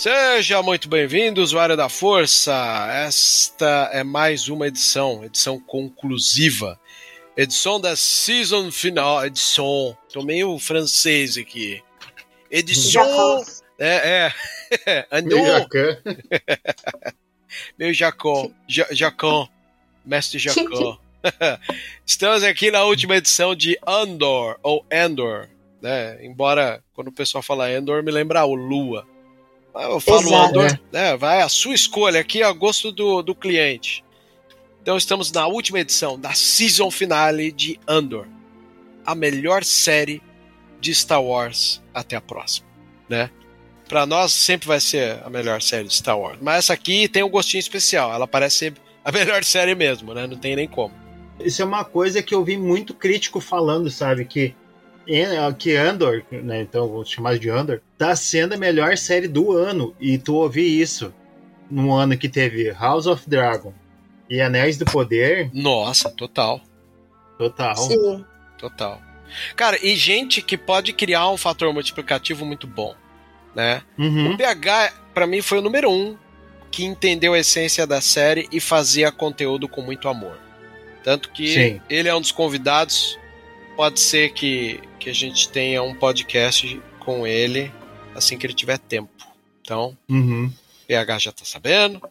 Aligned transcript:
Seja 0.00 0.62
muito 0.62 0.88
bem-vindo, 0.88 1.42
usuário 1.42 1.76
da 1.76 1.88
Força. 1.88 2.54
Esta 3.04 3.90
é 3.92 4.04
mais 4.04 4.48
uma 4.48 4.68
edição, 4.68 5.24
edição 5.24 5.58
conclusiva. 5.58 6.78
Edição 7.36 7.80
da 7.80 7.96
season 7.96 8.70
final. 8.70 9.26
Edição. 9.26 9.98
Tô 10.12 10.22
meio 10.22 10.56
francês 10.60 11.36
aqui. 11.36 11.82
Edição. 12.48 13.42
É, 13.76 14.30
é. 14.86 15.06
Andou. 15.10 15.44
Meu 17.76 17.92
Jacó. 17.92 18.52
Ja- 18.68 18.86
Jacó. 18.92 19.48
Mestre 20.06 20.38
Jacó. 20.38 21.00
Estamos 22.06 22.44
aqui 22.44 22.70
na 22.70 22.84
última 22.84 23.16
edição 23.16 23.52
de 23.52 23.76
Andor, 23.84 24.60
ou 24.62 24.86
Endor. 24.92 25.48
Né? 25.82 26.24
Embora, 26.24 26.84
quando 26.94 27.08
o 27.08 27.12
pessoal 27.12 27.42
fala 27.42 27.72
Endor, 27.72 28.00
me 28.04 28.12
lembra 28.12 28.44
o 28.44 28.54
Lua. 28.54 29.04
Eu 29.74 30.00
falo 30.00 30.20
Exato. 30.20 30.58
Andor, 30.58 30.80
né? 30.92 31.16
Vai 31.16 31.40
a 31.40 31.48
sua 31.48 31.74
escolha 31.74 32.20
aqui 32.20 32.42
a 32.42 32.52
gosto 32.52 32.90
do, 32.90 33.22
do 33.22 33.34
cliente. 33.34 34.04
Então 34.82 34.96
estamos 34.96 35.30
na 35.30 35.46
última 35.46 35.80
edição 35.80 36.18
da 36.18 36.32
season 36.32 36.90
finale 36.90 37.52
de 37.52 37.78
Andor, 37.86 38.26
a 39.04 39.14
melhor 39.14 39.62
série 39.62 40.22
de 40.80 40.94
Star 40.94 41.22
Wars 41.22 41.82
até 41.92 42.16
a 42.16 42.20
próxima, 42.20 42.66
né? 43.08 43.30
Para 43.88 44.06
nós 44.06 44.32
sempre 44.32 44.68
vai 44.68 44.80
ser 44.80 45.20
a 45.24 45.30
melhor 45.30 45.62
série 45.62 45.88
de 45.88 45.94
Star 45.94 46.18
Wars, 46.18 46.38
mas 46.40 46.58
essa 46.58 46.72
aqui 46.72 47.08
tem 47.08 47.22
um 47.22 47.28
gostinho 47.28 47.60
especial. 47.60 48.12
Ela 48.12 48.26
parece 48.26 48.56
ser 48.56 48.74
a 49.04 49.10
melhor 49.12 49.44
série 49.44 49.74
mesmo, 49.74 50.14
né? 50.14 50.26
Não 50.26 50.36
tem 50.36 50.56
nem 50.56 50.68
como. 50.68 50.94
Isso 51.40 51.62
é 51.62 51.64
uma 51.64 51.84
coisa 51.84 52.22
que 52.22 52.34
eu 52.34 52.44
vi 52.44 52.56
muito 52.56 52.92
crítico 52.92 53.40
falando, 53.40 53.90
sabe? 53.90 54.24
Que, 54.24 54.54
que 55.58 55.74
Andor, 55.76 56.22
né? 56.30 56.60
Então 56.62 56.88
vou 56.88 57.04
chamar 57.04 57.38
de 57.38 57.48
Andor, 57.48 57.80
tá 57.96 58.14
sendo 58.14 58.54
a 58.54 58.58
melhor 58.58 58.96
série 58.96 59.28
do 59.28 59.52
ano. 59.52 59.94
E 59.98 60.18
tu 60.18 60.34
ouvir 60.34 60.80
isso 60.80 61.12
no 61.70 61.92
ano 61.92 62.16
que 62.16 62.28
teve 62.28 62.70
House 62.72 63.06
of 63.06 63.28
Dragon 63.28 63.72
e 64.28 64.40
Anéis 64.40 64.76
do 64.76 64.84
Poder, 64.84 65.50
Nossa, 65.54 66.10
total, 66.10 66.60
total. 67.38 67.76
Sim. 67.76 68.24
total. 68.58 69.00
Cara, 69.56 69.78
e 69.82 69.94
gente 69.94 70.40
que 70.42 70.56
pode 70.56 70.92
criar 70.92 71.28
um 71.30 71.36
fator 71.36 71.72
multiplicativo 71.72 72.44
muito 72.44 72.66
bom, 72.66 72.94
né? 73.54 73.82
Uhum. 73.98 74.32
O 74.32 74.36
PH, 74.36 74.92
pra 75.14 75.26
mim, 75.26 75.40
foi 75.42 75.58
o 75.58 75.62
número 75.62 75.90
um 75.90 76.16
que 76.70 76.84
entendeu 76.84 77.34
a 77.34 77.38
essência 77.38 77.86
da 77.86 78.00
série 78.00 78.48
e 78.52 78.60
fazia 78.60 79.10
conteúdo 79.10 79.68
com 79.68 79.80
muito 79.82 80.08
amor. 80.08 80.38
Tanto 81.02 81.30
que 81.30 81.48
Sim. 81.48 81.80
ele 81.88 82.08
é 82.08 82.14
um 82.14 82.20
dos 82.20 82.32
convidados. 82.32 83.18
Pode 83.78 84.00
ser 84.00 84.32
que, 84.32 84.80
que 84.98 85.08
a 85.08 85.12
gente 85.12 85.48
tenha 85.50 85.84
um 85.84 85.94
podcast 85.94 86.82
com 86.98 87.24
ele 87.24 87.72
assim 88.12 88.36
que 88.36 88.44
ele 88.44 88.52
tiver 88.52 88.76
tempo. 88.76 89.24
Então, 89.60 89.96
Uhum. 90.08 90.52
PH 90.88 91.18
já 91.20 91.30
tá 91.30 91.44
sabendo. 91.44 92.02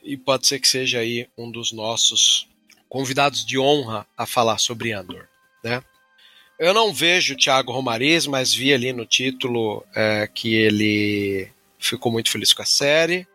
E 0.00 0.16
pode 0.16 0.46
ser 0.46 0.60
que 0.60 0.68
seja 0.68 1.00
aí 1.00 1.28
um 1.36 1.50
dos 1.50 1.72
nossos 1.72 2.46
convidados 2.88 3.44
de 3.44 3.58
honra 3.58 4.06
a 4.16 4.26
falar 4.26 4.58
sobre 4.58 4.92
Andor, 4.92 5.26
né? 5.64 5.82
Eu 6.56 6.72
não 6.72 6.94
vejo 6.94 7.34
o 7.34 7.36
Thiago 7.36 7.72
Romariz, 7.72 8.24
mas 8.28 8.54
vi 8.54 8.72
ali 8.72 8.92
no 8.92 9.04
título 9.04 9.84
é, 9.96 10.30
que 10.32 10.54
ele 10.54 11.48
ficou 11.80 12.12
muito 12.12 12.30
feliz 12.30 12.52
com 12.52 12.62
a 12.62 12.64
série. 12.64 13.26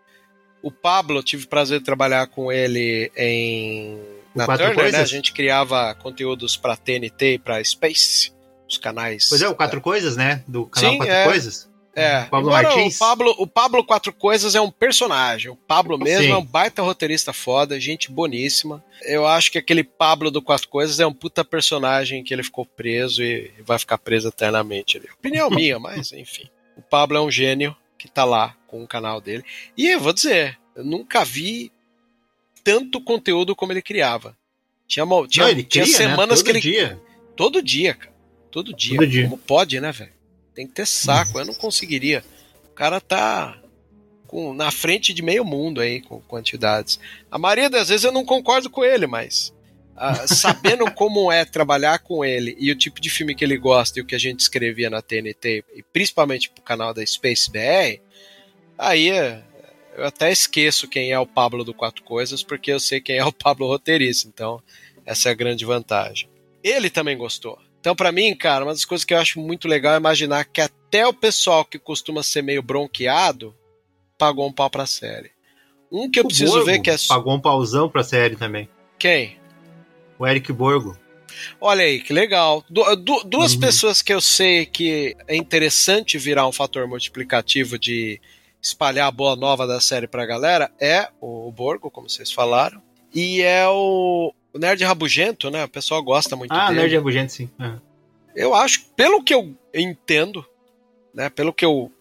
O 0.62 0.72
Pablo, 0.72 1.18
eu 1.18 1.24
tive 1.24 1.44
o 1.44 1.50
prazer 1.50 1.80
de 1.80 1.86
trabalhar 1.86 2.28
com 2.28 2.50
ele 2.50 3.12
em 3.18 4.00
na 4.36 4.46
Quatro 4.46 4.66
Turner, 4.68 4.84
né? 4.84 4.90
A 4.90 4.92
Coisas? 4.92 5.10
gente 5.10 5.34
criava 5.34 5.96
conteúdos 5.96 6.58
para 6.58 6.76
TNT 6.76 7.34
e 7.34 7.40
para 7.40 7.64
Space, 7.64 8.32
os 8.68 8.78
canais. 8.78 9.28
Pois 9.30 9.42
é, 9.42 9.48
o 9.48 9.56
Quatro 9.56 9.82
Coisas, 9.82 10.16
né? 10.16 10.44
Do 10.48 10.66
canal 10.66 10.92
Sim, 10.92 10.98
Quatro 10.98 11.14
é. 11.14 11.24
Coisas. 11.26 11.74
É, 11.96 12.24
Pablo 12.24 12.50
embora 12.50 12.70
Martins? 12.70 12.96
O 12.96 13.00
Pablo, 13.00 13.36
o 13.38 13.48
Pablo 13.48 13.84
Quatro 13.84 14.12
Coisas 14.12 14.56
é 14.56 14.62
um 14.62 14.72
personagem. 14.72 15.52
O 15.52 15.56
Pablo 15.56 15.98
mesmo 15.98 16.26
Sim. 16.26 16.32
é 16.32 16.38
um 16.38 16.44
baita 16.44 16.82
roteirista 16.82 17.32
foda, 17.32 17.80
gente 17.80 18.12
boníssima. 18.12 18.84
Eu 19.04 19.28
acho 19.28 19.52
que 19.52 19.60
aquele 19.60 19.84
Pablo 19.84 20.32
do 20.32 20.42
Quatro 20.42 20.68
Coisas 20.68 21.00
é 21.00 21.06
um 21.06 21.14
puta 21.14 21.46
personagem 21.46 22.24
que 22.24 22.34
ele 22.34 22.44
ficou 22.44 22.66
preso 22.66 23.22
e 23.22 23.52
vai 23.64 23.78
ficar 23.78 24.00
preso 24.00 24.30
eternamente. 24.30 24.98
ali. 24.98 25.08
Opinião 25.18 25.50
minha, 25.52 25.80
mas 25.80 26.12
enfim. 26.12 26.50
O 26.76 26.82
Pablo 26.82 27.18
é 27.18 27.22
um 27.22 27.30
gênio 27.30 27.76
que 27.98 28.10
tá 28.10 28.26
lá 28.26 28.56
com 28.68 28.84
o 28.84 28.88
canal 28.88 29.22
dele. 29.22 29.44
E 29.78 29.88
eu 29.88 30.00
vou 30.00 30.14
dizer, 30.14 30.58
eu 30.76 30.84
nunca 30.84 31.24
vi 31.24 31.72
tanto 32.64 33.02
conteúdo 33.02 33.56
como 33.56 33.72
ele 33.74 33.82
criava. 33.82 34.38
Tinha, 34.88 35.06
mo- 35.06 35.28
tinha, 35.28 35.46
Não, 35.46 35.52
ele 35.52 35.64
tinha 35.64 35.84
cria, 35.86 35.98
né? 36.00 36.04
semanas 36.10 36.40
Todo 36.40 36.46
que 36.46 36.52
ele 36.52 36.62
dia. 36.62 37.02
Todo 37.36 37.62
dia, 37.62 37.94
cara. 37.94 38.14
Todo 38.52 38.74
dia. 38.74 38.98
Todo 38.98 39.08
dia. 39.08 39.24
Como 39.24 39.38
pode, 39.38 39.80
né, 39.80 39.92
velho? 39.92 40.12
Tem 40.54 40.68
que 40.68 40.74
ter 40.74 40.86
saco. 40.86 41.40
Eu 41.40 41.46
não 41.46 41.54
conseguiria. 41.54 42.24
O 42.66 42.74
cara 42.76 43.02
tá 43.02 43.58
com, 44.28 44.54
na 44.54 44.70
frente 44.72 45.14
de 45.14 45.22
meio 45.22 45.44
mundo 45.44 45.82
aí, 45.82 46.02
com 46.02 46.20
quantidades. 46.22 47.00
A 47.32 47.38
maioria 47.40 47.70
das 47.70 47.90
vezes 47.90 48.04
eu 48.04 48.12
não 48.12 48.24
concordo 48.26 48.70
com 48.70 48.84
ele, 48.84 49.08
mas 49.08 49.54
ah, 49.96 50.26
sabendo 50.28 50.90
como 50.92 51.32
é 51.32 51.46
trabalhar 51.46 52.00
com 52.00 52.24
ele 52.24 52.56
e 52.60 52.72
o 52.72 52.76
tipo 52.76 53.00
de 53.02 53.10
filme 53.10 53.34
que 53.36 53.44
ele 53.44 53.58
gosta 53.58 53.98
e 53.98 54.02
o 54.02 54.06
que 54.06 54.16
a 54.16 54.20
gente 54.20 54.40
escrevia 54.42 54.90
na 54.90 55.02
TNT, 55.02 55.64
e 55.76 55.84
principalmente 55.84 56.50
pro 56.50 56.64
canal 56.64 56.94
da 56.94 57.04
Space 57.06 57.50
BR, 57.50 58.00
aí 58.78 59.10
é, 59.10 59.42
eu 59.98 60.06
até 60.06 60.32
esqueço 60.32 60.88
quem 60.88 61.12
é 61.12 61.20
o 61.20 61.26
Pablo 61.28 61.64
do 61.64 61.74
Quatro 61.74 62.04
Coisas, 62.04 62.44
porque 62.44 62.72
eu 62.72 62.80
sei 62.80 63.00
quem 63.02 63.18
é 63.18 63.26
o 63.26 63.32
Pablo 63.34 63.68
roteirista. 63.68 64.28
Então, 64.28 64.62
essa 65.06 65.30
é 65.30 65.32
a 65.32 65.36
grande 65.36 65.66
vantagem. 65.66 66.30
Ele 66.64 66.90
também 66.90 67.18
gostou. 67.18 67.60
Então, 67.80 67.96
pra 67.96 68.12
mim, 68.12 68.34
cara, 68.36 68.64
uma 68.64 68.72
das 68.72 68.86
coisas 68.86 69.04
que 69.04 69.14
eu 69.14 69.18
acho 69.20 69.40
muito 69.40 69.68
legal 69.68 69.94
é 69.94 69.98
imaginar 69.98 70.46
que 70.46 70.62
até 70.62 71.06
o 71.06 71.14
pessoal 71.14 71.66
que 71.66 71.78
costuma 71.78 72.24
ser 72.24 72.42
meio 72.42 72.62
bronqueado 72.64 73.54
pagou 74.18 74.48
um 74.48 74.54
pau 74.54 74.70
pra 74.70 74.86
série. 74.86 75.32
Um 75.92 76.10
que 76.10 76.20
eu 76.20 76.24
O 76.24 76.28
preciso 76.28 76.52
Borgo 76.54 76.66
ver 76.66 76.80
que 76.80 76.90
é. 76.90 76.96
Pagou 77.08 77.34
um 77.36 77.42
pauzão 77.42 77.90
pra 77.90 78.04
série 78.04 78.36
também. 78.38 78.70
Quem? 78.98 79.38
O 80.18 80.26
Eric 80.26 80.52
Borgo. 80.54 80.98
Olha 81.60 81.84
aí, 81.84 82.00
que 82.00 82.14
legal. 82.14 82.64
Du- 82.70 82.96
du- 82.96 83.24
duas 83.26 83.54
Uhum. 83.54 83.60
pessoas 83.60 84.02
que 84.02 84.14
eu 84.14 84.22
sei 84.22 84.66
que 84.66 85.16
é 85.28 85.36
interessante 85.36 86.18
virar 86.18 86.48
um 86.48 86.52
fator 86.54 86.88
multiplicativo 86.88 87.78
de 87.78 88.22
espalhar 88.64 89.08
a 89.08 89.12
boa 89.12 89.36
nova 89.36 89.68
da 89.68 89.82
série 89.82 90.08
pra 90.08 90.26
galera 90.26 90.72
é 90.80 91.10
o 91.20 91.52
Borgo, 91.52 91.92
como 91.92 92.10
vocês 92.10 92.32
falaram, 92.32 92.82
e 93.14 93.42
é 93.42 93.68
o, 93.68 94.34
o 94.54 94.58
Nerd 94.58 94.82
Rabugento, 94.86 95.52
né? 95.52 95.66
O 95.66 95.70
pessoal 95.70 96.02
gosta 96.02 96.36
muito 96.38 96.54
Ah, 96.54 96.68
dele. 96.70 96.80
Nerd 96.80 96.96
Rabugento, 96.96 97.34
sim. 97.34 97.50
É. 97.60 97.74
Eu 98.34 98.56
acho, 98.56 98.86
pelo 98.96 99.22
que 99.22 99.34
eu 99.34 99.54
entendo, 99.74 100.44
né, 101.14 101.30
pelo 101.30 101.52
que 101.54 101.66
eu 101.66 101.92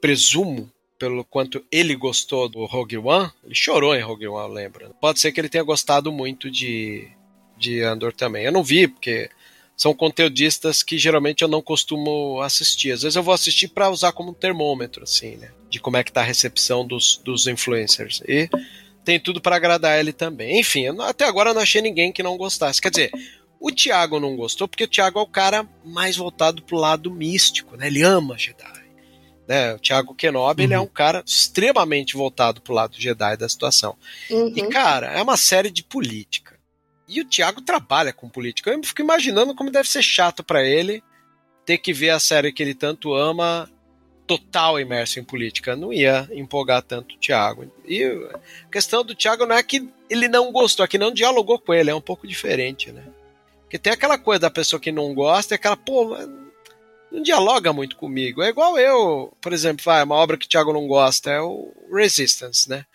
presumo, 0.00 0.70
pelo 0.98 1.24
quanto 1.24 1.64
ele 1.72 1.96
gostou 1.96 2.48
do 2.48 2.64
Rogue 2.66 2.98
One, 2.98 3.30
ele 3.42 3.54
chorou 3.54 3.96
em 3.96 4.02
Rogue 4.02 4.28
One, 4.28 4.48
eu 4.48 4.54
lembro. 4.54 4.94
Pode 5.00 5.18
ser 5.18 5.32
que 5.32 5.40
ele 5.40 5.48
tenha 5.48 5.64
gostado 5.64 6.12
muito 6.12 6.48
de, 6.48 7.08
de 7.56 7.82
Andor 7.82 8.12
também. 8.12 8.44
Eu 8.44 8.52
não 8.52 8.62
vi, 8.62 8.86
porque 8.86 9.28
são 9.82 9.92
conteudistas 9.92 10.80
que 10.80 10.96
geralmente 10.96 11.42
eu 11.42 11.48
não 11.48 11.60
costumo 11.60 12.40
assistir. 12.40 12.92
Às 12.92 13.02
vezes 13.02 13.16
eu 13.16 13.22
vou 13.22 13.34
assistir 13.34 13.66
para 13.66 13.90
usar 13.90 14.12
como 14.12 14.30
um 14.30 14.34
termômetro, 14.34 15.02
assim, 15.02 15.34
né? 15.34 15.50
De 15.68 15.80
como 15.80 15.96
é 15.96 16.04
que 16.04 16.12
tá 16.12 16.20
a 16.20 16.24
recepção 16.24 16.86
dos, 16.86 17.20
dos 17.24 17.48
influencers. 17.48 18.22
E 18.28 18.48
tem 19.04 19.18
tudo 19.18 19.40
para 19.40 19.56
agradar 19.56 19.98
ele 19.98 20.12
também. 20.12 20.60
Enfim, 20.60 20.82
eu 20.82 21.02
até 21.02 21.24
agora 21.24 21.50
eu 21.50 21.54
não 21.54 21.62
achei 21.62 21.82
ninguém 21.82 22.12
que 22.12 22.22
não 22.22 22.36
gostasse. 22.36 22.80
Quer 22.80 22.90
dizer, 22.90 23.10
o 23.58 23.72
Thiago 23.72 24.20
não 24.20 24.36
gostou 24.36 24.68
porque 24.68 24.84
o 24.84 24.88
Thiago 24.88 25.18
é 25.18 25.22
o 25.22 25.26
cara 25.26 25.68
mais 25.84 26.16
voltado 26.16 26.62
pro 26.62 26.76
lado 26.76 27.10
místico, 27.10 27.76
né? 27.76 27.88
Ele 27.88 28.02
ama 28.02 28.38
Jedi. 28.38 28.84
Né? 29.48 29.74
O 29.74 29.80
Thiago 29.80 30.14
Kenobi, 30.14 30.62
ele 30.62 30.74
é 30.74 30.80
um 30.80 30.86
cara 30.86 31.24
extremamente 31.26 32.16
voltado 32.16 32.60
pro 32.60 32.72
lado 32.72 32.94
Jedi 32.96 33.36
da 33.36 33.48
situação. 33.48 33.96
Uhum. 34.30 34.52
E, 34.54 34.62
cara, 34.68 35.08
é 35.08 35.20
uma 35.20 35.36
série 35.36 35.72
de 35.72 35.82
política. 35.82 36.51
E 37.12 37.20
o 37.20 37.24
Thiago 37.24 37.60
trabalha 37.60 38.12
com 38.12 38.28
política. 38.28 38.70
Eu 38.70 38.82
fico 38.82 39.02
imaginando 39.02 39.54
como 39.54 39.70
deve 39.70 39.88
ser 39.88 40.02
chato 40.02 40.42
pra 40.42 40.64
ele 40.64 41.02
ter 41.66 41.78
que 41.78 41.92
ver 41.92 42.10
a 42.10 42.18
série 42.18 42.52
que 42.52 42.62
ele 42.62 42.74
tanto 42.74 43.14
ama 43.14 43.70
total 44.26 44.80
imerso 44.80 45.20
em 45.20 45.24
política. 45.24 45.76
Não 45.76 45.92
ia 45.92 46.28
empolgar 46.32 46.82
tanto 46.82 47.14
o 47.14 47.18
Thiago. 47.18 47.70
E 47.86 48.02
a 48.64 48.68
questão 48.70 49.04
do 49.04 49.14
Thiago 49.14 49.44
não 49.44 49.54
é 49.56 49.62
que 49.62 49.86
ele 50.08 50.26
não 50.26 50.50
gostou, 50.50 50.84
é 50.84 50.88
que 50.88 50.96
não 50.96 51.12
dialogou 51.12 51.58
com 51.58 51.74
ele. 51.74 51.90
É 51.90 51.94
um 51.94 52.00
pouco 52.00 52.26
diferente, 52.26 52.90
né? 52.90 53.04
Porque 53.62 53.78
tem 53.78 53.92
aquela 53.92 54.18
coisa 54.18 54.40
da 54.40 54.50
pessoa 54.50 54.80
que 54.80 54.90
não 54.92 55.14
gosta, 55.14 55.54
é 55.54 55.56
aquela, 55.56 55.76
pô, 55.76 56.16
não 57.10 57.22
dialoga 57.22 57.72
muito 57.72 57.96
comigo. 57.96 58.42
É 58.42 58.48
igual 58.48 58.78
eu, 58.78 59.36
por 59.40 59.52
exemplo, 59.52 59.84
vai, 59.84 60.02
uma 60.02 60.14
obra 60.14 60.38
que 60.38 60.46
o 60.46 60.48
Thiago 60.48 60.72
não 60.72 60.86
gosta 60.86 61.30
é 61.30 61.40
o 61.40 61.72
Resistance, 61.92 62.68
né? 62.68 62.86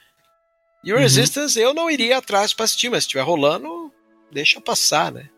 E 0.83 0.91
o 0.91 0.95
Uhum. 0.95 1.01
Resistance 1.01 1.59
eu 1.59 1.73
não 1.73 1.89
iria 1.89 2.17
atrás 2.17 2.53
pra 2.53 2.65
assistir, 2.65 2.89
mas 2.89 3.03
se 3.03 3.07
estiver 3.07 3.23
rolando, 3.23 3.91
deixa 4.31 4.61
passar, 4.61 5.11
né? 5.11 5.29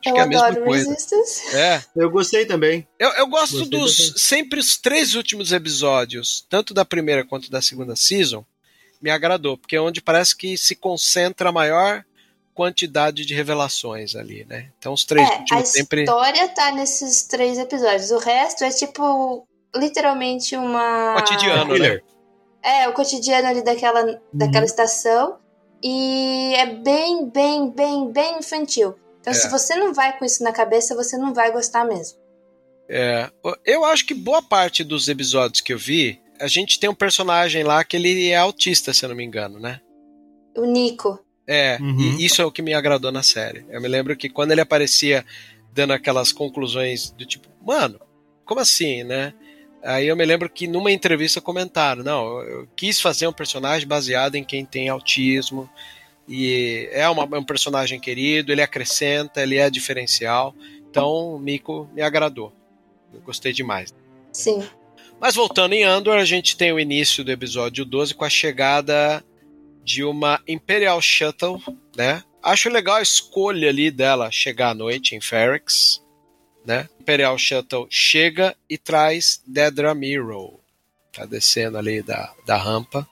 Acho 0.00 0.10
Eu 0.10 0.14
que 0.14 0.20
é 0.20 0.22
a 0.22 0.26
mesma 0.26 0.46
adoro 0.46 0.64
coisa. 0.64 0.90
Resistance. 0.90 1.56
É. 1.56 1.82
Eu 1.96 2.10
gostei 2.10 2.46
também. 2.46 2.86
Eu, 2.98 3.10
eu 3.10 3.26
gosto 3.26 3.58
Gostei 3.58 3.78
dos 3.78 3.96
também. 3.96 4.18
sempre 4.18 4.60
os 4.60 4.76
três 4.76 5.14
últimos 5.14 5.52
episódios, 5.52 6.46
tanto 6.48 6.72
da 6.72 6.84
primeira 6.84 7.24
quanto 7.24 7.50
da 7.50 7.60
segunda 7.60 7.96
season, 7.96 8.44
me 9.00 9.10
agradou, 9.10 9.58
porque 9.58 9.76
é 9.76 9.80
onde 9.80 10.00
parece 10.00 10.36
que 10.36 10.56
se 10.56 10.74
concentra 10.76 11.48
a 11.48 11.52
maior 11.52 12.04
quantidade 12.54 13.26
de 13.26 13.34
revelações 13.34 14.14
ali, 14.16 14.46
né? 14.48 14.70
Então 14.78 14.92
os 14.94 15.04
três 15.04 15.28
É, 15.28 15.34
a 15.34 15.38
últimos 15.40 15.68
sempre 15.68 16.02
história 16.04 16.48
tá 16.48 16.72
nesses 16.72 17.24
três 17.24 17.58
episódios. 17.58 18.10
O 18.10 18.18
resto 18.18 18.64
é 18.64 18.70
tipo, 18.70 19.46
literalmente 19.74 20.56
uma. 20.56 21.14
cotidiano, 21.14 21.76
né? 21.78 22.00
É, 22.62 22.88
o 22.88 22.92
cotidiano 22.94 23.46
ali 23.46 23.62
daquela, 23.62 24.20
daquela 24.32 24.64
estação. 24.64 25.38
E 25.82 26.54
é 26.54 26.66
bem, 26.66 27.28
bem, 27.28 27.70
bem, 27.70 28.10
bem 28.12 28.38
infantil. 28.38 28.94
Então, 29.20 29.32
É. 29.32 29.36
se 29.36 29.48
você 29.50 29.74
não 29.76 29.92
vai 29.92 30.16
com 30.18 30.24
isso 30.24 30.42
na 30.42 30.52
cabeça, 30.52 30.94
você 30.94 31.16
não 31.18 31.34
vai 31.34 31.50
gostar 31.52 31.84
mesmo. 31.84 32.18
É, 32.88 33.28
eu 33.64 33.84
acho 33.84 34.06
que 34.06 34.14
boa 34.14 34.40
parte 34.40 34.84
dos 34.84 35.08
episódios 35.08 35.60
que 35.60 35.72
eu 35.72 35.78
vi, 35.78 36.20
a 36.40 36.46
gente 36.46 36.78
tem 36.78 36.88
um 36.88 36.94
personagem 36.94 37.64
lá 37.64 37.82
que 37.82 37.96
ele 37.96 38.28
é 38.28 38.36
autista, 38.36 38.92
se 38.94 39.04
eu 39.04 39.08
não 39.08 39.16
me 39.16 39.24
engano, 39.24 39.58
né? 39.58 39.80
O 40.56 40.64
Nico. 40.64 41.18
É, 41.48 41.78
Uhum. 41.80 41.98
e 42.18 42.24
isso 42.24 42.40
é 42.40 42.44
o 42.44 42.50
que 42.52 42.62
me 42.62 42.74
agradou 42.74 43.10
na 43.12 43.22
série. 43.22 43.64
Eu 43.68 43.80
me 43.80 43.88
lembro 43.88 44.16
que 44.16 44.28
quando 44.28 44.52
ele 44.52 44.60
aparecia 44.60 45.24
dando 45.72 45.92
aquelas 45.92 46.32
conclusões 46.32 47.10
do 47.10 47.26
tipo, 47.26 47.48
mano, 47.64 48.00
como 48.44 48.60
assim, 48.60 49.02
né? 49.04 49.34
Aí 49.86 50.08
eu 50.08 50.16
me 50.16 50.24
lembro 50.24 50.50
que 50.50 50.66
numa 50.66 50.90
entrevista 50.90 51.40
comentaram, 51.40 52.02
não, 52.02 52.40
eu 52.42 52.68
quis 52.74 53.00
fazer 53.00 53.26
um 53.26 53.32
personagem 53.32 53.86
baseado 53.86 54.34
em 54.34 54.42
quem 54.44 54.64
tem 54.64 54.88
autismo 54.88 55.70
e 56.28 56.88
é 56.92 57.08
uma- 57.08 57.36
é 57.36 57.38
um 57.38 57.44
personagem 57.44 58.00
querido, 58.00 58.50
ele 58.50 58.62
acrescenta, 58.62 59.42
ele 59.42 59.56
é 59.56 59.70
diferencial. 59.70 60.54
Então, 60.90 61.34
o 61.34 61.38
Miko 61.38 61.88
me 61.94 62.02
agradou. 62.02 62.52
Eu 63.14 63.20
gostei 63.20 63.52
demais. 63.52 63.94
Sim. 64.32 64.66
Mas 65.20 65.34
voltando 65.34 65.72
em 65.74 65.84
Andor, 65.84 66.16
a 66.16 66.24
gente 66.24 66.56
tem 66.56 66.72
o 66.72 66.80
início 66.80 67.22
do 67.24 67.30
episódio 67.30 67.84
12 67.84 68.12
com 68.14 68.24
a 68.24 68.30
chegada 68.30 69.24
de 69.84 70.02
uma 70.02 70.40
Imperial 70.48 71.00
Shuttle, 71.00 71.62
né? 71.96 72.22
Acho 72.42 72.68
legal 72.68 72.96
a 72.96 73.02
escolha 73.02 73.68
ali 73.68 73.90
dela 73.90 74.30
chegar 74.30 74.70
à 74.70 74.74
noite 74.74 75.14
em 75.14 75.20
Ferrex, 75.20 76.02
né? 76.66 76.88
Imperial 77.00 77.38
Shuttle 77.38 77.86
chega 77.88 78.56
e 78.68 78.76
traz 78.76 79.40
Dedra 79.46 79.94
Miro. 79.94 80.58
Tá 81.12 81.24
descendo 81.24 81.78
ali 81.78 82.02
da, 82.02 82.34
da 82.44 82.56
rampa, 82.56 83.08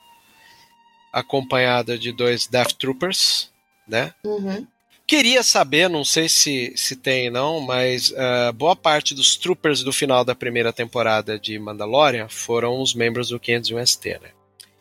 acompanhada 1.11 1.97
de 1.97 2.11
dois 2.11 2.45
Death 2.45 2.73
Troopers, 2.73 3.49
né? 3.87 4.13
Uhum. 4.23 4.67
Queria 5.07 5.43
saber, 5.43 5.87
não 5.87 6.03
sei 6.03 6.27
se, 6.27 6.73
se 6.75 6.95
tem 6.95 7.29
não, 7.29 7.61
mas 7.61 8.11
ah, 8.17 8.51
boa 8.51 8.75
parte 8.75 9.13
dos 9.13 9.35
troopers 9.35 9.83
do 9.83 9.93
final 9.93 10.25
da 10.25 10.35
primeira 10.35 10.73
temporada 10.73 11.39
de 11.39 11.57
Mandalorian 11.59 12.27
foram 12.27 12.81
os 12.81 12.93
membros 12.93 13.29
do 13.29 13.39
501ST, 13.39 14.21
né? 14.21 14.29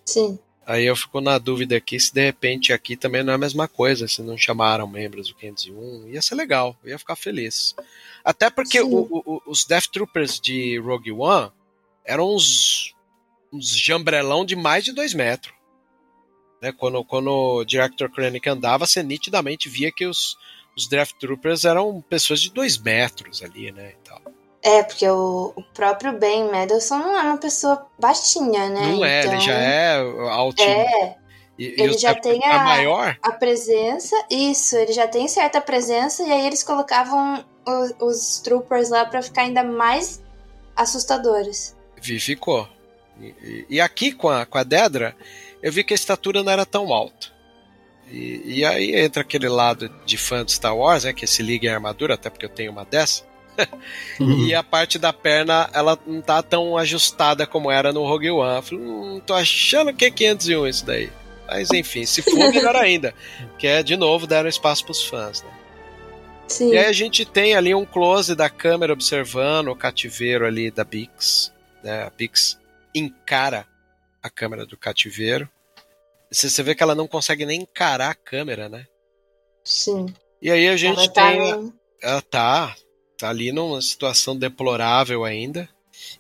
Sim. 0.07 0.39
Aí 0.67 0.87
eu 0.87 0.97
fico 0.97 1.21
na 1.21 1.37
dúvida 1.37 1.77
aqui 1.77 2.01
se 2.01 2.13
de 2.15 2.25
repente 2.25 2.73
aqui 2.73 2.97
também 2.97 3.23
não 3.23 3.33
é 3.33 3.37
a 3.37 3.39
mesma 3.39 3.69
coisa, 3.69 4.09
se 4.09 4.23
não 4.23 4.37
chamaram 4.39 4.87
membros 4.87 5.29
do 5.29 5.35
501, 5.35 6.09
ia 6.09 6.23
ser 6.23 6.35
legal, 6.37 6.75
eu 6.83 6.91
ia 6.91 6.99
ficar 6.99 7.17
feliz. 7.17 7.75
Até 8.25 8.49
porque 8.49 8.81
o- 8.81 9.09
o- 9.27 9.43
os 9.47 9.65
Death 9.67 9.89
Troopers 9.89 10.41
de 10.41 10.79
Rogue 10.79 11.13
One 11.13 11.51
eram 12.05 12.35
uns, 12.35 12.95
uns 13.53 13.77
jambrelão 13.77 14.45
de 14.45 14.57
mais 14.57 14.85
de 14.85 14.93
dois 14.93 15.13
metros. 15.13 15.55
Né? 16.63 16.73
Quando, 16.73 17.05
quando 17.05 17.29
o 17.31 17.65
Director 17.65 18.11
Krennic 18.11 18.49
andava, 18.49 18.87
você 18.87 19.03
nitidamente 19.03 19.69
via 19.69 19.93
que 19.93 20.07
os, 20.07 20.35
os 20.75 20.89
Death 20.89 21.11
Troopers 21.21 21.67
eram 21.67 22.01
pessoas 22.09 22.41
de 22.41 22.51
dois 22.51 22.79
metros 22.79 23.43
ali, 23.43 23.71
né? 23.71 23.91
E 23.91 24.09
tal. 24.09 24.23
É, 24.67 24.83
porque 24.83 25.07
o, 25.07 25.53
o 25.55 25.63
próprio 25.75 26.19
Ben 26.19 26.51
Mendelsohn 26.51 26.99
não 26.99 27.19
é 27.19 27.23
uma 27.25 27.37
pessoa 27.37 27.87
baixinha, 27.99 28.71
né? 28.71 28.81
Não 28.93 29.05
é, 29.05 29.19
ele 29.21 29.29
Então, 29.29 29.41
já 29.41 29.53
é 29.53 29.97
altinho. 30.31 30.69
É, 30.71 31.17
e, 31.59 31.67
e 31.67 31.83
ele 31.83 31.95
os 31.95 32.01
já 32.01 32.13
Death 32.15 32.23
tem 32.23 32.41
Troopers 32.41 32.61
a- 32.61 32.65
maior, 32.65 33.19
a 33.23 33.33
presença, 33.33 34.17
isso, 34.31 34.75
ele 34.77 34.93
já 34.95 35.07
tem 35.07 35.29
certa 35.29 35.61
presença, 35.61 36.23
e 36.23 36.33
aí 36.33 36.47
eles 36.47 36.63
colocavam 36.63 37.45
o- 37.69 38.07
os 38.07 38.41
troopers 38.41 38.89
lá 38.89 39.05
pra 39.05 39.21
ficar 39.21 39.43
ainda 39.43 39.63
mais 39.63 40.23
assustadores. 40.75 41.77
Vi, 42.01 42.19
ficou. 42.19 42.69
E, 43.21 43.27
e- 43.27 43.67
e 43.71 43.81
aqui 43.81 44.13
com 44.13 44.29
a, 44.29 44.45
com 44.47 44.59
a 44.59 44.63
Dedra, 44.63 45.15
eu 45.63 45.71
vi 45.73 45.85
que 45.85 45.93
a 45.93 45.97
estatura 45.97 46.43
não 46.43 46.51
era 46.53 46.67
tão 46.67 46.93
alta. 46.93 47.29
E, 48.11 48.61
e 48.61 48.65
aí 48.65 48.95
entra 48.97 49.23
aquele 49.23 49.49
lado 49.49 49.89
de 50.05 50.17
fã 50.19 50.45
de 50.45 50.53
Star 50.53 50.77
Wars, 50.77 51.05
né, 51.05 51.13
que 51.13 51.27
se 51.27 51.43
liga 51.43 51.67
em 51.69 51.71
armadura, 51.73 52.15
até 52.15 52.29
porque 52.29 52.45
eu 52.45 52.51
tenho 52.51 52.73
uma 52.73 52.85
dessa. 52.85 53.23
Uhum. 54.21 54.47
E 54.47 54.55
a 54.55 54.63
parte 54.63 54.99
da 54.99 55.13
perna, 55.13 55.69
ela 55.73 55.99
não 56.07 56.21
tá 56.21 56.43
tão 56.43 56.77
ajustada 56.77 57.47
como 57.47 57.71
era 57.71 57.93
no 57.93 58.07
Rogue 58.07 58.31
One. 58.31 58.57
Eu 58.57 58.63
falei, 58.63 58.85
hum, 58.85 59.21
tô 59.25 59.35
achando 59.35 59.93
que 59.93 60.05
é 60.05 60.11
501 60.11 60.67
isso 60.67 60.87
daí. 60.87 61.11
Mas 61.47 61.71
enfim, 61.73 62.07
se 62.07 62.23
for, 62.23 62.53
melhor 62.53 62.77
ainda. 62.77 63.15
Que 63.59 63.67
é, 63.67 63.83
de 63.83 63.97
novo, 63.97 64.27
deram 64.27 64.49
espaço 64.49 64.85
pros 64.85 65.05
fãs, 65.05 65.43
né? 65.43 65.51
Sim. 66.49 66.73
E 66.73 66.79
aí 66.79 66.87
a 66.87 66.93
gente 66.93 67.25
tem 67.25 67.55
ali 67.55 67.75
um 67.75 67.85
close 67.85 68.35
da 68.35 68.51
câmera 68.51 68.93
observando 68.93 69.69
o 69.69 69.77
cativeiro 69.77 70.47
ali 70.47 70.71
da 70.71 70.85
Bix. 70.85 71.53
Né? 71.83 72.03
A 72.03 72.11
Bix 72.11 72.59
encara 72.95 73.67
a 74.23 74.31
câmera 74.31 74.67
do 74.67 74.77
cativeiro. 74.77 75.49
Você 76.31 76.51
você 76.51 76.63
vê 76.63 76.75
que 76.75 76.83
ela 76.83 76.95
não 76.95 77.07
consegue 77.07 77.47
nem 77.47 77.63
encarar 77.63 78.11
a 78.11 78.15
câmera, 78.15 78.69
né? 78.69 78.87
Sim. 79.63 80.07
E 80.41 80.51
aí 80.51 80.69
a 80.69 80.77
gente 80.77 80.99
Ela 80.99 81.09
tá 81.11 81.31
tem. 81.31 81.73
Ela 82.03 82.23
tá, 82.23 82.77
tá 83.17 83.29
ali 83.31 83.53
numa 83.53 83.81
situação 83.81 84.37
deplorável 84.37 85.25
ainda. 85.25 85.69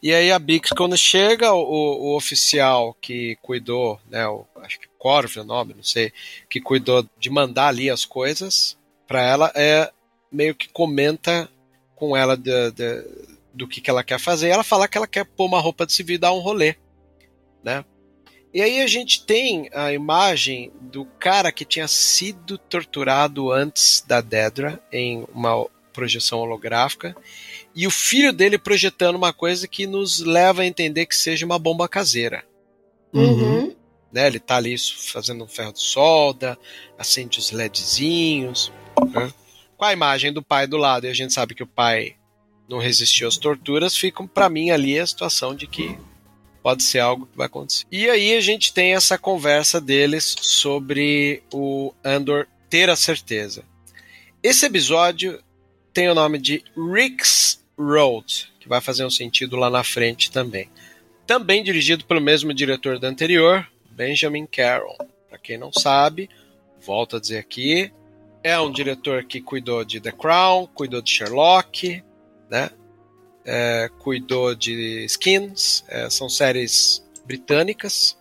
E 0.02 0.12
aí 0.12 0.30
a 0.30 0.38
Bix, 0.38 0.70
quando 0.70 0.96
chega, 0.96 1.52
o, 1.52 1.60
o 1.60 2.16
oficial 2.16 2.96
que 3.00 3.36
cuidou, 3.42 4.00
né? 4.08 4.26
O, 4.26 4.46
acho 4.56 4.78
que 4.78 4.88
Corv 4.98 5.36
é 5.36 5.40
o 5.40 5.44
nome, 5.44 5.74
não 5.74 5.82
sei, 5.82 6.12
que 6.48 6.60
cuidou 6.60 7.06
de 7.18 7.30
mandar 7.30 7.68
ali 7.68 7.90
as 7.90 8.04
coisas 8.04 8.76
pra 9.06 9.22
ela, 9.22 9.52
é 9.54 9.90
meio 10.30 10.54
que 10.54 10.68
comenta 10.68 11.48
com 11.94 12.16
ela 12.16 12.36
da- 12.36 12.70
da- 12.70 13.04
do 13.52 13.68
que, 13.68 13.80
que 13.80 13.90
ela 13.90 14.02
quer 14.02 14.18
fazer. 14.18 14.48
Ela 14.48 14.64
fala 14.64 14.88
que 14.88 14.96
ela 14.96 15.06
quer 15.06 15.24
pôr 15.24 15.46
uma 15.46 15.60
roupa 15.60 15.86
de 15.86 15.92
civil 15.92 16.16
e 16.16 16.18
dar 16.18 16.32
um 16.32 16.40
rolê, 16.40 16.76
né? 17.62 17.84
E 18.52 18.62
aí 18.62 18.80
a 18.80 18.86
gente 18.86 19.24
tem 19.24 19.68
a 19.74 19.92
imagem 19.92 20.72
do 20.80 21.04
cara 21.18 21.50
que 21.50 21.64
tinha 21.64 21.88
sido 21.88 22.56
torturado 22.56 23.50
antes 23.50 24.02
da 24.06 24.20
Dedra 24.20 24.80
em 24.92 25.26
uma 25.34 25.66
projeção 25.94 26.40
holográfica 26.40 27.16
e 27.74 27.86
o 27.86 27.90
filho 27.90 28.32
dele 28.32 28.58
projetando 28.58 29.16
uma 29.16 29.32
coisa 29.32 29.66
que 29.66 29.86
nos 29.86 30.18
leva 30.18 30.62
a 30.62 30.66
entender 30.66 31.06
que 31.06 31.16
seja 31.16 31.46
uma 31.46 31.58
bomba 31.58 31.88
caseira. 31.88 32.44
Uhum. 33.12 33.74
Né? 34.12 34.26
Ele 34.26 34.38
tá 34.38 34.56
ali 34.56 34.76
fazendo 34.78 35.44
um 35.44 35.48
ferro 35.48 35.72
de 35.72 35.80
solda, 35.80 36.58
acende 36.98 37.38
os 37.38 37.50
LEDzinhos, 37.50 38.72
né? 39.12 39.32
com 39.76 39.84
a 39.84 39.92
imagem 39.92 40.32
do 40.32 40.42
pai 40.42 40.66
do 40.66 40.76
lado. 40.76 41.06
E 41.06 41.10
a 41.10 41.14
gente 41.14 41.32
sabe 41.32 41.54
que 41.54 41.62
o 41.62 41.66
pai 41.66 42.16
não 42.68 42.78
resistiu 42.78 43.28
às 43.28 43.36
torturas, 43.36 43.96
fica 43.96 44.26
para 44.26 44.48
mim 44.48 44.70
ali 44.70 44.98
a 44.98 45.06
situação 45.06 45.54
de 45.54 45.66
que 45.66 45.96
pode 46.62 46.82
ser 46.82 47.00
algo 47.00 47.26
que 47.26 47.36
vai 47.36 47.46
acontecer. 47.46 47.84
E 47.92 48.08
aí 48.08 48.34
a 48.34 48.40
gente 48.40 48.72
tem 48.72 48.94
essa 48.94 49.18
conversa 49.18 49.80
deles 49.80 50.34
sobre 50.40 51.42
o 51.52 51.92
Andor 52.02 52.46
ter 52.70 52.88
a 52.88 52.96
certeza. 52.96 53.64
Esse 54.42 54.66
episódio 54.66 55.42
tem 55.94 56.08
o 56.08 56.14
nome 56.14 56.38
de 56.38 56.62
Rick's 56.76 57.64
Road, 57.78 58.52
que 58.58 58.68
vai 58.68 58.80
fazer 58.80 59.04
um 59.04 59.10
sentido 59.10 59.56
lá 59.56 59.70
na 59.70 59.84
frente 59.84 60.30
também. 60.30 60.68
Também 61.24 61.62
dirigido 61.62 62.04
pelo 62.04 62.20
mesmo 62.20 62.52
diretor 62.52 62.98
do 62.98 63.06
anterior, 63.06 63.66
Benjamin 63.92 64.44
Carroll. 64.44 64.98
Para 65.28 65.38
quem 65.38 65.56
não 65.56 65.72
sabe, 65.72 66.28
volto 66.84 67.16
a 67.16 67.20
dizer 67.20 67.38
aqui, 67.38 67.92
é 68.42 68.58
um 68.58 68.72
diretor 68.72 69.24
que 69.24 69.40
cuidou 69.40 69.84
de 69.84 70.00
The 70.00 70.10
Crown, 70.10 70.66
cuidou 70.66 71.00
de 71.00 71.10
Sherlock, 71.10 72.02
né? 72.50 72.70
É, 73.44 73.88
cuidou 74.00 74.54
de 74.54 75.04
Skins, 75.04 75.84
é, 75.88 76.10
são 76.10 76.28
séries 76.28 77.04
britânicas, 77.24 78.18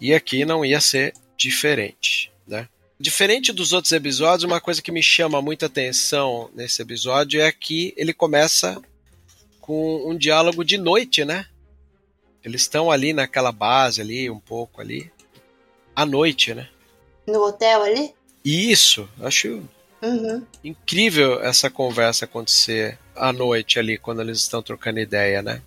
e 0.00 0.12
aqui 0.12 0.44
não 0.44 0.64
ia 0.64 0.80
ser 0.80 1.14
diferente, 1.36 2.32
né? 2.46 2.68
Diferente 3.00 3.52
dos 3.52 3.72
outros 3.72 3.92
episódios, 3.92 4.42
uma 4.44 4.60
coisa 4.60 4.82
que 4.82 4.90
me 4.90 5.02
chama 5.02 5.40
muita 5.40 5.66
atenção 5.66 6.50
nesse 6.52 6.82
episódio 6.82 7.40
é 7.40 7.52
que 7.52 7.94
ele 7.96 8.12
começa 8.12 8.80
com 9.60 10.10
um 10.10 10.16
diálogo 10.16 10.64
de 10.64 10.76
noite, 10.76 11.24
né? 11.24 11.46
Eles 12.42 12.62
estão 12.62 12.90
ali 12.90 13.12
naquela 13.12 13.52
base 13.52 14.00
ali, 14.00 14.28
um 14.28 14.40
pouco 14.40 14.80
ali, 14.80 15.12
à 15.94 16.04
noite, 16.04 16.54
né? 16.54 16.68
No 17.26 17.40
hotel 17.44 17.82
ali? 17.82 18.14
Isso, 18.44 19.08
acho 19.20 19.62
Uhum. 20.00 20.44
incrível 20.62 21.40
essa 21.42 21.68
conversa 21.68 22.24
acontecer 22.24 22.98
à 23.14 23.32
noite 23.32 23.78
ali, 23.78 23.98
quando 23.98 24.22
eles 24.22 24.38
estão 24.38 24.62
trocando 24.62 25.00
ideia, 25.00 25.42
né? 25.42 25.60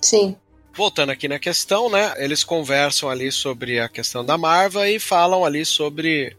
Sim. 0.00 0.36
Voltando 0.74 1.10
aqui 1.10 1.28
na 1.28 1.38
questão, 1.38 1.90
né? 1.90 2.14
Eles 2.16 2.42
conversam 2.42 3.10
ali 3.10 3.30
sobre 3.30 3.78
a 3.78 3.88
questão 3.88 4.24
da 4.24 4.38
Marva 4.38 4.88
e 4.88 4.98
falam 4.98 5.44
ali 5.44 5.66
sobre 5.66 6.34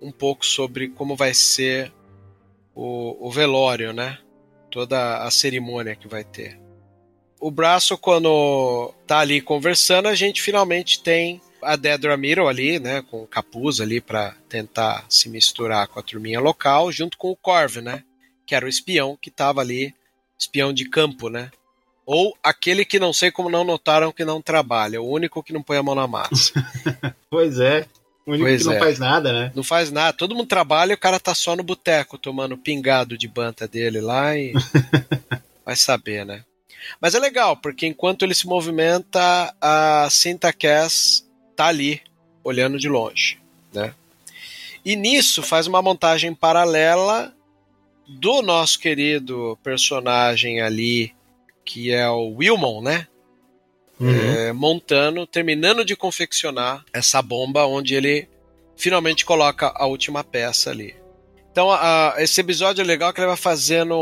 um 0.00 0.12
pouco 0.12 0.46
sobre 0.46 0.88
como 0.88 1.16
vai 1.16 1.34
ser 1.34 1.92
o, 2.74 3.26
o 3.26 3.30
velório, 3.30 3.92
né? 3.92 4.18
Toda 4.70 5.18
a 5.24 5.30
cerimônia 5.30 5.96
que 5.96 6.06
vai 6.06 6.22
ter. 6.22 6.60
O 7.40 7.50
braço, 7.50 7.98
quando 7.98 8.94
tá 9.04 9.18
ali 9.18 9.40
conversando, 9.40 10.06
a 10.06 10.14
gente 10.14 10.40
finalmente 10.40 11.02
tem 11.02 11.40
a 11.60 11.74
Dedra 11.74 12.16
Miro 12.16 12.46
ali, 12.46 12.78
né? 12.78 13.02
Com 13.02 13.24
o 13.24 13.26
capuz 13.26 13.80
ali 13.80 14.00
para 14.00 14.36
tentar 14.48 15.04
se 15.08 15.28
misturar 15.28 15.88
com 15.88 15.98
a 15.98 16.02
turminha 16.02 16.38
local, 16.38 16.92
junto 16.92 17.18
com 17.18 17.32
o 17.32 17.36
Corv, 17.36 17.78
né? 17.78 18.04
Que 18.46 18.54
era 18.54 18.64
o 18.64 18.68
espião 18.68 19.18
que 19.20 19.30
tava 19.30 19.60
ali, 19.60 19.92
espião 20.38 20.72
de 20.72 20.88
campo, 20.88 21.28
né? 21.28 21.50
Ou 22.04 22.36
aquele 22.42 22.84
que 22.84 22.98
não 22.98 23.12
sei 23.12 23.30
como 23.30 23.48
não 23.48 23.64
notaram 23.64 24.12
que 24.12 24.24
não 24.24 24.42
trabalha, 24.42 25.00
o 25.00 25.08
único 25.08 25.42
que 25.42 25.52
não 25.52 25.62
põe 25.62 25.76
a 25.76 25.82
mão 25.82 25.94
na 25.94 26.06
massa. 26.06 26.52
Pois 27.30 27.58
é. 27.58 27.86
O 28.26 28.32
único 28.32 28.44
Pois 28.44 28.60
que 28.60 28.68
não 28.68 28.74
é. 28.74 28.78
faz 28.78 28.98
nada, 28.98 29.32
né? 29.32 29.52
Não 29.54 29.64
faz 29.64 29.90
nada, 29.90 30.12
todo 30.12 30.34
mundo 30.34 30.46
trabalha 30.46 30.92
e 30.92 30.94
o 30.94 30.98
cara 30.98 31.18
tá 31.18 31.34
só 31.34 31.56
no 31.56 31.62
boteco 31.62 32.18
tomando 32.18 32.58
pingado 32.58 33.16
de 33.16 33.26
banta 33.26 33.66
dele 33.66 34.02
lá 34.02 34.36
e. 34.36 34.52
Vai 35.64 35.74
saber, 35.74 36.26
né? 36.26 36.44
Mas 37.00 37.14
é 37.14 37.18
legal, 37.18 37.56
porque 37.56 37.86
enquanto 37.86 38.22
ele 38.22 38.34
se 38.34 38.46
movimenta, 38.46 39.54
a 39.60 40.08
Cinta 40.10 40.52
Cass 40.52 41.26
tá 41.56 41.66
ali, 41.66 42.02
olhando 42.44 42.78
de 42.78 42.88
longe, 42.88 43.38
né? 43.72 43.94
E 44.84 44.96
nisso 44.96 45.42
faz 45.42 45.66
uma 45.66 45.80
montagem 45.80 46.34
paralela 46.34 47.32
do 48.06 48.42
nosso 48.42 48.78
querido 48.78 49.58
personagem 49.62 50.60
ali, 50.60 51.14
que 51.64 51.92
é 51.92 52.08
o 52.08 52.34
Wilmon, 52.36 52.82
né? 52.82 53.06
Uhum. 54.00 54.10
é, 54.10 54.52
montando, 54.52 55.24
terminando 55.28 55.84
de 55.84 55.94
confeccionar 55.94 56.84
essa 56.92 57.22
bomba 57.22 57.66
onde 57.66 57.94
ele 57.94 58.28
finalmente 58.76 59.24
coloca 59.24 59.72
a 59.76 59.86
última 59.86 60.24
peça 60.24 60.70
ali. 60.70 60.96
Então, 61.52 61.70
a- 61.70 62.14
esse 62.18 62.40
episódio 62.40 62.82
é 62.82 62.84
legal 62.84 63.12
que 63.12 63.20
ele 63.20 63.28
vai 63.28 63.36
fazendo 63.36 63.94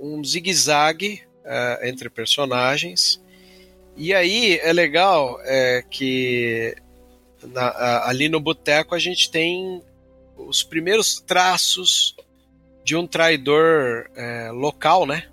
um 0.00 0.22
zigue-zague 0.24 1.22
é, 1.44 1.88
entre 1.88 2.08
personagens. 2.08 3.20
E 3.96 4.14
aí 4.14 4.60
é 4.62 4.72
legal 4.72 5.40
é, 5.42 5.82
que 5.90 6.76
na- 7.42 7.68
a- 7.70 8.08
ali 8.10 8.28
no 8.28 8.38
boteco 8.38 8.94
a 8.94 8.98
gente 8.98 9.28
tem 9.28 9.82
os 10.36 10.62
primeiros 10.62 11.20
traços 11.20 12.14
de 12.84 12.94
um 12.94 13.06
traidor 13.08 14.08
é, 14.14 14.50
local, 14.52 15.04
né? 15.04 15.26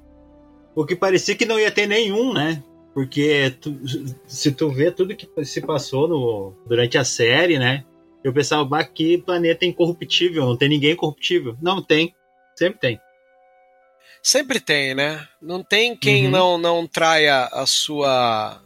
O 0.75 0.85
que 0.85 0.95
parecia 0.95 1.35
que 1.35 1.45
não 1.45 1.59
ia 1.59 1.71
ter 1.71 1.87
nenhum, 1.87 2.33
né? 2.33 2.61
Porque 2.93 3.55
tu- 3.61 3.79
se 4.27 4.51
tu 4.51 4.69
vê 4.69 4.91
tudo 4.91 5.15
que 5.15 5.27
se 5.45 5.61
passou 5.61 6.07
no, 6.07 6.53
durante 6.67 6.97
a 6.97 7.03
série, 7.05 7.57
né? 7.59 7.83
Eu 8.23 8.33
pensava, 8.33 8.65
bah, 8.65 8.83
que 8.83 9.17
planeta 9.19 9.65
incorruptível, 9.65 10.45
não 10.45 10.57
tem 10.57 10.67
ninguém 10.69 10.95
corruptível. 10.95 11.55
Não 11.61 11.81
tem. 11.83 12.13
Sempre 12.55 12.79
tem. 12.79 12.99
Sempre 14.23 14.59
tem, 14.59 14.95
né? 14.95 15.27
Não 15.41 15.61
tem 15.63 15.95
quem 15.95 16.25
Uhum. 16.25 16.31
não, 16.31 16.57
não 16.57 16.87
traia 16.87 17.45
a 17.51 17.65
sua 17.65 18.61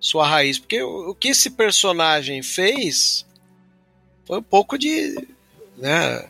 sua 0.00 0.26
raiz. 0.26 0.58
Porque 0.58 0.80
o, 0.82 1.10
o 1.10 1.14
que 1.14 1.28
esse 1.28 1.50
personagem 1.50 2.42
fez 2.42 3.26
foi 4.24 4.38
um 4.38 4.42
pouco 4.42 4.78
de 4.78 5.14
né, 5.76 6.26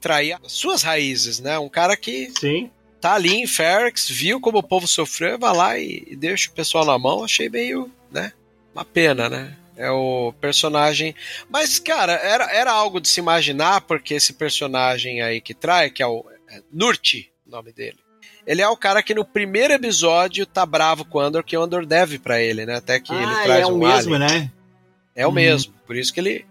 trair 0.00 0.36
as 0.44 0.52
suas 0.52 0.82
raízes, 0.82 1.38
né? 1.38 1.58
Um 1.58 1.68
cara 1.68 1.96
que 1.96 2.32
Sim. 2.40 2.70
Tá 3.02 3.14
ali 3.14 3.34
em 3.34 3.46
Ferrex, 3.48 4.08
viu 4.08 4.40
como 4.40 4.58
o 4.58 4.62
povo 4.62 4.86
sofreu, 4.86 5.36
vai 5.38 5.54
lá 5.54 5.78
e, 5.78 6.04
e 6.06 6.16
deixa 6.16 6.48
o 6.48 6.52
pessoal 6.54 6.84
na 6.86 6.96
mão. 6.98 7.24
Achei 7.24 7.48
meio, 7.48 7.90
né? 8.10 8.32
Uma 8.72 8.84
pena, 8.84 9.28
né? 9.28 9.56
É 9.76 9.90
o 9.90 10.32
personagem. 10.40 11.14
Mas, 11.50 11.78
cara, 11.80 12.12
era, 12.12 12.44
era 12.52 12.70
algo 12.72 13.00
de 13.00 13.08
se 13.08 13.18
imaginar, 13.20 13.80
porque 13.82 14.14
esse 14.14 14.32
personagem 14.34 15.20
aí 15.20 15.40
que 15.40 15.52
trai, 15.52 15.90
que 15.90 16.02
é 16.02 16.06
o 16.06 16.24
é, 16.48 16.62
Nurti, 16.72 17.30
o 17.46 17.50
nome 17.50 17.72
dele. 17.72 17.98
Ele 18.46 18.62
é 18.62 18.68
o 18.68 18.76
cara 18.76 19.02
que 19.02 19.14
no 19.14 19.24
primeiro 19.24 19.72
episódio 19.74 20.46
tá 20.46 20.64
bravo 20.64 21.04
com 21.04 21.18
o 21.18 21.20
Andor, 21.20 21.42
que 21.44 21.56
o 21.56 21.62
Andor 21.62 21.84
deve 21.84 22.18
pra 22.18 22.40
ele, 22.40 22.64
né? 22.64 22.76
Até 22.76 23.00
que 23.00 23.12
ele 23.12 23.24
ah, 23.24 23.42
traz 23.42 23.62
é 23.62 23.66
o 23.66 23.74
um 23.74 23.78
mesmo, 23.78 24.14
alien. 24.14 24.28
né? 24.40 24.50
É 25.14 25.26
o 25.26 25.28
Uhum. 25.28 25.34
mesmo. 25.34 25.74
Por 25.86 25.96
isso 25.96 26.12
que 26.12 26.20
ele. 26.20 26.46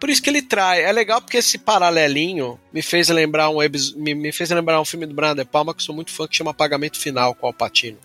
Por 0.00 0.08
isso 0.08 0.22
que 0.22 0.30
ele 0.30 0.40
trai. 0.40 0.82
É 0.82 0.90
legal 0.90 1.20
porque 1.20 1.36
esse 1.36 1.58
paralelinho 1.58 2.58
me 2.72 2.80
fez 2.80 3.10
lembrar 3.10 3.50
um 3.50 3.58
me, 3.96 4.14
me 4.14 4.32
fez 4.32 4.48
lembrar 4.48 4.80
um 4.80 4.84
filme 4.84 5.04
do 5.04 5.14
Brian 5.14 5.36
De 5.36 5.44
Palma 5.44 5.74
que 5.74 5.80
eu 5.80 5.84
sou 5.84 5.94
muito 5.94 6.10
fã 6.10 6.26
que 6.26 6.34
chama 6.34 6.54
Pagamento 6.54 6.98
Final 6.98 7.34
com 7.34 7.46
o 7.46 7.48
Alpatino 7.48 7.98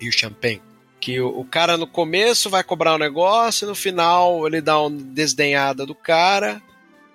e 0.00 0.08
o 0.08 0.12
Champagne. 0.12 0.62
Que 1.00 1.20
o, 1.20 1.40
o 1.40 1.44
cara 1.44 1.76
no 1.76 1.88
começo 1.88 2.48
vai 2.48 2.62
cobrar 2.62 2.94
um 2.94 2.98
negócio 2.98 3.64
e 3.64 3.68
no 3.68 3.74
final 3.74 4.46
ele 4.46 4.60
dá 4.60 4.80
uma 4.80 4.90
desdenhada 4.90 5.84
do 5.84 5.94
cara 5.94 6.62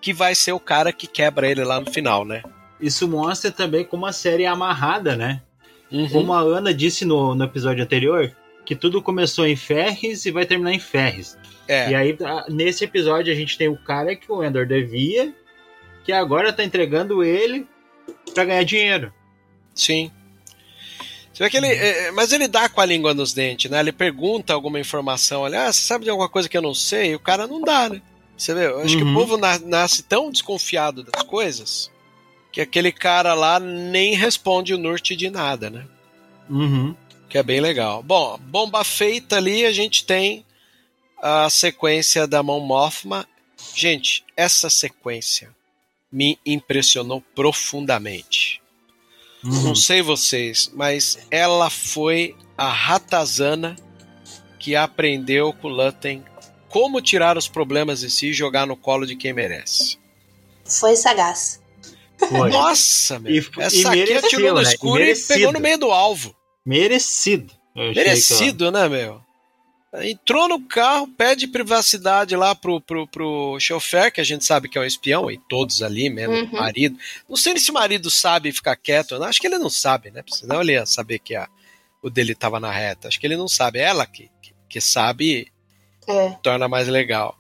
que 0.02 0.12
vai 0.14 0.36
ser 0.36 0.52
o 0.52 0.60
cara 0.60 0.92
que 0.92 1.08
quebra 1.08 1.50
ele 1.50 1.64
lá 1.64 1.80
no 1.80 1.90
final, 1.90 2.26
né? 2.26 2.44
Isso 2.80 3.08
mostra 3.08 3.50
também 3.52 3.86
como 3.86 4.06
a 4.06 4.12
série 4.12 4.44
é 4.44 4.48
amarrada, 4.48 5.16
né? 5.16 5.42
Uhum. 5.90 6.10
Como 6.10 6.34
a 6.34 6.42
Ana 6.42 6.74
disse 6.74 7.06
no, 7.06 7.34
no 7.34 7.46
episódio 7.46 7.84
anterior, 7.84 8.36
que 8.66 8.76
tudo 8.76 9.02
começou 9.02 9.48
em 9.48 9.56
Ferris 9.56 10.26
e 10.26 10.32
vai 10.32 10.46
terminar 10.46 10.74
em 10.74 10.80
Ferris. 10.80 11.38
É. 11.68 11.92
E 11.92 11.96
aí, 11.96 12.18
a- 12.24 12.46
nesse 12.50 12.84
episódio, 12.84 13.32
a 13.32 13.36
gente 13.36 13.58
tem 13.58 13.68
o 13.68 13.78
cara 13.78 14.16
que 14.16 14.32
o 14.32 14.44
Endor 14.44 14.66
devia, 14.66 15.34
que 16.04 16.12
agora 16.12 16.54
tá 16.54 16.64
entregando 16.64 17.24
ele 17.24 17.68
pra 18.34 18.46
ganhar 18.46 18.64
dinheiro. 18.64 19.14
Sim. 19.76 20.12
Você 21.34 21.44
vê 21.44 21.50
que 21.50 21.58
ele. 21.58 21.68
é, 21.68 22.12
mas 22.12 22.32
ele 22.32 22.48
dá 22.48 22.68
com 22.68 22.82
a 22.82 22.86
língua 22.86 23.14
nos 23.14 23.34
dentes, 23.34 23.70
né? 23.70 23.80
Ele 23.80 23.92
pergunta 23.92 24.54
alguma 24.54 24.80
informação 24.80 25.46
ali, 25.46 25.56
ah, 25.56 25.72
você 25.72 25.82
sabe 25.82 26.04
de 26.06 26.10
alguma 26.10 26.28
coisa 26.30 26.50
que 26.50 26.58
eu 26.58 26.62
não 26.62 26.74
sei? 26.74 27.12
E 27.12 27.16
o 27.16 27.20
cara 27.20 27.46
não 27.46 27.62
dá, 27.62 27.90
né? 27.90 28.02
Você 28.36 28.54
vê, 28.54 28.66
eu 28.68 28.80
acho 28.82 28.96
que 28.98 29.04
o 29.04 29.06
Uhum. 29.08 29.14
povo 29.14 29.38
na- 29.38 29.60
nasce 29.60 30.02
tão 30.04 30.32
desconfiado 30.32 31.04
das 31.04 31.24
coisas 31.24 31.92
que 32.52 32.62
aquele 32.62 32.92
cara 32.92 33.34
lá 33.36 33.60
nem 33.60 34.16
responde 34.16 34.74
o 34.74 34.78
Nurt 34.80 35.12
de 35.12 35.30
nada, 35.30 35.70
né? 35.70 35.86
Uhum. 36.50 36.96
Que 37.30 37.38
é 37.38 37.44
bem 37.44 37.60
legal. 37.60 38.02
Bom, 38.02 38.40
bomba 38.42 38.84
feita 38.84 39.36
ali, 39.38 39.66
a 39.66 39.72
gente 39.72 40.06
tem 40.06 40.44
a 41.22 41.50
sequência 41.50 42.28
da 42.28 42.42
mão 42.44 42.60
Mothma. 42.60 43.28
Gente, 43.76 44.24
essa 44.36 44.70
sequência 44.70 45.56
me 46.12 46.40
impressionou 46.46 47.22
profundamente. 47.36 48.62
Uhum. 49.44 49.64
Não 49.64 49.76
sei 49.76 50.02
vocês, 50.02 50.72
mas 50.74 51.18
ela 51.30 51.70
foi 51.70 52.36
a 52.58 52.70
ratazana 52.70 53.76
que 54.60 54.76
aprendeu 54.76 55.54
com 55.54 55.68
Lutten 55.68 56.24
como 56.70 57.02
tirar 57.02 57.38
os 57.38 57.48
problemas 57.48 58.02
de 58.02 58.10
si 58.10 58.28
e 58.28 58.34
jogar 58.34 58.66
no 58.68 58.76
colo 58.76 59.06
de 59.06 59.16
quem 59.16 59.34
merece. 59.34 59.98
Foi 60.66 60.96
sagaz. 60.96 61.62
Foi. 62.18 62.50
Nossa, 62.50 63.20
meu. 63.20 63.34
E- 63.34 63.50
essa 63.60 63.96
e 63.96 64.02
aqui 64.04 64.14
atirou 64.14 64.56
no 64.56 64.62
né? 64.62 64.70
E 64.70 64.74
escuro 64.74 64.98
e 64.98 65.04
merecido. 65.06 65.28
pegou 65.40 65.54
no 65.54 65.60
meio 65.60 65.78
do 65.78 65.92
alvo. 65.92 66.36
Merecido. 66.66 67.54
Achei 67.76 67.94
que, 67.94 68.00
Merecido, 68.00 68.72
né, 68.72 68.90
meu? 68.90 69.22
Entrou 70.04 70.48
no 70.48 70.60
carro, 70.62 71.08
pede 71.08 71.48
privacidade 71.48 72.36
lá 72.36 72.54
pro, 72.54 72.80
pro, 72.82 73.08
pro 73.08 73.58
chofer, 73.60 74.12
que 74.12 74.22
a 74.22 74.24
gente 74.24 74.44
sabe 74.46 74.68
que 74.70 74.78
é 74.78 74.82
um 74.82 74.86
espião, 74.86 75.32
e 75.32 75.38
todos 75.50 75.82
ali, 75.82 76.10
menos 76.10 76.42
Uhum. 76.42 76.50
o 76.50 76.62
marido. 76.62 76.98
Não 77.28 77.36
sei 77.38 77.58
se 77.58 77.72
o 77.72 77.74
marido 77.74 78.10
sabe 78.12 78.52
ficar 78.52 78.76
quieto, 78.76 79.22
acho 79.24 79.40
que 79.40 79.48
ele 79.48 79.58
não 79.58 79.70
sabe, 79.70 80.12
né? 80.12 80.24
Senão 80.28 80.62
ele 80.62 80.74
ia 80.74 80.86
saber 80.86 81.20
que 81.20 81.36
a, 81.36 81.48
o 82.02 82.10
dele 82.10 82.36
tava 82.36 82.60
na 82.60 82.72
reta. 82.72 83.08
Acho 83.08 83.20
que 83.20 83.26
ele 83.28 83.38
não 83.38 83.48
sabe. 83.48 83.80
Ela 83.80 84.06
que, 84.06 84.30
que, 84.42 84.54
que 84.70 84.82
sabe 84.82 85.52
É. 86.08 86.30
torna 86.44 86.68
mais 86.68 86.88
legal. 86.88 87.38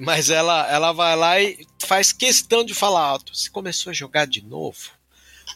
Mas 0.00 0.30
ela, 0.30 0.66
ela 0.70 0.92
vai 0.92 1.14
lá 1.16 1.40
e 1.40 1.66
faz 1.84 2.12
questão 2.12 2.64
de 2.64 2.72
falar 2.72 3.02
alto. 3.02 3.36
Você 3.36 3.50
começou 3.50 3.90
a 3.90 3.94
jogar 3.94 4.26
de 4.26 4.42
novo? 4.42 4.90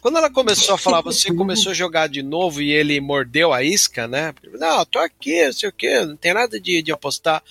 Quando 0.07 0.19
ela 0.19 0.31
começou 0.31 0.77
a 0.77 0.79
falar, 0.79 1.01
você 1.01 1.35
começou 1.35 1.73
a 1.73 1.75
jogar 1.75 2.07
de 2.09 2.23
novo 2.23 2.63
e 2.63 2.71
ele 2.71 3.01
mordeu 3.01 3.53
a 3.53 3.65
isca, 3.65 4.07
né? 4.07 4.33
Não, 4.53 4.85
tô 4.87 5.01
aqui, 5.01 5.45
não 5.47 5.53
sei 5.53 5.69
o 5.69 5.73
quê, 5.73 5.99
não 6.05 6.17
tem 6.17 6.33
nada 6.33 6.61
de, 6.61 6.81
de 6.81 6.93
apostar. 6.93 7.43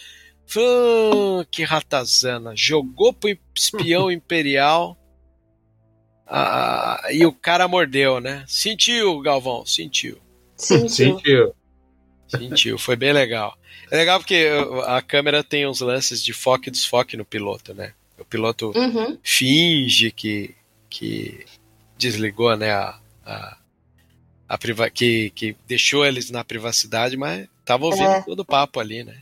"Ah, 0.55 1.45
que 1.51 1.65
ratazana. 1.65 2.53
Jogou 2.55 3.11
pro 3.11 3.37
espião 3.53 4.09
imperial. 4.09 4.97
ah, 6.25 7.01
e 7.11 7.25
o 7.25 7.33
cara 7.33 7.67
mordeu, 7.67 8.21
né? 8.21 8.45
Sentiu, 8.47 9.19
Galvão, 9.19 9.65
sentiu. 9.65 10.17
Sentiu. 10.55 10.87
Sentiu. 10.87 11.55
Sentiu, 12.25 12.77
foi 12.79 12.95
bem 12.95 13.11
legal. 13.11 13.57
É 13.91 13.97
legal 13.97 14.17
porque 14.17 14.47
a 14.85 15.01
câmera 15.01 15.43
tem 15.43 15.67
uns 15.67 15.81
lances 15.81 16.23
de 16.23 16.31
foco 16.31 16.69
e 16.69 16.71
desfoque 16.71 17.17
no 17.17 17.25
piloto, 17.25 17.73
né? 17.73 17.91
O 18.17 18.23
piloto 18.23 18.71
Uhum. 18.73 19.17
finge 19.21 20.09
que, 20.09 20.55
que 20.89 21.43
desligou, 21.97 22.55
né, 22.57 22.71
a, 22.71 22.99
a, 23.25 23.57
a 24.49 24.57
priva 24.57 24.89
que, 24.89 25.29
que 25.31 25.55
deixou 25.67 26.05
eles 26.05 26.29
na 26.29 26.43
privacidade, 26.43 27.15
mas 27.17 27.47
tava 27.63 27.85
ouvindo 27.85 28.09
É. 28.11 28.21
todo 28.21 28.39
o 28.41 28.45
papo 28.45 28.79
ali, 28.79 29.03
né? 29.03 29.21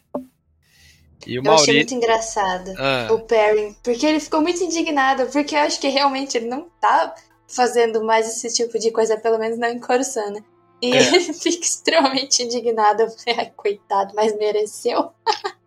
E 1.26 1.40
o 1.40 1.44
Eu 1.46 1.54
achei 1.54 1.76
muito 1.76 1.94
engraçado 1.94 2.74
Ah, 2.78 3.08
o 3.14 3.20
Perry, 3.22 3.76
porque 3.82 4.06
ele 4.06 4.20
ficou 4.20 4.42
muito 4.42 4.62
indignado, 4.62 5.26
porque 5.32 5.56
eu 5.56 5.60
acho 5.60 5.80
que 5.80 5.88
realmente 5.88 6.38
ele 6.38 6.48
não 6.48 6.70
tá 6.82 7.16
fazendo 7.48 8.04
mais 8.04 8.28
esse 8.28 8.54
tipo 8.54 8.78
de 8.78 8.92
coisa, 8.92 9.16
pelo 9.18 9.38
menos 9.40 9.58
não 9.58 9.70
em 9.70 9.80
Coruscant, 9.80 10.32
né? 10.34 10.44
E 10.82 10.92
É. 10.94 10.98
ele 11.16 11.34
fica 11.34 11.64
extremamente 11.66 12.44
indignado. 12.44 13.04
Eu 13.04 13.10
falei, 13.12 13.40
Ai, 13.40 13.52
coitado, 13.56 14.14
mas 14.16 14.36
mereceu. 14.38 15.12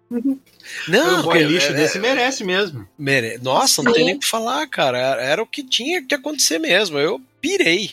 não, 0.88 1.20
um 1.20 1.22
boy 1.22 1.24
porque- 1.24 1.44
lixo 1.44 1.68
é- 1.68 1.72
desse 1.74 1.98
merece 1.98 2.44
mesmo. 2.44 2.86
mere- 2.98 3.38
Nossa, 3.38 3.82
não 3.82 3.92
tem 3.92 4.02
Sim. 4.02 4.06
nem 4.06 4.16
o 4.16 4.20
que 4.20 4.26
falar, 4.26 4.66
cara. 4.68 4.98
Era, 4.98 5.22
era 5.22 5.42
o 5.42 5.46
que 5.46 5.62
tinha 5.62 6.02
que 6.04 6.14
acontecer 6.14 6.58
mesmo. 6.58 6.98
Eu 6.98 7.20
pirei. 7.40 7.90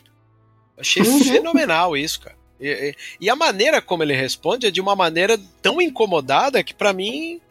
Achei 0.77 1.01
Uhum. 1.03 1.23
fenomenal 1.23 1.95
isso, 1.97 2.19
cara. 2.21 2.35
E, 2.59 2.67
e- 2.67 2.95
e 3.21 3.29
a 3.29 3.35
maneira 3.35 3.81
como 3.81 4.03
ele 4.03 4.13
responde 4.15 4.67
é 4.67 4.71
de 4.71 4.79
uma 4.81 4.95
maneira 4.95 5.39
tão 5.61 5.81
incomodada 5.81 6.63
que 6.63 6.73
pra 6.73 6.93
mim 6.93 7.41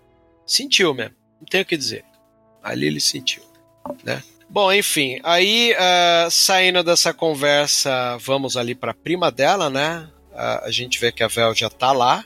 sentiu 0.46 0.94
mesmo. 0.94 1.14
Não 1.40 1.46
tenho 1.46 1.62
o 1.62 1.66
que 1.66 1.76
dizer. 1.76 2.04
Ali 2.62 2.86
ele 2.86 3.00
sentiu, 3.00 3.42
né? 4.04 4.22
Bom, 4.48 4.72
enfim, 4.72 5.18
aí 5.24 5.74
ah, 5.78 6.28
saindo 6.30 6.82
dessa 6.84 7.12
conversa, 7.12 8.16
vamos 8.18 8.56
ali 8.56 8.74
pra 8.74 8.92
prima 8.94 9.30
dela, 9.30 9.68
né? 9.70 10.08
Ah, 10.34 10.62
a 10.66 10.70
gente 10.70 10.98
vê 11.00 11.10
que 11.10 11.22
a 11.22 11.28
Vel 11.28 11.54
já 11.54 11.68
tá 11.70 11.90
lá. 11.92 12.24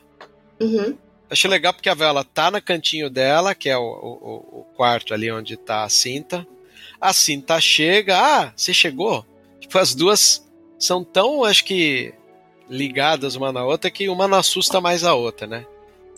Uhum. 0.61 0.97
Achei 1.29 1.51
legal 1.51 1.73
porque 1.73 1.89
a 1.89 1.95
Vela 1.95 2.23
tá 2.25 2.51
no 2.51 2.63
cantinho 2.63 3.11
dela, 3.11 3.55
que 3.55 3.69
é 3.69 3.77
o, 3.77 3.83
o- 3.83 4.61
o 4.61 4.65
quarto 4.77 5.13
ali 5.13 5.31
onde 5.31 5.57
tá 5.57 5.83
a 5.85 5.89
cinta. 5.89 6.47
A 7.01 7.13
cinta 7.13 7.61
chega, 7.61 8.17
ah, 8.19 8.53
você 8.57 8.73
chegou? 8.73 9.27
Tipo, 9.61 9.79
as 9.79 9.95
duas 9.95 10.47
são 10.79 11.03
tão, 11.03 11.45
acho 11.45 11.65
que, 11.65 12.15
ligadas 12.69 13.35
uma 13.35 13.53
na 13.53 13.65
outra 13.65 13.91
que 13.91 14.09
uma 14.09 14.27
não 14.29 14.39
assusta 14.39 14.81
mais 14.81 15.05
a 15.05 15.15
outra, 15.15 15.47
né? 15.47 15.67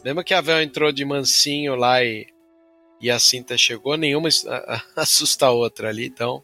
Lembra 0.05 0.23
que 0.25 0.35
a 0.35 0.41
Vel 0.41 0.63
entrou 0.63 0.93
de 0.93 1.05
mansinho 1.05 1.75
lá 1.75 2.03
e, 2.05 2.27
e 3.01 3.11
a 3.11 3.19
cinta 3.19 3.57
chegou, 3.57 3.97
nenhuma 3.97 4.29
assusta 4.97 5.47
a 5.47 5.51
outra 5.51 5.89
ali, 5.89 6.07
então. 6.07 6.43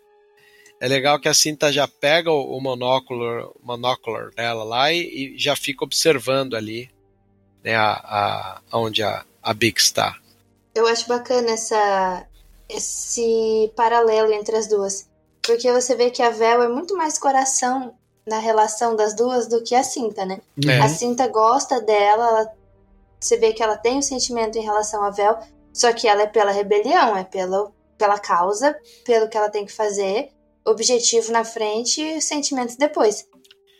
É 0.81 0.89
legal 0.89 1.21
que 1.21 1.29
a 1.29 1.35
cinta 1.35 1.73
já 1.73 1.87
pega 1.87 2.31
o, 2.31 2.61
monóculo, 2.61 3.55
monóculo 3.63 4.31
dela 4.35 4.65
lá 4.65 4.93
e, 4.93 5.35
e 5.35 5.39
já 5.39 5.55
fica 5.55 5.85
observando 5.85 6.55
ali 6.55 6.91
né, 7.65 7.75
a, 7.75 8.61
a, 8.71 8.79
onde 8.79 9.03
a, 9.03 9.25
a 9.43 9.55
Bix 9.55 9.85
está. 9.85 10.15
Eu 10.75 10.87
acho 10.87 11.09
bacana 11.09 11.51
essa, 11.53 12.27
esse 12.69 13.73
paralelo 13.77 14.33
entre 14.33 14.57
as 14.57 14.69
duas. 14.69 15.09
Porque 15.43 15.71
você 15.73 15.95
vê 15.95 16.11
que 16.11 16.23
a 16.23 16.31
Vel 16.31 16.63
é 16.63 16.69
muito 16.69 16.97
mais 16.97 17.19
coração 17.19 17.95
na 18.27 18.39
relação 18.39 18.97
das 18.97 19.15
duas 19.15 19.47
do 19.47 19.63
que 19.63 19.75
a 19.75 19.83
Cinta, 19.83 20.25
né? 20.25 20.41
É. 20.67 20.81
A 20.81 20.89
Cinta 20.89 21.29
gosta 21.29 21.81
dela, 21.81 22.27
ela- 22.29 22.53
você 23.21 23.37
vê 23.37 23.53
que 23.53 23.63
ela 23.63 23.77
tem 23.77 23.99
um 23.99 24.03
sentimento 24.03 24.57
em 24.59 24.63
relação 24.63 25.03
a 25.05 25.11
Vel, 25.11 25.39
só 25.73 25.93
que 25.93 26.07
ela 26.09 26.23
é 26.23 26.27
pela 26.27 26.51
rebelião, 26.51 27.17
é 27.17 27.25
pela, 27.25 27.71
pela 27.99 28.19
causa, 28.19 28.77
pelo 29.05 29.29
que 29.29 29.37
ela 29.37 29.51
tem 29.51 29.65
que 29.67 29.73
fazer, 29.73 30.31
objetivo 30.65 31.31
na 31.33 31.45
frente 31.45 32.01
e 32.03 32.21
sentimentos 32.21 32.77
depois. 32.77 33.27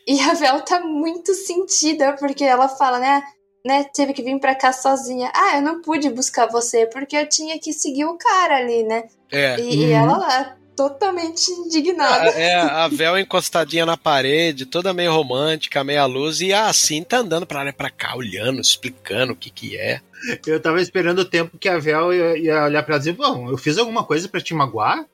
E 0.07 0.19
a 0.21 0.33
Vel 0.35 0.61
tá 0.61 0.79
muito 0.79 1.33
sentida, 1.33 2.13
porque 2.13 2.43
ela 2.43 2.69
fala, 2.69 2.99
né? 2.99 3.23
Né, 3.65 3.83
teve 3.93 4.13
que 4.13 4.21
vir 4.21 4.39
pra 4.39 4.53
cá 4.53 4.71
sozinha. 4.71 5.31
Ah, 5.35 5.57
eu 5.57 5.61
não 5.61 5.81
pude 5.81 6.09
buscar 6.09 6.45
você 6.47 6.85
porque 6.85 7.17
eu 7.17 7.27
tinha 7.27 7.59
que 7.59 7.73
seguir 7.73 8.05
o 8.05 8.17
cara 8.17 8.57
ali, 8.57 8.83
né? 8.83 9.05
É. 9.31 9.59
E, 9.59 9.85
e 9.87 9.91
ela 9.91 10.17
lá, 10.17 10.55
totalmente 10.75 11.49
indignada. 11.51 12.29
É 12.29 12.53
a 12.55 12.87
Vel 12.87 13.17
encostadinha 13.17 13.85
na 13.85 13.97
parede, 13.97 14.65
toda 14.65 14.93
meio 14.93 15.11
romântica, 15.11 15.83
meia 15.83 16.05
luz, 16.05 16.41
e 16.41 16.53
a 16.53 16.71
Cinta 16.73 17.17
andando 17.17 17.47
pra 17.47 17.63
lá 17.63 17.69
e 17.69 17.73
pra 17.73 17.89
cá, 17.89 18.15
olhando, 18.15 18.61
explicando 18.61 19.33
o 19.33 19.35
que 19.35 19.49
que 19.49 19.75
é. 19.75 19.99
Eu 20.45 20.59
tava 20.59 20.81
esperando 20.81 21.19
o 21.19 21.25
tempo 21.25 21.57
que 21.57 21.67
a 21.69 21.79
Vel 21.79 22.13
ia, 22.13 22.37
ia 22.37 22.63
olhar 22.65 22.83
pra 22.83 22.95
ela 22.95 23.03
e 23.03 23.05
dizer, 23.05 23.13
bom, 23.13 23.49
eu 23.49 23.57
fiz 23.57 23.77
alguma 23.77 24.03
coisa 24.03 24.27
pra 24.29 24.41
te 24.41 24.53
magoar? 24.53 25.05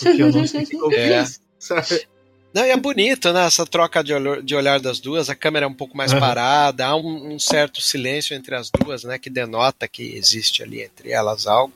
Porque 0.00 0.22
eu 0.22 0.32
não 0.32 0.46
sei 0.46 0.62
o 0.62 0.66
que 0.66 0.76
eu 0.76 0.90
É. 0.92 1.24
fiz. 1.24 1.40
Sabe? 1.58 2.06
Não, 2.54 2.64
e 2.64 2.70
é 2.70 2.76
bonito, 2.76 3.32
né? 3.32 3.46
Essa 3.46 3.66
troca 3.66 4.02
de 4.04 4.14
olhar, 4.14 4.40
de 4.40 4.54
olhar 4.54 4.78
das 4.78 5.00
duas, 5.00 5.28
a 5.28 5.34
câmera 5.34 5.66
é 5.66 5.68
um 5.68 5.74
pouco 5.74 5.96
mais 5.96 6.12
Aham. 6.12 6.20
parada, 6.20 6.86
há 6.86 6.94
um, 6.96 7.34
um 7.34 7.38
certo 7.38 7.80
silêncio 7.80 8.34
entre 8.36 8.54
as 8.54 8.70
duas, 8.70 9.02
né? 9.02 9.18
Que 9.18 9.28
denota 9.28 9.88
que 9.88 10.14
existe 10.16 10.62
ali 10.62 10.80
entre 10.82 11.10
elas 11.10 11.48
algo. 11.48 11.74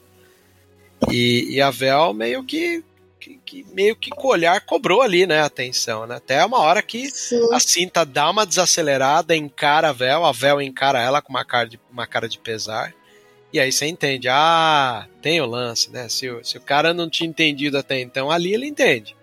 E, 1.10 1.48
e 1.56 1.60
a 1.60 1.70
Vel 1.70 2.12
meio 2.14 2.44
que, 2.44 2.84
que, 3.20 3.40
que- 3.44 3.66
meio 3.72 3.96
que 3.96 4.10
com 4.10 4.28
o 4.28 4.30
olhar 4.30 4.60
cobrou 4.60 5.02
ali, 5.02 5.26
né? 5.26 5.40
A 5.40 5.46
atenção, 5.46 6.06
né? 6.06 6.16
Até 6.16 6.44
uma 6.44 6.58
hora 6.58 6.82
que 6.82 7.10
Sim. 7.10 7.52
a 7.52 7.58
cinta 7.60 8.04
dá 8.04 8.30
uma 8.30 8.46
desacelerada, 8.46 9.34
encara 9.36 9.88
a 9.88 9.92
Vel, 9.92 10.24
a 10.24 10.32
Vel 10.32 10.60
encara 10.62 11.00
ela 11.02 11.20
com 11.20 11.30
uma 11.30 11.44
cara 11.44 11.68
de, 11.68 11.80
uma 11.90 12.06
cara 12.06 12.28
de 12.28 12.38
pesar. 12.38 12.94
E 13.52 13.58
aí 13.58 13.72
você 13.72 13.86
entende, 13.86 14.28
ah, 14.28 15.06
tem 15.22 15.40
o 15.40 15.46
lance, 15.46 15.90
né? 15.90 16.08
Se, 16.08 16.28
o- 16.28 16.44
se 16.44 16.56
o 16.56 16.60
cara 16.60 16.92
não 16.94 17.08
tinha 17.08 17.28
entendido 17.28 17.78
até 17.78 17.98
então, 18.00 18.30
ali 18.30 18.52
ele 18.54 18.66
entende. 18.66 19.16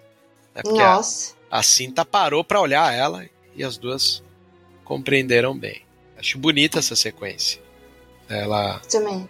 Né? 0.54 0.62
Porque 0.64 0.82
Nossa. 0.82 1.35
A 1.50 1.64
cinta 1.64 2.04
parou 2.04 2.44
pra 2.44 2.62
olhar 2.62 2.94
ela 2.94 3.26
e 3.56 3.64
as 3.64 3.78
duas 3.78 4.24
compreenderam 4.84 5.58
bem. 5.58 5.82
Acho 6.18 6.38
bonita 6.38 6.80
essa 6.80 6.96
sequência. 6.96 7.62
Ela, 8.30 8.80
Também. 8.90 9.30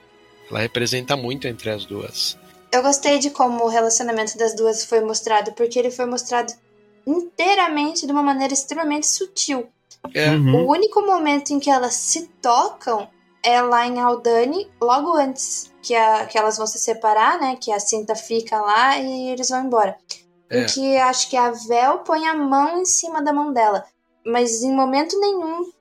ela 0.49 0.59
representa 0.59 1.15
muito 1.15 1.47
entre 1.47 1.69
as 1.69 1.85
duas. 1.85 2.37
Eu 2.71 2.81
gostei 2.81 3.19
de 3.19 3.29
como 3.29 3.63
o 3.63 3.67
relacionamento 3.69 4.37
das 4.37 4.55
duas 4.55 4.85
foi 4.85 5.01
mostrado, 5.01 5.53
porque 5.53 5.79
ele 5.79 5.91
foi 5.91 6.05
mostrado 6.05 6.53
inteiramente 7.05 8.05
de 8.05 8.11
uma 8.11 8.23
maneira 8.23 8.53
extremamente 8.53 9.07
sutil. 9.07 9.67
É, 10.13 10.31
Uhum. 10.31 10.65
O 10.65 10.71
único 10.71 11.01
momento 11.01 11.51
em 11.51 11.59
que 11.59 11.69
elas 11.69 11.93
se 11.93 12.27
tocam 12.41 13.07
é 13.43 13.61
lá 13.61 13.87
em 13.87 13.99
Aldani, 13.99 14.69
logo 14.81 15.13
antes 15.13 15.71
que, 15.81 15.95
a, 15.95 16.25
que 16.25 16.37
elas 16.37 16.57
vão 16.57 16.67
se 16.67 16.79
separar, 16.79 17.39
né? 17.39 17.57
Que 17.59 17.71
a 17.71 17.79
cinta 17.79 18.15
fica 18.15 18.59
lá 18.59 18.97
e 18.97 19.29
eles 19.29 19.49
vão 19.49 19.63
embora. 19.65 19.95
É. 20.49 20.61
Em 20.61 20.65
que 20.67 20.97
acho 20.97 21.29
que 21.29 21.35
a 21.37 21.51
Vel 21.51 21.99
põe 21.99 22.27
a 22.27 22.33
mão 22.35 22.79
em 22.81 22.85
cima 22.85 23.21
da 23.23 23.33
mão 23.33 23.51
dela. 23.51 23.83
Mas 24.25 24.63
em 24.63 24.73
momento 24.73 25.19
nenhum 25.19 25.71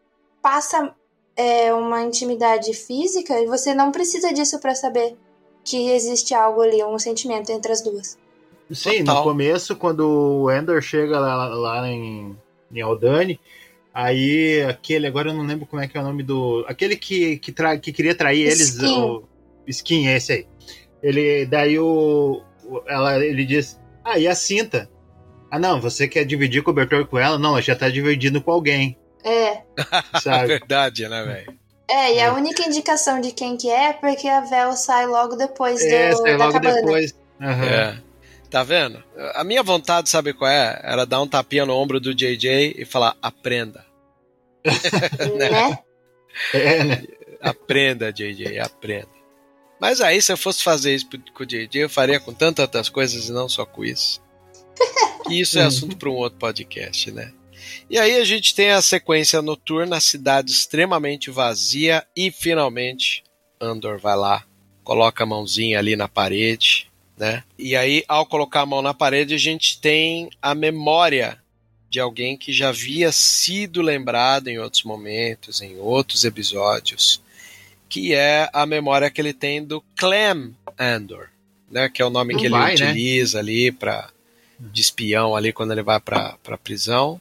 passa 0.43 0.95
é, 1.37 1.73
uma 1.73 2.03
intimidade 2.03 2.73
física 2.75 3.39
e 3.41 3.47
você 3.47 3.75
não 3.75 3.91
precisa 3.91 4.33
disso 4.33 4.59
pra 4.59 4.75
saber 4.75 5.17
que 5.65 5.91
existe 5.91 6.35
algo 6.35 6.61
ali, 6.61 6.83
um 6.85 6.99
sentimento 6.99 7.51
entre 7.51 7.73
as 7.73 7.81
duas. 7.83 8.19
Sim, 8.71 9.05
Total. 9.05 9.17
no 9.17 9.23
começo, 9.23 9.77
quando 9.77 10.07
o 10.43 10.51
Endor 10.51 10.81
chega 10.81 11.19
lá, 11.19 11.47
lá 11.49 11.89
em, 11.89 12.37
em 12.73 12.81
Aldani, 12.81 13.39
aí 13.93 14.63
aquele, 14.69 15.07
agora 15.07 15.31
eu 15.31 15.35
não 15.35 15.47
lembro 15.47 15.67
como 15.67 15.83
é 15.83 15.89
que 15.89 15.97
é 15.97 16.01
o 16.01 16.05
nome 16.05 16.23
do. 16.23 16.65
Aquele 16.67 16.97
que, 16.97 17.37
que, 17.39 17.53
tra, 17.53 17.79
que 17.79 17.93
queria 17.93 18.15
trair 18.15 18.43
eles. 18.43 18.75
Skin. 18.75 19.01
O, 19.03 19.23
skin, 19.67 20.07
esse 20.09 20.33
aí. 20.33 20.47
Ele, 21.03 21.47
daí 21.47 21.79
o, 21.79 22.43
o- 22.65 22.83
ela, 22.87 23.23
ele 23.25 23.45
diz: 23.45 23.79
Ah, 24.05 24.19
e 24.19 24.29
a 24.29 24.35
cinta? 24.35 24.89
Ah, 25.51 25.59
não, 25.59 25.81
você 25.81 26.07
quer 26.09 26.25
dividir 26.25 26.63
cobertor 26.63 27.07
com 27.07 27.19
ela? 27.19 27.39
Não, 27.39 27.51
ela 27.51 27.63
já 27.63 27.75
tá 27.77 27.89
dividindo 27.89 28.41
com 28.43 28.51
alguém, 28.51 28.99
É. 29.25 29.63
é 30.15 30.21
sabe? 30.21 30.47
verdade, 30.49 31.09
né, 31.09 31.23
velho? 31.23 31.59
É, 31.89 32.15
e 32.15 32.21
a 32.21 32.33
única 32.33 32.63
indicação 32.63 33.21
de 33.21 33.31
quem 33.33 33.57
que 33.57 33.69
é 33.71 33.91
é 33.91 33.93
porque 33.93 34.27
a 34.27 34.41
Vel 34.41 34.73
sai 34.73 35.07
logo 35.07 35.37
depois 35.37 35.81
do, 35.81 35.87
é, 35.87 36.13
sai 36.13 36.37
da 36.37 36.47
logo 36.47 36.53
cabana. 36.55 36.75
depois. 36.81 37.15
Aham. 37.41 37.65
É. 37.65 38.03
Tá 38.51 38.63
vendo? 38.63 39.03
A 39.35 39.43
minha 39.45 39.63
vontade, 39.63 40.09
sabe 40.09 40.33
qual 40.33 40.51
é? 40.51 40.81
Era 40.83 41.05
dar 41.05 41.21
um 41.21 41.27
tapinha 41.27 41.67
no 41.67 41.75
ombro 41.77 41.99
do 42.01 42.15
JJ 42.15 42.75
e 42.79 42.85
falar: 42.85 43.17
aprenda. 43.21 43.85
Né? 45.37 45.79
É, 46.53 46.85
né? 46.85 47.03
Aprenda, 47.43 48.11
JJ, 48.13 48.59
aprenda. 48.59 49.09
Mas 49.85 50.01
aí, 50.01 50.23
se 50.23 50.33
eu 50.33 50.39
fosse 50.39 50.65
fazer 50.65 50.95
isso 50.95 51.07
com 51.35 51.43
o 51.43 51.47
JJ, 51.47 51.69
eu 51.75 51.91
faria 51.91 52.19
com 52.19 52.33
tantas 52.33 52.63
outras 52.63 52.89
coisas 52.89 53.29
e 53.29 53.33
não 53.33 53.51
só 53.51 53.67
com 53.67 53.85
isso. 53.85 54.19
Que 55.29 55.39
isso 55.39 55.59
é 55.59 55.63
assunto 55.63 55.95
para 55.95 56.09
um 56.09 56.15
outro 56.15 56.39
podcast, 56.39 57.11
né? 57.11 57.35
E 57.91 57.99
aí 57.99 58.17
a 58.17 58.25
gente 58.25 58.55
tem 58.55 58.71
a 58.71 58.81
sequência 58.81 59.43
noturna, 59.43 59.99
a 59.99 60.01
cidade 60.01 60.51
extremamente 60.51 61.31
vazia 61.31 62.03
e 62.17 62.31
finalmente 62.31 63.23
Andor 63.61 63.99
vai 63.99 64.17
lá, 64.17 64.47
coloca 64.83 65.23
a 65.23 65.27
mãozinha 65.27 65.79
ali 65.79 65.97
na 65.97 66.09
parede, 66.09 66.91
né? 67.15 67.45
E 67.59 67.77
aí, 67.77 68.05
ao 68.09 68.25
colocar 68.25 68.63
a 68.63 68.67
mão 68.67 68.81
na 68.81 68.95
parede, 68.95 69.35
a 69.35 69.39
gente 69.39 69.79
tem 69.83 70.31
a 70.41 70.55
memória 70.55 71.39
de 71.91 72.01
alguém 72.01 72.39
que 72.39 72.55
já 72.55 72.71
havia 72.71 73.13
sido 73.13 73.83
lembrado 73.83 74.49
em 74.49 74.59
outros 74.59 74.83
momentos, 74.83 75.61
em 75.61 75.77
outros 75.79 76.25
episódios, 76.25 77.23
que 77.95 78.13
é 78.13 78.51
a 78.53 78.67
memória 78.67 79.09
que 79.09 79.21
ele 79.21 79.33
tem 79.33 79.65
do 79.65 79.81
Clem 79.97 80.53
Andor, 80.77 81.29
né? 81.71 81.89
Que 81.89 82.03
é 82.03 82.05
o 82.05 82.11
nome 82.11 82.33
Não 82.35 82.41
que 82.41 82.47
ele 82.47 82.51
vai, 82.57 82.75
né? 82.77 82.87
utiliza 82.91 83.39
ali 83.39 83.71
para 83.71 84.11
de 84.59 84.81
espião 84.81 85.37
ali 85.37 85.53
quando 85.53 85.71
ele 85.71 85.83
vai 85.83 86.01
para 86.01 86.37
a 86.49 86.59
prisão, 86.59 87.21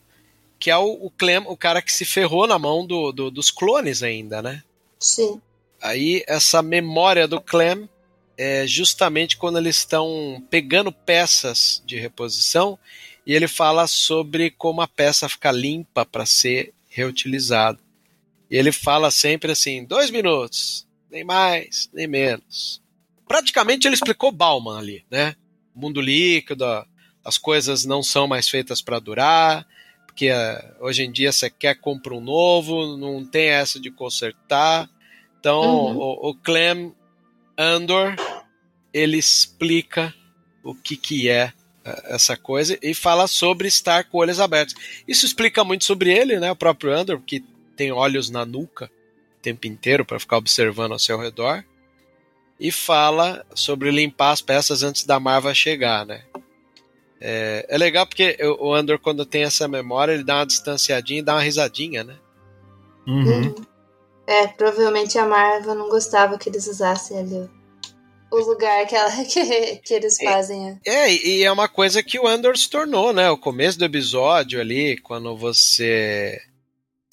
que 0.57 0.71
é 0.71 0.77
o, 0.77 0.93
o 1.05 1.11
Clem, 1.11 1.37
o 1.45 1.55
cara 1.55 1.79
que 1.79 1.93
se 1.93 2.05
ferrou 2.05 2.47
na 2.47 2.57
mão 2.57 2.87
do, 2.87 3.11
do- 3.11 3.29
dos 3.29 3.51
clones 3.51 4.01
ainda, 4.01 4.41
né? 4.41 4.63
Sim. 4.99 5.39
Aí 5.79 6.23
essa 6.27 6.63
memória 6.63 7.27
do 7.27 7.39
Clem 7.39 7.87
é 8.35 8.65
justamente 8.65 9.37
quando 9.37 9.59
eles 9.59 9.77
estão 9.77 10.43
pegando 10.49 10.91
peças 10.91 11.83
de 11.85 11.99
reposição 11.99 12.79
e 13.27 13.33
ele 13.35 13.47
fala 13.47 13.85
sobre 13.85 14.49
como 14.49 14.81
a 14.81 14.87
peça 14.87 15.29
fica 15.29 15.51
limpa 15.51 16.03
para 16.03 16.25
ser 16.25 16.73
reutilizada. 16.89 17.77
E 18.53 18.55
ele 18.55 18.71
fala 18.71 19.09
sempre 19.09 19.51
assim: 19.51 19.83
dois 19.83 20.11
minutos, 20.11 20.85
nem 21.09 21.23
mais, 21.23 21.89
nem 21.91 22.05
menos. 22.05 22.79
Praticamente 23.27 23.87
ele 23.87 23.95
explicou 23.95 24.31
Bauman 24.31 24.77
ali, 24.77 25.03
né? 25.09 25.35
Mundo 25.75 25.99
líquido, 25.99 26.63
as 27.25 27.39
coisas 27.39 27.83
não 27.83 28.03
são 28.03 28.27
mais 28.27 28.47
feitas 28.47 28.79
para 28.79 28.99
durar, 28.99 29.65
porque 30.05 30.27
eh, 30.27 30.75
hoje 30.79 31.01
em 31.01 31.11
dia 31.11 31.31
você 31.31 31.49
quer 31.49 31.79
comprar 31.79 32.13
um 32.13 32.21
novo, 32.21 32.95
não 32.95 33.25
tem 33.25 33.47
essa 33.47 33.79
de 33.79 33.89
consertar. 33.89 34.87
Então, 35.39 35.59
Uhum. 35.59 35.97
o, 35.97 36.29
o 36.29 36.35
Clem 36.35 36.93
Andor, 37.57 38.15
ele 38.93 39.17
explica 39.17 40.13
o 40.63 40.75
que, 40.75 40.95
que 40.95 41.27
é 41.27 41.51
eh, 41.83 42.03
essa 42.13 42.37
coisa 42.37 42.77
e 42.83 42.93
fala 42.93 43.25
sobre 43.25 43.67
estar 43.67 44.03
com 44.03 44.19
olhos 44.19 44.39
abertos. 44.39 44.75
Isso 45.07 45.25
explica 45.25 45.63
muito 45.63 45.85
sobre 45.85 46.11
ele, 46.13 46.39
né? 46.39 46.51
O 46.51 46.55
próprio 46.55 46.93
Andor, 46.93 47.19
que 47.19 47.43
tem 47.75 47.91
olhos 47.91 48.29
na 48.29 48.45
nuca 48.45 48.85
o 49.37 49.41
tempo 49.41 49.67
inteiro 49.67 50.05
para 50.05 50.19
ficar 50.19 50.37
observando 50.37 50.93
ao 50.93 50.99
seu 50.99 51.17
redor. 51.17 51.63
E 52.59 52.71
fala 52.71 53.45
sobre 53.53 53.91
limpar 53.91 54.31
as 54.31 54.41
peças 54.41 54.83
antes 54.83 55.05
da 55.05 55.19
Marva 55.19 55.53
chegar, 55.53 56.05
né? 56.05 56.23
É, 57.19 57.65
é 57.69 57.77
legal 57.77 58.05
porque 58.05 58.37
o 58.41 58.67
o 58.69 58.73
Andor, 58.73 58.99
quando 58.99 59.25
tem 59.25 59.43
essa 59.43 59.67
memória, 59.67 60.13
ele 60.13 60.23
dá 60.23 60.37
uma 60.37 60.45
distanciadinha 60.45 61.19
e 61.19 61.23
dá 61.23 61.35
uma 61.35 61.41
risadinha, 61.41 62.03
né? 62.03 62.15
Uhum. 63.07 63.55
É, 64.27 64.47
provavelmente 64.47 65.17
a 65.17 65.25
Marvel 65.25 65.75
não 65.75 65.89
gostava 65.89 66.37
que 66.37 66.47
eles 66.49 66.67
usassem 66.67 67.17
ali 67.17 67.49
o, 68.31 68.37
lugar 68.37 68.85
que, 68.87 68.95
ela, 68.95 69.11
que, 69.25 69.75
que 69.77 69.93
eles 69.93 70.19
É. 70.19 70.25
fazem. 70.25 70.79
é. 70.85 71.05
É, 71.05 71.13
e 71.13 71.43
é 71.43 71.51
uma 71.51 71.67
coisa 71.67 72.01
que 72.01 72.19
o 72.19 72.27
Andor 72.27 72.57
se 72.57 72.69
tornou, 72.69 73.13
né? 73.13 73.29
O 73.29 73.37
começo 73.37 73.77
do 73.77 73.85
episódio 73.85 74.59
ali, 74.59 74.97
quando 74.97 75.35
você 75.35 76.41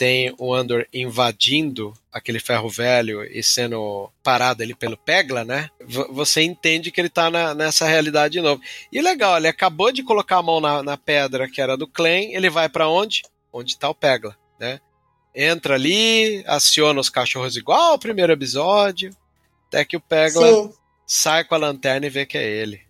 tem 0.01 0.35
o 0.39 0.55
Andor 0.55 0.87
invadindo 0.95 1.93
aquele 2.11 2.41
ferro 2.41 2.71
velho 2.71 3.23
e 3.23 3.43
sendo 3.43 4.11
parado 4.23 4.63
ali 4.63 4.75
pelo 4.75 4.97
Pegla, 4.97 5.45
né? 5.45 5.69
V- 5.79 6.07
Você 6.11 6.41
entende 6.41 6.91
que 6.91 6.99
ele 6.99 7.11
tá 7.11 7.31
na- 7.31 7.55
nessa 7.55 7.87
realidade 7.87 8.33
de 8.33 8.41
novo. 8.41 8.63
E 8.91 9.03
legal, 9.03 9.37
ele 9.37 9.47
acabou 9.47 9.93
de 9.93 10.03
colocar 10.03 10.39
a 10.39 10.43
mão 10.43 10.59
na, 10.59 10.83
na 10.83 10.97
pedra 10.97 11.47
que 11.47 11.61
era 11.61 11.77
do 11.77 11.87
Clem, 11.87 12.35
ele 12.35 12.49
vai 12.49 12.67
pra 12.67 12.89
onde? 12.89 13.21
Onde 13.53 13.77
tá 13.77 13.91
o 13.91 13.95
Pegla, 13.95 14.35
né? 14.59 14.81
Entra 15.35 15.75
ali, 15.75 16.43
aciona 16.47 16.99
os 16.99 17.11
cachorros 17.11 17.55
igual 17.59 17.93
ao 17.93 17.99
primeiro 17.99 18.33
episódio, 18.33 19.15
até 19.69 19.85
que 19.85 19.99
o 19.99 20.01
Pegla 20.01 20.47
Sim. 20.49 20.73
sai 21.07 21.45
com 21.45 21.55
a 21.55 21.59
lanterna 21.59 22.07
e 22.07 22.11
vê 22.11 22.25
que 22.25 22.39
é 22.39 22.49
ele. 22.49 22.81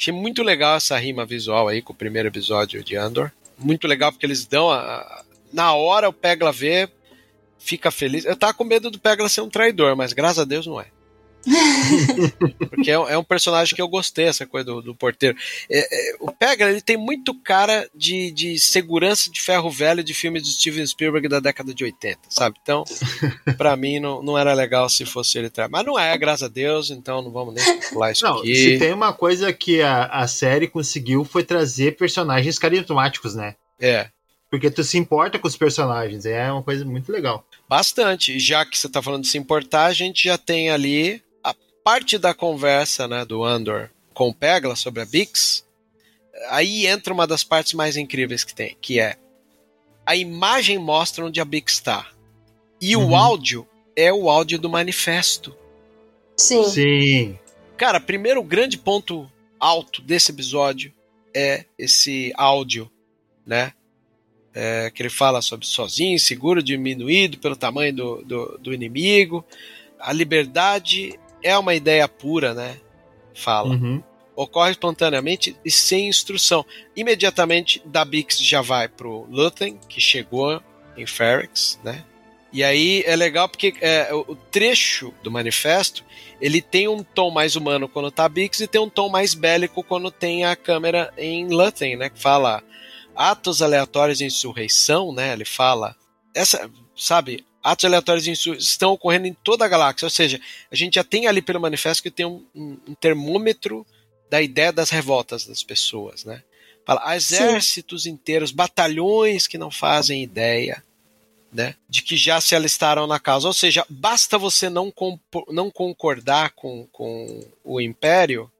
Achei 0.00 0.12
muito 0.12 0.42
legal 0.42 0.76
essa 0.78 0.96
rima 0.96 1.26
visual 1.26 1.68
aí 1.68 1.82
com 1.82 1.92
o 1.92 1.96
primeiro 1.96 2.28
episódio 2.28 2.82
de 2.82 2.96
Andor. 2.96 3.30
Muito 3.58 3.86
legal 3.86 4.10
porque 4.10 4.24
eles 4.24 4.46
dão 4.46 4.70
a. 4.70 5.22
na 5.56 5.72
hora 5.74 6.08
o 6.08 6.12
Pegla 6.12 6.52
vê, 6.52 6.88
fica 7.58 7.90
feliz. 7.90 8.24
Eu 8.24 8.36
tava 8.36 8.54
com 8.54 8.62
medo 8.62 8.90
do 8.90 8.98
Pegla 9.00 9.28
ser 9.28 9.40
um 9.40 9.48
traidor, 9.50 9.96
mas 9.96 10.12
graças 10.12 10.38
a 10.38 10.44
Deus 10.44 10.66
não 10.66 10.80
é. 10.80 10.86
Porque 12.70 12.90
é, 12.90 12.98
um- 12.98 13.08
é 13.08 13.16
um 13.16 13.22
personagem 13.24 13.74
que 13.74 13.80
eu 13.80 13.88
gostei, 13.88 14.26
essa 14.26 14.44
coisa 14.46 14.64
do, 14.66 14.82
do 14.82 14.94
porteiro. 14.94 15.36
É, 15.70 16.10
é, 16.10 16.16
o 16.20 16.32
Pegla, 16.32 16.70
ele 16.70 16.80
tem 16.80 16.96
muito 16.96 17.32
cara 17.40 17.88
de, 17.94 18.30
de 18.32 18.58
segurança 18.58 19.30
de 19.30 19.40
ferro 19.40 19.70
velho 19.70 20.02
de 20.02 20.12
filmes 20.12 20.42
de 20.42 20.52
Steven 20.52 20.84
Spielberg 20.86 21.28
da 21.28 21.38
década 21.40 21.72
de 21.72 21.84
80, 21.84 22.18
sabe? 22.28 22.56
Então, 22.60 22.84
pra 23.56 23.76
mim, 23.76 24.00
não, 24.00 24.22
não 24.22 24.36
era 24.36 24.52
legal 24.54 24.88
se 24.88 25.04
fosse 25.06 25.38
ele 25.38 25.48
trair. 25.50 25.70
Mas 25.70 25.86
não 25.86 25.98
é, 25.98 26.16
graças 26.18 26.42
a 26.42 26.48
Deus, 26.48 26.90
então 26.90 27.22
não 27.22 27.30
vamos 27.30 27.54
nem 27.54 27.80
pular 27.90 28.10
isso 28.12 28.24
Não, 28.24 28.38
aqui. 28.38 28.54
se 28.54 28.78
tem 28.78 28.92
uma 28.92 29.12
coisa 29.12 29.52
que 29.52 29.80
a, 29.82 30.06
a 30.06 30.26
série 30.28 30.66
conseguiu 30.68 31.24
foi 31.24 31.44
trazer 31.44 31.96
personagens 31.96 32.58
carismáticos, 32.58 33.34
né? 33.34 33.54
É, 33.80 34.08
Porque 34.56 34.70
tu 34.70 34.82
se 34.82 34.96
importa 34.96 35.38
com 35.38 35.46
os 35.46 35.54
personagens, 35.54 36.24
é 36.24 36.50
uma 36.50 36.62
coisa 36.62 36.82
muito 36.82 37.12
legal. 37.12 37.46
bastante. 37.68 38.38
Já 38.38 38.64
que 38.64 38.78
você 38.78 38.88
tá 38.88 39.02
falando 39.02 39.20
de 39.24 39.28
se 39.28 39.36
importar, 39.36 39.84
a 39.84 39.92
gente 39.92 40.24
já 40.24 40.38
tem 40.38 40.70
ali 40.70 41.22
a 41.44 41.54
parte 41.84 42.16
da 42.16 42.32
conversa 42.32 43.06
né, 43.06 43.22
do 43.26 43.44
Andor 43.44 43.90
com 44.14 44.30
o 44.30 44.34
Pegla 44.34 44.74
sobre 44.74 45.02
a 45.02 45.04
Bix. 45.04 45.62
Aí 46.48 46.86
entra 46.86 47.12
uma 47.12 47.26
das 47.26 47.44
partes 47.44 47.74
mais 47.74 47.98
incríveis 47.98 48.44
que 48.44 48.54
tem, 48.54 48.74
que 48.80 48.98
é 48.98 49.16
a 50.06 50.16
imagem 50.16 50.78
mostra 50.78 51.26
onde 51.26 51.38
a 51.38 51.44
Bix 51.44 51.74
está. 51.74 52.06
E 52.80 52.96
o 52.96 53.00
Uhum. 53.00 53.14
áudio 53.16 53.68
é 53.94 54.10
o 54.10 54.30
áudio 54.30 54.58
do 54.58 54.70
manifesto. 54.70 55.54
Sim. 56.34 56.64
Sim. 56.64 57.38
Cara, 57.76 58.00
primeiro 58.00 58.42
grande 58.42 58.78
ponto 58.78 59.30
alto 59.60 60.00
desse 60.00 60.30
episódio 60.32 60.94
é 61.34 61.66
esse 61.78 62.32
áudio, 62.36 62.90
né? 63.44 63.74
É, 64.58 64.90
que 64.90 65.02
ele 65.02 65.10
fala 65.10 65.42
sobre 65.42 65.66
sozinho, 65.66 66.18
seguro, 66.18 66.62
diminuído 66.62 67.36
pelo 67.36 67.54
tamanho 67.54 67.94
do, 67.94 68.22
do, 68.24 68.58
do 68.58 68.72
inimigo. 68.72 69.44
A 70.00 70.14
liberdade 70.14 71.20
é 71.42 71.56
uma 71.58 71.74
ideia 71.74 72.08
pura, 72.08 72.54
né? 72.54 72.78
Fala. 73.34 73.74
Uhum. 73.74 74.02
Ocorre 74.34 74.70
espontaneamente 74.70 75.54
e 75.62 75.70
sem 75.70 76.08
instrução. 76.08 76.64
Imediatamente, 76.96 77.82
da 77.84 78.02
Bix 78.02 78.38
já 78.38 78.62
vai 78.62 78.88
pro 78.88 79.26
Luthen, 79.30 79.78
que 79.88 80.00
chegou 80.00 80.62
em 80.96 81.06
Ferrex, 81.06 81.78
né? 81.84 82.02
E 82.50 82.64
aí 82.64 83.02
é 83.06 83.14
legal 83.14 83.50
porque 83.50 83.74
é, 83.82 84.08
o 84.14 84.24
o 84.28 84.36
trecho 84.36 85.12
do 85.22 85.30
manifesto 85.30 86.02
ele 86.40 86.62
tem 86.62 86.88
um 86.88 87.02
tom 87.02 87.30
mais 87.30 87.56
humano 87.56 87.88
quando 87.88 88.10
tá 88.10 88.26
Bix 88.28 88.60
e 88.60 88.66
tem 88.66 88.80
um 88.80 88.88
tom 88.88 89.08
mais 89.08 89.34
bélico 89.34 89.82
quando 89.82 90.10
tem 90.10 90.44
a 90.44 90.56
câmera 90.56 91.12
em 91.18 91.48
Luthen, 91.48 91.96
né? 91.96 92.08
Que 92.08 92.18
fala 92.18 92.62
atos 93.16 93.62
aleatórios 93.62 94.18
de 94.18 94.24
insurreição, 94.24 95.12
né? 95.12 95.32
Ele 95.32 95.44
fala 95.44 95.96
essa, 96.34 96.70
sabe? 96.96 97.44
Atos 97.62 97.84
aleatórios 97.84 98.24
de 98.24 98.30
insurreição 98.30 98.68
estão 98.68 98.92
ocorrendo 98.92 99.26
em 99.26 99.34
toda 99.34 99.64
a 99.64 99.68
galáxia, 99.68 100.06
ou 100.06 100.10
seja, 100.10 100.40
a 100.70 100.76
gente 100.76 100.94
já 100.94 101.04
tem 101.04 101.26
ali 101.26 101.42
pelo 101.42 101.60
manifesto 101.60 102.02
que 102.02 102.10
tem 102.10 102.26
um, 102.26 102.44
um- 102.54 102.78
um 102.88 102.94
termômetro 102.94 103.84
da 104.30 104.40
ideia 104.42 104.72
das 104.72 104.90
revoltas 104.90 105.46
das 105.46 105.62
pessoas, 105.62 106.24
né? 106.24 106.42
Fala 106.84 107.16
exércitos 107.16 108.06
inteiros, 108.06 108.52
batalhões 108.52 109.46
que 109.48 109.58
não 109.58 109.70
fazem 109.72 110.22
ideia, 110.22 110.84
né? 111.52 111.74
De 111.88 112.02
que 112.02 112.16
já 112.16 112.40
se 112.40 112.54
alistaram 112.54 113.06
na 113.08 113.18
causa. 113.18 113.48
Ou 113.48 113.52
seja, 113.54 113.84
basta 113.88 114.38
você 114.38 114.68
não, 114.68 114.92
não 115.48 115.70
concordar 115.70 116.50
com, 116.50 116.86
com 116.92 117.44
o 117.64 117.80
Império, 117.80 118.50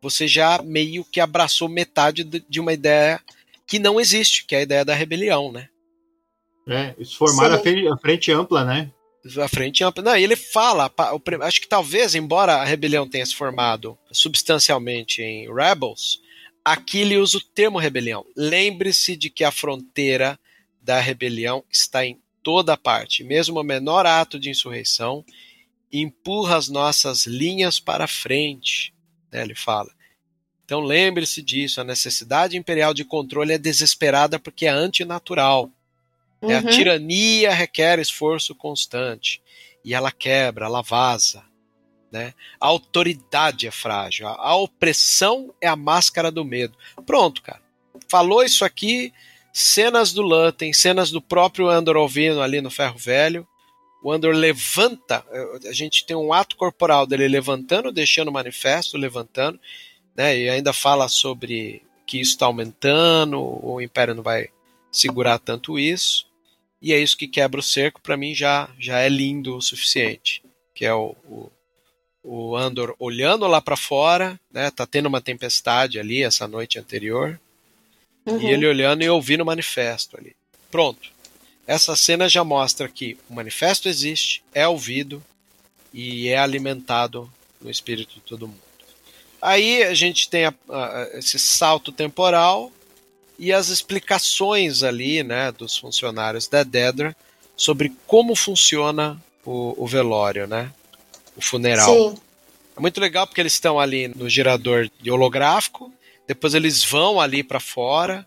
você 0.00 0.26
já 0.26 0.60
meio 0.62 1.04
que 1.04 1.20
abraçou 1.20 1.68
metade 1.68 2.24
de, 2.24 2.44
de 2.48 2.58
uma 2.58 2.72
ideia 2.72 3.20
que 3.72 3.78
não 3.78 3.98
existe, 3.98 4.44
que 4.44 4.54
é 4.54 4.58
a 4.58 4.62
ideia 4.62 4.84
da 4.84 4.94
rebelião, 4.94 5.50
né? 5.50 5.70
É, 6.68 6.92
eles 6.94 7.14
formaram 7.14 7.54
a 7.54 7.56
Sim. 7.56 7.62
frente, 7.62 7.88
a 7.88 7.96
frente 7.96 8.30
ampla, 8.30 8.64
né? 8.66 8.92
a 9.38 9.48
frente 9.48 9.82
ampla. 9.82 10.02
Não, 10.02 10.14
e 10.14 10.22
ele 10.22 10.36
fala, 10.36 10.92
acho 11.40 11.58
que 11.58 11.66
talvez, 11.66 12.14
embora 12.14 12.56
a 12.56 12.64
rebelião 12.66 13.08
tenha 13.08 13.24
se 13.24 13.34
formado 13.34 13.98
substancialmente 14.10 15.22
em 15.22 15.50
Rebels, 15.50 16.20
aqui 16.62 16.98
ele 16.98 17.16
usa 17.16 17.38
o 17.38 17.40
termo 17.40 17.78
rebelião. 17.78 18.26
Lembre-se 18.36 19.16
de 19.16 19.30
que 19.30 19.42
a 19.42 19.50
fronteira 19.50 20.38
da 20.82 21.00
rebelião 21.00 21.64
está 21.70 22.04
em 22.04 22.20
toda 22.42 22.76
parte. 22.76 23.24
Mesmo 23.24 23.58
o 23.58 23.64
menor 23.64 24.04
ato 24.04 24.38
de 24.38 24.50
insurreição 24.50 25.24
empurra 25.90 26.58
as 26.58 26.68
nossas 26.68 27.24
linhas 27.24 27.80
para 27.80 28.06
frente, 28.06 28.92
né, 29.32 29.40
ele 29.40 29.54
fala. 29.54 29.90
Então 30.64 30.80
lembre-se 30.80 31.42
disso, 31.42 31.80
a 31.80 31.84
necessidade 31.84 32.56
imperial 32.56 32.94
de 32.94 33.04
controle 33.04 33.52
é 33.52 33.58
desesperada 33.58 34.38
porque 34.38 34.66
é 34.66 34.70
antinatural. 34.70 35.70
É, 36.42 36.56
a 36.56 36.60
Uhum. 36.60 36.66
tirania 36.70 37.52
requer 37.52 37.98
esforço 37.98 38.54
constante. 38.54 39.40
E 39.84 39.94
ela 39.94 40.10
quebra, 40.12 40.66
ela 40.66 40.82
vaza. 40.82 41.44
Né? 42.10 42.34
A 42.60 42.66
autoridade 42.66 43.66
é 43.66 43.70
frágil. 43.70 44.28
A, 44.28 44.32
a 44.34 44.56
opressão 44.56 45.52
é 45.60 45.66
a 45.66 45.76
máscara 45.76 46.30
do 46.30 46.44
medo. 46.44 46.76
Pronto, 47.06 47.42
cara. 47.42 47.60
Falou 48.08 48.42
isso 48.44 48.64
aqui. 48.64 49.12
Cenas 49.52 50.12
do 50.12 50.22
Luthen, 50.22 50.72
cenas 50.72 51.10
do 51.10 51.20
próprio 51.20 51.68
Andor 51.68 51.96
ouvindo 51.96 52.40
ali 52.40 52.60
no 52.60 52.70
Ferro 52.70 52.98
Velho. 52.98 53.46
O 54.02 54.10
Andor 54.10 54.34
levanta. 54.34 55.24
eh, 55.30 55.68
A 55.68 55.72
gente 55.72 56.04
tem 56.06 56.16
um 56.16 56.32
ato 56.32 56.56
corporal 56.56 57.06
dele 57.06 57.28
levantando, 57.28 57.92
deixando 57.92 58.28
o 58.28 58.32
manifesto, 58.32 58.96
levantando. 58.98 59.60
Né? 60.16 60.38
E 60.38 60.48
ainda 60.48 60.72
fala 60.72 61.08
sobre 61.08 61.82
que 62.06 62.20
isso 62.20 62.32
está 62.32 62.46
aumentando, 62.46 63.40
o 63.40 63.80
Império 63.80 64.14
não 64.14 64.22
vai 64.22 64.48
segurar 64.90 65.38
tanto 65.38 65.78
isso. 65.78 66.26
E 66.80 66.92
é 66.92 66.98
isso 66.98 67.16
que 67.16 67.28
quebra 67.28 67.60
o 67.60 67.62
cerco, 67.62 68.00
para 68.00 68.16
mim 68.16 68.34
já, 68.34 68.68
já 68.78 68.98
é 68.98 69.08
lindo 69.08 69.56
o 69.56 69.62
suficiente. 69.62 70.42
que 70.74 70.84
é 70.84 70.92
o, 70.92 71.14
o, 71.24 71.50
o 72.22 72.56
Andor 72.56 72.94
olhando 72.98 73.46
lá 73.46 73.60
para 73.60 73.76
fora, 73.76 74.38
né? 74.50 74.70
Tá 74.70 74.86
tendo 74.86 75.06
uma 75.06 75.20
tempestade 75.20 75.98
ali 75.98 76.22
essa 76.22 76.48
noite 76.48 76.78
anterior. 76.78 77.40
Uhum. 78.26 78.40
E 78.40 78.46
ele 78.46 78.66
olhando 78.66 79.02
e 79.02 79.08
ouvindo 79.08 79.42
o 79.42 79.46
manifesto 79.46 80.16
ali. 80.16 80.34
Pronto. 80.70 81.10
Essa 81.66 81.94
cena 81.94 82.28
já 82.28 82.42
mostra 82.42 82.88
que 82.88 83.16
o 83.30 83.34
manifesto 83.34 83.88
existe, 83.88 84.42
é 84.52 84.66
ouvido 84.66 85.22
e 85.92 86.28
é 86.28 86.38
alimentado 86.38 87.32
no 87.60 87.70
espírito 87.70 88.14
de 88.16 88.20
todo 88.22 88.48
mundo. 88.48 88.71
Aí 89.42 89.82
a 89.82 89.92
gente 89.92 90.30
tem 90.30 90.44
a, 90.44 90.54
a, 90.70 91.10
esse 91.14 91.36
salto 91.36 91.90
temporal 91.90 92.70
e 93.36 93.52
as 93.52 93.70
explicações 93.70 94.84
ali, 94.84 95.24
né, 95.24 95.50
dos 95.50 95.76
funcionários 95.76 96.46
da 96.46 96.62
Dedra 96.62 97.16
sobre 97.56 97.92
como 98.06 98.36
funciona 98.36 99.20
o, 99.44 99.74
o 99.76 99.84
velório, 99.84 100.46
né, 100.46 100.72
o 101.36 101.42
funeral. 101.42 102.10
Sim. 102.10 102.18
É 102.76 102.80
muito 102.80 103.00
legal 103.00 103.26
porque 103.26 103.40
eles 103.40 103.54
estão 103.54 103.80
ali 103.80 104.06
no 104.06 104.28
gerador 104.28 104.88
de 105.00 105.10
holográfico, 105.10 105.92
depois 106.26 106.54
eles 106.54 106.84
vão 106.84 107.20
ali 107.20 107.42
para 107.42 107.58
fora, 107.58 108.24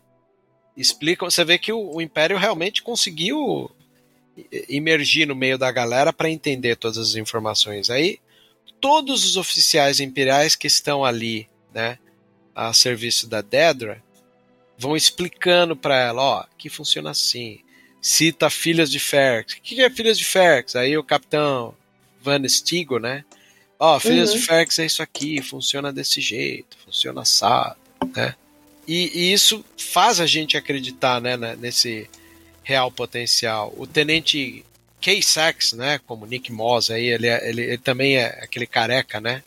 explicam. 0.76 1.30
Você 1.30 1.46
vê 1.46 1.58
que 1.58 1.72
o, 1.72 1.96
o, 1.96 2.02
Império 2.02 2.38
realmente 2.38 2.84
conseguiu 2.84 3.72
imergir 4.68 5.26
no 5.26 5.34
meio 5.34 5.58
da 5.58 5.72
galera 5.72 6.12
para 6.12 6.30
entender 6.30 6.76
todas 6.76 6.98
as 6.98 7.16
informações. 7.16 7.90
Aí 7.90 8.20
todos 8.80 9.26
os 9.26 9.38
oficiais 9.38 10.00
imperiais 10.00 10.56
que 10.56 10.68
estão 10.68 11.04
ali, 11.04 11.48
né, 11.74 11.98
a 12.54 12.74
serviço 12.74 13.28
da 13.28 13.42
Dedra, 13.42 14.02
vão 14.78 14.96
explicando 14.96 15.76
para 15.76 15.98
ela, 15.98 16.22
ó, 16.22 16.46
que 16.58 16.70
funciona 16.70 17.12
assim. 17.12 17.60
Cita 18.02 18.50
filhas 18.50 18.92
de 18.92 19.00
Ferx. 19.00 19.54
O 19.54 19.62
que 19.62 19.82
é 19.82 19.90
filhas 19.90 20.18
de 20.18 20.26
Ferx? 20.26 20.76
Aí 20.76 20.98
o 20.98 21.04
capitão 21.04 21.74
Van 22.22 22.48
Stigo, 22.48 23.00
né? 23.00 23.26
Ó, 23.80 24.00
filhas 24.00 24.32
Uhum. 24.32 24.38
de 24.38 24.46
Ferx 24.46 24.80
é 24.80 24.86
isso 24.86 25.02
aqui, 25.02 25.42
funciona 25.42 25.92
desse 25.92 26.22
jeito, 26.22 26.78
funciona 26.86 27.22
assado, 27.22 27.78
né? 28.16 28.36
E, 28.88 29.12
e 29.14 29.34
isso 29.34 29.66
faz 29.78 30.20
a 30.20 30.28
gente 30.28 30.56
acreditar, 30.56 31.20
né, 31.20 31.36
né, 31.36 31.56
nesse 31.56 32.08
real 32.64 32.92
potencial. 32.92 33.74
O 33.76 33.88
tenente 33.88 34.64
Kay 35.06 35.22
Sachs, 35.22 35.74
né, 35.74 36.00
como 36.08 36.26
Nick 36.26 36.52
Moss 36.52 36.90
aí, 36.90 37.06
ele, 37.06 37.28
é- 37.28 37.48
ele, 37.48 37.62
ele 37.62 37.78
também 37.78 38.18
é 38.18 38.26
aquele 38.42 38.66
careca, 38.66 39.22
né? 39.22 39.44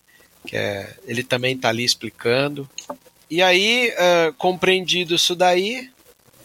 Que 0.47 0.57
é, 0.57 0.94
ele 1.05 1.25
também 1.25 1.59
tá 1.59 1.68
ali 1.68 1.83
explicando. 1.83 2.71
E 3.29 3.42
aí, 3.42 3.92
ah, 3.99 4.33
compreendido 4.38 5.16
isso 5.16 5.35
daí, 5.35 5.90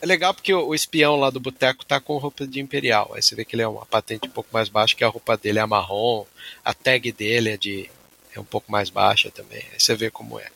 é 0.02 0.06
legal 0.08 0.34
porque 0.34 0.52
o, 0.52 0.70
o 0.70 0.74
espião 0.74 1.16
lá 1.16 1.30
do 1.30 1.40
boteco 1.40 1.86
tá 1.86 2.00
com 2.00 2.18
roupa 2.18 2.48
de 2.48 2.60
imperial. 2.60 3.12
Aí 3.14 3.22
você 3.22 3.36
vê 3.36 3.46
que 3.46 3.56
ele 3.56 3.62
é 3.62 3.68
uma 3.68 3.86
patente 3.86 4.28
um 4.28 4.32
pouco 4.32 4.50
mais 4.52 4.68
baixa, 4.68 4.96
que 4.96 5.04
a 5.04 5.10
roupa 5.10 5.38
dele 5.38 5.60
é 5.60 5.66
marrom, 5.68 6.26
a 6.66 6.74
tag 6.74 7.12
dele 7.12 7.52
é 7.52 7.58
de 7.58 7.88
é 8.36 8.40
um 8.40 8.44
pouco 8.44 8.72
mais 8.72 8.90
baixa 8.90 9.30
também. 9.30 9.62
Aí 9.72 9.80
você 9.80 9.94
vê 9.94 10.10
como 10.10 10.40
é. 10.40 10.48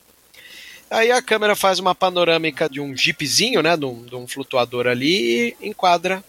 Aí 0.89 1.11
a 1.11 1.21
câmera 1.21 1.55
faz 1.55 1.77
uma 1.77 1.93
panorâmica 1.93 2.67
de 2.67 2.81
um 2.81 2.97
jeepzinho, 2.97 3.61
né, 3.61 3.77
de 3.77 3.85
um, 3.85 4.03
de 4.03 4.15
um 4.15 4.27
flutuador 4.27 4.87
ali 4.87 5.55
e 5.61 5.67
enquadra 5.67 6.23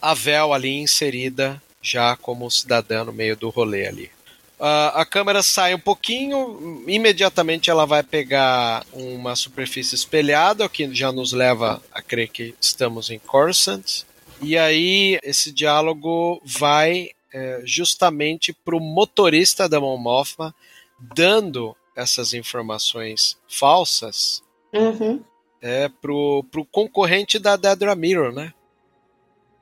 a 0.00 0.14
Vel 0.14 0.54
ali 0.54 0.70
inserida 0.70 1.62
já 1.86 2.16
como 2.16 2.50
cidadã 2.50 3.04
no 3.04 3.12
meio 3.12 3.36
do 3.36 3.48
rolê 3.48 3.86
ali. 3.86 4.10
Ah, 4.58 5.02
a 5.02 5.04
câmera 5.04 5.42
sai 5.42 5.74
um 5.74 5.78
pouquinho, 5.78 6.82
imediatamente 6.86 7.70
ela 7.70 7.84
vai 7.84 8.02
pegar 8.02 8.84
uma 8.92 9.36
superfície 9.36 9.94
espelhada, 9.94 10.64
o 10.64 10.68
que 10.68 10.92
já 10.94 11.12
nos 11.12 11.32
leva 11.32 11.82
a 11.92 12.00
crer 12.00 12.28
que 12.28 12.54
estamos 12.60 13.10
em 13.10 13.18
Coruscant. 13.18 14.04
E 14.40 14.56
aí 14.56 15.18
esse 15.22 15.52
diálogo 15.52 16.40
vai 16.44 17.10
eh, 17.32 17.62
justamente 17.64 18.52
para 18.52 18.76
o 18.76 18.80
motorista 18.80 19.68
da 19.68 19.78
Mon 19.78 19.98
Mothma 19.98 20.54
dando 20.98 21.76
essas 21.94 22.32
informações 22.34 23.36
falsas 23.48 24.42
Uhum. 24.72 25.22
é 25.62 25.88
pro, 25.88 26.44
pro 26.50 26.64
concorrente 26.64 27.38
da 27.38 27.56
Dedra 27.56 27.94
Mirror, 27.94 28.32
né? 28.32 28.52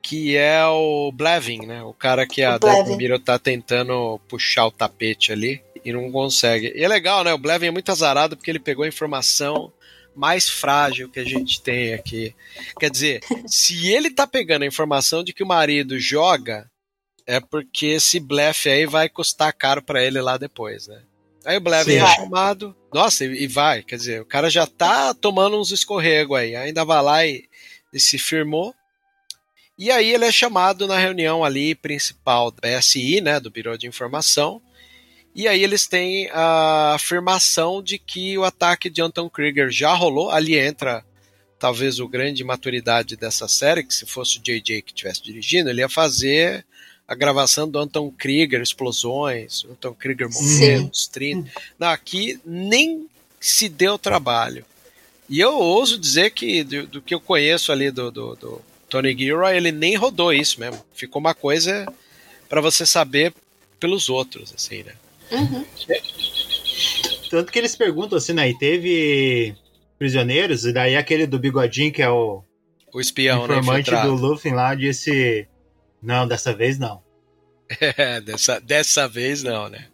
Que 0.05 0.37
é 0.37 0.63
o 0.67 1.11
Blevin, 1.11 1.65
né? 1.65 1.83
O 1.83 1.95
cara 1.95 2.27
que 2.27 2.43
a 2.43 2.57
O 2.57 2.59
Blevin. 2.59 2.83
Dedra 2.83 2.97
Mirror 2.97 3.19
tá 3.21 3.39
tentando 3.39 4.21
puxar 4.29 4.67
o 4.67 4.71
tapete 4.71 5.33
ali 5.33 5.63
e 5.83 5.95
não 5.95 6.13
consegue. 6.13 6.75
E 6.77 6.85
é 6.85 6.87
legal, 6.87 7.25
né? 7.25 7.33
O 7.33 7.39
Blevin 7.39 7.69
é 7.69 7.71
muito 7.71 7.91
azarado 7.91 8.37
porque 8.37 8.51
ele 8.51 8.59
pegou 8.59 8.85
a 8.85 8.89
informação 8.89 9.73
mais 10.15 10.47
frágil 10.47 11.09
que 11.09 11.19
a 11.19 11.25
gente 11.25 11.63
tem 11.63 11.95
aqui. 11.95 12.35
Quer 12.79 12.91
dizer, 12.91 13.21
se 13.49 13.91
ele 13.91 14.11
tá 14.11 14.27
pegando 14.27 14.65
a 14.65 14.67
informação 14.67 15.25
de 15.25 15.33
que 15.33 15.43
o 15.43 15.47
marido 15.47 15.99
joga, 15.99 16.71
é 17.27 17.41
porque 17.41 17.87
esse 17.87 18.21
blefe 18.21 18.69
aí 18.69 18.85
vai 18.85 19.09
custar 19.09 19.55
caro 19.55 19.83
pra 19.83 20.05
ele 20.05 20.21
lá 20.21 20.37
depois, 20.37 20.87
né? 20.87 21.01
Aí 21.47 21.57
o 21.57 21.63
Blevin 21.63 21.95
é 21.95 22.07
chamado. 22.15 22.77
Nossa, 22.93 23.25
e 23.25 23.45
e 23.45 23.47
vai. 23.47 23.83
Quer 23.83 23.97
dizer, 23.97 24.21
o 24.21 24.27
cara 24.27 24.51
já 24.51 24.67
tá 24.67 25.15
tomando 25.15 25.59
uns 25.59 25.71
escorregos 25.71 26.39
aí. 26.39 26.55
Ainda 26.55 26.85
vai 26.85 27.03
lá 27.03 27.27
e, 27.27 27.49
e 27.91 27.99
se 27.99 28.19
firmou. 28.19 28.75
E 29.77 29.91
aí 29.91 30.13
ele 30.13 30.25
é 30.25 30.33
chamado 30.33 30.87
na 30.87 30.99
reunião 30.99 31.45
ali 31.45 31.75
principal 31.75 32.51
do 32.51 32.61
BSI, 32.61 33.21
né, 33.21 33.41
do 33.41 33.51
Biro 33.51 33.77
de 33.77 33.87
Informação. 33.87 34.63
E 35.35 35.49
aí 35.49 35.65
eles 35.65 35.87
têm 35.87 36.31
a 36.31 36.95
afirmação 36.95 37.83
de 37.83 37.99
que 37.99 38.39
o 38.39 38.45
ataque 38.45 38.89
de 38.89 39.03
Anton 39.03 39.29
Krieger 39.29 39.69
já 39.71 39.93
rolou. 39.93 40.31
Ali 40.31 40.57
entra 40.57 41.05
talvez 41.59 41.99
o 41.99 42.07
grande 42.07 42.45
maturidade 42.45 43.17
dessa 43.17 43.49
série, 43.49 43.83
que 43.83 43.93
se 43.95 44.07
fosse 44.07 44.39
o 44.39 44.41
JJ 44.41 44.83
que 44.83 44.93
estivesse 44.93 45.23
dirigindo, 45.23 45.71
ele 45.71 45.81
ia 45.81 45.89
fazer 45.89 46.65
a 47.07 47.15
gravação 47.15 47.69
do 47.69 47.79
Anton 47.79 48.11
Krieger, 48.13 48.63
explosões, 48.63 49.65
Anton 49.65 49.95
Krieger 49.95 50.29
morrendo, 50.31 50.85
Sim. 50.85 50.91
os 50.93 51.07
30. 51.09 51.51
Não, 51.79 51.89
aqui 51.89 52.41
nem 52.45 53.07
se 53.41 53.69
deu 53.69 53.99
trabalho. 53.99 54.65
E 55.29 55.41
eu 55.41 55.59
ouso 55.59 55.99
dizer 55.99 56.31
que, 56.31 56.63
do, 56.63 56.87
do 56.87 57.03
que 57.03 57.15
eu 57.15 57.21
conheço 57.21 57.73
ali 57.73 57.91
do, 57.91 58.11
do, 58.11 58.37
do 58.37 58.63
Tony 58.89 59.17
Gilroy, 59.17 59.57
ele 59.57 59.73
nem 59.73 59.97
rodou 59.97 60.33
isso 60.33 60.61
mesmo. 60.61 60.85
Ficou 60.95 61.21
uma 61.21 61.35
coisa 61.35 61.87
para 62.49 62.61
você 62.61 62.85
saber 62.87 63.33
pelos 63.81 64.09
outros, 64.09 64.53
assim, 64.55 64.83
né? 64.83 64.95
Uhum. 65.31 65.65
Tanto 67.31 67.51
que 67.51 67.59
eles 67.59 67.75
perguntam 67.75 68.19
assim, 68.19 68.33
né? 68.33 68.49
E 68.49 68.57
teve 68.59 69.55
prisioneiros, 69.99 70.65
e 70.65 70.73
daí 70.73 70.97
aquele 70.97 71.27
do 71.27 71.39
bigodinho, 71.39 71.93
que 71.93 72.03
é 72.03 72.09
o 72.09 72.43
O 72.93 73.01
espião, 73.01 73.39
né? 73.47 73.55
informante 73.55 73.81
infiltrado. 73.91 74.09
do 74.09 74.15
Luffy 74.17 74.53
lá, 74.53 74.75
disse: 74.75 75.49
Não, 76.03 76.27
dessa 76.27 76.53
vez 76.55 76.79
não. 76.79 77.03
É, 77.97 78.21
dessa, 78.21 78.61
dessa 78.61 79.09
vez 79.09 79.43
não, 79.43 79.69
né? 79.69 79.89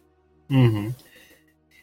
Uhum. 0.49 0.93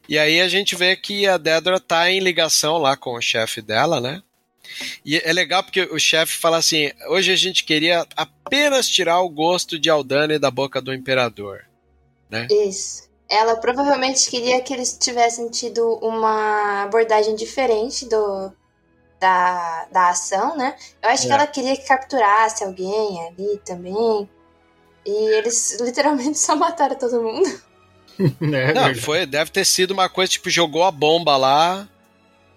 E 0.08 0.18
aí 0.18 0.40
a 0.40 0.46
gente 0.48 0.76
vê 0.76 0.94
que 0.94 1.26
a 1.26 1.36
Dedra 1.38 1.80
tá 1.80 2.10
em 2.10 2.20
ligação 2.20 2.78
lá 2.78 2.96
com 2.96 3.14
o 3.14 3.20
chefe 3.20 3.60
dela, 3.62 4.00
né? 4.00 4.22
E 5.04 5.16
é 5.16 5.32
legal 5.32 5.62
porque 5.62 5.82
o 5.82 5.98
chefe 5.98 6.36
fala 6.36 6.56
assim: 6.58 6.90
hoje 7.08 7.32
a 7.32 7.36
gente 7.36 7.64
queria 7.64 8.06
apenas 8.16 8.88
tirar 8.88 9.20
o 9.20 9.28
gosto 9.28 9.78
de 9.78 9.88
Aldani 9.90 10.38
da 10.38 10.50
boca 10.50 10.80
do 10.80 10.92
imperador. 10.92 11.64
Isso. 12.50 13.08
Ela 13.28 13.56
provavelmente 13.56 14.28
queria 14.30 14.60
que 14.62 14.72
eles 14.72 14.96
tivessem 14.98 15.50
tido 15.50 15.98
uma 16.02 16.84
abordagem 16.84 17.34
diferente 17.36 18.06
do 18.06 18.52
da, 19.20 19.86
da 19.92 20.10
ação, 20.10 20.56
né? 20.56 20.74
Eu 21.02 21.10
acho 21.10 21.26
que 21.26 21.32
É. 21.32 21.34
ela 21.34 21.46
queria 21.46 21.76
que 21.76 21.86
capturasse 21.86 22.64
alguém 22.64 23.26
ali 23.26 23.60
também. 23.64 24.28
E 25.04 25.34
eles 25.36 25.78
literalmente 25.82 26.38
só 26.38 26.54
mataram 26.56 26.96
todo 26.96 27.22
mundo. 27.22 27.68
É 28.52 28.72
Não, 28.74 28.92
foi, 28.96 29.24
deve 29.24 29.48
ter 29.52 29.64
sido 29.64 29.92
uma 29.92 30.08
coisa 30.08 30.32
tipo, 30.32 30.50
jogou 30.50 30.82
a 30.82 30.90
bomba 30.90 31.36
lá. 31.36 31.88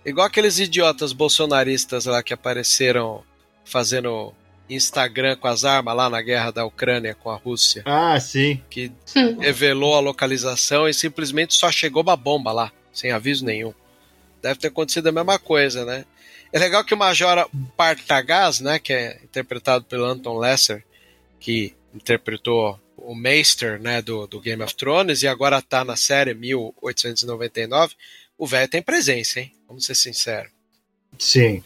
Igual 0.06 0.28
aqueles 0.28 0.60
idiotas 0.60 1.14
bolsonaristas 1.14 2.06
lá 2.06 2.24
que 2.24 2.34
apareceram 2.34 3.24
fazendo 3.64 4.34
Instagram 4.70 5.36
com 5.36 5.48
as 5.48 5.66
armas 5.66 5.96
lá 5.96 6.10
na 6.10 6.22
guerra 6.22 6.52
da 6.52 6.66
Ucrânia 6.66 7.14
com 7.16 7.30
a 7.30 7.36
Rússia. 7.36 7.84
Ah, 7.86 8.20
sim. 8.20 8.62
que 8.70 8.92
revelou 9.40 9.96
a 9.96 10.00
localização 10.00 10.88
e 10.88 10.94
simplesmente 10.94 11.54
só 11.54 11.72
chegou 11.72 12.02
uma 12.02 12.16
bomba 12.16 12.52
lá, 12.52 12.72
sem 12.94 13.12
aviso 13.12 13.46
nenhum. 13.46 13.74
Deve 14.42 14.60
ter 14.60 14.68
acontecido 14.68 15.08
a 15.08 15.12
mesma 15.12 15.38
coisa, 15.38 15.86
né? 15.86 16.06
É 16.52 16.60
legal 16.60 16.84
que 16.84 16.94
o 16.94 16.98
Major 16.98 17.48
Partagaz, 17.78 18.60
né, 18.60 18.78
que 18.80 18.92
é 18.92 19.20
interpretado 19.24 19.86
pelo 19.86 20.06
Anton 20.06 20.38
Lesser, 20.38 20.84
que 21.40 21.74
interpretou 21.94 22.80
o 22.98 23.16
Meister, 23.16 23.82
né, 23.82 24.02
do, 24.02 24.28
do 24.28 24.40
Game 24.40 24.62
of 24.62 24.76
Thrones 24.76 25.24
e 25.24 25.28
agora 25.28 25.62
tá 25.62 25.86
na 25.86 25.96
série 25.96 26.34
1899, 26.34 27.96
o 28.44 28.48
velho 28.48 28.68
tem 28.68 28.82
presença, 28.82 29.40
hein? 29.40 29.52
Vamos 29.68 29.86
ser 29.86 29.96
sinceros. 29.96 30.52
Sim. 31.20 31.64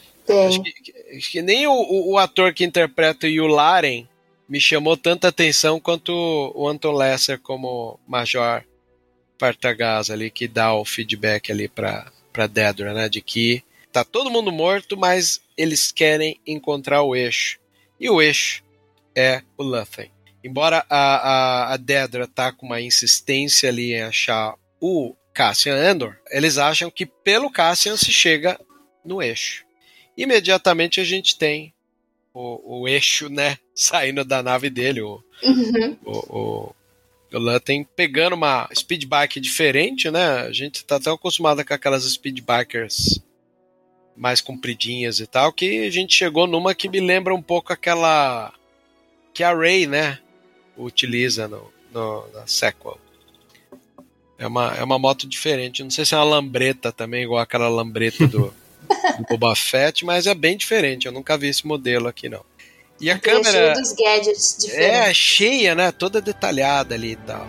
Acho 0.48 0.62
que, 0.62 0.74
acho 1.18 1.32
que 1.32 1.42
nem 1.42 1.68
o, 1.68 1.72
o- 1.74 2.12
o 2.14 2.18
ator 2.18 2.54
que 2.54 2.64
interpreta 2.66 3.28
o 3.28 3.30
Yularen 3.30 4.08
me 4.50 4.60
chamou 4.60 4.98
tanta 4.98 5.28
atenção 5.28 5.80
quanto 5.80 6.12
o 6.56 6.68
Anton 6.68 6.92
Lesser 6.94 7.40
como 7.40 8.00
Major 8.08 8.64
Partagaz 9.38 10.10
ali, 10.10 10.30
que 10.32 10.48
dá 10.48 10.74
o 10.74 10.86
feedback 10.86 11.52
ali 11.52 11.68
pra, 11.68 12.12
pra 12.32 12.48
Dedra, 12.48 12.94
né? 12.94 13.10
De 13.10 13.22
que 13.22 13.64
tá 13.92 14.04
todo 14.04 14.30
mundo 14.32 14.52
morto, 14.52 14.96
mas 14.98 15.42
eles 15.58 15.92
querem 15.92 16.40
encontrar 16.46 17.02
o 17.04 17.16
eixo. 17.16 17.60
E 18.00 18.10
o 18.10 18.22
eixo 18.22 18.64
é 19.16 19.42
o 19.58 19.64
Luthen. 19.64 20.12
embora 20.44 20.86
a, 20.90 20.98
a, 21.70 21.74
a 21.74 21.78
Dedra 21.78 22.28
tá 22.28 22.52
com 22.52 22.66
uma 22.66 22.82
insistência 22.82 23.70
ali 23.70 23.94
em 23.94 24.02
achar 24.02 24.56
o 24.80 25.16
Cassian 25.36 25.76
Andor, 25.76 26.18
eles 26.32 26.58
acham 26.58 26.90
que 26.90 27.06
pelo 27.06 27.52
Cassian 27.52 27.98
se 27.98 28.12
chega 28.12 28.58
no 29.04 29.22
eixo. 29.22 29.66
Imediatamente 30.18 31.02
a 31.02 31.04
gente 31.04 31.38
tem 31.38 31.74
o, 32.34 32.82
o 32.82 32.88
eixo, 32.88 33.28
né, 33.30 33.58
saindo 33.76 34.24
da 34.24 34.42
nave 34.42 34.70
dele, 34.70 35.02
o, 35.02 35.22
Uhum. 35.44 35.98
o, 36.06 36.18
o, 36.40 36.76
o 37.34 37.38
Lutten 37.38 37.84
pegando 37.84 38.34
uma 38.34 38.70
speedbike 38.74 39.42
diferente, 39.42 40.10
né? 40.10 40.40
A 40.44 40.52
gente 40.54 40.86
tá 40.86 40.98
tão 40.98 41.16
acostumado 41.16 41.64
com 41.66 41.74
aquelas 41.74 42.06
speedbikers 42.06 43.20
mais 44.16 44.40
compridinhas 44.40 45.20
e 45.20 45.28
tal, 45.28 45.52
que 45.52 45.86
a 45.86 45.90
gente 45.90 46.16
chegou 46.16 46.48
numa 46.48 46.74
que 46.74 46.88
me 46.88 47.02
lembra 47.02 47.36
um 47.36 47.42
pouco 47.42 47.74
aquela 47.74 48.54
que 49.34 49.44
a 49.44 49.54
Ray, 49.54 49.86
né, 49.86 50.20
utiliza 50.78 51.50
no, 51.50 51.70
no, 51.92 52.26
na 52.32 52.48
sequel. 52.48 52.98
É 54.38 54.46
uma, 54.48 54.76
é 54.76 54.84
uma 54.84 55.00
moto 55.00 55.28
diferente. 55.28 55.84
Não 55.84 55.90
sei 55.90 56.06
se 56.06 56.14
é 56.14 56.18
uma 56.18 56.24
lambreta 56.24 56.92
também, 56.92 57.24
igual 57.24 57.40
aquela 57.42 57.70
lambreta 57.70 58.28
do, 58.28 58.54
do 59.18 59.24
Boba 59.30 59.56
Fett, 59.56 60.04
mas 60.06 60.28
é 60.28 60.34
bem 60.34 60.58
diferente. 60.58 61.06
Eu 61.06 61.12
nunca 61.12 61.38
vi 61.38 61.48
esse 61.48 61.66
modelo 61.66 62.08
aqui, 62.08 62.28
não. 62.28 62.44
E 63.00 63.10
a 63.10 63.14
Ele 63.14 63.20
é 63.20 63.20
câmera 63.20 63.74
dos 63.74 63.94
gadgets 63.94 64.58
é 64.64 64.68
diferentes. 64.68 65.18
cheia, 65.18 65.76
né? 65.76 65.92
Toda 65.92 66.22
detalhada 66.22 66.96
ali 66.96 67.12
e 67.12 67.16
tal. 67.18 67.48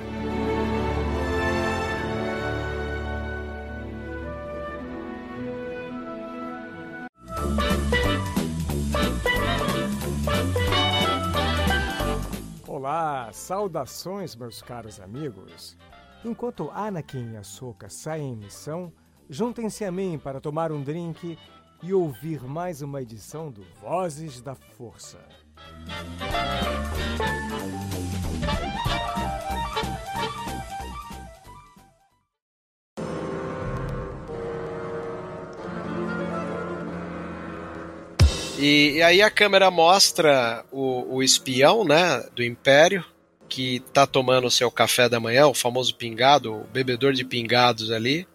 Olá, 12.66 13.30
saudações, 13.32 14.34
meus 14.36 14.60
caros 14.62 15.00
amigos. 15.00 15.76
Enquanto 16.26 16.72
Anakin 16.74 17.34
e 17.34 17.36
Ahsoka 17.36 17.88
saem 17.88 18.32
em 18.32 18.36
missão, 18.36 18.92
juntem-se 19.30 19.84
a 19.84 19.92
mim 19.92 20.18
para 20.20 20.40
tomar 20.40 20.72
um 20.72 20.82
drink 20.82 21.38
e 21.80 21.94
ouvir 21.94 22.42
mais 22.42 22.82
uma 22.82 23.00
edição 23.00 23.48
do 23.48 23.62
Vozes 23.80 24.42
da 24.42 24.56
Força. 24.56 25.20
E, 38.58 38.94
e 38.96 39.02
aí 39.04 39.22
a 39.22 39.30
câmera 39.30 39.70
mostra 39.70 40.64
o, 40.72 41.18
o 41.18 41.22
espião, 41.22 41.84
né, 41.84 42.28
do 42.34 42.42
Império, 42.42 43.04
que 43.48 43.80
tá 43.92 44.06
tomando 44.06 44.46
o 44.46 44.50
seu 44.50 44.70
café 44.70 45.08
da 45.08 45.20
manhã, 45.20 45.46
o 45.46 45.54
famoso 45.54 45.94
pingado, 45.94 46.54
o 46.54 46.64
bebedor 46.72 47.12
de 47.12 47.24
pingados 47.24 47.90
ali. 47.90 48.26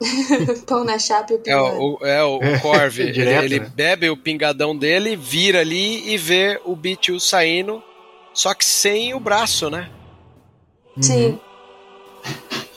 Pão 0.66 0.84
na 0.84 0.98
chapa 0.98 1.32
e 1.32 1.36
o 1.36 1.38
É 1.38 1.42
pingado. 1.42 1.78
o, 1.78 1.98
é, 2.06 2.22
o, 2.22 2.36
o 2.36 2.60
Corv, 2.60 2.98
ele, 3.00 3.12
Direto, 3.12 3.44
ele 3.44 3.60
né? 3.60 3.72
bebe 3.74 4.10
o 4.10 4.16
pingadão 4.16 4.76
dele, 4.76 5.16
vira 5.16 5.60
ali 5.60 6.08
e 6.12 6.18
vê 6.18 6.60
o 6.64 6.76
B2 6.76 7.20
saindo, 7.20 7.82
só 8.32 8.54
que 8.54 8.64
sem 8.64 9.14
o 9.14 9.20
braço, 9.20 9.70
né? 9.70 9.90
Sim. 11.00 11.38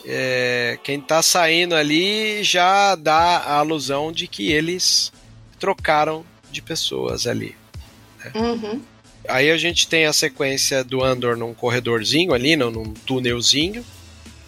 É, 0.04 0.78
quem 0.82 1.00
tá 1.00 1.22
saindo 1.22 1.74
ali 1.74 2.42
já 2.42 2.94
dá 2.94 3.38
a 3.38 3.58
alusão 3.58 4.10
de 4.12 4.26
que 4.26 4.50
eles 4.50 5.12
trocaram 5.58 6.24
de 6.50 6.62
pessoas 6.62 7.26
ali. 7.26 7.54
Uhum. 8.34 8.80
Aí 9.28 9.50
a 9.50 9.56
gente 9.56 9.86
tem 9.86 10.06
a 10.06 10.12
sequência 10.12 10.82
do 10.82 11.04
Andor 11.04 11.36
num 11.36 11.54
corredorzinho 11.54 12.32
ali, 12.32 12.56
num, 12.56 12.70
num 12.70 12.92
túnelzinho. 12.92 13.84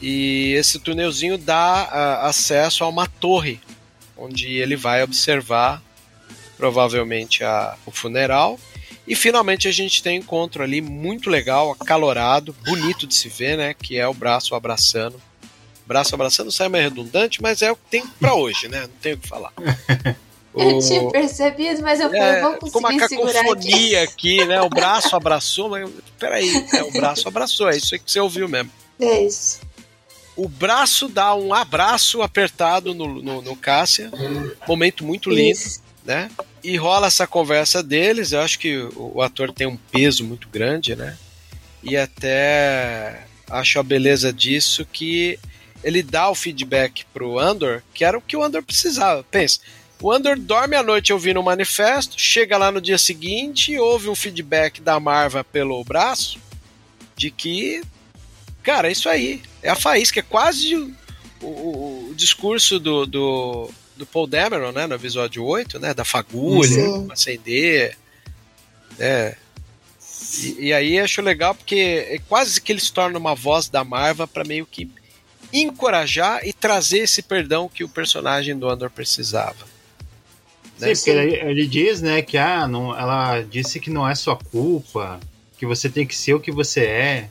E 0.00 0.54
esse 0.54 0.80
túnelzinho 0.80 1.38
dá 1.38 1.88
ah, 1.90 2.28
acesso 2.28 2.82
a 2.82 2.88
uma 2.88 3.06
torre, 3.06 3.61
onde 4.16 4.48
ele 4.48 4.74
vai 4.74 5.02
observar 5.02 5.82
provavelmente 6.56 7.44
a, 7.44 7.76
o 7.87 7.90
funeral. 7.90 8.58
E 9.06 9.14
finalmente 9.14 9.68
a 9.68 9.72
gente 9.72 10.02
tem 10.02 10.18
um 10.18 10.22
encontro 10.22 10.62
ali 10.62 10.80
muito 10.80 11.28
legal, 11.28 11.72
acalorado, 11.72 12.54
bonito 12.64 13.06
de 13.06 13.14
se 13.14 13.28
ver, 13.28 13.56
né? 13.56 13.74
Que 13.74 13.98
é 13.98 14.06
o 14.06 14.14
braço 14.14 14.54
abraçando. 14.54 15.20
Braço 15.87 16.14
abraçando 16.14 16.52
sai 16.52 16.68
meio 16.68 16.85
redundante, 16.85 17.42
mas 17.42 17.62
é 17.62 17.70
o 17.70 17.76
que 17.76 17.82
tem 17.90 18.06
pra 18.20 18.35
hoje, 18.35 18.68
né? 18.68 18.82
Não 18.82 18.96
tem 19.00 19.14
o 19.14 19.18
que 19.18 19.28
falar. 19.28 19.52
Eu 20.54 20.76
O- 20.76 20.80
tinha 20.86 21.08
percebido, 21.10 21.80
mas 21.82 21.98
eu 22.00 22.06
falei, 22.08 22.22
é, 22.22 22.40
vou 22.42 22.56
com 22.58 22.78
uma 22.78 22.90
conseguir 22.90 23.08
segurar 23.08 23.30
aqui. 23.40 23.48
cacofonia 23.48 24.02
aqui. 24.02 24.44
né? 24.44 24.60
O 24.60 24.68
braço 24.68 25.16
abraçou, 25.16 25.68
mas 25.70 25.88
peraí, 26.18 26.50
é, 26.74 26.82
o 26.82 26.92
braço 26.92 27.26
abraçou, 27.26 27.70
é 27.70 27.76
isso 27.76 27.94
aí 27.94 27.98
que 28.00 28.10
você 28.10 28.20
ouviu 28.20 28.48
mesmo. 28.48 28.70
É 29.00 29.24
isso. 29.24 29.60
O 30.36 30.48
braço 30.48 31.08
dá 31.08 31.34
um 31.34 31.52
abraço 31.52 32.22
apertado 32.22 32.94
no, 32.94 33.20
no, 33.22 33.42
no 33.42 33.56
Cássia, 33.56 34.10
momento 34.66 35.04
muito 35.04 35.28
lindo, 35.30 35.52
Isso. 35.58 35.82
né? 36.04 36.30
E 36.64 36.76
rola 36.76 37.06
essa 37.08 37.26
conversa 37.26 37.82
deles, 37.82 38.32
eu 38.32 38.40
acho 38.40 38.58
que 38.58 38.76
o, 38.78 39.12
o 39.16 39.22
ator 39.22 39.52
tem 39.52 39.66
um 39.66 39.76
peso 39.76 40.24
muito 40.24 40.48
grande, 40.48 40.94
né? 40.96 41.16
E 41.82 41.96
até 41.96 43.24
acho 43.50 43.78
a 43.78 43.82
beleza 43.82 44.32
disso 44.32 44.86
que 44.90 45.38
ele 45.84 46.02
dá 46.02 46.30
o 46.30 46.34
feedback 46.34 47.04
pro 47.12 47.38
Andor, 47.38 47.82
que 47.92 48.04
era 48.04 48.16
o 48.16 48.20
que 48.22 48.36
o 48.36 48.42
Andor 48.42 48.62
precisava. 48.62 49.22
Pensa, 49.24 49.60
o 50.02 50.12
Andor 50.12 50.38
dorme 50.38 50.76
à 50.76 50.82
noite 50.82 51.12
ouvindo 51.12 51.40
o 51.40 51.42
manifesto, 51.42 52.18
chega 52.18 52.58
lá 52.58 52.70
no 52.72 52.80
dia 52.80 52.98
seguinte, 52.98 53.78
ouve 53.78 54.08
um 54.08 54.14
feedback 54.14 54.80
da 54.80 54.98
Marva 55.00 55.42
pelo 55.44 55.82
braço, 55.84 56.38
de 57.16 57.30
que, 57.30 57.82
cara, 58.62 58.88
é 58.88 58.92
isso 58.92 59.08
aí. 59.08 59.40
É 59.62 59.70
a 59.70 59.76
faísca, 59.76 60.20
é 60.20 60.22
quase 60.22 60.74
o, 60.76 60.92
o- 61.40 62.08
o 62.10 62.14
discurso 62.14 62.78
do, 62.80 63.06
do, 63.06 63.70
do 63.96 64.04
Paul 64.04 64.26
Dameron, 64.26 64.72
né, 64.72 64.86
no 64.86 64.94
episódio 64.94 65.44
8, 65.44 65.78
né, 65.78 65.94
da 65.94 66.04
fagulha, 66.04 66.68
acender, 67.12 67.96
né. 68.98 69.36
E, 70.42 70.66
e 70.68 70.72
aí 70.72 70.98
acho 70.98 71.20
legal 71.22 71.54
porque 71.54 72.06
é 72.08 72.18
quase 72.28 72.60
que 72.60 72.72
ele 72.72 72.80
se 72.80 72.92
torna 72.92 73.18
uma 73.18 73.34
voz 73.34 73.68
da 73.68 73.84
Marva 73.84 74.26
para 74.26 74.44
meio 74.44 74.64
que 74.66 74.90
encorajar 75.52 76.40
e 76.46 76.52
trazer 76.52 76.98
esse 77.00 77.22
perdão 77.22 77.68
que 77.68 77.84
o 77.84 77.88
personagem 77.88 78.56
do 78.58 78.68
Andor 78.68 78.90
precisava. 78.90 79.70
Né? 80.83 80.95
Sim, 80.95 81.01
porque 81.01 81.11
ele, 81.11 81.51
ele 81.51 81.66
diz, 81.66 82.03
né, 82.03 82.23
que 82.23 82.37
ah, 82.37 82.66
não, 82.66 82.97
ela 82.99 83.40
disse 83.42 83.79
que 83.81 83.90
não 83.90 84.09
é 84.09 84.14
sua 84.14 84.37
culpa, 84.37 85.18
que 85.57 85.64
você 85.66 85.88
tem 85.88 86.07
que 86.07 86.16
ser 86.16 86.35
o 86.35 86.40
que 86.40 86.51
você 86.53 86.85
é. 86.85 87.29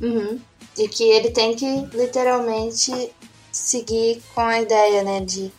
Uhum. 0.00 0.38
E 0.78 0.88
que 0.88 1.04
ele 1.04 1.30
tem 1.30 1.54
que 1.54 1.86
literalmente 1.94 3.10
seguir 3.52 4.22
com 4.34 4.40
a 4.40 4.60
ideia, 4.60 5.02
né, 5.02 5.20
de 5.20 5.52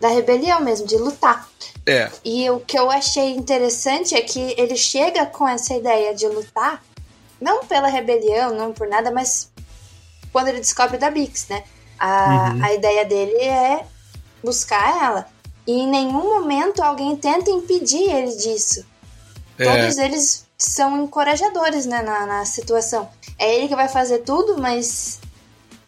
da 0.00 0.08
rebelião 0.08 0.60
mesmo, 0.60 0.84
de 0.84 0.96
lutar. 0.96 1.48
É, 1.86 2.10
E 2.24 2.50
o 2.50 2.58
que 2.58 2.76
eu 2.76 2.90
achei 2.90 3.30
interessante 3.30 4.16
é 4.16 4.20
que 4.20 4.52
ele 4.58 4.76
chega 4.76 5.24
com 5.26 5.46
essa 5.46 5.74
ideia 5.74 6.12
de 6.12 6.26
lutar, 6.26 6.82
não 7.40 7.64
pela 7.64 7.86
rebelião, 7.86 8.52
não 8.52 8.72
por 8.72 8.88
nada, 8.88 9.12
mas 9.12 9.50
quando 10.32 10.48
ele 10.48 10.58
descobre 10.58 10.98
da 10.98 11.08
Bix, 11.08 11.46
né? 11.48 11.62
A, 11.98 12.52
Uhum. 12.54 12.64
a 12.64 12.74
ideia 12.74 13.04
dele 13.04 13.36
é 13.36 13.84
buscar 14.42 15.04
ela. 15.04 15.28
E 15.66 15.72
em 15.72 15.88
nenhum 15.88 16.40
momento 16.40 16.82
alguém 16.82 17.16
tenta 17.16 17.50
impedir 17.50 18.10
ele 18.10 18.34
disso. 18.36 18.84
é, 19.58 19.64
Todos 19.64 19.98
eles 19.98 20.46
são 20.58 21.02
encorajadores 21.02 21.86
né, 21.86 22.02
na, 22.02 22.26
na 22.26 22.44
situação. 22.44 23.08
É 23.38 23.56
ele 23.56 23.68
que 23.68 23.76
vai 23.76 23.88
fazer 23.88 24.18
tudo, 24.18 24.58
mas 24.58 25.20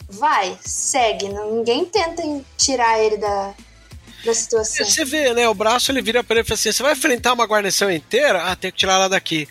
vai, 0.08 0.56
segue. 0.64 1.28
Ninguém 1.28 1.84
tenta 1.84 2.22
tirar 2.56 2.98
ele 3.00 3.16
da, 3.16 3.54
da 4.24 4.34
situação. 4.34 4.86
Você 4.86 5.04
vê, 5.04 5.32
né? 5.34 5.48
O 5.48 5.54
braço 5.54 5.90
ele 5.90 6.02
vira 6.02 6.22
pra 6.22 6.36
ele 6.36 6.44
e 6.44 6.48
fala 6.48 6.54
assim: 6.54 6.72
você 6.72 6.82
vai 6.82 6.92
enfrentar 6.92 7.32
uma 7.32 7.46
guarnição 7.46 7.90
inteira? 7.90 8.42
Ah, 8.44 8.56
tem 8.56 8.70
que 8.70 8.78
tirar 8.78 8.94
ela 8.94 9.08
daqui. 9.08 9.48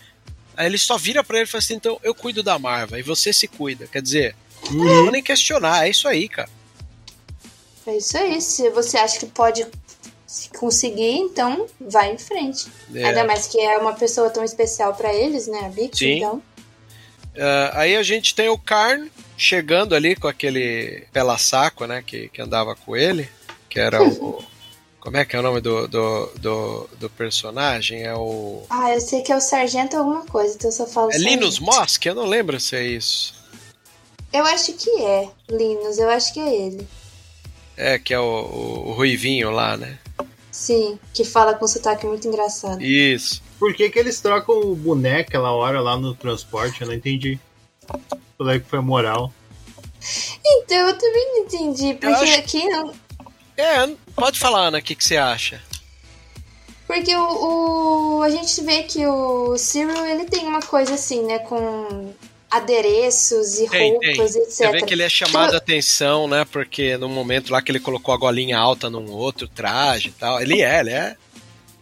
Aí 0.55 0.67
ele 0.67 0.77
só 0.77 0.97
vira 0.97 1.23
pra 1.23 1.37
ele 1.37 1.45
e 1.45 1.49
fala 1.49 1.59
assim: 1.59 1.75
então 1.75 1.99
eu 2.03 2.13
cuido 2.15 2.43
da 2.43 2.57
Marva 2.59 2.99
e 2.99 3.03
você 3.03 3.33
se 3.33 3.47
cuida. 3.47 3.87
Quer 3.87 4.01
dizer, 4.01 4.35
não 4.71 5.03
vou 5.03 5.11
nem 5.11 5.23
questionar, 5.23 5.85
é 5.85 5.89
isso 5.89 6.07
aí, 6.07 6.27
cara. 6.29 6.49
É 7.85 7.97
isso 7.97 8.17
aí. 8.17 8.41
Se 8.41 8.69
você 8.69 8.97
acha 8.97 9.19
que 9.19 9.25
pode 9.25 9.65
conseguir, 10.57 11.17
então 11.17 11.67
vai 11.79 12.11
em 12.11 12.17
frente. 12.17 12.67
É. 12.93 13.05
Ainda 13.05 13.23
mais 13.23 13.47
que 13.47 13.59
é 13.59 13.77
uma 13.77 13.93
pessoa 13.93 14.29
tão 14.29 14.43
especial 14.43 14.93
pra 14.95 15.13
eles, 15.13 15.47
né? 15.47 15.65
A 15.65 15.69
Bix, 15.69 15.97
Sim. 15.97 16.17
então. 16.17 16.41
Ah, 17.37 17.71
aí 17.81 17.95
a 17.95 18.03
gente 18.03 18.35
tem 18.35 18.49
o 18.49 18.57
Karn 18.57 19.09
chegando 19.37 19.95
ali 19.95 20.15
com 20.15 20.27
aquele 20.27 21.05
pela 21.11 21.37
saco, 21.37 21.85
né? 21.85 22.03
Que, 22.05 22.29
que 22.29 22.41
andava 22.41 22.75
com 22.75 22.95
ele, 22.95 23.29
que 23.69 23.79
era 23.79 24.01
o. 24.01 24.43
Como 24.99 25.17
é 25.17 25.25
que 25.25 25.35
é 25.35 25.39
o 25.39 25.41
nome 25.41 25.59
do, 25.59 25.85
do, 25.85 26.31
do, 26.39 26.89
do 26.97 27.09
personagem? 27.09 28.03
É 28.03 28.15
o. 28.15 28.63
Ah, 28.69 28.93
eu 28.93 29.01
sei 29.01 29.21
que 29.21 29.33
é 29.33 29.35
o 29.35 29.41
sargento 29.41 29.97
alguma 29.97 30.25
coisa, 30.25 30.55
então 30.55 30.69
eu 30.69 30.73
só 30.73 30.87
falo 30.87 31.11
É 31.11 31.17
Linus 31.17 31.55
sargento. 31.55 31.77
Mosk? 31.77 32.05
Eu 32.05 32.15
não 32.15 32.25
lembro 32.25 32.57
se 32.57 32.77
é 32.77 32.83
isso. 32.83 33.35
Eu 34.31 34.45
acho 34.45 34.71
que 34.73 34.89
é 35.01 35.29
Linus, 35.49 35.99
eu 35.99 36.09
acho 36.09 36.33
que 36.33 36.39
é 36.39 36.55
ele. 36.55 36.87
É, 37.75 37.99
que 37.99 38.13
é 38.13 38.19
o, 38.19 38.23
o, 38.23 38.89
o 38.89 38.93
Ruivinho 38.93 39.51
lá, 39.51 39.75
né? 39.75 39.99
Sim, 40.53 40.99
que 41.11 41.25
fala 41.25 41.55
com 41.55 41.67
sotaque 41.67 42.05
muito 42.05 42.27
engraçado. 42.27 42.79
Isso. 42.79 43.41
Por 43.57 43.73
que, 43.73 43.89
que 43.89 43.97
eles 43.97 44.21
trocam 44.21 44.55
o 44.61 44.75
boneco 44.75 45.29
aquela 45.29 45.51
hora 45.51 45.81
lá 45.81 45.97
no 45.97 46.13
transporte? 46.13 46.79
Eu 46.81 46.87
não 46.87 46.93
entendi. 46.93 47.39
Qual 48.37 48.49
é 48.51 48.59
que 48.59 48.69
foi 48.69 48.77
a 48.77 48.81
moral? 48.83 49.33
Então, 50.45 50.77
eu 50.89 50.95
também 50.97 51.31
não 51.31 51.37
entendi, 51.45 51.95
porque 51.95 52.05
acho- 52.23 52.39
aqui 52.39 52.69
não. 52.69 52.93
É, 53.57 53.95
pode 54.15 54.39
falar, 54.39 54.67
Ana, 54.67 54.77
o 54.77 54.81
que, 54.81 54.93
que 54.93 55.03
você 55.03 55.17
acha? 55.17 55.59
Porque 56.85 57.15
o, 57.15 58.17
o- 58.17 58.21
a 58.21 58.29
gente 58.29 58.61
vê 58.63 58.83
que 58.83 59.07
o 59.07 59.57
Cyril, 59.57 60.05
ele 60.05 60.25
tem 60.25 60.45
uma 60.45 60.61
coisa 60.61 60.93
assim, 60.93 61.23
né, 61.25 61.39
com 61.39 62.13
adereços 62.55 63.59
e 63.59 63.67
Tem, 63.67 63.99
tem. 63.99 64.15
roupas, 64.15 64.35
etc. 64.35 64.49
Você 64.51 64.71
vê 64.71 64.81
que 64.81 64.93
ele 64.93 65.03
é 65.03 65.09
chamado 65.09 65.45
Então, 65.47 65.55
a 65.55 65.57
atenção, 65.57 66.27
né? 66.27 66.45
Porque 66.51 66.97
no 66.97 67.09
momento 67.09 67.51
lá 67.51 67.61
que 67.61 67.71
ele 67.71 67.79
colocou 67.79 68.13
a 68.13 68.17
golinha 68.17 68.57
alta 68.57 68.89
num 68.89 69.11
outro 69.11 69.47
traje 69.47 70.09
e 70.09 70.11
tal. 70.11 70.41
Ele 70.41 70.61
é, 70.61 70.79
ele 70.79 70.89
é. 70.91 71.15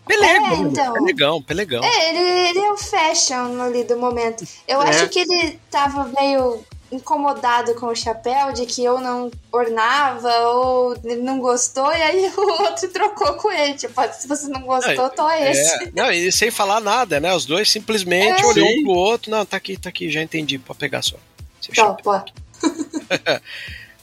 Pelegão, 0.07 0.51
É, 0.51 0.55
então. 0.57 0.93
pelegão, 0.93 1.41
pelegão. 1.41 1.83
É, 1.83 2.09
ele, 2.09 2.49
ele 2.49 2.59
é 2.59 2.71
o 2.73 2.77
fashion 2.77 3.61
ali 3.61 3.83
do 3.83 3.97
momento. 3.97 4.45
Eu 4.67 4.81
É. 4.81 4.89
acho 4.89 5.07
que 5.09 5.19
ele 5.19 5.59
tava 5.69 6.05
meio 6.19 6.63
incomodado 6.91 7.73
com 7.75 7.85
o 7.87 7.95
chapéu, 7.95 8.51
de 8.53 8.65
que 8.65 8.83
eu 8.83 8.99
não 8.99 9.31
ornava, 9.51 10.29
ou 10.49 10.93
ele 11.03 11.21
não 11.21 11.39
gostou, 11.39 11.91
e 11.91 12.01
aí 12.01 12.27
o 12.37 12.41
outro 12.63 12.89
trocou 12.89 13.33
com 13.35 13.51
ele. 13.51 13.75
Tipo, 13.75 14.01
se 14.13 14.27
você 14.27 14.47
não 14.47 14.61
gostou, 14.61 15.09
tô 15.09 15.29
esse. 15.29 15.61
É, 15.85 15.91
não, 15.95 16.11
e 16.11 16.31
sem 16.31 16.51
falar 16.51 16.81
nada, 16.81 17.19
né? 17.19 17.33
Os 17.33 17.45
dois 17.45 17.69
simplesmente 17.71 18.41
É. 18.41 18.45
olhou 18.45 18.67
um 18.67 18.83
pro 18.83 18.91
outro. 18.93 19.31
Não, 19.31 19.45
tá 19.45 19.57
aqui, 19.57 19.77
tá 19.77 19.89
aqui, 19.89 20.09
já 20.11 20.21
entendi. 20.21 20.57
Pode 20.59 20.79
pegar 20.79 21.01
só. 21.01 21.15
Seu 21.61 21.71
Então, 21.71 21.85
chapéu. 21.97 22.03
pô. 22.03 22.31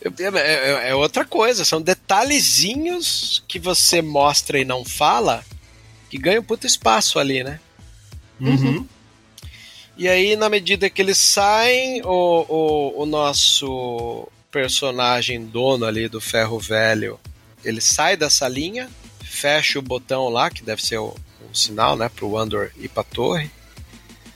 É, 0.00 0.38
é- 0.86 0.88
é 0.90 0.94
outra 0.94 1.24
coisa, 1.24 1.64
são 1.64 1.82
detalhezinhos 1.82 3.42
que 3.48 3.58
você 3.58 4.00
mostra 4.00 4.56
e 4.58 4.64
não 4.64 4.84
fala 4.84 5.44
que 6.08 6.16
ganham 6.16 6.40
puto 6.42 6.66
espaço 6.68 7.18
ali, 7.18 7.42
né? 7.42 7.58
Uhum. 8.40 8.86
E 9.98 10.06
aí, 10.08 10.36
na 10.36 10.48
medida 10.48 10.88
que 10.88 11.02
eles 11.02 11.18
saem, 11.18 12.00
o, 12.04 12.46
o, 12.48 13.02
o 13.02 13.06
nosso 13.06 14.28
personagem 14.50 15.44
dono 15.44 15.84
ali 15.84 16.08
do 16.08 16.20
ferro 16.20 16.58
velho, 16.58 17.18
ele 17.64 17.80
sai 17.80 18.16
da 18.16 18.30
salinha, 18.30 18.88
fecha 19.24 19.78
o 19.78 19.82
botão 19.82 20.28
lá, 20.28 20.50
que 20.50 20.62
deve 20.62 20.82
ser 20.84 20.98
o, 20.98 21.16
um 21.50 21.52
sinal, 21.52 21.96
né, 21.96 22.08
pro 22.08 22.36
Andor 22.36 22.70
ir 22.76 22.88
pra 22.88 23.02
torre, 23.02 23.50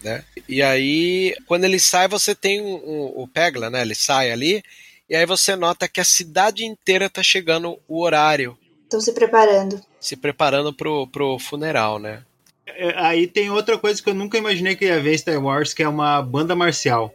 né? 0.02 0.24
E 0.48 0.60
aí, 0.62 1.34
quando 1.46 1.62
ele 1.64 1.78
sai, 1.78 2.08
você 2.08 2.34
tem 2.34 2.60
um- 2.60 2.74
um- 2.84 3.12
o 3.22 3.28
Pegla, 3.28 3.70
né, 3.70 3.82
ele 3.82 3.94
sai 3.94 4.32
ali, 4.32 4.62
e 5.08 5.14
aí 5.14 5.24
você 5.24 5.54
nota 5.54 5.88
que 5.88 6.00
a 6.00 6.04
cidade 6.04 6.64
inteira 6.64 7.08
tá 7.08 7.22
chegando 7.22 7.78
o 7.86 8.02
horário, 8.02 8.58
Estão 8.84 9.00
se 9.00 9.12
preparando. 9.12 9.80
se 10.00 10.16
preparando 10.16 10.72
pro, 10.74 11.06
pro 11.06 11.38
funeral, 11.38 11.98
né? 12.00 12.22
É, 12.66 12.94
Aí 12.96 13.26
tem 13.26 13.50
outra 13.50 13.76
coisa 13.78 14.02
que 14.02 14.08
eu 14.08 14.14
nunca 14.14 14.38
imaginei 14.38 14.76
que 14.76 14.84
ia 14.84 15.00
ver 15.00 15.14
em 15.14 15.18
Star 15.18 15.42
Wars, 15.42 15.74
que 15.74 15.82
é 15.82 15.88
uma 15.88 16.20
banda 16.22 16.54
marcial. 16.54 17.12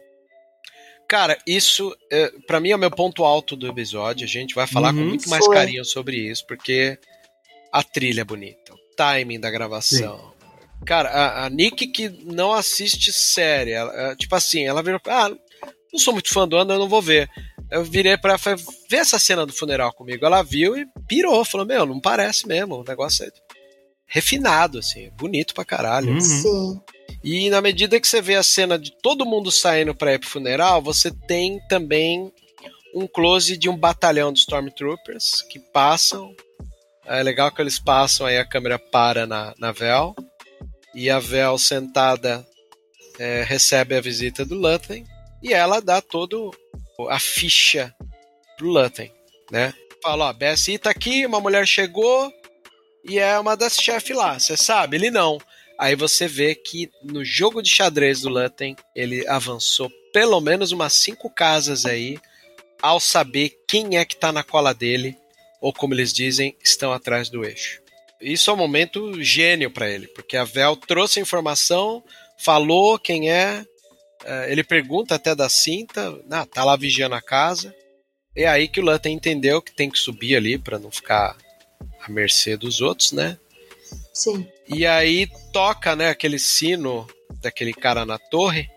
Cara, 1.08 1.38
isso, 1.46 1.96
é, 2.12 2.30
para 2.46 2.60
mim, 2.60 2.70
é 2.70 2.76
o 2.76 2.78
meu 2.78 2.90
ponto 2.90 3.24
alto 3.24 3.56
do 3.56 3.66
episódio. 3.66 4.24
A 4.24 4.28
gente 4.28 4.54
vai 4.54 4.66
falar 4.66 4.92
com 4.92 4.98
Uhum. 5.00 5.08
muito 5.08 5.28
mais 5.30 5.44
Foi. 5.44 5.54
carinho 5.54 5.84
sobre 5.84 6.16
isso, 6.18 6.46
porque 6.46 6.98
a 7.72 7.82
trilha 7.82 8.20
é 8.20 8.24
bonita, 8.24 8.74
o 8.74 8.78
timing 8.96 9.40
da 9.40 9.50
gravação. 9.50 10.32
Cara, 10.84 11.08
a, 11.08 11.46
a 11.46 11.50
Nick 11.50 11.86
que 11.88 12.08
não 12.24 12.52
assiste 12.52 13.10
série, 13.12 13.70
ela- 13.72 13.92
ela- 13.94 14.16
tipo 14.16 14.34
assim, 14.36 14.64
ela 14.66 14.82
virou, 14.82 15.00
ah, 15.06 15.30
não 15.92 15.98
sou 15.98 16.12
muito 16.12 16.32
fã 16.32 16.46
do 16.46 16.58
Andor, 16.58 16.76
eu 16.76 16.80
não 16.80 16.88
vou 16.88 17.00
ver. 17.02 17.28
Eu 17.70 17.82
virei 17.82 18.16
pra 18.18 18.32
ela 18.32 18.38
e 18.38 18.42
falei, 18.42 18.64
vê 18.90 18.96
essa 18.98 19.18
cena 19.18 19.44
do 19.46 19.52
funeral 19.52 19.92
comigo. 19.94 20.24
Ela 20.24 20.42
viu 20.42 20.76
e 20.76 20.86
pirou, 21.08 21.44
falou, 21.44 21.66
meu, 21.66 21.84
não 21.86 22.00
parece 22.00 22.46
mesmo, 22.46 22.76
o 22.76 22.84
negócio 22.84 23.24
é 23.24 23.30
refinado, 24.08 24.78
assim, 24.78 25.10
bonito 25.10 25.54
pra 25.54 25.64
caralho. 25.64 26.14
Uhum. 26.14 26.20
Sim. 26.20 26.80
E 27.22 27.50
na 27.50 27.60
medida 27.60 28.00
que 28.00 28.08
você 28.08 28.22
vê 28.22 28.34
a 28.34 28.42
cena 28.42 28.78
de 28.78 28.90
todo 28.90 29.26
mundo 29.26 29.52
saindo 29.52 29.94
pra 29.94 30.14
ir 30.14 30.18
pro 30.18 30.28
funeral, 30.28 30.80
você 30.80 31.10
tem 31.10 31.60
também 31.68 32.32
um 32.94 33.06
close 33.06 33.56
de 33.56 33.68
um 33.68 33.76
batalhão 33.76 34.32
de 34.32 34.40
Stormtroopers 34.40 35.42
que 35.42 35.58
passam. 35.58 36.34
É 37.04 37.22
legal 37.22 37.52
que 37.52 37.60
eles 37.60 37.78
passam, 37.78 38.26
aí 38.26 38.38
a 38.38 38.48
câmera 38.48 38.78
para 38.78 39.26
na, 39.26 39.54
na 39.58 39.72
Vel. 39.72 40.16
E 40.94 41.10
a 41.10 41.18
Vel 41.18 41.58
sentada 41.58 42.46
é, 43.18 43.42
recebe 43.42 43.94
a 43.94 44.00
visita 44.00 44.44
do 44.44 44.54
Luthen. 44.54 45.04
E 45.42 45.52
ela 45.52 45.80
dá 45.80 46.00
todo 46.00 46.50
a 47.08 47.18
ficha 47.18 47.94
pro 48.56 48.68
Luthen, 48.68 49.12
né? 49.50 49.74
Fala, 50.02 50.30
ó, 50.30 50.32
BSI 50.32 50.78
tá 50.78 50.90
aqui, 50.90 51.26
uma 51.26 51.40
mulher 51.40 51.66
chegou 51.66 52.32
e 53.04 53.18
é 53.18 53.38
uma 53.38 53.56
das 53.56 53.76
chefes 53.76 54.16
lá, 54.16 54.38
você 54.38 54.56
sabe? 54.56 54.96
Ele 54.96 55.10
não. 55.10 55.38
Aí 55.78 55.94
você 55.94 56.26
vê 56.26 56.54
que 56.54 56.90
no 57.04 57.24
jogo 57.24 57.62
de 57.62 57.70
xadrez 57.70 58.22
do 58.22 58.28
Luthen, 58.28 58.74
ele 58.96 59.26
avançou 59.28 59.90
pelo 60.12 60.40
menos 60.40 60.72
umas 60.72 60.92
cinco 60.94 61.30
casas 61.30 61.86
aí 61.86 62.18
ao 62.82 62.98
saber 62.98 63.52
quem 63.66 63.96
é 63.96 64.04
que 64.04 64.16
tá 64.16 64.32
na 64.32 64.42
cola 64.42 64.74
dele, 64.74 65.16
ou 65.60 65.72
como 65.72 65.94
eles 65.94 66.12
dizem, 66.12 66.56
estão 66.62 66.92
atrás 66.92 67.28
do 67.28 67.44
eixo. 67.44 67.80
Isso 68.20 68.50
é 68.50 68.54
um 68.54 68.56
momento 68.56 69.22
gênio 69.22 69.70
para 69.70 69.88
ele, 69.88 70.08
porque 70.08 70.36
a 70.36 70.44
Vel 70.44 70.74
trouxe 70.74 71.18
a 71.18 71.22
informação, 71.22 72.02
falou 72.38 72.98
quem 72.98 73.30
é, 73.30 73.64
eh, 74.24 74.52
ele 74.52 74.64
pergunta 74.64 75.14
até 75.14 75.34
da 75.34 75.48
cinta, 75.48 76.18
ah, 76.30 76.46
tá 76.46 76.64
lá 76.64 76.76
vigiando 76.76 77.14
a 77.14 77.22
casa. 77.22 77.74
É 78.36 78.46
aí 78.46 78.68
que 78.68 78.80
o 78.80 78.84
Luthen 78.84 79.14
entendeu 79.14 79.62
que 79.62 79.74
tem 79.74 79.90
que 79.90 79.98
subir 79.98 80.36
ali 80.36 80.58
para 80.58 80.78
não 80.78 80.90
ficar 80.90 81.36
à 82.02 82.10
mercê 82.10 82.56
dos 82.56 82.80
outros, 82.80 83.12
né? 83.12 83.38
Sim. 84.12 84.46
E 84.68 84.86
aí 84.86 85.28
toca, 85.52 85.94
né, 85.96 86.08
aquele 86.10 86.38
sino 86.38 87.06
daquele 87.40 87.72
cara 87.72 88.04
na 88.04 88.18
torre, 88.18 88.68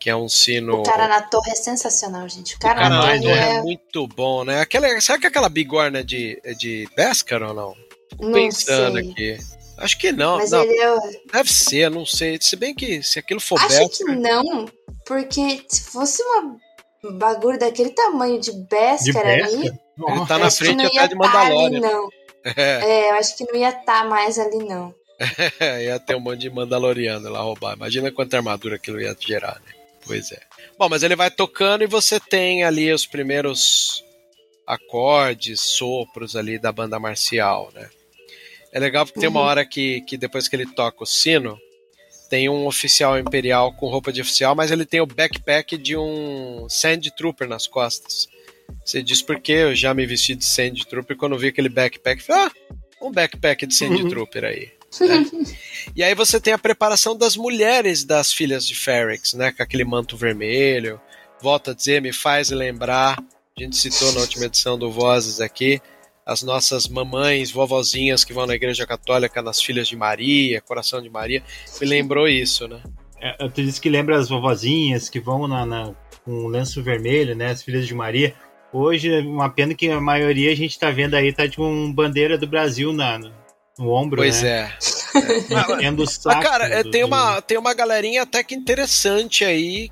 que 0.00 0.08
é 0.08 0.16
um 0.16 0.28
sino. 0.28 0.80
O 0.80 0.82
cara 0.82 1.08
na 1.08 1.22
torre 1.22 1.50
é 1.50 1.54
sensacional, 1.54 2.28
gente. 2.28 2.54
O 2.54 2.56
O 2.56 2.60
cara, 2.60 2.74
cara 2.80 2.88
na 2.88 2.96
na 3.16 3.20
torre 3.20 3.32
é 3.32 3.54
é. 3.56 3.62
muito 3.62 4.06
bom, 4.08 4.44
né? 4.44 4.60
Aquela, 4.60 5.00
será 5.00 5.18
que 5.18 5.26
aquela 5.26 5.48
bigorna 5.48 6.00
é 6.00 6.02
de, 6.02 6.40
é 6.44 6.52
de 6.54 6.88
Beskar 6.96 7.42
ou 7.42 7.52
não? 7.54 7.74
Fico 8.10 8.24
Não 8.24 8.32
pensando 8.32 8.98
sei. 9.00 9.10
aqui. 9.10 9.38
Acho 9.78 9.98
que 9.98 10.12
não. 10.12 10.38
Mas 10.38 10.52
não 10.52 10.62
ele 10.62 10.78
é. 10.80 10.96
Deve 11.32 11.52
ser, 11.52 11.90
não 11.90 12.06
sei. 12.06 12.38
Se 12.40 12.56
bem 12.56 12.74
que 12.74 13.02
se 13.02 13.18
aquilo 13.18 13.40
for 13.40 13.58
Acho 13.60 13.88
que 13.90 14.04
Beskar. 14.04 14.16
não, 14.18 14.66
porque 15.04 15.64
se 15.68 15.82
fosse 15.90 16.22
uma 16.22 16.56
um 17.04 17.18
bagulho 17.18 17.58
daquele 17.58 17.90
tamanho 17.90 18.40
de 18.40 18.52
De 18.52 18.58
Beskar 18.62 19.26
ali, 19.26 19.70
Beskar? 19.98 20.16
Ele 20.16 20.26
tá 20.26 20.38
na 20.38 20.48
que 20.50 20.56
frente 20.56 20.86
até 20.86 21.08
de 21.08 21.14
ali, 21.14 21.14
Mandalorian. 21.14 21.80
não. 21.80 22.08
É, 22.56 23.06
É, 23.06 23.10
eu 23.10 23.14
acho 23.16 23.36
que 23.36 23.44
não 23.44 23.56
ia 23.56 23.70
estar 23.70 24.04
mais 24.08 24.38
ali, 24.38 24.58
não. 24.58 24.94
ia 25.82 25.98
ter 25.98 26.14
um 26.14 26.20
monte 26.20 26.40
de 26.40 26.50
Mandaloriano 26.50 27.28
lá 27.30 27.40
roubar. 27.40 27.74
Imagina 27.76 28.12
quanta 28.12 28.36
armadura 28.36 28.76
aquilo 28.76 29.00
ia 29.00 29.16
gerar, 29.18 29.60
né? 29.66 29.72
Pois 30.04 30.30
é. 30.30 30.40
Bom, 30.78 30.88
mas 30.88 31.02
ele 31.02 31.16
vai 31.16 31.30
tocando 31.30 31.82
e 31.82 31.86
você 31.86 32.20
tem 32.20 32.62
ali 32.64 32.92
os 32.92 33.06
primeiros 33.06 34.04
acordes, 34.66 35.60
sopros 35.60 36.36
ali 36.36 36.58
da 36.58 36.72
banda 36.72 36.98
marcial, 36.98 37.70
né? 37.74 37.88
É 38.72 38.78
legal 38.78 39.06
porque 39.06 39.20
tem 39.20 39.28
uma 39.28 39.40
Uhum. 39.40 39.46
hora 39.46 39.64
que, 39.64 40.00
que 40.02 40.16
depois 40.16 40.48
que 40.48 40.56
ele 40.56 40.66
toca 40.66 41.02
o 41.02 41.06
sino, 41.06 41.58
tem 42.28 42.48
um 42.48 42.66
oficial 42.66 43.18
imperial 43.18 43.72
com 43.72 43.88
roupa 43.88 44.12
de 44.12 44.20
oficial, 44.20 44.54
mas 44.54 44.70
ele 44.70 44.84
tem 44.84 45.00
o 45.00 45.06
backpack 45.06 45.78
de 45.78 45.96
um 45.96 46.66
Sand 46.68 47.00
Trooper 47.16 47.48
nas 47.48 47.66
costas. 47.66 48.28
Você 48.84 49.02
diz 49.02 49.20
por 49.22 49.40
quê? 49.40 49.52
Eu 49.52 49.74
já 49.74 49.92
me 49.94 50.06
vesti 50.06 50.34
de 50.34 50.44
Sand 50.44 50.74
Trooper 50.88 51.16
quando 51.16 51.38
vi 51.38 51.48
aquele 51.48 51.68
backpack. 51.68 52.22
Falei, 52.22 52.42
ah, 52.44 52.74
um 53.02 53.10
backpack 53.10 53.66
de 53.66 53.74
Sand 53.74 53.90
Uhum. 54.02 54.08
Trooper 54.08 54.44
aí. 54.44 54.70
né? 55.00 55.24
E 55.94 56.02
aí 56.02 56.14
você 56.14 56.40
tem 56.40 56.52
a 56.52 56.58
preparação 56.58 57.16
das 57.16 57.36
mulheres 57.36 58.04
das 58.04 58.32
filhas 58.32 58.66
de 58.66 58.74
Ferrex, 58.74 59.34
né? 59.34 59.50
Com 59.52 59.62
aquele 59.62 59.84
manto 59.84 60.16
vermelho. 60.16 61.00
Volta 61.42 61.72
a 61.72 61.74
dizer, 61.74 62.00
me 62.00 62.12
faz 62.12 62.50
lembrar. 62.50 63.18
A 63.58 63.62
gente 63.62 63.76
citou 63.76 64.12
na 64.12 64.20
última 64.20 64.46
edição 64.46 64.78
do 64.78 64.90
Vozes 64.90 65.40
aqui. 65.40 65.80
As 66.24 66.42
nossas 66.42 66.88
mamães, 66.88 67.50
vovozinhas 67.50 68.24
que 68.24 68.32
vão 68.32 68.46
na 68.46 68.54
igreja 68.54 68.86
católica 68.86 69.40
nas 69.42 69.60
filhas 69.62 69.86
de 69.86 69.94
Maria, 69.96 70.60
coração 70.60 71.00
de 71.00 71.08
Maria. 71.08 71.42
Me 71.80 71.86
lembrou 71.86 72.26
isso, 72.28 72.66
né? 72.66 72.82
É, 73.20 73.48
tu 73.48 73.62
disse 73.62 73.80
que 73.80 73.88
lembra 73.88 74.18
as 74.18 74.28
vovozinhas 74.28 75.08
que 75.08 75.20
vão 75.20 75.46
na, 75.48 75.64
na- 75.64 75.94
com 76.24 76.44
o 76.44 76.48
lenço 76.48 76.82
vermelho, 76.82 77.34
né? 77.36 77.50
As 77.52 77.62
filhas 77.62 77.86
de 77.86 77.94
Maria. 77.94 78.34
Hoje, 78.76 79.12
é 79.14 79.20
uma 79.20 79.48
pena 79.48 79.74
que 79.74 79.88
a 79.90 80.00
maioria 80.00 80.52
a 80.52 80.54
gente 80.54 80.78
tá 80.78 80.90
vendo 80.90 81.14
aí, 81.14 81.32
tá 81.32 81.46
de 81.46 81.60
um 81.60 81.92
bandeira 81.92 82.36
do 82.36 82.46
Brasil 82.46 82.92
na, 82.92 83.18
no, 83.18 83.32
no 83.78 83.90
ombro, 83.90 84.18
Pois 84.18 84.42
né? 84.42 84.48
é. 84.50 84.76
Mas, 85.94 86.12
saco 86.14 86.42
cara, 86.42 86.66
é, 86.66 86.82
do- 86.82 86.90
tem, 86.90 87.02
uma, 87.04 87.40
tem 87.40 87.56
uma 87.58 87.72
galerinha 87.74 88.22
até 88.22 88.42
que 88.44 88.54
interessante 88.54 89.44
aí. 89.44 89.90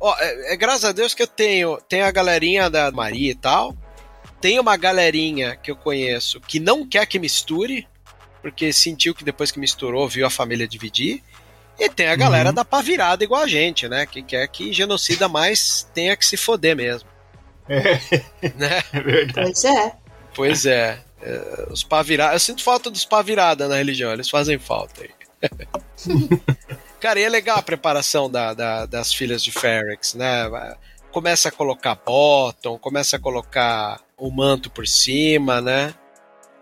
Ó, 0.00 0.14
é, 0.18 0.54
é 0.54 0.56
graças 0.56 0.84
a 0.84 0.92
Deus 0.92 1.14
que 1.14 1.22
eu 1.22 1.26
tenho. 1.26 1.78
Tem 1.88 2.02
a 2.02 2.10
galerinha 2.10 2.68
da 2.68 2.90
Maria 2.90 3.30
e 3.30 3.34
tal. 3.34 3.76
Tem 4.40 4.58
uma 4.58 4.76
galerinha 4.76 5.56
que 5.56 5.70
eu 5.70 5.76
conheço 5.76 6.40
que 6.40 6.58
não 6.60 6.86
quer 6.86 7.06
que 7.06 7.18
misture, 7.18 7.86
porque 8.42 8.72
sentiu 8.72 9.14
que 9.14 9.24
depois 9.24 9.50
que 9.50 9.58
misturou, 9.60 10.08
viu 10.08 10.26
a 10.26 10.30
família 10.30 10.66
dividir. 10.68 11.22
E 11.78 11.88
tem 11.88 12.08
a 12.08 12.16
galera 12.16 12.50
Uhum. 12.50 12.54
da 12.54 12.64
pá 12.64 12.80
virada 12.82 13.24
igual 13.24 13.42
a 13.42 13.48
gente, 13.48 13.88
né? 13.88 14.06
Que 14.06 14.22
quer 14.22 14.46
que 14.48 14.72
genocida 14.72 15.28
mais 15.28 15.88
tenha 15.94 16.16
que 16.16 16.26
se 16.26 16.36
foder 16.36 16.76
mesmo. 16.76 17.08
É, 17.68 17.94
Né? 18.56 18.82
é 18.92 19.00
verdade. 19.00 19.52
Pois 19.52 19.64
é. 19.64 19.96
Pois 20.34 20.66
é. 20.66 20.98
É, 21.22 21.66
os 21.70 21.82
pá 21.82 22.02
virada. 22.02 22.34
Eu 22.34 22.40
sinto 22.40 22.62
falta 22.62 22.90
dos 22.90 23.04
pá 23.04 23.22
virada 23.22 23.66
na 23.66 23.76
religião, 23.76 24.12
eles 24.12 24.28
fazem 24.28 24.58
falta 24.58 25.02
aí. 25.02 25.10
Cara, 27.00 27.20
e 27.20 27.22
é 27.22 27.28
legal 27.28 27.58
a 27.58 27.62
preparação 27.62 28.30
da, 28.30 28.54
da, 28.54 28.86
das 28.86 29.12
filhas 29.12 29.42
de 29.42 29.50
Ferex, 29.50 30.14
né? 30.14 30.44
Começa 31.10 31.48
a 31.48 31.52
colocar 31.52 31.94
bottom, 31.94 32.78
começa 32.78 33.16
a 33.16 33.20
colocar 33.20 34.00
o 34.16 34.30
manto 34.30 34.70
por 34.70 34.86
cima, 34.86 35.60
né? 35.60 35.94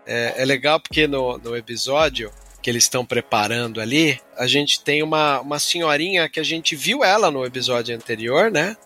É, 0.05 0.35
é 0.37 0.45
legal 0.45 0.79
porque 0.79 1.07
no, 1.07 1.37
no 1.37 1.55
episódio 1.55 2.31
que 2.61 2.69
eles 2.69 2.83
estão 2.83 3.05
preparando 3.05 3.81
ali, 3.81 4.19
a 4.37 4.47
gente 4.47 4.81
tem 4.81 5.03
uma, 5.03 5.41
uma 5.41 5.59
senhorinha 5.59 6.29
que 6.29 6.39
a 6.39 6.43
gente 6.43 6.75
viu 6.75 7.03
ela 7.03 7.29
no 7.29 7.45
episódio 7.45 7.93
anterior, 7.93 8.49
né? 8.49 8.77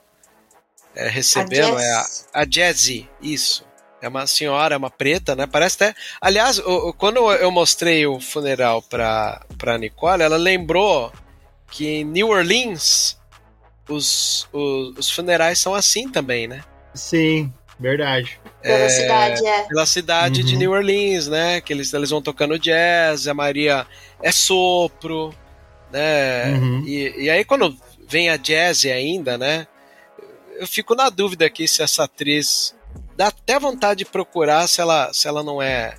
É, 0.98 1.08
recebendo, 1.10 1.78
a 1.78 1.82
é 1.82 1.93
a, 1.93 2.06
a 2.41 2.45
Jazzy, 2.45 3.08
isso. 3.22 3.64
É 4.02 4.08
uma 4.08 4.26
senhora, 4.26 4.74
é 4.74 4.78
uma 4.78 4.89
preta, 4.89 5.36
né? 5.36 5.45
Parece 5.45 5.76
até. 5.76 5.95
Aliás, 6.20 6.58
o, 6.58 6.89
o, 6.89 6.93
quando 6.93 7.32
eu 7.34 7.52
mostrei 7.52 8.06
o 8.08 8.20
funeral 8.20 8.82
pra, 8.82 9.45
pra 9.60 9.78
Nicole, 9.78 10.24
ela 10.24 10.38
lembrou 10.38 11.12
que 11.70 11.88
em 11.88 12.04
New 12.04 12.30
Orleans 12.30 13.18
os, 13.88 14.48
os, 14.52 14.98
os 14.98 15.12
funerais 15.12 15.60
são 15.60 15.76
assim 15.76 16.10
também, 16.10 16.48
né? 16.48 16.64
Sim, 16.95 17.54
verdade. 17.80 18.39
Pela 18.64 18.86
é, 18.86 18.89
cidade, 18.89 19.48
é. 19.48 19.64
Pela 19.68 19.86
cidade 19.86 20.41
uhum. 20.41 20.48
de 20.48 20.58
New 20.58 20.72
Orleans, 20.72 21.28
né? 21.28 21.62
Que 21.62 21.74
eles, 21.74 21.93
eles 21.93 22.10
vão 22.10 22.24
tocando 22.24 22.58
jazz, 22.58 23.28
a 23.28 23.36
Maria 23.36 23.86
é 24.22 24.32
sopro, 24.32 25.32
né? 25.91 26.54
Uhum. 26.54 26.84
E, 26.88 27.26
e 27.26 27.30
aí 27.30 27.45
quando 27.45 27.78
vem 28.08 28.30
a 28.30 28.38
jazz 28.38 28.86
ainda, 28.86 29.38
né? 29.38 29.68
Eu 30.58 30.68
fico 30.68 30.95
na 30.95 31.10
dúvida 31.10 31.45
aqui 31.45 31.68
se 31.68 31.82
essa 31.82 32.03
atriz 32.03 32.76
dá 33.16 33.28
até 33.28 33.60
vontade 33.60 33.99
de 33.99 34.05
procurar 34.05 34.68
se 34.68 34.82
ela, 34.82 35.14
se 35.14 35.28
ela 35.28 35.43
não 35.43 35.62
é 35.62 35.97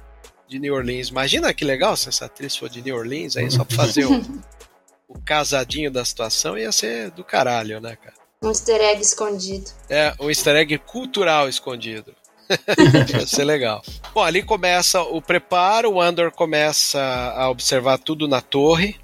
de 0.48 0.58
New 0.58 0.74
Orleans. 0.74 1.08
Imagina 1.08 1.54
que 1.54 1.64
legal 1.64 1.96
se 1.96 2.08
essa 2.08 2.24
atriz 2.24 2.56
for 2.56 2.68
de 2.68 2.82
New 2.82 2.96
Orleans 2.96 3.36
aí, 3.36 3.50
só 3.50 3.64
pra 3.64 3.76
fazer 3.76 4.06
o, 4.06 4.20
o 5.08 5.20
casadinho 5.24 5.90
da 5.90 6.04
situação, 6.04 6.58
ia 6.58 6.72
ser 6.72 7.10
do 7.10 7.22
caralho, 7.22 7.80
né, 7.80 7.96
cara? 7.96 8.16
Um 8.42 8.48
easter 8.48 8.80
egg 8.80 9.02
escondido. 9.02 9.70
É, 9.88 10.14
um 10.20 10.28
easter 10.28 10.56
egg 10.56 10.78
cultural 10.78 11.48
escondido. 11.48 12.14
ia 13.12 13.26
ser 13.26 13.44
legal. 13.44 13.82
Bom, 14.14 14.22
ali 14.22 14.42
começa 14.42 15.02
o 15.02 15.20
preparo, 15.20 15.92
o 15.92 16.00
Andor 16.00 16.32
começa 16.32 17.00
a 17.36 17.50
observar 17.50 17.98
tudo 17.98 18.26
na 18.26 18.40
torre, 18.40 18.96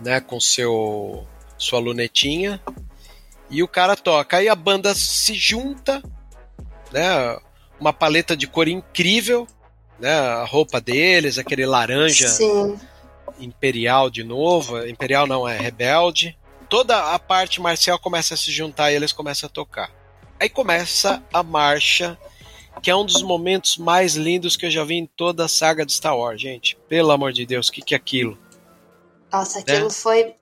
né, 0.00 0.20
com 0.20 0.40
seu 0.40 1.26
sua 1.56 1.78
lunetinha, 1.78 2.60
e 3.50 3.62
o 3.62 3.68
cara 3.68 3.96
toca. 3.96 4.36
Aí 4.36 4.48
a 4.48 4.54
banda 4.54 4.94
se 4.94 5.34
junta 5.34 6.02
né? 6.90 7.38
Uma 7.78 7.92
paleta 7.92 8.36
de 8.36 8.46
cor 8.46 8.68
incrível, 8.68 9.46
né? 9.98 10.12
A 10.12 10.44
roupa 10.44 10.80
deles, 10.80 11.38
aquele 11.38 11.64
laranja 11.64 12.28
Sim. 12.28 12.78
imperial 13.38 14.10
de 14.10 14.22
novo, 14.22 14.86
imperial 14.86 15.26
não 15.26 15.48
é 15.48 15.58
rebelde. 15.58 16.36
Toda 16.68 17.14
a 17.14 17.18
parte 17.18 17.60
marcial 17.60 17.98
começa 17.98 18.34
a 18.34 18.36
se 18.36 18.52
juntar 18.52 18.92
e 18.92 18.96
eles 18.96 19.12
começam 19.12 19.46
a 19.48 19.50
tocar. 19.50 19.90
Aí 20.38 20.48
começa 20.48 21.22
a 21.32 21.42
marcha, 21.42 22.18
que 22.80 22.90
é 22.90 22.96
um 22.96 23.04
dos 23.04 23.22
momentos 23.22 23.76
mais 23.76 24.14
lindos 24.14 24.56
que 24.56 24.66
eu 24.66 24.70
já 24.70 24.84
vi 24.84 24.94
em 24.94 25.06
toda 25.06 25.44
a 25.44 25.48
saga 25.48 25.84
de 25.84 25.92
Star 25.92 26.16
Wars, 26.16 26.40
gente. 26.40 26.78
Pelo 26.88 27.10
amor 27.10 27.32
de 27.32 27.44
Deus, 27.44 27.68
o 27.68 27.72
que, 27.72 27.82
que 27.82 27.94
é 27.94 27.96
aquilo? 27.96 28.38
Nossa, 29.32 29.58
aquilo 29.58 29.84
né? 29.84 29.90
foi 29.90 30.34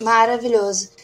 maravilhoso 0.00 0.97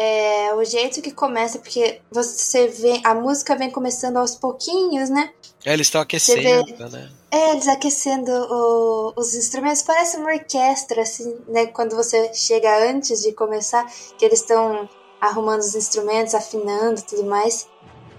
é, 0.00 0.54
o 0.54 0.64
jeito 0.64 1.02
que 1.02 1.10
começa, 1.10 1.58
porque 1.58 2.00
você 2.08 2.68
vê, 2.68 3.00
a 3.02 3.16
música 3.16 3.56
vem 3.56 3.68
começando 3.68 4.16
aos 4.16 4.36
pouquinhos, 4.36 5.10
né? 5.10 5.32
É, 5.64 5.72
eles 5.72 5.88
estão 5.88 6.00
aquecendo, 6.00 6.40
vê, 6.40 6.88
né? 6.88 7.10
É, 7.32 7.50
eles 7.50 7.66
aquecendo 7.66 8.30
o, 8.30 9.12
os 9.16 9.34
instrumentos, 9.34 9.82
parece 9.82 10.16
uma 10.16 10.32
orquestra, 10.32 11.02
assim, 11.02 11.36
né? 11.48 11.66
Quando 11.66 11.96
você 11.96 12.32
chega 12.32 12.88
antes 12.88 13.22
de 13.22 13.32
começar, 13.32 13.90
que 14.16 14.24
eles 14.24 14.38
estão 14.38 14.88
arrumando 15.20 15.62
os 15.62 15.74
instrumentos, 15.74 16.32
afinando 16.32 17.02
tudo 17.02 17.24
mais. 17.24 17.66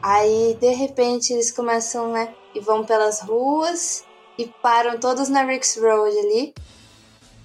Aí, 0.02 0.58
de 0.60 0.74
repente, 0.74 1.32
eles 1.32 1.50
começam, 1.50 2.12
né? 2.12 2.36
E 2.54 2.60
vão 2.60 2.84
pelas 2.84 3.22
ruas 3.22 4.04
e 4.38 4.48
param 4.62 5.00
todos 5.00 5.30
na 5.30 5.44
Ricks 5.44 5.78
Road 5.78 6.18
ali. 6.18 6.54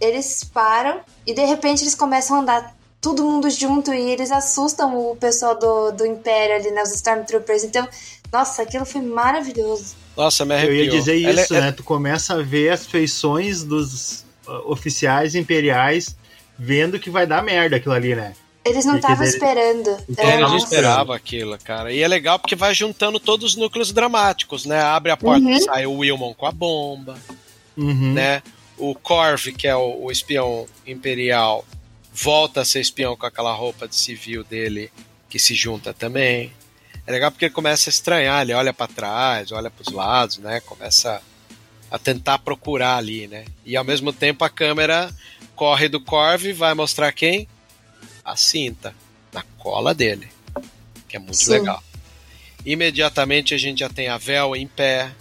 Eles 0.01 0.43
param 0.43 1.03
e 1.25 1.33
de 1.33 1.45
repente 1.45 1.85
eles 1.85 1.95
começam 1.95 2.37
a 2.37 2.41
andar 2.41 2.74
todo 3.05 3.23
mundo 3.23 3.51
junto 3.51 3.93
e 3.93 4.11
eles 4.11 4.33
assustam 4.33 4.97
o 4.97 5.15
pessoal 5.15 5.59
do, 5.59 5.91
do 5.93 6.07
Império 6.07 6.57
ali, 6.57 6.71
né? 6.71 6.83
Os 6.83 6.91
Stormtroopers. 6.95 7.63
Então, 7.63 7.87
nossa, 8.33 8.63
aquilo 8.63 8.87
foi 8.87 9.03
maravilhoso. 9.03 9.95
Nossa, 10.17 10.47
me 10.47 10.55
arrepiou. 10.55 10.79
Eu 10.79 10.85
ia 10.85 10.91
dizer 10.91 11.15
isso, 11.15 11.55
é, 11.55 11.61
né? 11.61 11.73
Tu 11.73 11.85
começa 11.85 12.33
a 12.33 12.43
ver 12.43 12.71
as 12.71 12.87
feições 12.87 13.63
dos 13.63 14.25
uh, 14.49 14.73
oficiais 14.73 15.35
imperiais 15.35 16.17
vendo 16.59 16.99
que 16.99 17.11
vai 17.11 17.27
dar 17.27 17.43
merda 17.43 17.77
aquilo 17.77 17.93
ali, 17.93 18.15
né? 18.15 18.35
Eles 18.65 18.87
não 18.87 18.97
estavam 18.97 19.27
esperando. 19.27 19.91
É, 20.17 20.37
eles 20.37 20.49
não 20.49 20.57
esperavam 20.57 21.15
aquilo, 21.15 21.59
cara. 21.59 21.93
E 21.93 22.01
é 22.01 22.09
legal 22.09 22.39
porque 22.39 22.57
vai 22.57 22.73
juntando 22.73 23.21
todos 23.21 23.51
os 23.51 23.57
núcleos 23.57 23.93
dramáticos, 23.93 24.65
né? 24.65 24.81
Abre 24.81 25.13
a 25.13 25.17
porta, 25.19 25.45
uhum. 25.45 25.61
sai 25.61 25.85
o 25.85 25.99
Wilmon 25.99 26.33
com 26.33 26.47
a 26.47 26.53
bomba, 26.53 27.19
uhum. 27.77 28.15
né? 28.15 28.43
O 28.79 28.95
Corv, 28.95 29.53
que 29.53 29.69
é 29.69 29.77
o, 29.77 30.05
o 30.05 30.11
espião 30.11 30.65
imperial, 30.87 31.67
volta 32.15 32.61
a 32.61 32.65
ser 32.65 32.81
espião 32.81 33.17
com 33.17 33.27
aquela 33.27 33.53
roupa 33.53 33.89
de 33.89 33.97
civil 33.97 34.45
dele 34.45 34.91
que 35.29 35.39
se 35.39 35.55
junta 35.55 35.93
também. 35.93 36.53
É 37.05 37.11
legal 37.11 37.31
porque 37.31 37.47
ele 37.47 37.55
começa 37.55 37.91
a 37.91 37.93
estranhar, 37.93 38.41
ele 38.43 38.55
olha 38.55 38.73
para 38.73 38.91
trás, 38.91 39.51
olha 39.51 39.69
para 39.69 39.83
os 39.83 39.93
lados, 39.93 40.39
né? 40.39 40.61
Começa 40.61 41.21
a 41.91 41.99
tentar 41.99 42.39
procurar 42.39 42.97
ali, 42.97 43.27
né? 43.27 43.45
E 43.65 43.77
ao 43.77 43.85
mesmo 43.85 44.13
tempo 44.13 44.45
a 44.45 44.49
câmera 44.49 45.13
corre 45.57 45.89
do 45.89 46.01
Corv 46.01 46.47
e 46.47 46.53
vai 46.53 46.73
mostrar 46.73 47.13
quem? 47.13 47.49
A 48.25 48.37
cinta 48.37 48.95
na 49.33 49.43
cola 49.59 49.93
dele, 49.93 50.29
que 51.09 51.17
é 51.17 51.19
muito 51.19 51.37
Sim. 51.37 51.51
legal. 51.51 51.83
Imediatamente 52.65 53.53
a 53.55 53.59
gente 53.59 53.81
já 53.81 53.91
tem 53.91 54.09
a 54.09 54.17
Vel 54.17 54.57
em 54.57 54.67
pé, 54.67 55.13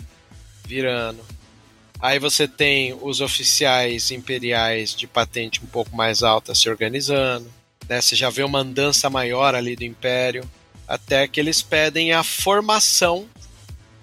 virando. 0.66 1.33
Aí 2.04 2.20
você 2.20 2.50
tem 2.50 2.94
os 3.02 3.22
oficiais 3.22 4.12
imperiais 4.12 4.94
de 4.94 5.08
patente 5.08 5.62
um 5.64 5.68
pouco 5.68 5.96
mais 5.96 6.22
alta 6.22 6.54
se 6.54 6.70
organizando. 6.70 7.50
Né? 7.88 8.02
Você 8.02 8.14
já 8.14 8.30
vê 8.30 8.44
uma 8.44 8.60
andança 8.60 9.10
maior 9.10 9.56
ali 9.56 9.74
do 9.74 9.86
Império. 9.86 10.44
Até 10.86 11.30
que 11.30 11.40
eles 11.40 11.62
pedem 11.62 12.12
a 12.12 12.22
formação. 12.22 13.26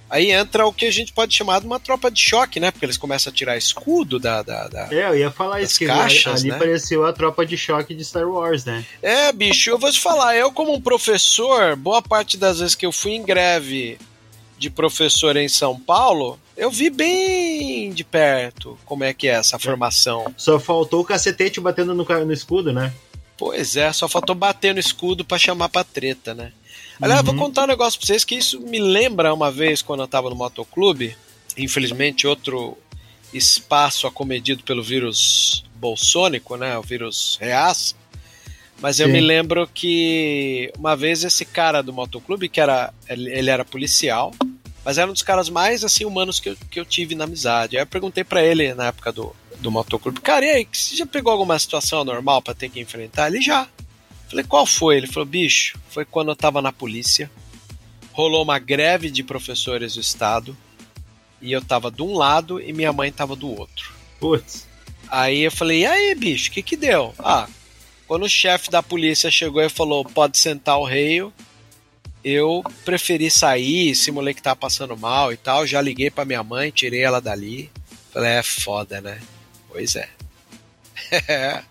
Aí 0.09 0.31
entra 0.31 0.67
o 0.67 0.73
que 0.73 0.87
a 0.87 0.91
gente 0.91 1.13
pode 1.13 1.35
chamar 1.35 1.61
de 1.61 1.67
uma 1.67 1.79
tropa 1.79 2.11
de 2.11 2.19
choque, 2.23 2.59
né? 2.59 2.71
Porque 2.71 2.87
eles 2.87 2.97
começam 2.97 3.31
a 3.31 3.37
tirar 3.37 3.59
escudo 3.59 4.19
da. 4.19 4.43
da, 4.43 4.67
da 4.67 4.89
é, 4.91 5.11
eu 5.11 5.19
ia 5.19 5.31
falar 5.31 5.61
isso, 5.61 5.79
que 5.79 5.85
caixas, 5.85 6.41
ali 6.41 6.53
né? 6.53 6.59
pareceu 6.59 7.05
a 7.05 7.13
tropa 7.13 7.45
de 7.45 7.59
choque 7.59 7.95
de 7.95 8.03
Star 8.03 8.27
Wars, 8.27 8.65
né? 8.65 8.83
É, 9.03 9.31
bicho, 9.31 9.69
eu 9.69 9.79
vou 9.79 9.93
te 9.93 10.01
falar, 10.01 10.35
eu 10.35 10.51
como 10.51 10.73
um 10.75 10.81
professor, 10.81 11.77
boa 11.77 12.01
parte 12.01 12.39
das 12.39 12.61
vezes 12.61 12.75
que 12.75 12.87
eu 12.87 12.93
fui 12.93 13.13
em 13.13 13.23
greve 13.23 13.99
de 14.61 14.69
professor 14.69 15.39
em 15.39 15.49
São 15.49 15.81
Paulo, 15.81 16.39
eu 16.55 16.71
vi 16.71 16.91
bem 16.91 17.91
de 17.95 18.05
perto 18.05 18.79
como 18.85 19.03
é 19.03 19.15
que 19.15 19.27
é 19.27 19.33
essa 19.33 19.59
formação. 19.59 20.35
Só 20.37 20.61
faltou 20.61 21.01
o 21.01 21.05
cacetete 21.05 21.59
batendo 21.59 21.95
no, 21.95 22.05
no 22.05 22.33
escudo, 22.33 22.71
né? 22.71 22.93
Pois 23.39 23.75
é, 23.75 23.91
só 23.91 24.07
faltou 24.07 24.35
bater 24.35 24.75
no 24.75 24.79
escudo 24.79 25.25
para 25.25 25.39
chamar 25.39 25.71
pra 25.71 25.83
treta, 25.83 26.35
né? 26.35 26.53
Aliás, 27.01 27.23
uhum. 27.23 27.29
vou 27.29 27.37
contar 27.37 27.65
um 27.65 27.69
negócio 27.69 27.99
pra 27.99 28.07
vocês 28.07 28.23
que 28.23 28.35
isso 28.35 28.61
me 28.61 28.79
lembra 28.79 29.33
uma 29.33 29.51
vez 29.51 29.81
quando 29.81 30.01
eu 30.01 30.07
tava 30.09 30.29
no 30.29 30.37
motoclube. 30.37 31.17
Infelizmente, 31.57 32.27
outro 32.27 32.77
espaço 33.33 34.07
acomedido 34.07 34.63
pelo 34.63 34.83
vírus 34.83 35.65
bolsônico, 35.77 36.59
né? 36.59 36.77
O 36.77 36.83
vírus 36.83 37.39
reaça. 37.41 37.95
Mas 38.79 38.97
Sim. 38.97 39.05
eu 39.05 39.09
me 39.09 39.23
lembro 39.23 39.67
que 39.73 40.71
uma 40.79 40.95
vez 40.95 41.25
esse 41.25 41.47
cara 41.47 41.83
do 41.83 41.95
motoclube, 41.95 42.51
que 42.51 42.61
era. 42.61 42.93
Ele 43.09 43.49
era 43.49 43.65
policial, 43.65 44.35
mas 44.85 44.99
era 44.99 45.11
um 45.11 45.13
dos 45.13 45.23
caras 45.23 45.49
mais 45.49 45.85
assim 45.85 46.05
humanos 46.05 46.41
que 46.41 46.51
eu, 46.51 46.57
que 46.71 46.81
eu 46.81 46.85
tive 46.85 47.15
na 47.15 47.25
amizade. 47.25 47.77
Aí 47.77 47.83
eu 47.83 47.87
perguntei 47.87 48.25
para 48.25 48.43
ele 48.43 48.75
na 48.75 48.87
época 48.87 49.13
do, 49.13 49.35
do 49.59 49.71
motoclube, 49.71 50.21
cara, 50.21 50.45
e 50.45 50.51
aí, 50.51 50.69
você 50.71 50.97
já 50.97 51.07
pegou 51.07 51.33
alguma 51.33 51.59
situação 51.59 52.01
anormal 52.01 52.43
para 52.43 52.55
ter 52.55 52.69
que 52.69 52.81
enfrentar? 52.81 53.29
Ele 53.29 53.41
já. 53.41 53.69
Falei, 54.29 54.45
qual 54.45 54.65
foi? 54.65 54.97
Ele 54.97 55.07
falou, 55.07 55.27
bicho, 55.27 55.79
foi 55.89 56.05
quando 56.05 56.31
eu 56.31 56.37
tava 56.37 56.63
na 56.63 56.73
polícia, 56.73 57.31
rolou 58.13 58.43
uma 58.45 58.59
greve 58.59 59.11
de 59.11 59.25
professores 59.25 59.95
do 59.95 60.01
estado, 60.01 60.57
e 61.43 61.53
eu 61.53 61.63
tava 61.63 61.91
de 61.91 62.03
um 62.03 62.15
lado 62.15 62.61
e 62.61 62.73
minha 62.73 62.93
mãe 62.93 63.11
tava 63.11 63.35
do 63.35 63.49
outro. 63.49 63.93
Putz. 64.21 64.69
Aí 65.09 65.41
eu 65.41 65.51
falei, 65.51 65.81
e 65.81 65.87
aí, 65.87 66.15
bicho, 66.15 66.51
o 66.51 66.53
que 66.53 66.63
que 66.63 66.77
deu? 66.77 67.13
Ah, 67.19 67.49
quando 68.07 68.25
o 68.25 68.29
chefe 68.29 68.71
da 68.71 68.83
polícia 68.83 69.31
chegou 69.31 69.63
e 69.63 69.69
falou, 69.69 70.05
pode 70.05 70.39
sentar 70.39 70.79
o 70.79 70.85
rei, 70.85 71.21
eu 72.25 72.63
preferi 72.85 73.31
sair, 73.31 73.95
simulei 73.95 74.35
que 74.35 74.43
tava 74.43 74.57
passando 74.57 74.97
mal 74.97 75.33
e 75.33 75.37
tal. 75.37 75.67
Já 75.67 75.81
liguei 75.81 76.11
pra 76.11 76.25
minha 76.25 76.43
mãe, 76.43 76.71
tirei 76.71 77.03
ela 77.03 77.21
dali. 77.21 77.71
Falei, 78.13 78.33
é 78.33 78.43
foda, 78.43 79.01
né? 79.01 79.21
Pois 79.69 79.97
é. 79.97 80.09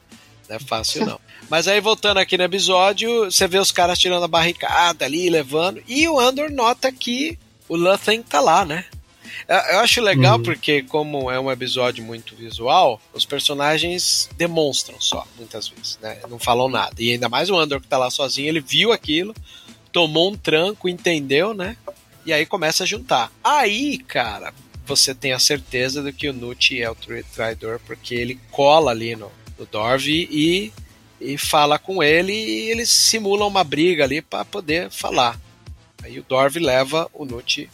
não 0.50 0.56
é 0.56 0.60
fácil 0.60 1.06
não. 1.06 1.20
Mas 1.50 1.68
aí 1.68 1.80
voltando 1.82 2.18
aqui 2.18 2.38
no 2.38 2.44
episódio, 2.44 3.26
você 3.26 3.48
vê 3.48 3.58
os 3.58 3.72
caras 3.72 3.98
tirando 4.00 4.24
a 4.24 4.28
barricada 4.28 5.06
ali, 5.06 5.30
levando. 5.30 5.82
E 5.88 6.08
o 6.08 6.20
Andor 6.20 6.50
nota 6.52 6.92
que 6.92 7.38
o 7.68 7.76
Luthen 7.76 8.22
tá 8.22 8.40
lá, 8.40 8.66
né? 8.66 8.86
Eu 9.48 9.56
eu 9.56 9.80
acho 9.80 10.02
legal 10.02 10.38
Uhum. 10.38 10.44
porque, 10.44 10.84
como 10.84 11.30
é 11.32 11.40
um 11.40 11.52
episódio 11.52 12.04
muito 12.04 12.36
visual, 12.36 13.02
os 13.14 13.26
personagens 13.26 14.30
demonstram 14.38 15.00
só, 15.02 15.26
muitas 15.38 15.68
vezes, 15.70 15.98
né? 16.02 16.20
Não 16.30 16.38
falam 16.38 16.70
nada. 16.70 16.94
E 17.00 17.12
ainda 17.12 17.28
mais 17.30 17.50
o 17.50 17.58
Andor 17.58 17.82
que 17.82 17.88
tá 17.88 17.98
lá 17.98 18.12
sozinho, 18.12 18.48
ele 18.48 18.60
viu 18.60 18.92
aquilo, 18.92 19.34
tomou 19.92 20.32
um 20.32 20.36
tranco, 20.38 20.88
entendeu, 20.90 21.54
né? 21.54 21.76
E 22.26 22.34
aí 22.34 22.46
começa 22.46 22.84
a 22.84 22.88
juntar. 22.88 23.32
Aí, 23.44 23.98
cara, 24.00 24.54
você 24.86 25.14
tem 25.16 25.34
a 25.34 25.40
certeza 25.40 26.02
de 26.04 26.12
que 26.14 26.30
o 26.30 26.34
Nut 26.34 26.80
é 26.82 26.90
o 26.90 26.96
trai- 26.96 27.24
traidor, 27.34 27.80
porque 27.86 28.14
ele 28.16 28.40
cola 28.52 28.92
ali 28.92 29.16
no, 29.16 29.32
no 29.58 29.66
Dorve 29.66 30.28
e, 30.32 30.72
e 31.20 31.38
fala 31.38 31.80
com 31.80 32.04
ele 32.04 32.34
e 32.34 32.72
eles 32.72 32.90
simulam 32.90 33.48
uma 33.48 33.64
briga 33.64 34.04
ali 34.04 34.22
pra 34.22 34.44
poder 34.46 34.90
falar. 34.92 35.40
Aí 36.04 36.20
o 36.20 36.24
Dorve 36.24 36.60
leva 36.60 37.10
o 37.14 37.26
Nut 37.26 37.70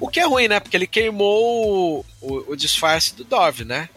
o 0.00 0.08
que 0.08 0.18
é 0.18 0.26
ruim, 0.26 0.48
né? 0.48 0.58
Porque 0.58 0.76
ele 0.76 0.86
queimou 0.86 2.04
o, 2.20 2.26
o- 2.26 2.52
o 2.52 2.56
disfarce 2.56 3.14
do 3.14 3.22
Dorve, 3.24 3.64
né? 3.64 3.88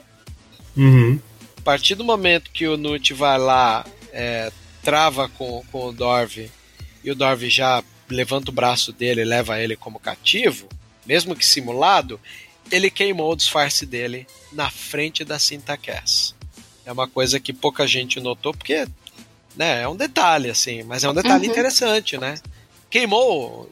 Uhum. 0.78 1.20
A 1.57 1.61
partir 1.61 1.95
do 1.95 2.03
momento 2.03 2.51
que 2.51 2.68
o 2.68 2.78
Nut 2.78 3.11
vai 3.13 3.39
lá, 3.39 3.84
é, 4.13 4.51
trava 4.84 5.28
com, 5.30 5.63
com 5.72 5.88
o 5.88 5.91
Dorve 5.91 6.51
e 7.05 7.11
o 7.11 7.15
Dorve 7.15 7.49
já 7.49 7.83
levanta 8.09 8.49
o 8.49 8.53
braço 8.53 8.91
dele 8.91 9.21
e 9.21 9.25
leva 9.25 9.59
ele 9.61 9.75
como 9.75 9.99
cativo, 9.99 10.67
mesmo 11.05 11.35
que 11.35 11.45
simulado, 11.45 12.19
ele 12.71 12.89
queimou 12.89 13.31
o 13.31 13.35
disfarce 13.35 13.85
dele 13.85 14.25
na 14.51 14.69
frente 14.71 15.23
da 15.23 15.37
Cinta 15.37 15.77
Cass. 15.77 16.33
É 16.85 16.91
uma 16.91 17.07
coisa 17.07 17.39
que 17.39 17.53
pouca 17.53 17.85
gente 17.87 18.19
notou, 18.19 18.53
porque 18.53 18.87
né, 19.55 19.83
é 19.83 19.87
um 19.87 19.95
detalhe, 19.95 20.49
assim, 20.49 20.83
mas 20.83 21.03
é 21.03 21.09
um 21.09 21.13
detalhe 21.13 21.45
Uhum. 21.45 21.51
interessante, 21.51 22.17
né? 22.17 22.39
Queimou. 22.89 23.71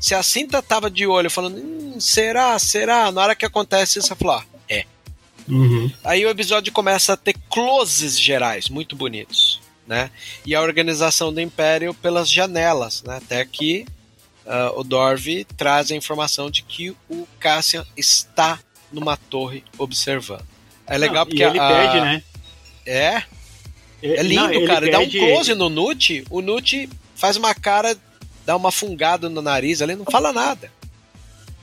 Se 0.00 0.14
a 0.14 0.22
cinta 0.22 0.60
tava 0.62 0.90
de 0.90 1.06
olho 1.06 1.30
falando, 1.30 1.58
hum, 1.58 2.00
será, 2.00 2.58
será? 2.58 3.10
Na 3.12 3.22
hora 3.22 3.34
que 3.36 3.44
acontece 3.46 3.98
isso, 3.98 4.08
você 4.08 4.14
falou, 4.16 4.36
ah, 4.36 4.44
é. 4.68 4.84
Uhum. 5.48 5.90
Aí 6.04 6.24
o 6.24 6.30
episódio 6.30 6.72
começa 6.72 7.12
a 7.12 7.16
ter 7.16 7.34
closes 7.50 8.18
gerais, 8.18 8.68
muito 8.68 8.94
bonitos, 8.96 9.60
né? 9.86 10.10
E 10.46 10.54
a 10.54 10.60
organização 10.60 11.32
do 11.32 11.40
Império 11.40 11.92
pelas 11.94 12.30
janelas, 12.30 13.02
né? 13.02 13.16
Até 13.16 13.44
que 13.44 13.86
ah, 14.46 14.72
o 14.76 14.82
Dorve 14.82 15.44
traz 15.56 15.90
a 15.90 15.96
informação 15.96 16.50
de 16.50 16.62
que 16.62 16.90
o 17.08 17.26
Cassian 17.38 17.84
está 17.96 18.58
numa 18.92 19.16
torre 19.16 19.64
observando. 19.78 20.44
É 20.86 20.98
legal 20.98 21.24
Não, 21.24 21.26
porque 21.26 21.42
e 21.42 21.46
ele 21.46 21.58
a- 21.58 21.68
pede, 21.68 22.00
né? 22.00 22.22
É, 22.84 23.22
é 24.02 24.22
lindo, 24.22 24.42
Não, 24.42 24.52
ele 24.52 24.66
cara. 24.66 24.90
Dá 24.90 24.98
um 24.98 25.08
close 25.08 25.54
no 25.54 25.68
Nut, 25.68 26.24
o 26.28 26.42
Nut 26.42 26.88
faz 27.14 27.36
uma 27.36 27.54
cara, 27.54 27.96
dá 28.44 28.56
uma 28.56 28.72
fungada 28.72 29.28
no 29.28 29.40
nariz 29.40 29.80
ali, 29.80 29.94
não 29.94 30.04
fala 30.04 30.32
nada. 30.32 30.70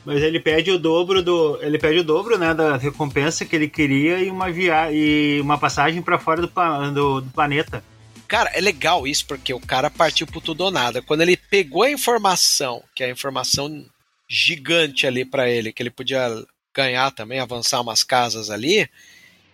Mas 0.05 0.23
ele 0.23 0.39
pede 0.39 0.71
o 0.71 0.79
dobro 0.79 1.21
do. 1.21 1.59
Ele 1.61 1.77
pede 1.77 1.99
o 1.99 2.03
dobro, 2.03 2.37
né, 2.37 2.53
da 2.53 2.77
recompensa 2.77 3.43
que 3.45 3.55
ele 3.55 3.67
queria 3.67 4.19
e 4.19 4.29
uma 4.29 4.49
via 4.49 4.89
e 4.91 5.39
uma 5.41 5.57
passagem 5.57 6.01
pra 6.01 6.17
fora 6.17 6.41
do, 6.41 6.47
do, 6.93 7.21
do 7.21 7.29
planeta. 7.31 7.83
Cara, 8.29 8.51
é 8.53 8.61
legal 8.61 9.07
isso, 9.07 9.25
porque 9.25 9.51
o 9.53 9.59
cara 9.59 9.89
partiu 9.89 10.27
pro 10.27 10.39
tudo 10.39 10.61
ou 10.63 10.71
nada. 10.71 11.01
Quando 11.01 11.21
ele 11.21 11.35
pegou 11.35 11.81
a 11.81 11.89
informação, 11.91 12.83
que 12.95 13.03
é 13.03 13.07
a 13.07 13.11
informação 13.11 13.83
gigante 14.29 15.07
ali 15.07 15.25
pra 15.25 15.49
ele, 15.49 15.73
que 15.73 15.81
ele 15.81 15.89
podia 15.89 16.27
ganhar 16.73 17.09
também, 17.11 17.39
avançar 17.39 17.81
umas 17.81 18.03
casas 18.03 18.51
ali, 18.51 18.87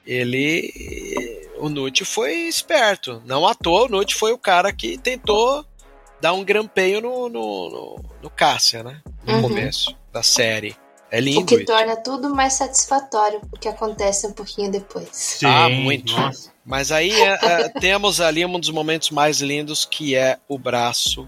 ele. 0.05 1.41
O 1.57 1.69
Nut 1.69 2.03
foi 2.03 2.33
esperto. 2.49 3.23
Não 3.25 3.47
à 3.47 3.55
toa, 3.55 3.85
o 3.85 3.89
Nut 3.89 4.13
foi 4.13 4.33
o 4.33 4.37
cara 4.37 4.73
que 4.73 4.97
tentou 4.97 5.65
dar 6.19 6.33
um 6.33 6.43
grampeio 6.43 6.99
no, 6.99 7.29
no, 7.29 7.69
no, 7.69 8.05
no 8.23 8.29
Cássia, 8.29 8.83
né? 8.83 9.01
No 9.23 9.35
Uhum. 9.35 9.41
começo 9.43 9.95
da 10.11 10.21
série. 10.21 10.75
É 11.11 11.19
O 11.19 11.21
lindo 11.21 11.45
que 11.45 11.55
isso. 11.55 11.65
torna 11.65 11.95
tudo 11.95 12.33
mais 12.35 12.53
satisfatório, 12.53 13.39
o 13.51 13.57
que 13.59 13.67
acontece 13.67 14.25
um 14.27 14.33
pouquinho 14.33 14.71
depois. 14.71 15.39
Ah, 15.45 15.69
muito. 15.69 16.13
Nossa. 16.13 16.51
Mas 16.65 16.91
aí 16.91 17.11
é, 17.11 17.37
é, 17.41 17.69
temos 17.79 18.19
ali 18.19 18.45
um 18.45 18.59
dos 18.59 18.69
momentos 18.71 19.11
mais 19.11 19.39
lindos 19.39 19.85
que 19.85 20.15
é 20.15 20.37
o 20.47 20.57
braço 20.57 21.27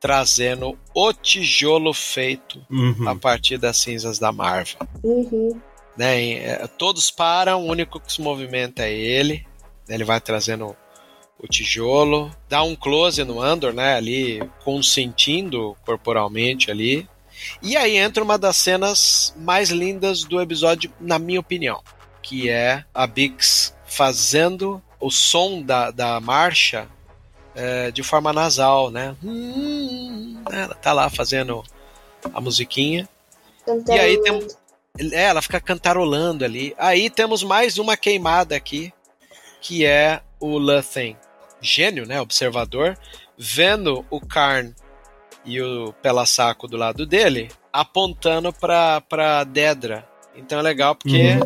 trazendo 0.00 0.78
o 0.94 1.12
tijolo 1.12 1.92
feito 1.94 2.64
Uhum. 2.70 3.08
a 3.08 3.16
partir 3.16 3.56
das 3.58 3.76
cinzas 3.78 4.18
da 4.18 4.30
Marva. 4.30 4.86
Uhum. 5.02 5.58
Né? 5.96 6.22
E, 6.22 6.34
é, 6.38 6.66
todos 6.78 7.10
param, 7.10 7.62
o 7.66 7.70
único 7.70 7.98
que 7.98 8.12
se 8.12 8.20
movimenta 8.20 8.82
é 8.84 8.92
ele. 8.92 9.46
né? 9.88 9.94
Ele 9.94 10.04
vai 10.04 10.20
trazendo 10.20 10.76
o 11.38 11.46
tijolo, 11.48 12.30
dá 12.48 12.62
um 12.62 12.76
close 12.76 13.22
no 13.24 13.40
Andor, 13.40 13.72
né? 13.72 13.96
Ali 13.96 14.40
consentindo 14.64 15.76
corporalmente 15.84 16.70
ali. 16.70 17.08
E 17.62 17.76
aí 17.76 17.96
entra 17.96 18.22
uma 18.22 18.38
das 18.38 18.56
cenas 18.56 19.34
mais 19.36 19.70
lindas 19.70 20.24
do 20.24 20.40
episódio, 20.40 20.92
na 21.00 21.18
minha 21.18 21.40
opinião, 21.40 21.82
que 22.22 22.48
é 22.48 22.84
a 22.92 23.06
Bix 23.06 23.74
fazendo 23.86 24.82
o 25.00 25.10
som 25.10 25.62
da, 25.62 25.90
da 25.90 26.20
marcha 26.20 26.88
é, 27.54 27.90
de 27.90 28.02
forma 28.02 28.32
nasal, 28.32 28.90
né? 28.90 29.14
Hum, 29.22 30.42
ela 30.50 30.74
tá 30.74 30.92
lá 30.92 31.08
fazendo 31.08 31.62
a 32.32 32.40
musiquinha. 32.40 33.08
E 33.88 33.92
aí 33.92 34.20
tem, 34.22 34.48
é, 35.12 35.24
ela 35.24 35.42
fica 35.42 35.60
cantarolando 35.60 36.44
ali. 36.44 36.74
Aí 36.78 37.08
temos 37.10 37.42
mais 37.42 37.78
uma 37.78 37.96
queimada 37.96 38.56
aqui, 38.56 38.92
que 39.60 39.84
é 39.84 40.20
o 40.40 40.58
Luthen, 40.58 41.16
gênio, 41.60 42.06
né, 42.06 42.20
observador, 42.20 42.98
vendo 43.36 44.04
o 44.10 44.20
Karn 44.20 44.74
e 45.44 45.60
o 45.60 45.92
Pelassaco 45.94 46.66
do 46.66 46.76
lado 46.76 47.04
dele, 47.06 47.50
apontando 47.72 48.52
pra, 48.52 49.00
pra 49.00 49.44
Dedra. 49.44 50.08
Então 50.36 50.58
é 50.58 50.62
legal 50.62 50.94
porque 50.94 51.38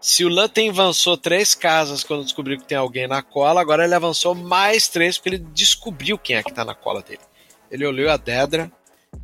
se 0.00 0.24
o 0.24 0.28
Luthen 0.28 0.70
avançou 0.70 1.16
três 1.16 1.54
casas 1.54 2.04
quando 2.04 2.24
descobriu 2.24 2.58
que 2.58 2.66
tem 2.66 2.76
alguém 2.76 3.06
na 3.06 3.22
cola, 3.22 3.60
agora 3.60 3.84
ele 3.84 3.94
avançou 3.94 4.34
mais 4.34 4.88
três 4.88 5.16
porque 5.16 5.30
ele 5.30 5.46
descobriu 5.52 6.18
quem 6.18 6.36
é 6.36 6.42
que 6.42 6.52
tá 6.52 6.64
na 6.64 6.74
cola 6.74 7.02
dele. 7.02 7.22
Ele 7.70 7.86
olhou 7.86 8.10
a 8.10 8.16
Dedra, 8.16 8.70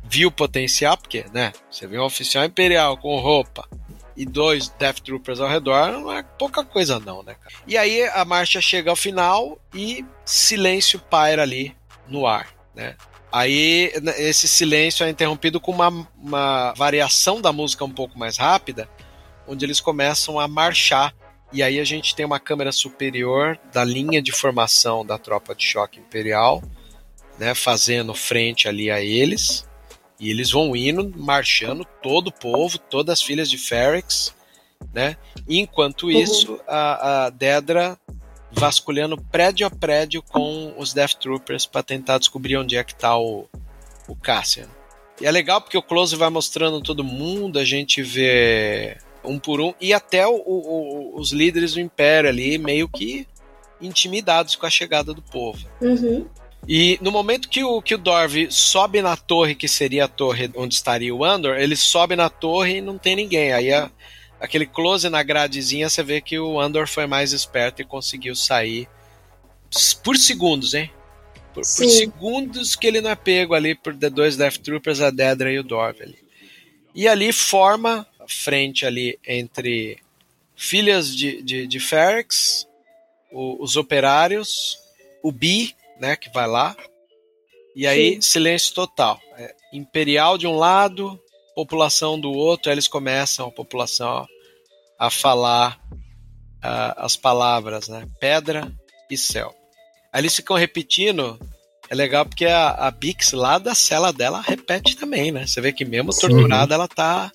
viu 0.03 0.29
o 0.29 0.31
potencial, 0.31 0.97
porque, 0.97 1.25
né, 1.33 1.53
você 1.69 1.85
vê 1.87 1.99
um 1.99 2.03
oficial 2.03 2.43
imperial 2.45 2.97
com 2.97 3.19
roupa 3.19 3.67
e 4.15 4.25
dois 4.25 4.69
Death 4.69 4.99
Troopers 4.99 5.39
ao 5.39 5.49
redor, 5.49 5.91
não 5.91 6.11
é 6.11 6.23
pouca 6.23 6.63
coisa 6.63 6.99
não, 6.99 7.23
né, 7.23 7.35
cara? 7.35 7.55
E 7.67 7.77
aí 7.77 8.03
a 8.09 8.25
marcha 8.25 8.59
chega 8.59 8.89
ao 8.89 8.95
final 8.95 9.57
e 9.73 10.05
silêncio 10.25 10.99
paira 10.99 11.43
ali 11.43 11.75
no 12.07 12.25
ar, 12.25 12.47
né? 12.75 12.95
Aí 13.31 13.91
esse 14.17 14.47
silêncio 14.47 15.05
é 15.05 15.09
interrompido 15.09 15.59
com 15.59 15.71
uma, 15.71 16.07
uma 16.21 16.73
variação 16.73 17.39
da 17.39 17.53
música 17.53 17.85
um 17.85 17.91
pouco 17.91 18.19
mais 18.19 18.37
rápida, 18.37 18.89
onde 19.47 19.65
eles 19.65 19.79
começam 19.79 20.39
a 20.39 20.47
marchar. 20.47 21.15
E 21.53 21.63
aí 21.63 21.79
a 21.79 21.83
gente 21.83 22.13
tem 22.15 22.25
uma 22.25 22.39
câmera 22.39 22.71
superior 22.71 23.57
da 23.73 23.83
linha 23.83 24.21
de 24.21 24.31
formação 24.31 25.05
da 25.05 25.17
tropa 25.17 25.55
de 25.55 25.65
choque 25.65 25.99
imperial, 25.99 26.61
né, 27.39 27.53
fazendo 27.55 28.13
frente 28.13 28.67
ali 28.67 28.91
a 28.91 29.01
eles. 29.01 29.67
E 30.19 30.29
eles 30.29 30.51
vão 30.51 30.75
indo, 30.75 31.11
marchando, 31.17 31.85
todo 32.03 32.27
o 32.27 32.31
povo, 32.31 32.77
todas 32.77 33.13
as 33.13 33.21
filhas 33.23 33.49
de 33.49 33.57
Ferrex, 33.57 34.35
né? 34.93 35.17
Enquanto 35.47 36.11
isso, 36.11 36.59
a, 36.67 37.25
a 37.25 37.29
Dedra 37.31 37.97
vasculhando 38.51 39.17
prédio 39.17 39.65
a 39.65 39.69
prédio 39.69 40.21
com 40.21 40.73
os 40.77 40.93
Death 40.93 41.13
Troopers 41.15 41.65
para 41.65 41.83
tentar 41.83 42.17
descobrir 42.17 42.57
onde 42.57 42.75
é 42.77 42.83
que 42.83 42.93
tá 42.95 43.17
o, 43.17 43.47
o 44.07 44.15
Cassian. 44.15 44.67
E 45.19 45.25
é 45.25 45.31
legal 45.31 45.61
porque 45.61 45.77
o 45.77 45.81
close 45.83 46.15
vai 46.15 46.29
mostrando 46.29 46.81
todo 46.81 47.03
mundo, 47.03 47.59
a 47.59 47.63
gente 47.65 48.01
vê 48.01 48.97
um 49.23 49.37
por 49.37 49.61
um, 49.61 49.73
e 49.79 49.93
até 49.93 50.27
o- 50.27 50.31
o- 50.35 51.13
os 51.19 51.31
líderes 51.31 51.73
do 51.75 51.79
Império 51.79 52.29
ali 52.29 52.57
meio 52.57 52.89
que 52.89 53.27
intimidados 53.79 54.55
com 54.55 54.65
a 54.65 54.69
chegada 54.69 55.13
do 55.13 55.21
povo. 55.21 55.59
Uhum. 55.81 56.25
E 56.67 56.99
no 57.01 57.11
momento 57.11 57.49
que 57.49 57.63
o, 57.63 57.81
que 57.81 57.95
o 57.95 57.97
Dorve 57.97 58.47
sobe 58.51 59.01
na 59.01 59.17
torre, 59.17 59.55
que 59.55 59.67
seria 59.67 60.05
a 60.05 60.07
torre 60.07 60.51
onde 60.55 60.75
estaria 60.75 61.13
o 61.13 61.23
Andor, 61.23 61.57
ele 61.57 61.75
sobe 61.75 62.15
na 62.15 62.29
torre 62.29 62.77
e 62.77 62.81
não 62.81 62.97
tem 62.97 63.15
ninguém. 63.15 63.51
Aí 63.51 63.73
a- 63.73 63.89
aquele 64.41 64.65
close 64.65 65.07
na 65.09 65.23
gradezinha, 65.23 65.87
você 65.89 66.03
vê 66.03 66.19
que 66.19 66.37
o 66.39 66.59
Andor 66.59 66.87
foi 66.87 67.05
mais 67.05 67.31
esperto 67.31 67.81
e 67.81 67.85
conseguiu 67.85 68.35
sair 68.35 68.87
por 70.03 70.17
segundos, 70.17 70.73
hein? 70.73 70.91
Por, 71.53 71.61
por 71.61 71.65
Sim. 71.65 71.89
segundos 71.89 72.75
que 72.75 72.87
ele 72.87 73.01
não 73.01 73.09
é 73.09 73.15
pego 73.15 73.53
ali 73.53 73.75
por 73.75 73.95
The 73.95 74.09
dois 74.09 74.35
Death 74.35 74.57
Troopers, 74.57 74.99
a 75.01 75.09
Dedra 75.09 75.51
e 75.51 75.59
o 75.59 75.63
Dorve 75.63 76.03
ali. 76.03 76.19
E 76.93 77.07
ali 77.07 77.31
forma 77.31 78.05
a 78.19 78.27
frente 78.27 78.85
ali 78.85 79.17
entre 79.25 79.97
filhas 80.55 81.15
de, 81.15 81.41
de, 81.41 81.67
de 81.67 81.79
Ferrex, 81.79 82.67
o- 83.31 83.61
os 83.63 83.75
operários, 83.77 84.77
o 85.23 85.31
Bi, 85.31 85.73
né, 85.99 86.15
que 86.15 86.29
vai 86.33 86.47
lá. 86.47 86.75
E 87.75 87.87
aí, 87.87 88.21
silêncio 88.21 88.73
total. 88.73 89.19
É, 89.37 89.55
imperial 89.71 90.37
de 90.37 90.45
um 90.47 90.57
lado, 90.57 91.17
população 91.61 92.19
do 92.19 92.31
outro, 92.31 92.71
eles 92.71 92.87
começam, 92.87 93.47
a 93.47 93.51
população, 93.51 94.25
a 94.97 95.09
falar 95.09 95.79
ah, 96.61 97.05
as 97.05 97.15
palavras, 97.15 97.87
né? 97.87 98.07
Pedra 98.19 98.71
e 99.09 99.17
céu. 99.17 99.53
Aí 100.11 100.21
eles 100.21 100.35
ficam 100.35 100.55
repetindo. 100.55 101.39
É 101.89 101.95
legal 101.95 102.25
porque 102.25 102.45
a, 102.45 102.69
a 102.69 102.91
Bix 102.91 103.33
lá 103.33 103.57
da 103.57 103.75
cela 103.75 104.11
dela 104.13 104.41
repete 104.41 104.95
também, 104.95 105.31
né? 105.31 105.45
Você 105.45 105.59
vê 105.61 105.71
que 105.73 105.83
mesmo 105.85 106.11
Sim. 106.13 106.21
torturada, 106.21 106.73
ela 106.73 106.87
tá 106.87 107.31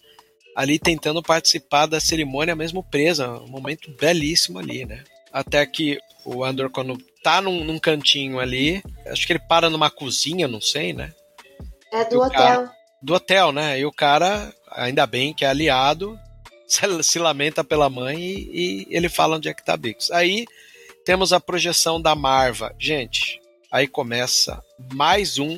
ali 0.54 0.78
tentando 0.78 1.22
participar 1.22 1.86
da 1.86 2.00
cerimônia 2.00 2.56
mesmo 2.56 2.82
presa. 2.82 3.28
Um 3.40 3.48
momento 3.48 3.90
belíssimo 4.00 4.58
ali, 4.58 4.84
né? 4.86 5.04
Até 5.32 5.64
que 5.66 5.98
o 6.24 6.42
Andor, 6.42 6.70
quando 6.70 6.96
tá 7.22 7.40
num, 7.42 7.64
num 7.64 7.78
cantinho 7.78 8.40
ali, 8.40 8.82
acho 9.06 9.26
que 9.26 9.34
ele 9.34 9.40
para 9.48 9.68
numa 9.68 9.90
cozinha, 9.90 10.48
não 10.48 10.60
sei, 10.60 10.92
né? 10.92 11.12
É 11.92 12.04
do 12.04 12.18
hotel. 12.20 12.30
cara- 12.32 12.75
do 13.06 13.14
hotel, 13.14 13.52
né? 13.52 13.78
E 13.78 13.86
o 13.86 13.92
cara, 13.92 14.52
ainda 14.68 15.06
bem 15.06 15.32
que 15.32 15.44
é 15.44 15.48
aliado, 15.48 16.18
se, 17.02 17.18
lamenta 17.20 17.62
pela 17.62 17.88
mãe 17.88 18.18
e, 18.18 18.82
e 18.82 18.86
ele 18.90 19.08
fala 19.08 19.36
onde 19.36 19.48
é 19.48 19.54
que 19.54 19.64
tá 19.64 19.76
Bix. 19.76 20.10
Aí 20.10 20.44
temos 21.04 21.32
a 21.32 21.38
projeção 21.38 22.02
da 22.02 22.16
Marva. 22.16 22.74
Gente, 22.80 23.40
aí 23.70 23.86
começa 23.86 24.60
mais 24.92 25.38
um 25.38 25.56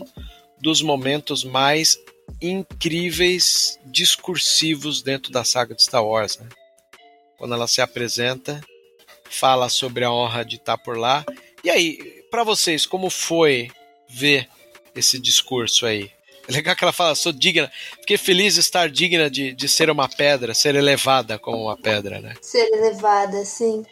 dos 0.61 0.83
momentos 0.83 1.43
mais 1.43 1.99
incríveis 2.43 3.81
discursivos 3.87 5.01
dentro 5.01 5.33
da 5.33 5.43
saga 5.43 5.75
de 5.75 5.83
Star 5.83 6.05
Wars, 6.05 6.37
né? 6.37 6.47
Quando 7.39 7.55
ela 7.55 7.67
se 7.67 7.81
apresenta, 7.81 8.61
fala 9.25 9.71
sobre 9.71 10.05
a 10.05 10.13
honra 10.13 10.45
de 10.45 10.57
estar 10.57 10.77
por 10.77 10.99
lá. 10.99 11.25
E 11.65 11.71
aí, 11.71 11.97
pra 12.31 12.45
vocês, 12.45 12.85
como 12.85 13.09
foi 13.09 13.71
ver 14.07 14.47
esse 14.95 15.19
discurso 15.19 15.87
aí? 15.87 16.11
É 16.49 16.53
legal 16.53 16.75
que 16.75 16.83
ela 16.83 16.93
fala, 16.93 17.15
sou 17.15 17.31
digna. 17.31 17.71
Fiquei 18.01 18.17
feliz 18.17 18.55
de 18.55 18.61
estar 18.61 18.89
digna 18.89 19.29
de, 19.31 19.53
de 19.53 19.69
ser 19.69 19.91
uma 19.91 20.09
pedra, 20.09 20.55
ser 20.55 20.75
elevada 20.75 21.39
como 21.39 21.65
uma 21.65 21.77
pedra, 21.77 22.21
né? 22.21 22.35
ser 22.41 22.67
elevada, 22.73 23.45
sim. 23.45 23.85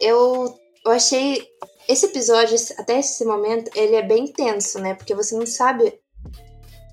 Eu, 0.00 0.56
eu 0.86 0.92
achei 0.92 1.44
esse 1.88 2.06
episódio, 2.06 2.56
até 2.78 3.00
esse 3.00 3.24
momento, 3.24 3.70
ele 3.74 3.96
é 3.96 4.02
bem 4.02 4.28
tenso, 4.28 4.78
né? 4.78 4.94
Porque 4.94 5.14
você 5.14 5.36
não 5.36 5.46
sabe 5.46 5.98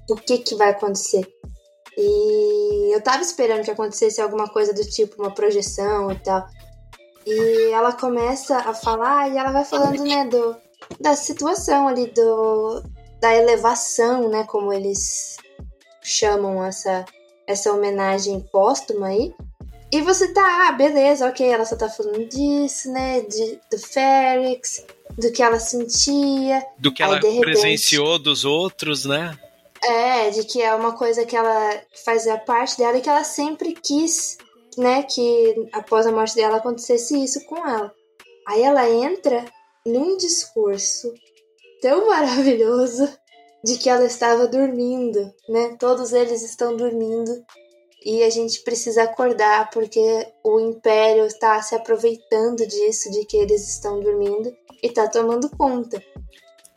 o 0.09 0.15
que 0.15 0.39
que 0.39 0.55
vai 0.55 0.71
acontecer. 0.71 1.25
E 1.95 2.95
eu 2.95 3.01
tava 3.01 3.21
esperando 3.21 3.63
que 3.63 3.71
acontecesse 3.71 4.19
alguma 4.21 4.47
coisa 4.47 4.73
do 4.73 4.83
tipo 4.83 5.21
uma 5.21 5.33
projeção 5.33 6.11
e 6.11 6.15
tal. 6.15 6.47
E 7.27 7.71
ela 7.71 7.93
começa 7.93 8.57
a 8.57 8.73
falar 8.73 9.29
e 9.29 9.37
ela 9.37 9.51
vai 9.51 9.63
falando, 9.63 10.03
né, 10.03 10.25
do, 10.25 10.57
da 10.99 11.15
situação 11.15 11.87
ali, 11.87 12.07
do, 12.07 12.83
da 13.21 13.35
elevação, 13.35 14.27
né, 14.29 14.43
como 14.45 14.73
eles 14.73 15.37
chamam 16.01 16.63
essa, 16.63 17.05
essa 17.47 17.71
homenagem 17.71 18.39
póstuma 18.51 19.07
aí. 19.07 19.33
E 19.91 20.01
você 20.01 20.33
tá, 20.33 20.67
ah, 20.67 20.71
beleza, 20.71 21.27
ok, 21.27 21.47
ela 21.47 21.65
só 21.65 21.75
tá 21.75 21.89
falando 21.89 22.25
disso, 22.25 22.89
né? 22.91 23.21
De, 23.21 23.59
do 23.69 23.77
Férix, 23.77 24.85
do 25.17 25.31
que 25.33 25.43
ela 25.43 25.59
sentia. 25.59 26.65
Do 26.79 26.93
que 26.93 27.03
Aí, 27.03 27.09
ela 27.09 27.19
repente- 27.19 27.41
presenciou 27.41 28.17
dos 28.17 28.45
outros, 28.45 29.03
né? 29.05 29.37
É, 29.83 30.29
de 30.29 30.43
que 30.45 30.61
é 30.61 30.73
uma 30.73 30.93
coisa 30.93 31.25
que 31.25 31.35
ela 31.35 31.81
fazia 32.05 32.37
parte 32.37 32.77
dela 32.77 32.97
e 32.97 33.01
que 33.01 33.09
ela 33.09 33.23
sempre 33.25 33.73
quis, 33.73 34.37
né? 34.77 35.03
Que 35.03 35.67
após 35.73 36.07
a 36.07 36.11
morte 36.11 36.35
dela 36.35 36.57
acontecesse 36.57 37.21
isso 37.21 37.43
com 37.45 37.57
ela. 37.67 37.93
Aí 38.47 38.61
ela 38.61 38.89
entra 38.89 39.43
num 39.85 40.15
discurso 40.15 41.13
tão 41.81 42.07
maravilhoso 42.07 43.09
de 43.63 43.77
que 43.77 43.89
ela 43.89 44.05
estava 44.05 44.47
dormindo, 44.47 45.31
né? 45.49 45.75
Todos 45.79 46.13
eles 46.13 46.41
estão 46.41 46.75
dormindo 46.75 47.31
e 48.03 48.23
a 48.23 48.29
gente 48.29 48.61
precisa 48.61 49.03
acordar 49.03 49.69
porque 49.69 50.27
o 50.43 50.59
Império 50.59 51.25
está 51.25 51.61
se 51.61 51.75
aproveitando 51.75 52.65
disso, 52.65 53.11
de 53.11 53.25
que 53.25 53.37
eles 53.37 53.67
estão 53.69 53.99
dormindo 53.99 54.51
e 54.81 54.89
tá 54.89 55.07
tomando 55.07 55.49
conta. 55.49 56.03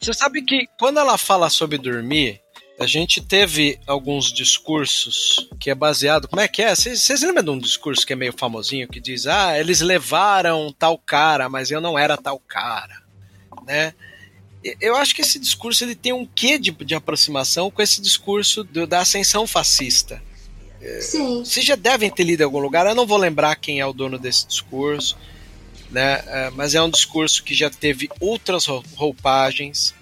Você 0.00 0.12
sabe 0.12 0.42
que 0.42 0.68
quando 0.78 1.00
ela 1.00 1.16
fala 1.16 1.48
sobre 1.48 1.78
dormir, 1.78 2.42
a 2.78 2.86
gente 2.86 3.22
teve 3.22 3.80
alguns 3.86 4.30
discursos 4.30 5.48
que 5.58 5.70
é 5.70 5.74
baseado. 5.74 6.28
Como 6.28 6.42
é 6.42 6.48
que 6.48 6.60
é? 6.60 6.74
Vocês 6.74 7.22
lembram 7.22 7.44
de 7.44 7.50
um 7.50 7.58
discurso 7.58 8.06
que 8.06 8.12
é 8.12 8.16
meio 8.16 8.34
famosinho 8.36 8.88
que 8.88 9.00
diz: 9.00 9.26
Ah, 9.26 9.58
eles 9.58 9.80
levaram 9.80 10.70
tal 10.78 10.98
cara, 10.98 11.48
mas 11.48 11.70
eu 11.70 11.80
não 11.80 11.98
era 11.98 12.18
tal 12.18 12.38
cara, 12.38 13.02
né? 13.66 13.94
Eu 14.80 14.96
acho 14.96 15.14
que 15.14 15.20
esse 15.22 15.38
discurso 15.38 15.84
ele 15.84 15.94
tem 15.94 16.12
um 16.12 16.26
quê 16.26 16.58
de, 16.58 16.70
de 16.70 16.94
aproximação 16.94 17.70
com 17.70 17.82
esse 17.82 18.00
discurso 18.00 18.64
do- 18.64 18.86
da 18.86 19.00
ascensão 19.00 19.46
fascista. 19.46 20.22
Sim, 21.00 21.44
Vocês 21.44 21.64
já 21.64 21.76
devem 21.76 22.10
ter 22.10 22.24
lido 22.24 22.42
em 22.42 22.44
algum 22.44 22.58
lugar, 22.58 22.86
eu 22.86 22.94
não 22.94 23.06
vou 23.06 23.16
lembrar 23.18 23.56
quem 23.56 23.80
é 23.80 23.86
o 23.86 23.92
dono 23.92 24.18
desse 24.18 24.46
discurso, 24.46 25.16
né? 25.90 26.22
É, 26.26 26.50
mas 26.50 26.74
é 26.74 26.82
um 26.82 26.90
discurso 26.90 27.42
que 27.42 27.54
já 27.54 27.70
teve 27.70 28.08
outras 28.20 28.66
rou- 28.66 28.84
roupagens. 28.94 29.94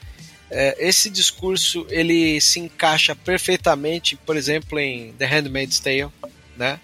É, 0.50 0.76
esse 0.78 1.08
discurso 1.08 1.86
ele 1.88 2.40
se 2.40 2.58
encaixa 2.60 3.14
perfeitamente, 3.14 4.16
por 4.16 4.36
exemplo, 4.36 4.78
em 4.78 5.12
The 5.12 5.24
Handmaid's 5.26 5.78
Tale, 5.80 6.08
né? 6.56 6.78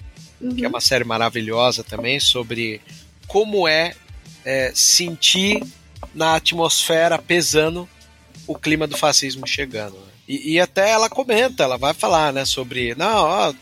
Que 0.54 0.64
é 0.64 0.68
uma 0.68 0.80
série 0.80 1.02
maravilhosa 1.04 1.82
também 1.82 2.20
sobre 2.20 2.80
como 3.26 3.66
é, 3.66 3.94
é, 4.44 4.70
sentir 4.74 5.62
na 6.14 6.34
atmosfera 6.34 7.18
pesando 7.18 7.88
o 8.46 8.54
clima 8.54 8.86
do 8.86 8.96
fascismo 8.96 9.46
chegando. 9.46 9.94
né? 9.96 10.08
E, 10.28 10.52
e 10.52 10.60
até 10.60 10.90
ela 10.90 11.08
comenta, 11.08 11.62
ela 11.62 11.78
vai 11.78 11.94
falar, 11.94 12.32
né, 12.32 12.44
sobre, 12.44 12.94
não, 12.94 13.24
ó, 13.24 13.54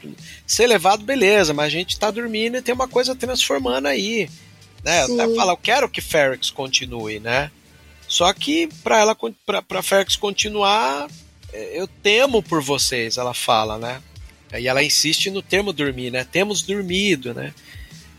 ser 0.45 0.67
levado, 0.67 1.05
beleza, 1.05 1.55
mas 1.55 1.67
a 1.67 1.71
gente 1.71 1.99
tá 1.99 2.11
dormindo 2.11 2.57
e 2.57 2.63
tem 2.63 2.75
uma 2.75 2.89
coisa 2.89 3.15
transformando 3.15 3.87
aí. 3.87 4.29
Né? 4.83 5.07
Sim. 5.07 5.21
Até 5.21 5.35
fala, 5.35 5.53
eu 5.53 5.57
quero 5.57 5.89
que 5.89 6.01
Ferrex 6.01 6.51
continue, 6.51 7.21
né? 7.21 7.51
Só 8.09 8.33
que 8.33 8.69
para 8.83 8.99
ela 8.99 9.17
pra, 9.45 9.63
pra 9.63 9.83
Ferrex 9.83 10.17
continuar, 10.17 11.09
é, 11.53 11.81
eu 11.81 11.89
temo 11.89 12.43
por 12.43 12.63
vocês, 12.63 13.17
ela 13.17 13.35
fala, 13.35 13.79
né? 13.79 14.01
E 14.59 14.69
ela 14.69 14.83
insiste 14.83 15.29
no 15.29 15.43
termo 15.43 15.73
dormir, 15.73 16.11
né? 16.11 16.25
Temos 16.25 16.63
dormido, 16.63 17.35
né? 17.35 17.53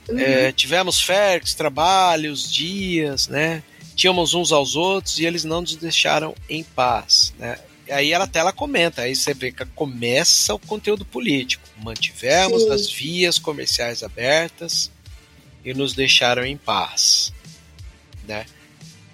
É, 0.10 0.52
tivemos 0.52 1.02
Ferrex, 1.02 1.54
trabalhos, 1.54 2.52
dias, 2.52 3.28
né? 3.28 3.62
Tínhamos 3.98 4.36
uns 4.36 4.52
aos 4.52 4.76
outros 4.76 5.18
e 5.18 5.26
eles 5.26 5.44
não 5.44 5.62
nos 5.62 5.76
deixaram 5.76 6.36
em 6.48 6.64
paz, 6.64 7.34
né? 7.40 7.58
E 7.88 7.92
aí 7.92 8.12
ela 8.12 8.26
até 8.26 8.38
ela 8.38 8.54
comenta, 8.54 9.02
aí 9.02 9.16
você 9.16 9.34
vê 9.34 9.52
que 9.52 9.66
começa 9.66 10.54
o 10.54 10.60
conteúdo 10.60 11.04
político. 11.04 11.68
Mantivemos 11.82 12.62
Sim. 12.64 12.72
as 12.72 12.92
vias 12.92 13.40
comerciais 13.40 14.04
abertas 14.04 14.92
e 15.66 15.74
nos 15.74 15.96
deixaram 15.96 16.46
em 16.46 16.56
paz, 16.56 17.34
né? 18.28 18.46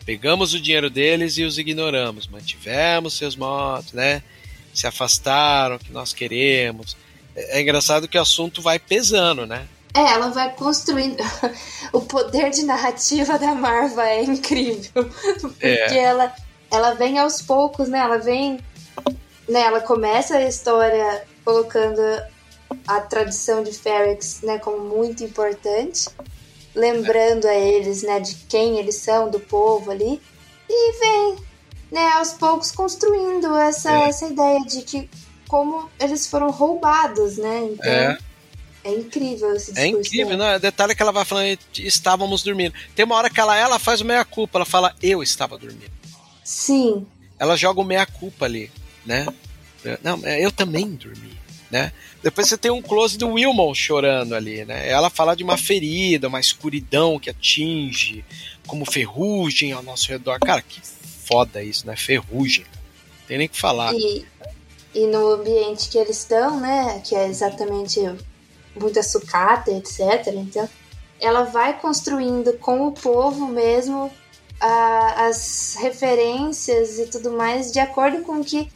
Pegamos 0.05 0.53
o 0.53 0.59
dinheiro 0.59 0.89
deles 0.89 1.37
e 1.37 1.43
os 1.43 1.57
ignoramos, 1.57 2.27
mantivemos 2.27 3.13
seus 3.13 3.37
modos, 3.37 3.93
né? 3.93 4.21
Se 4.73 4.85
afastaram, 4.85 5.79
que 5.79 5.93
nós 5.93 6.11
queremos. 6.11 6.97
É 7.33 7.59
é 7.59 7.61
engraçado 7.61 8.05
que 8.05 8.17
o 8.17 8.21
assunto 8.21 8.61
vai 8.61 8.79
pesando, 8.79 9.45
né? 9.45 9.65
É, 9.95 10.01
ela 10.13 10.29
vai 10.29 10.53
construindo. 10.55 11.21
o 11.93 12.01
poder 12.01 12.49
de 12.49 12.63
narrativa 12.63 13.37
da 13.37 13.53
Marva 13.53 14.07
é 14.07 14.23
incrível. 14.23 15.09
Porque 15.39 15.65
É. 15.65 15.97
ela, 15.97 16.33
ela 16.71 16.93
vem 16.95 17.19
aos 17.19 17.41
poucos, 17.41 17.87
né? 17.87 17.99
Ela 17.99 18.17
vem. 18.17 18.59
Né, 19.47 19.59
ela 19.59 19.81
começa 19.81 20.37
a 20.37 20.47
história 20.47 21.25
colocando 21.43 22.01
a 22.87 23.01
tradição 23.01 23.61
de 23.61 23.73
Ferrex 23.73 24.39
né, 24.41 24.57
como 24.57 24.79
muito 24.79 25.21
importante, 25.23 26.09
lembrando 26.73 27.45
a 27.45 27.53
eles 27.53 28.03
né, 28.03 28.21
de 28.21 28.35
quem 28.47 28.77
eles 28.79 28.95
são, 28.95 29.29
do 29.29 29.41
povo 29.41 29.91
ali, 29.91 30.21
e 30.69 30.91
vem 30.97 31.35
né, 31.91 32.07
aos 32.13 32.31
poucos 32.31 32.71
construindo 32.71 33.53
essa, 33.57 33.91
É. 33.91 34.09
essa 34.09 34.27
ideia 34.27 34.61
de 34.61 34.81
que 34.81 35.09
como 35.49 35.89
eles 35.99 36.25
foram 36.25 36.49
roubados, 36.49 37.37
né? 37.37 37.67
Então, 37.73 37.91
É. 37.91 38.17
é 38.83 38.91
incrível 38.93 39.53
esse 39.55 39.71
É 39.71 39.85
discurso. 39.85 40.07
incrível, 40.09 40.37
dela. 40.37 40.51
né? 40.53 40.59
Detalhe 40.59 40.95
que 40.95 41.01
ela 41.01 41.11
vai 41.11 41.25
falando, 41.25 41.57
estávamos 41.77 42.43
dormindo. 42.43 42.73
Tem 42.95 43.05
uma 43.05 43.15
hora 43.15 43.29
que 43.29 43.39
ela, 43.39 43.55
ela 43.57 43.79
faz 43.79 44.01
o 44.01 44.05
meia-culpa, 44.05 44.57
ela 44.57 44.65
fala, 44.65 44.95
eu 45.01 45.21
estava 45.23 45.57
dormindo. 45.57 45.91
Sim, 46.43 47.05
Ela 47.39 47.55
joga 47.55 47.79
o 47.81 47.83
meia-culpa 47.85 48.45
ali, 48.45 48.69
né? 49.05 49.25
Não, 50.01 50.17
eu 50.27 50.51
também 50.51 50.89
dormi, 50.91 51.37
né? 51.71 51.91
Depois 52.21 52.47
você 52.47 52.57
tem 52.57 52.71
um 52.71 52.81
close 52.81 53.17
do 53.17 53.29
Wilmon 53.29 53.73
chorando 53.73 54.33
ali, 54.33 54.63
né? 54.63 54.89
Ela 54.89 55.09
fala 55.09 55.35
de 55.35 55.43
uma 55.43 55.57
ferida, 55.57 56.27
uma 56.29 56.39
escuridão 56.39 57.19
que 57.19 57.29
atinge, 57.29 58.23
como 58.65 58.85
ferrugem 58.89 59.71
ao 59.73 59.83
nosso 59.83 60.07
redor. 60.09 60.39
Cara, 60.39 60.61
que 60.61 60.79
foda 61.25 61.61
isso, 61.63 61.85
né? 61.85 61.95
Ferrugem. 61.97 62.63
Não 62.63 63.27
tem 63.27 63.37
nem 63.37 63.47
o 63.47 63.49
que 63.49 63.59
falar. 63.59 63.93
e, 63.93 64.25
e 64.93 65.05
no 65.07 65.27
ambiente 65.33 65.89
que 65.89 65.97
eles 65.97 66.19
estão, 66.19 66.59
né? 66.61 67.01
Que 67.05 67.13
é 67.15 67.27
exatamente 67.27 67.99
muita 68.75 69.03
sucata, 69.03 69.71
etc. 69.71 70.27
Então, 70.27 70.67
ela 71.19 71.43
vai 71.43 71.79
construindo 71.79 72.53
com 72.53 72.87
o 72.87 72.91
povo 72.91 73.47
mesmo 73.47 74.11
as 74.59 75.75
referências 75.79 76.97
e 76.97 77.07
tudo 77.07 77.31
mais 77.31 77.71
de 77.71 77.79
acordo 77.79 78.23
com 78.23 78.39
o 78.39 78.45
que 78.45 78.69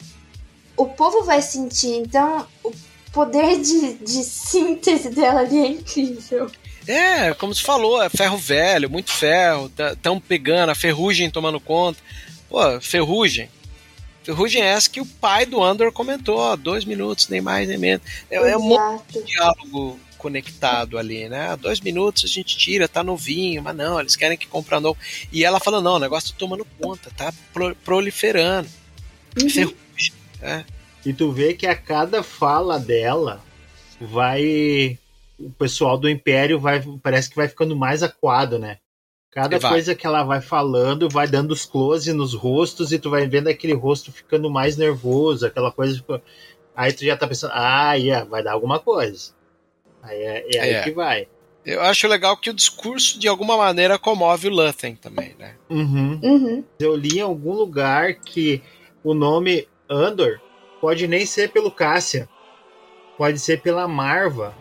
o 0.76 0.86
povo 0.86 1.24
vai 1.24 1.42
sentir. 1.42 1.96
Então, 1.96 2.46
o 2.64 2.72
poder 3.12 3.60
de, 3.62 3.94
de 3.94 4.24
síntese 4.24 5.10
dela 5.10 5.42
ali 5.42 5.58
é 5.58 5.68
incrível. 5.68 6.52
É, 6.88 7.34
como 7.34 7.54
você 7.54 7.64
falou, 7.64 8.02
é 8.02 8.10
ferro 8.10 8.38
velho, 8.38 8.90
muito 8.90 9.12
ferro, 9.12 9.72
estão 9.94 10.20
pegando, 10.20 10.70
a 10.70 10.76
ferrugem 10.76 11.30
tomando 11.30 11.60
conta. 11.60 12.00
Pô, 12.50 12.80
ferrugem. 12.80 13.50
Ferrugem 14.28 14.62
é 14.62 14.66
essa 14.66 14.90
que 14.90 15.00
o 15.00 15.06
pai 15.06 15.46
do 15.46 15.64
Andor 15.64 15.90
comentou, 15.94 16.38
ó, 16.38 16.58
dois 16.58 16.84
minutos, 16.84 17.30
nem 17.30 17.40
mais 17.40 17.66
nem 17.66 17.78
menos. 17.78 18.06
É, 18.30 18.36
é 18.36 18.58
um 18.58 18.62
monte 18.62 19.14
de 19.14 19.24
diálogo 19.24 19.98
conectado 20.18 20.98
ali, 20.98 21.30
né? 21.30 21.56
Dois 21.56 21.80
minutos 21.80 22.26
a 22.26 22.28
gente 22.28 22.58
tira, 22.58 22.90
tá 22.90 23.02
novinho, 23.02 23.64
mas 23.64 23.74
não, 23.74 23.98
eles 23.98 24.18
querem 24.18 24.38
que 24.38 24.46
compre 24.46 24.78
novo. 24.82 25.00
E 25.32 25.46
ela 25.46 25.62
fala, 25.62 25.80
não, 25.80 25.94
o 25.94 26.00
negócio 26.00 26.34
tá 26.34 26.36
tomando 26.38 26.68
conta, 26.78 27.10
tá 27.16 27.34
pro- 27.54 27.74
proliferando. 27.86 28.68
Ferrugem, 29.50 30.14
né? 30.42 30.66
E 31.06 31.14
tu 31.14 31.32
vê 31.32 31.54
que 31.54 31.66
a 31.66 31.74
cada 31.74 32.22
fala 32.22 32.78
dela 32.78 33.42
vai. 34.02 35.00
O 35.40 35.50
pessoal 35.52 35.98
do 35.98 36.10
Império 36.10 36.60
vai. 36.60 36.84
Parece 37.02 37.30
que 37.30 37.36
vai 37.38 37.48
ficando 37.48 37.78
mais 37.78 38.04
aquado, 38.04 38.60
né? 38.60 38.80
Cada 39.32 39.60
Vai. 39.60 39.72
coisa 39.72 39.94
que 39.94 40.08
ela 40.08 40.24
vai 40.24 40.42
falando, 40.42 41.10
vai 41.10 41.28
dando 41.28 41.52
os 41.52 41.66
close 41.66 42.12
nos 42.14 42.34
rostos 42.34 42.92
e 42.92 42.98
tu 43.00 43.10
vai 43.10 43.28
vendo 43.28 43.48
aquele 43.48 43.74
rosto 43.74 44.12
ficando 44.12 44.50
mais 44.50 44.78
nervoso, 44.78 45.46
aquela 45.46 45.72
coisa. 45.72 46.04
Aí 46.76 46.92
tu 46.94 47.04
já 47.06 47.16
tá 47.18 47.28
pensando, 47.28 47.52
ah, 47.54 47.94
yeah, 47.94 48.26
vai 48.26 48.42
dar 48.42 48.54
alguma 48.54 48.80
coisa. 48.80 49.34
Aí 50.02 50.18
é, 50.18 50.46
é 50.56 50.60
aí 50.60 50.70
É. 50.76 50.84
que 50.84 50.92
vai. 50.92 51.28
Eu 51.66 51.82
acho 51.82 52.08
legal 52.08 52.38
que 52.38 52.50
o 52.50 52.54
discurso, 52.54 53.20
de 53.20 53.28
alguma 53.28 53.58
maneira, 53.58 54.00
comove 54.00 54.48
o 54.48 54.52
Luthen 54.52 54.96
também, 54.96 55.36
né? 55.38 55.56
Uhum. 55.70 56.18
Uhum. 56.24 56.64
Eu 56.80 56.96
li 56.96 57.18
em 57.18 57.22
algum 57.22 57.52
lugar 57.52 58.14
que 58.14 58.64
o 59.04 59.14
nome 59.14 59.68
Andor 59.90 60.40
pode 60.80 61.06
nem 61.08 61.26
ser 61.26 61.52
pelo 61.52 61.70
Cássia, 61.70 62.30
pode 63.18 63.38
ser 63.40 63.62
pela 63.62 63.86
Marva, 63.86 64.56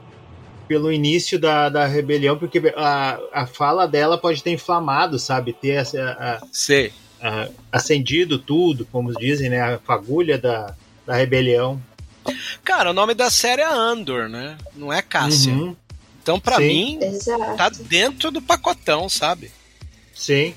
pelo 0.67 0.93
início 0.93 1.39
da, 1.39 1.69
da 1.69 1.87
rebelião, 1.87 2.39
porque 2.39 2.61
a, 2.77 3.19
a 3.33 3.47
fala 3.47 3.87
dela 3.87 4.19
pode 4.19 4.43
ter 4.43 4.51
inflamado, 4.51 5.19
sabe? 5.19 5.53
Ter 5.53 5.71
essa- 5.71 6.17
a- 6.19 6.47
a- 7.21 7.49
acendido 7.73 8.39
tudo, 8.39 8.87
como 8.93 9.13
dizem, 9.15 9.49
né? 9.51 9.61
A 9.61 9.79
fagulha 9.79 10.37
da, 10.39 10.75
da 11.07 11.15
rebelião. 11.15 11.81
Cara, 12.65 12.91
o 12.91 12.95
nome 12.95 13.15
da 13.15 13.31
série 13.31 13.63
é 13.63 13.67
Andor, 13.67 14.29
né? 14.29 14.57
Não 14.75 14.93
é 14.93 15.01
Cássia. 15.01 15.53
Uhum. 15.53 15.77
Então, 16.23 16.41
pra 16.41 16.57
Sim. 16.57 16.67
mim, 16.67 16.99
Exato. 17.03 17.57
tá 17.57 17.69
dentro 17.69 18.33
do 18.33 18.43
pacotão, 18.43 19.09
sabe? 19.09 19.53
Sim. 20.13 20.55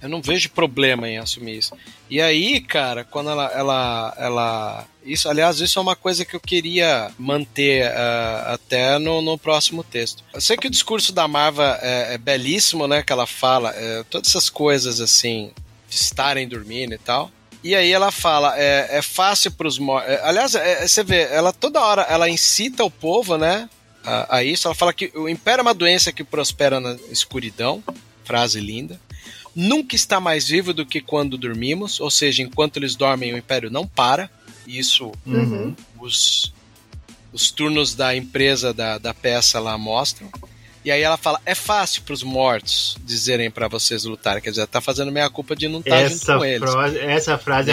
Eu 0.00 0.08
não 0.08 0.20
vejo 0.20 0.50
problema 0.50 1.08
em 1.08 1.18
assumir 1.18 1.58
isso. 1.58 1.74
E 2.08 2.20
aí, 2.20 2.60
cara, 2.60 3.04
quando 3.04 3.30
ela. 3.30 3.50
ela, 3.52 4.14
ela 4.18 4.86
isso, 5.04 5.28
aliás, 5.28 5.60
isso 5.60 5.78
é 5.78 5.82
uma 5.82 5.96
coisa 5.96 6.24
que 6.24 6.34
eu 6.34 6.40
queria 6.40 7.10
manter 7.18 7.86
ah, 7.92 8.54
até 8.54 8.98
no, 8.98 9.22
no 9.22 9.38
próximo 9.38 9.82
texto. 9.82 10.22
Eu 10.34 10.40
sei 10.40 10.56
que 10.56 10.66
o 10.66 10.70
discurso 10.70 11.12
da 11.12 11.26
Marva 11.26 11.78
é, 11.80 12.14
é 12.14 12.18
belíssimo, 12.18 12.86
né? 12.86 13.02
Que 13.02 13.12
ela 13.12 13.26
fala 13.26 13.72
é, 13.74 14.04
todas 14.10 14.28
essas 14.28 14.50
coisas 14.50 15.00
assim, 15.00 15.52
de 15.88 15.96
estarem 15.96 16.46
dormindo 16.46 16.94
e 16.94 16.98
tal. 16.98 17.30
E 17.64 17.74
aí 17.74 17.90
ela 17.90 18.12
fala, 18.12 18.54
é, 18.56 18.98
é 18.98 19.02
fácil 19.02 19.50
para 19.50 19.66
os 19.66 19.78
mortos. 19.78 20.12
aliás, 20.22 20.54
é- 20.54 20.84
é- 20.84 20.86
você 20.86 21.02
vê, 21.02 21.22
ela 21.22 21.52
toda 21.52 21.80
hora 21.80 22.02
ela 22.02 22.28
incita 22.28 22.84
o 22.84 22.90
povo, 22.90 23.36
né? 23.38 23.68
A, 24.04 24.36
a 24.36 24.44
isso. 24.44 24.68
Ela 24.68 24.74
fala 24.74 24.92
que 24.92 25.10
o 25.14 25.28
império 25.28 25.60
é 25.60 25.62
uma 25.62 25.74
doença 25.74 26.12
que 26.12 26.22
prospera 26.22 26.78
na 26.78 26.96
escuridão. 27.10 27.82
Frase 28.24 28.60
linda 28.60 29.00
nunca 29.56 29.96
está 29.96 30.20
mais 30.20 30.46
vivo 30.46 30.74
do 30.74 30.84
que 30.84 31.00
quando 31.00 31.38
dormimos, 31.38 31.98
ou 31.98 32.10
seja, 32.10 32.42
enquanto 32.42 32.76
eles 32.76 32.94
dormem, 32.94 33.32
o 33.32 33.38
império 33.38 33.70
não 33.70 33.86
para. 33.86 34.30
Isso 34.66 35.10
Uhum. 35.24 35.74
os, 35.98 36.52
os 37.32 37.50
turnos 37.50 37.94
da 37.94 38.14
empresa 38.14 38.74
da, 38.74 38.98
da 38.98 39.14
peça 39.14 39.58
lá 39.58 39.78
mostram. 39.78 40.28
E 40.84 40.90
aí 40.90 41.02
ela 41.02 41.16
fala: 41.16 41.40
é 41.46 41.54
fácil 41.54 42.02
para 42.02 42.14
os 42.14 42.22
mortos 42.22 42.96
dizerem 43.04 43.50
para 43.50 43.66
vocês 43.66 44.04
lutarem. 44.04 44.42
Quer 44.42 44.50
dizer, 44.50 44.66
tá 44.66 44.80
fazendo 44.80 45.10
meia 45.10 45.30
culpa 45.30 45.56
de 45.56 45.66
não 45.68 45.80
estar 45.80 46.02
junto 46.04 46.22
Essa, 46.22 46.36
com 46.38 46.44
eles. 46.44 46.70
frase, 46.70 46.98
essa 46.98 47.38
frase 47.38 47.70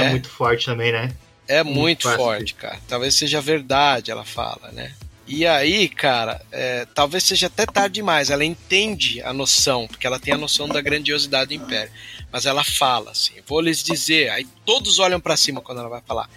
E 5.25 5.45
aí, 5.47 5.87
cara, 5.87 6.41
é, 6.51 6.85
talvez 6.93 7.23
seja 7.23 7.47
até 7.47 7.65
tarde 7.65 7.95
demais. 7.95 8.29
Ela 8.29 8.43
entende 8.43 9.21
a 9.21 9.31
noção, 9.31 9.87
porque 9.87 10.05
ela 10.05 10.19
tem 10.19 10.33
a 10.33 10.37
noção 10.37 10.67
da 10.67 10.81
grandiosidade 10.81 11.55
do 11.57 11.63
Império. 11.63 11.91
Mas 12.31 12.45
ela 12.45 12.63
fala 12.63 13.11
assim: 13.11 13.33
vou 13.47 13.61
lhes 13.61 13.81
dizer. 13.81 14.29
Aí 14.31 14.45
todos 14.65 14.99
olham 14.99 15.19
pra 15.21 15.37
cima 15.37 15.61
quando 15.61 15.79
ela 15.79 15.89
vai 15.89 16.01
falar. 16.01 16.29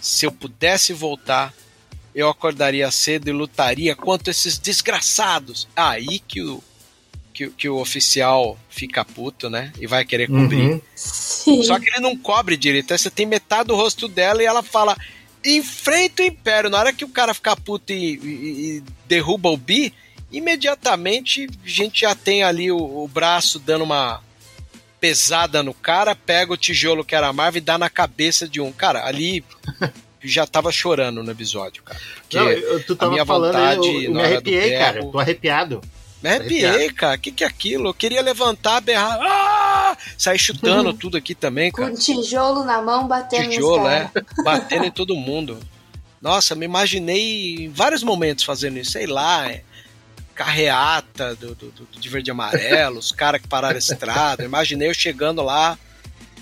Se 0.00 0.26
eu 0.26 0.32
pudesse 0.32 0.92
voltar, 0.92 1.54
eu 2.14 2.28
acordaria 2.28 2.90
cedo 2.90 3.28
e 3.28 3.32
lutaria 3.32 3.96
contra 3.96 4.30
esses 4.30 4.58
desgraçados. 4.58 5.66
Aí 5.74 6.18
que 6.18 6.42
o, 6.42 6.62
que, 7.32 7.46
o- 7.46 7.50
que 7.52 7.68
o 7.68 7.78
oficial 7.78 8.58
fica 8.68 9.04
puto, 9.06 9.48
né? 9.48 9.72
E 9.80 9.86
vai 9.86 10.04
querer 10.04 10.26
cobrir. 10.28 10.82
Uhum. 11.46 11.62
Só 11.62 11.78
que 11.80 11.88
ele 11.88 12.00
não 12.00 12.14
cobre 12.16 12.56
direito. 12.58 12.92
Aí 12.92 12.98
você 12.98 13.10
tem 13.10 13.24
metade 13.24 13.68
do 13.68 13.74
rosto 13.76 14.06
dela 14.06 14.42
e 14.42 14.46
ela 14.46 14.62
fala: 14.62 14.94
enfrenta 15.44 16.22
o 16.22 16.26
Império. 16.26 16.70
Na 16.70 16.78
hora 16.78 16.92
que 16.92 17.04
o 17.04 17.08
cara 17.08 17.34
ficar 17.34 17.56
puto 17.56 17.92
e, 17.92 18.14
e- 18.16 18.76
e 18.78 18.82
derruba 19.06 19.48
o 19.50 19.56
Bi, 19.56 19.92
imediatamente 20.32 21.46
a 21.64 21.68
gente 21.68 22.00
já 22.02 22.14
tem 22.14 22.42
ali 22.42 22.70
o, 22.70 22.76
o 22.78 23.08
braço 23.08 23.58
dando 23.58 23.84
uma 23.84 24.20
pesada 25.00 25.62
no 25.62 25.74
cara, 25.74 26.14
pega 26.14 26.52
o 26.52 26.56
tijolo 26.56 27.04
que 27.04 27.14
era 27.14 27.28
a 27.28 27.32
Marvel 27.32 27.58
e 27.58 27.64
dá 27.64 27.76
na 27.76 27.90
cabeça 27.90 28.48
de 28.48 28.60
um. 28.60 28.72
Cara, 28.72 29.04
ali 29.06 29.44
já 30.22 30.46
tava 30.46 30.72
chorando 30.72 31.22
no 31.22 31.30
episódio, 31.30 31.82
cara. 31.82 32.00
Porque 32.22 32.38
Não, 32.38 32.50
eu, 32.50 32.82
tu 32.84 32.96
tava 32.96 33.12
minha 33.12 33.26
falando, 33.26 33.52
vontade 33.52 33.86
eu, 33.86 34.02
eu 34.04 34.12
me 34.14 34.22
arrepiei, 34.22 34.70
cara. 34.78 35.04
Tô 35.04 35.18
arrepiado. 35.18 35.80
Me 36.24 36.30
arrepiei, 36.30 36.90
cara. 36.90 37.16
O 37.16 37.18
que, 37.20 37.30
que 37.32 37.44
é 37.44 37.46
aquilo? 37.46 37.88
Eu 37.88 37.94
queria 37.94 38.22
levantar, 38.22 38.80
berrar. 38.80 39.18
Ah! 39.22 39.96
Sair 40.18 40.38
chutando 40.38 40.92
tudo 40.92 41.16
aqui 41.16 41.34
também, 41.34 41.70
cara. 41.70 41.90
Com 41.90 41.96
tijolo 41.96 42.64
na 42.64 42.80
mão, 42.82 43.06
batendo 43.06 43.50
tijolo, 43.50 43.86
é, 43.88 44.10
batendo 44.44 44.84
em 44.86 44.90
todo 44.90 45.14
mundo. 45.16 45.58
Nossa, 46.20 46.54
me 46.54 46.64
imaginei 46.64 47.54
em 47.66 47.68
vários 47.70 48.02
momentos 48.02 48.44
fazendo 48.44 48.78
isso, 48.78 48.92
sei 48.92 49.06
lá, 49.06 49.50
é, 49.50 49.62
carreata 50.34 51.34
do, 51.36 51.54
do- 51.54 51.70
do- 51.70 52.00
de 52.00 52.08
verde 52.08 52.30
e 52.30 52.32
amarelo, 52.32 52.98
os 52.98 53.12
caras 53.12 53.40
que 53.40 53.48
pararam 53.48 53.76
a 53.76 53.78
estrada. 53.78 54.42
Eu 54.42 54.46
Imaginei 54.48 54.88
eu 54.88 54.94
chegando 54.94 55.42
lá, 55.42 55.78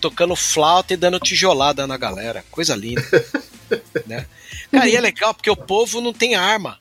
tocando 0.00 0.34
flauta 0.34 0.94
e 0.94 0.96
dando 0.96 1.18
tijolada 1.20 1.86
na 1.86 1.96
galera. 1.96 2.44
Coisa 2.50 2.74
linda. 2.74 3.02
né? 4.06 4.26
Cara, 4.70 4.88
e 4.88 4.96
é 4.96 5.00
legal 5.00 5.34
porque 5.34 5.50
o 5.50 5.56
povo 5.56 6.00
não 6.00 6.12
tem 6.12 6.34
arma. 6.34 6.78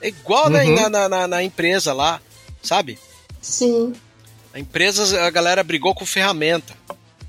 É 0.00 0.08
igual 0.08 0.46
Uhum. 0.50 0.74
na, 0.74 0.88
na, 0.88 1.08
na- 1.08 1.28
na 1.28 1.42
empresa 1.42 1.92
lá, 1.92 2.20
sabe? 2.62 2.98
Sim. 3.40 3.92
A 4.52 4.58
empresa, 4.58 5.22
a 5.24 5.30
galera 5.30 5.62
brigou 5.62 5.94
com 5.94 6.04
ferramenta. 6.06 6.74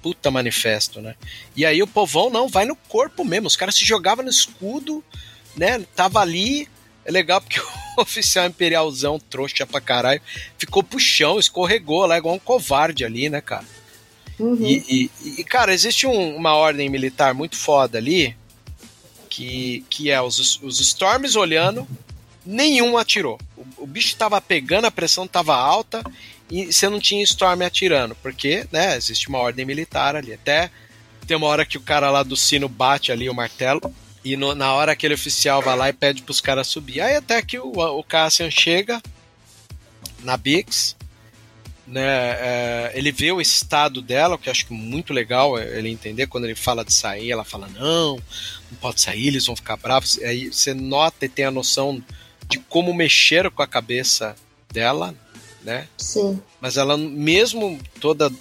Puta 0.01 0.31
manifesto, 0.31 0.99
né? 0.99 1.15
E 1.55 1.63
aí 1.63 1.81
o 1.83 1.87
povão 1.87 2.29
não, 2.31 2.47
vai 2.47 2.65
no 2.65 2.75
corpo 2.75 3.23
mesmo. 3.23 3.45
Os 3.47 3.55
caras 3.55 3.75
se 3.75 3.85
jogavam 3.85 4.23
no 4.25 4.31
escudo, 4.31 5.03
né? 5.55 5.79
Tava 5.95 6.19
ali. 6.19 6.67
É 7.05 7.11
legal 7.11 7.39
porque 7.41 7.59
o 7.97 8.01
oficial 8.01 8.47
imperialzão, 8.47 9.19
trouxa 9.19 9.65
pra 9.65 9.79
caralho, 9.81 10.21
ficou 10.57 10.81
pro 10.83 10.99
chão, 10.99 11.39
escorregou 11.39 12.05
lá, 12.07 12.17
igual 12.17 12.33
um 12.35 12.39
covarde 12.39 13.05
ali, 13.05 13.29
né, 13.29 13.41
cara? 13.41 13.65
Uhum. 14.39 14.57
E, 14.65 15.09
e- 15.23 15.39
e, 15.39 15.43
cara, 15.43 15.71
existe 15.73 16.07
um- 16.07 16.35
uma 16.35 16.53
ordem 16.55 16.89
militar 16.89 17.33
muito 17.35 17.55
foda 17.55 17.97
ali, 17.99 18.35
que, 19.29 19.85
que 19.89 20.09
é 20.09 20.19
os, 20.21 20.59
os 20.63 20.79
Storms 20.79 21.35
olhando, 21.35 21.87
nenhum 22.45 22.97
atirou. 22.97 23.39
O, 23.55 23.83
o 23.83 23.87
bicho 23.87 24.15
tava 24.15 24.39
pegando, 24.41 24.85
a 24.85 24.91
pressão 24.91 25.27
tava 25.27 25.55
alta, 25.55 26.03
e 26.49 26.71
você 26.71 26.89
não 26.89 26.99
tinha 26.99 27.23
Storm 27.23 27.61
atirando, 27.63 28.15
porque, 28.15 28.67
né, 28.71 28.97
existe 28.97 29.29
uma 29.29 29.39
ordem 29.39 29.65
militar 29.65 30.15
ali. 30.15 30.33
Até 30.33 30.69
tem 31.25 31.37
uma 31.37 31.47
hora 31.47 31.65
que 31.65 31.77
o 31.77 31.81
cara 31.81 32.09
lá 32.09 32.23
do 32.23 32.35
sino 32.35 32.67
bate 32.67 33.11
ali 33.11 33.29
o 33.29 33.33
martelo, 33.33 33.81
e 34.23 34.35
no- 34.35 34.53
na 34.53 34.73
hora 34.73 34.91
aquele 34.91 35.13
oficial 35.13 35.61
vai 35.61 35.75
lá 35.77 35.89
e 35.89 35.93
pede 35.93 36.21
pros 36.21 36.41
caras 36.41 36.67
subir. 36.67 37.01
Aí 37.01 37.15
até 37.15 37.41
que 37.41 37.57
o, 37.57 37.71
o 37.71 38.03
Cassian 38.03 38.51
chega 38.51 39.01
na 40.23 40.37
Bix, 40.37 40.95
né, 41.87 42.01
é, 42.05 42.91
ele 42.93 43.11
vê 43.11 43.31
o 43.31 43.41
estado 43.41 44.01
dela, 44.01 44.35
o 44.35 44.37
que 44.37 44.47
eu 44.47 44.51
acho 44.51 44.71
muito 44.73 45.11
legal 45.11 45.57
é 45.57 45.77
ele 45.77 45.89
entender 45.89 46.27
quando 46.27 46.45
ele 46.45 46.55
fala 46.55 46.85
de 46.85 46.93
sair, 46.93 47.31
ela 47.31 47.43
fala 47.43 47.67
não, 47.69 48.15
não 48.69 48.77
pode 48.79 49.01
sair, 49.01 49.27
eles 49.27 49.45
vão 49.45 49.55
ficar 49.55 49.77
bravos. 49.77 50.19
Aí 50.19 50.47
você 50.51 50.73
nota 50.73 51.25
e 51.25 51.29
tem 51.29 51.45
a 51.45 51.51
noção 51.51 52.01
de 52.51 52.59
como 52.59 52.93
mexer 52.93 53.49
com 53.49 53.63
a 53.63 53.67
cabeça 53.67 54.35
dela, 54.71 55.15
né? 55.63 55.87
Sim. 55.97 56.41
Mas 56.59 56.75
ela, 56.75 56.97
mesmo 56.97 57.79
toda 58.01 58.27
uh, 58.27 58.33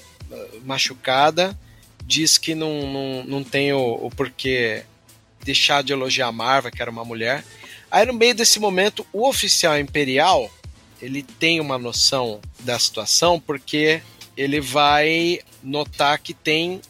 machucada, 0.64 1.56
diz 2.04 2.36
que 2.36 2.54
não, 2.56 2.92
não, 2.92 3.24
não 3.24 3.44
tem 3.44 3.72
o, 3.72 3.94
o 3.94 4.10
porquê 4.10 4.82
deixar 5.44 5.82
de 5.84 5.92
elogiar 5.92 6.26
a 6.26 6.32
Marva, 6.32 6.72
que 6.72 6.82
era 6.82 6.90
uma 6.90 7.04
mulher. 7.04 7.44
Aí 7.88 8.04
no 8.04 8.12
meio 8.12 8.34
desse 8.34 8.58
momento, 8.58 9.06
o 9.12 9.28
oficial 9.28 9.78
imperial 9.78 10.50
ele 11.00 11.22
tem 11.22 11.60
uma 11.60 11.78
noção 11.78 12.40
da 12.58 12.78
situação 12.78 13.40
porque 13.40 14.02
ele 14.36 14.60
vai 14.60 15.38
notar 15.62 16.18
que 16.18 16.34
tem 16.34 16.80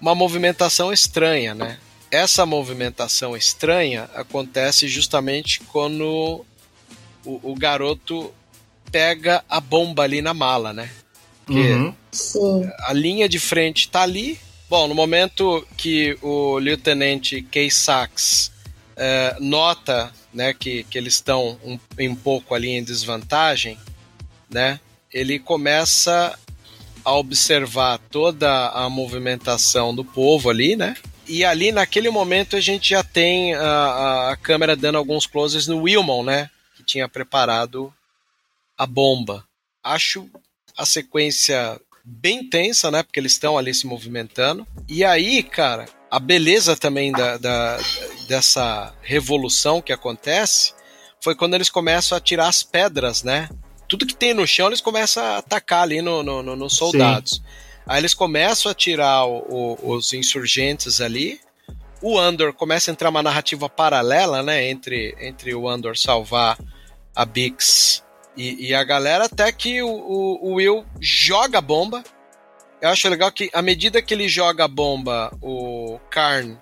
uma 0.00 0.14
movimentação 0.14 0.92
estranha, 0.92 1.54
né? 1.54 1.78
Essa 2.10 2.46
movimentação 2.46 3.36
estranha 3.36 4.08
acontece 4.14 4.86
justamente 4.86 5.60
quando 5.60 6.44
o, 7.28 7.52
o 7.52 7.54
garoto 7.54 8.32
pega 8.90 9.44
a 9.48 9.60
bomba 9.60 10.02
ali 10.02 10.22
na 10.22 10.32
mala, 10.32 10.72
né? 10.72 10.90
Porque 11.44 11.72
Uhum. 11.72 11.94
Sim. 12.10 12.70
a 12.86 12.92
linha 12.92 13.28
de 13.28 13.38
frente 13.38 13.88
tá 13.88 14.02
ali. 14.02 14.40
Bom, 14.68 14.88
no 14.88 14.94
momento 14.94 15.66
que 15.76 16.16
o 16.22 16.58
lieutenant 16.58 17.32
Kay 17.50 17.70
Sachs 17.70 18.50
eh, 18.96 19.36
nota 19.40 20.12
né, 20.32 20.54
que, 20.54 20.84
que 20.84 20.98
eles 20.98 21.14
estão 21.14 21.58
um, 21.64 21.78
um 21.98 22.14
pouco 22.14 22.54
ali 22.54 22.70
em 22.70 22.82
desvantagem, 22.84 23.78
né, 24.50 24.78
ele 25.12 25.38
começa 25.38 26.38
a 27.04 27.14
observar 27.14 27.98
toda 28.10 28.68
a 28.68 28.88
movimentação 28.90 29.94
do 29.94 30.04
povo 30.04 30.50
ali, 30.50 30.76
né? 30.76 30.94
E 31.26 31.44
ali 31.44 31.72
naquele 31.72 32.10
momento 32.10 32.56
a 32.56 32.60
gente 32.60 32.90
já 32.90 33.02
tem 33.02 33.54
a, 33.54 34.30
a 34.32 34.36
câmera 34.36 34.76
dando 34.76 34.98
alguns 34.98 35.26
closes 35.26 35.66
no 35.66 35.82
Wilmon, 35.82 36.22
né? 36.22 36.50
Que 36.88 36.92
tinha 36.92 37.08
preparado 37.08 37.92
a 38.76 38.86
bomba. 38.86 39.44
Acho 39.82 40.28
a 40.76 40.86
sequência 40.86 41.80
bem 42.04 42.48
tensa, 42.48 42.90
né? 42.90 43.02
Porque 43.02 43.20
eles 43.20 43.32
estão 43.32 43.58
ali 43.58 43.74
se 43.74 43.86
movimentando. 43.86 44.66
E 44.88 45.04
aí, 45.04 45.42
cara, 45.42 45.86
a 46.10 46.18
beleza 46.18 46.76
também 46.76 47.12
da, 47.12 47.36
da, 47.36 47.78
dessa 48.26 48.94
revolução 49.02 49.82
que 49.82 49.92
acontece 49.92 50.72
foi 51.20 51.34
quando 51.34 51.54
eles 51.54 51.68
começam 51.68 52.16
a 52.16 52.20
tirar 52.20 52.48
as 52.48 52.62
pedras, 52.62 53.22
né? 53.22 53.50
Tudo 53.88 54.06
que 54.06 54.14
tem 54.14 54.32
no 54.32 54.46
chão 54.46 54.68
eles 54.68 54.80
começam 54.80 55.22
a 55.22 55.38
atacar 55.38 55.82
ali 55.82 56.00
nos 56.00 56.24
no, 56.24 56.42
no, 56.42 56.56
no 56.56 56.70
soldados. 56.70 57.32
Sim. 57.32 57.42
Aí 57.86 58.00
eles 58.00 58.14
começam 58.14 58.70
a 58.70 58.74
tirar 58.74 59.24
o, 59.26 59.76
o, 59.82 59.96
os 59.96 60.12
insurgentes 60.12 61.00
ali. 61.00 61.40
O 62.00 62.18
Andor 62.18 62.52
começa 62.52 62.90
a 62.90 62.92
entrar 62.92 63.08
uma 63.08 63.22
narrativa 63.22 63.68
paralela, 63.68 64.42
né? 64.42 64.68
Entre, 64.70 65.16
entre 65.20 65.54
o 65.54 65.68
Andor 65.68 65.96
salvar 65.96 66.56
a 67.18 67.24
Bix 67.24 68.04
e, 68.36 68.68
e 68.68 68.74
a 68.74 68.84
galera, 68.84 69.24
até 69.24 69.50
que 69.50 69.82
o, 69.82 69.88
o, 69.88 70.50
o 70.50 70.54
Will 70.54 70.86
joga 71.00 71.58
a 71.58 71.60
bomba 71.60 72.02
eu 72.80 72.90
acho 72.90 73.08
legal 73.08 73.32
que, 73.32 73.50
à 73.52 73.60
medida 73.60 74.00
que 74.00 74.14
ele 74.14 74.28
joga 74.28 74.64
a 74.64 74.68
bomba, 74.68 75.36
o 75.42 75.98
Karn 76.10 76.56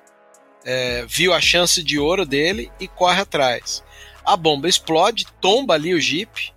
é, 0.65 1.05
viu 1.07 1.35
a 1.35 1.41
chance 1.41 1.83
de 1.83 1.99
ouro 1.99 2.25
dele 2.25 2.73
e 2.81 2.89
corre 2.89 3.21
atrás. 3.21 3.85
A 4.25 4.37
bomba 4.37 4.67
explode, 4.67 5.27
tomba 5.41 5.75
ali 5.75 5.95
o 5.95 6.01
Jeep, 6.01 6.55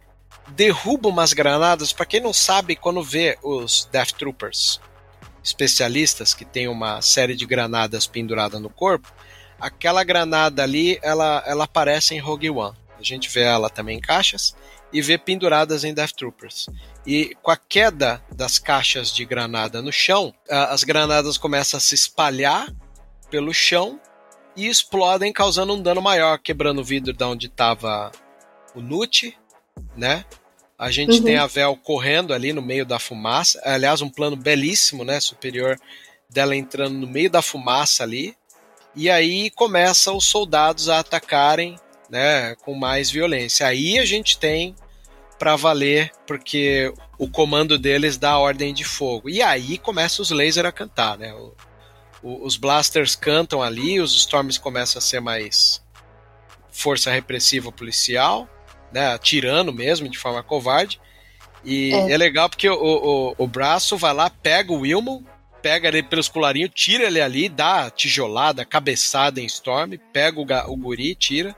derruba 0.50 1.10
umas 1.10 1.34
granadas. 1.34 1.92
Para 1.92 2.06
quem 2.06 2.22
não 2.22 2.32
sabe, 2.32 2.76
quando 2.76 3.04
vê 3.04 3.38
os 3.44 3.88
Death 3.92 4.14
Troopers 4.14 4.80
especialistas 5.44 6.34
que 6.34 6.46
tem 6.46 6.68
uma 6.68 7.02
série 7.02 7.36
de 7.36 7.46
granadas 7.46 8.06
pendurada 8.06 8.60
no 8.60 8.70
corpo, 8.70 9.12
aquela 9.60 10.04
granada 10.04 10.64
ali 10.64 11.00
ela, 11.02 11.44
ela 11.46 11.66
aparece 11.66 12.16
em 12.16 12.20
Rogue 12.20 12.50
One. 12.50 12.76
A 13.00 13.04
gente 13.04 13.30
vê 13.30 13.42
ela 13.42 13.70
também 13.70 13.98
em 13.98 14.02
caixas 14.02 14.56
e 14.92 15.02
vê 15.02 15.18
penduradas 15.18 15.84
em 15.84 15.94
Death 15.94 16.12
Troopers. 16.12 16.68
E 17.06 17.36
com 17.42 17.52
a 17.52 17.58
queda 17.58 18.22
das 18.36 18.60
caixas 18.60 19.14
de 19.14 19.24
granada 19.24 19.82
no 19.82 19.92
chão, 19.92 20.34
as 20.50 20.84
granadas 20.84 21.38
começam 21.38 21.78
a 21.78 21.82
se 21.82 21.96
espalhar 21.96 22.68
pelo 23.30 23.54
chão 23.54 24.00
e 24.56 24.68
explodem, 24.68 25.32
causando 25.32 25.74
um 25.74 25.82
dano 25.82 26.02
maior, 26.02 26.40
quebrando 26.40 26.82
o 26.82 26.84
vidro 26.84 27.14
da 27.14 27.28
onde 27.28 27.48
estava 27.48 28.12
o 28.76 28.82
Nute, 28.82 29.38
né? 29.96 30.26
A 30.78 30.92
gente 30.92 31.18
uhum. 31.18 31.24
tem 31.24 31.38
a 31.38 31.46
Vel 31.46 31.76
correndo 31.78 32.34
ali 32.34 32.52
no 32.52 32.62
meio 32.62 32.86
da 32.86 33.00
fumaça. 33.00 33.62
Aliás, 33.64 34.02
um 34.02 34.10
plano 34.10 34.36
belíssimo, 34.36 35.04
né? 35.04 35.20
Superior 35.20 35.78
dela 36.30 36.56
entrando 36.56 36.94
no 36.94 37.08
meio 37.08 37.30
da 37.30 37.42
fumaça 37.42 38.04
ali. 38.04 38.36
E 38.96 39.10
aí 39.10 39.50
começa 39.52 40.12
os 40.12 40.26
soldados 40.26 40.90
a 40.90 41.00
atacarem, 41.00 41.78
né? 42.10 42.56
Com 42.64 42.74
mais 42.74 43.10
violência. 43.12 43.68
Aí 43.68 44.00
a 44.00 44.06
gente 44.06 44.38
tem 44.38 44.76
para 45.38 45.56
valer, 45.56 46.12
porque 46.28 46.94
o 47.18 47.30
comando 47.30 47.80
deles 47.80 48.18
dá 48.18 48.32
a 48.32 48.40
ordem 48.40 48.74
de 48.74 48.84
fogo. 48.84 49.30
E 49.30 49.42
aí 49.42 49.78
começa 49.78 50.22
os 50.22 50.32
lasers 50.32 50.68
a 50.68 50.72
cantar, 50.72 51.18
né? 51.18 51.34
O, 51.34 51.54
o, 52.22 52.46
os 52.46 52.58
blasters 52.58 53.16
cantam 53.16 53.62
ali, 53.62 54.00
os 54.02 54.14
storms 54.16 54.58
começam 54.58 55.00
a 55.00 55.02
ser 55.02 55.22
mais 55.22 55.82
força 56.70 57.10
repressiva 57.10 57.72
policial, 57.72 58.50
né? 58.92 59.14
Atirando 59.14 59.74
mesmo 59.74 60.10
de 60.10 60.18
forma 60.18 60.44
covarde. 60.44 61.00
E 61.64 61.94
é, 61.94 62.12
é 62.12 62.18
legal 62.18 62.50
porque 62.50 62.70
o, 62.70 62.76
o, 62.76 63.36
o, 63.38 63.48
braço 63.48 63.98
vai 63.98 64.14
lá, 64.14 64.30
pega 64.30 64.72
o 64.72 64.80
Wilmon, 64.80 65.24
pega 65.62 65.88
ele 65.88 66.04
pelos 66.04 66.30
colarinhos, 66.30 66.72
tira 66.74 67.06
ele 67.06 67.20
ali, 67.20 67.50
dá 67.50 67.90
tijolada, 67.90 68.66
cabeçada 68.66 69.42
em 69.42 69.46
Storm, 69.46 69.98
pega 70.14 70.40
o, 70.40 70.72
o 70.72 70.78
guri, 70.78 71.16
tira. 71.16 71.56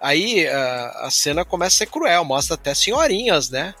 Aí 0.00 0.48
a, 0.48 1.06
a 1.06 1.10
cena 1.10 1.44
começa 1.44 1.76
a 1.76 1.78
ser 1.78 1.86
cruel, 1.86 2.24
mostra 2.24 2.54
até 2.54 2.74
senhorinhas, 2.74 3.50
né? 3.50 3.74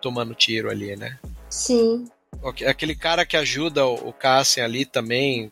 Tomando 0.00 0.34
tiro 0.34 0.70
ali, 0.70 0.96
né? 0.96 1.18
Sim. 1.48 2.06
Aquele 2.66 2.94
cara 2.94 3.24
que 3.24 3.36
ajuda 3.36 3.86
o, 3.86 4.12
Cassian 4.12 4.64
ali 4.64 4.84
também 4.84 5.50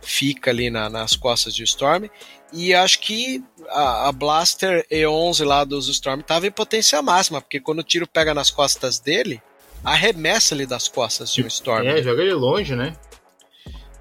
fica 0.00 0.50
ali 0.50 0.70
na, 0.70 0.88
nas 0.88 1.14
costas 1.14 1.54
de 1.54 1.62
Storm. 1.64 2.08
E 2.52 2.72
acho 2.72 3.00
que 3.00 3.44
a, 3.68 4.08
a, 4.08 4.12
Blaster 4.12 4.86
E11 4.90 5.44
lá 5.44 5.64
dos 5.64 5.88
Storm 5.88 6.20
tava 6.22 6.46
em 6.46 6.50
potência 6.50 7.00
máxima, 7.02 7.40
porque 7.40 7.60
quando 7.60 7.80
o 7.80 7.84
tiro 7.84 8.06
pega 8.06 8.32
nas 8.32 8.50
costas 8.50 8.98
dele, 8.98 9.42
arremessa 9.84 10.54
ele 10.54 10.66
das 10.66 10.88
costas 10.88 11.32
de 11.32 11.42
um 11.42 11.46
Storm. 11.46 11.86
É, 11.86 12.02
joga 12.02 12.22
ele 12.22 12.34
longe, 12.34 12.74
né? 12.74 12.96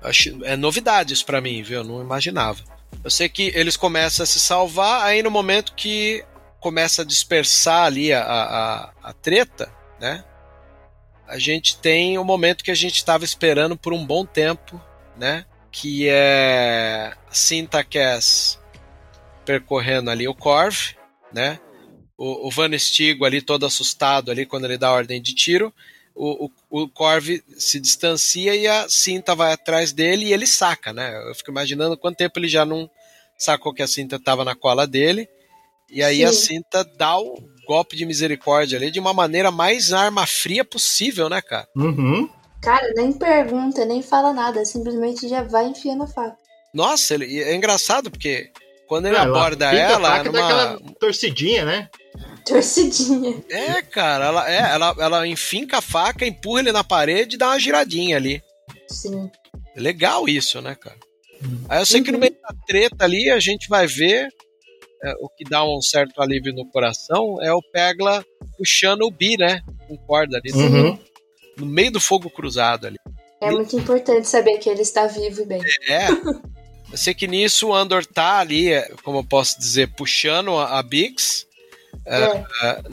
Acho, 0.01 0.43
é 0.43 0.55
novidades 0.55 1.23
para 1.23 1.41
mim, 1.41 1.61
viu? 1.61 1.79
Eu 1.79 1.83
não 1.83 2.01
imaginava. 2.01 2.63
Eu 3.03 3.09
sei 3.09 3.29
que 3.29 3.51
eles 3.55 3.77
começam 3.77 4.23
a 4.23 4.27
se 4.27 4.39
salvar, 4.39 5.05
aí 5.05 5.23
no 5.23 5.31
momento 5.31 5.73
que 5.75 6.23
começa 6.59 7.01
a 7.01 7.05
dispersar 7.05 7.85
ali 7.85 8.13
a, 8.13 8.23
a, 8.23 8.93
a 9.09 9.13
treta, 9.13 9.71
né? 9.99 10.23
A 11.27 11.37
gente 11.37 11.77
tem 11.77 12.17
o 12.17 12.23
momento 12.23 12.63
que 12.63 12.71
a 12.71 12.75
gente 12.75 12.95
estava 12.95 13.23
esperando 13.23 13.77
por 13.77 13.93
um 13.93 14.05
bom 14.05 14.25
tempo, 14.25 14.81
né? 15.17 15.45
Que 15.71 16.07
é 16.09 17.13
Cinta 17.29 17.83
Cass 17.83 18.59
percorrendo 19.45 20.09
ali 20.09 20.27
o 20.27 20.35
Corv, 20.35 20.95
né? 21.33 21.59
O, 22.17 22.47
o 22.47 22.51
Van 22.51 22.77
Stigo 22.77 23.25
ali 23.25 23.41
todo 23.41 23.65
assustado 23.65 24.31
ali 24.31 24.45
quando 24.45 24.65
ele 24.65 24.77
dá 24.77 24.89
a 24.89 24.93
ordem 24.93 25.21
de 25.21 25.33
tiro 25.33 25.73
o, 26.15 26.45
o, 26.69 26.83
o 26.83 26.89
Corv 26.89 27.41
se 27.57 27.79
distancia 27.79 28.55
e 28.55 28.67
a 28.67 28.87
cinta 28.87 29.35
vai 29.35 29.53
atrás 29.53 29.91
dele 29.91 30.25
e 30.25 30.33
ele 30.33 30.45
saca, 30.45 30.93
né? 30.93 31.15
Eu 31.29 31.35
fico 31.35 31.51
imaginando 31.51 31.97
quanto 31.97 32.17
tempo 32.17 32.39
ele 32.39 32.47
já 32.47 32.65
não 32.65 32.89
sacou 33.37 33.73
que 33.73 33.81
a 33.81 33.87
cinta 33.87 34.17
estava 34.17 34.45
na 34.45 34.55
cola 34.55 34.85
dele. 34.85 35.27
E 35.89 36.01
aí 36.01 36.17
Sim. 36.17 36.25
a 36.25 36.33
cinta 36.33 36.83
dá 36.97 37.17
o 37.17 37.35
golpe 37.67 37.95
de 37.95 38.05
misericórdia 38.05 38.77
ali 38.77 38.91
de 38.91 38.99
uma 38.99 39.13
maneira 39.13 39.51
mais 39.51 39.93
arma 39.93 40.25
fria 40.25 40.63
possível, 40.63 41.29
né, 41.29 41.41
cara? 41.41 41.67
Uhum. 41.75 42.29
Cara, 42.61 42.93
nem 42.95 43.11
pergunta, 43.11 43.83
nem 43.85 44.01
fala 44.01 44.33
nada, 44.33 44.63
simplesmente 44.63 45.27
já 45.27 45.43
vai 45.43 45.67
enfiando 45.67 46.03
a 46.03 46.07
faca. 46.07 46.37
Nossa, 46.73 47.13
ele, 47.13 47.41
é 47.41 47.53
engraçado 47.53 48.09
porque 48.09 48.51
quando 48.87 49.07
ele 49.07 49.17
aborda 49.17 49.71
ela. 49.71 50.17
ela 50.17 50.23
numa... 50.23 50.93
torcidinha, 50.99 51.65
né? 51.65 51.89
Torcidinha. 52.45 53.43
É, 53.49 53.81
cara, 53.81 54.25
ela, 54.25 54.51
é, 54.51 54.57
ela, 54.57 54.95
ela 54.99 55.27
enfinca 55.27 55.77
a 55.77 55.81
faca, 55.81 56.25
empurra 56.25 56.61
ele 56.61 56.71
na 56.71 56.83
parede 56.83 57.35
e 57.35 57.37
dá 57.39 57.47
uma 57.47 57.59
giradinha 57.59 58.17
ali. 58.17 58.41
Sim. 58.87 59.29
Legal 59.75 60.27
isso, 60.27 60.61
né, 60.61 60.75
cara? 60.75 60.97
Aí 61.67 61.81
eu 61.81 61.85
sei 61.85 61.99
uhum. 61.99 62.05
que 62.05 62.11
no 62.11 62.19
meio 62.19 62.35
da 62.41 62.55
treta 62.65 63.03
ali 63.03 63.29
a 63.29 63.39
gente 63.39 63.67
vai 63.67 63.87
ver 63.87 64.29
é, 65.03 65.13
o 65.19 65.27
que 65.29 65.43
dá 65.43 65.63
um 65.65 65.81
certo 65.81 66.21
alívio 66.21 66.53
no 66.53 66.65
coração 66.69 67.37
é 67.41 67.51
o 67.51 67.61
Pegla 67.61 68.23
puxando 68.57 69.01
o 69.01 69.11
Bi, 69.11 69.37
né? 69.37 69.61
Com 69.87 69.97
corda 69.97 70.37
ali. 70.37 70.51
Uhum. 70.53 70.97
No 71.57 71.65
meio 71.65 71.91
do 71.91 71.99
fogo 71.99 72.29
cruzado 72.29 72.87
ali. 72.87 72.97
É 73.41 73.51
muito 73.51 73.75
importante 73.75 74.27
saber 74.27 74.57
que 74.57 74.69
ele 74.69 74.81
está 74.81 75.05
vivo 75.05 75.41
e 75.41 75.45
bem. 75.45 75.61
É. 75.89 76.07
Eu 76.91 76.97
sei 76.97 77.13
que 77.13 77.27
nisso 77.27 77.69
o 77.69 77.73
Andor 77.73 78.05
tá 78.05 78.37
ali, 78.37 78.71
é, 78.71 78.87
como 79.03 79.19
eu 79.19 79.23
posso 79.23 79.59
dizer, 79.59 79.91
puxando 79.95 80.55
a, 80.55 80.79
a 80.79 80.83
Bix 80.83 81.45
é. 82.05 82.25
Uh, 82.27 82.43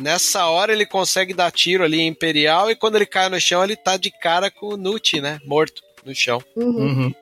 nessa 0.02 0.46
hora 0.46 0.72
ele 0.72 0.86
consegue 0.86 1.34
dar 1.34 1.50
tiro 1.50 1.84
ali 1.84 2.00
em 2.00 2.08
Imperial 2.08 2.70
e 2.70 2.76
quando 2.76 2.96
ele 2.96 3.06
cai 3.06 3.28
no 3.28 3.40
chão 3.40 3.64
ele 3.64 3.76
tá 3.76 3.96
de 3.96 4.10
cara 4.10 4.50
com 4.50 4.68
o 4.68 4.76
Nut, 4.76 5.20
né? 5.20 5.38
Morto 5.44 5.82
no 6.04 6.14
chão. 6.14 6.42
Uhum. 6.56 6.64
Uhum. 6.64 7.14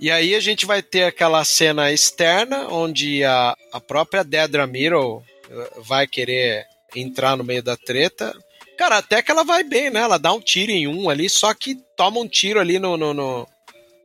E 0.00 0.10
aí 0.10 0.34
a 0.34 0.40
gente 0.40 0.64
vai 0.64 0.80
ter 0.80 1.04
aquela 1.04 1.44
cena 1.44 1.90
externa 1.90 2.68
onde 2.68 3.24
a, 3.24 3.56
a 3.72 3.80
própria 3.80 4.22
Dedra 4.22 4.66
Miro 4.66 5.22
eh, 5.50 5.70
vai 5.78 6.06
querer 6.06 6.66
entrar 6.94 7.36
no 7.36 7.42
meio 7.42 7.62
da 7.62 7.76
treta. 7.76 8.32
Cara, 8.76 8.98
até 8.98 9.20
que 9.20 9.30
ela 9.30 9.42
vai 9.42 9.64
bem, 9.64 9.90
né? 9.90 10.00
Ela 10.00 10.18
dá 10.18 10.32
um 10.32 10.40
tiro 10.40 10.70
em 10.70 10.86
um 10.86 11.10
ali, 11.10 11.28
só 11.28 11.52
que 11.52 11.76
toma 11.96 12.20
um 12.20 12.28
tiro 12.28 12.60
ali 12.60 12.78
no, 12.78 12.96
no, 12.96 13.12
no, 13.12 13.48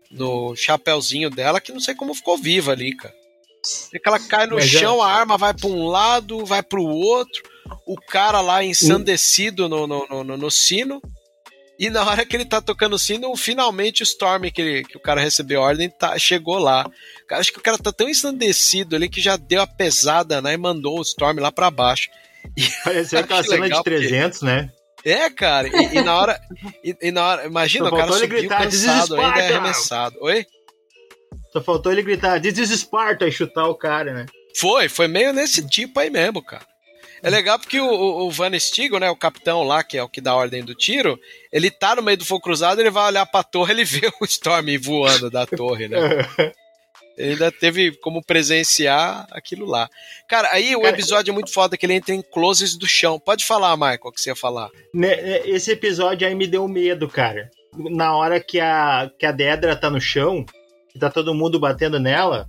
no 0.10 0.56
chapéuzinho 0.56 1.30
dela 1.30 1.62
que 1.62 1.72
não 1.72 1.80
sei 1.80 1.94
como 1.94 2.16
ficou 2.16 2.40
viva 2.40 2.72
ali, 2.72 2.96
cara. 2.96 3.14
É 3.94 4.00
que 4.00 4.08
ela 4.08 4.20
cai 4.20 4.46
no 4.46 4.56
Mas 4.56 4.66
chão, 4.66 5.02
a 5.02 5.10
arma 5.10 5.38
vai 5.38 5.54
para 5.54 5.70
um 5.70 5.88
lado, 5.88 6.46
vai 6.46 6.62
para 6.62 6.80
o 6.80 6.88
outro. 6.88 7.42
O 7.88 7.96
cara 7.96 8.42
lá 8.42 8.64
ensandecido 8.64 9.70
no, 9.70 9.88
no, 9.88 10.06
no, 10.24 10.38
no, 10.38 10.52
sino. 10.52 11.02
E 11.80 11.90
na 11.90 12.04
hora 12.04 12.26
que 12.26 12.36
ele 12.36 12.46
tá 12.46 12.62
tocando 12.62 12.94
o 12.94 13.00
sino, 13.00 13.36
finalmente 13.36 14.02
o 14.02 14.06
Storm 14.06 14.44
que, 14.52 14.62
ele, 14.62 14.84
que 14.84 14.98
o 14.98 15.02
cara 15.02 15.22
recebeu 15.22 15.62
a 15.62 15.66
ordem 15.66 15.90
tá, 15.90 16.18
chegou 16.20 16.60
lá. 16.60 16.90
Cara, 17.28 17.42
acho 17.42 17.52
que 17.52 17.60
o 17.60 17.64
cara 17.64 17.78
tá 17.78 17.92
tão 17.92 18.08
ensandecido 18.08 18.96
ali 18.96 19.10
que 19.10 19.22
já 19.22 19.38
deu 19.38 19.62
a 19.62 19.68
pesada, 19.68 20.42
né? 20.42 20.54
E 20.54 20.58
mandou 20.58 21.00
o 21.00 21.02
Storm 21.02 21.40
lá 21.40 21.52
para 21.52 21.72
baixo. 21.72 22.10
Pareceu 22.84 23.20
aquela 23.20 23.44
cena 23.44 23.70
de 23.70 23.84
300, 23.84 24.40
porque... 24.40 24.54
né? 24.54 24.70
É, 25.06 25.30
cara, 25.30 25.68
e, 25.68 25.98
e, 25.98 26.02
na 26.02 26.16
hora. 26.16 26.40
E, 26.84 26.96
e, 27.02 27.12
na 27.12 27.28
hora. 27.28 27.46
Imagina, 27.46 27.90
Só 27.90 27.96
o 27.96 27.98
cara 27.98 28.12
subiu 28.14 28.30
gritar, 28.30 28.64
cansado 28.64 29.16
ainda 29.16 29.40
é 29.40 29.50
arremessado. 29.50 30.18
Oi? 30.22 30.46
Só 31.54 31.62
faltou 31.62 31.92
ele 31.92 32.02
gritar, 32.02 32.42
This 32.42 32.58
is 32.58 32.72
Sparta, 32.72 33.28
e 33.28 33.32
chutar 33.32 33.68
o 33.68 33.76
cara, 33.76 34.12
né? 34.12 34.26
Foi, 34.56 34.90
foi 34.90 35.08
meio 35.08 35.32
nesse 35.32 35.66
tipo 35.68 36.00
aí 36.00 36.10
mesmo, 36.10 36.44
cara. 36.44 36.66
É 37.22 37.30
legal 37.30 37.60
porque 37.60 37.80
o, 37.80 37.88
o, 37.88 38.32
Van 38.32 38.60
Stiegel, 38.60 39.00
né, 39.00 39.10
o 39.10 39.16
capitão 39.16 39.64
lá, 39.64 39.84
que 39.84 39.98
é 39.98 40.04
o 40.04 40.10
que 40.10 40.20
dá 40.20 40.32
a 40.32 40.36
ordem 40.36 40.64
do 40.64 40.76
tiro, 40.76 41.18
ele 41.52 41.70
tá 41.70 41.96
no 41.96 42.02
meio 42.02 42.18
do 42.18 42.26
fogo 42.26 42.42
cruzado, 42.42 42.82
ele 42.82 42.90
vai 42.90 43.06
olhar 43.06 43.26
pra 43.28 43.44
torre, 43.44 43.72
ele 43.72 43.86
vê 43.86 44.12
o 44.20 44.26
Storm 44.26 44.66
voando 44.82 45.30
da 45.30 45.46
torre, 45.46 45.88
né? 45.88 46.00
Ele 47.16 47.34
ainda 47.34 47.52
teve 47.52 47.92
como 47.98 48.24
presenciar 48.24 49.28
aquilo 49.30 49.68
lá. 49.68 49.88
Cara, 50.28 50.50
aí 50.52 50.76
o 50.76 50.82
Cara, 50.82 50.96
episódio 50.96 51.30
é 51.30 51.34
muito 51.34 51.54
foda 51.54 51.78
que 51.78 51.86
ele 51.86 51.94
entra 51.94 52.16
em 52.16 52.24
closes 52.24 52.76
do 52.76 52.88
chão. 52.88 53.20
Pode 53.20 53.46
falar, 53.46 53.78
Michael, 53.78 54.00
o 54.06 54.12
que 54.12 54.20
você 54.20 54.32
ia 54.32 54.36
falar. 54.36 54.72
Né, 54.92 55.16
né, 55.22 55.42
Esse 55.48 55.70
episódio 55.70 56.28
aí 56.28 56.34
me 56.34 56.48
deu 56.48 56.68
medo, 56.68 57.08
cara. 57.08 57.52
Na 57.76 58.16
hora 58.16 58.40
que 58.40 58.60
a, 58.60 59.12
que 59.20 59.28
a 59.28 59.32
Dedra 59.32 59.76
tá 59.76 59.92
no 59.92 60.02
chão, 60.02 60.44
que 60.94 61.00
tá 61.00 61.10
todo 61.10 61.34
mundo 61.34 61.60
batendo 61.60 62.00
nela, 62.00 62.48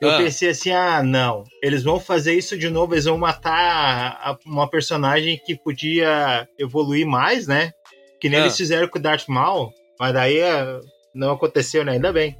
eu 0.00 0.10
Ah. 0.10 0.16
pensei 0.18 0.48
assim: 0.50 0.70
ah, 0.72 1.02
não, 1.02 1.44
eles 1.62 1.82
vão 1.84 2.00
fazer 2.00 2.34
isso 2.34 2.56
de 2.58 2.68
novo, 2.70 2.94
eles 2.94 3.04
vão 3.04 3.18
matar 3.18 4.18
a- 4.22 4.36
uma 4.46 4.68
personagem 4.68 5.40
que 5.44 5.54
podia 5.54 6.48
evoluir 6.58 7.06
mais, 7.06 7.46
né? 7.46 7.72
Que 8.20 8.28
nem 8.28 8.40
Ah. 8.40 8.42
eles 8.42 8.56
fizeram 8.56 8.88
com 8.88 8.98
o 8.98 9.02
Darth 9.02 9.28
Maul, 9.28 9.72
mas 10.00 10.12
daí 10.14 10.42
ah, 10.42 10.80
não 11.14 11.32
aconteceu, 11.32 11.84
né? 11.84 11.92
Ainda 11.92 12.12
bem. 12.12 12.36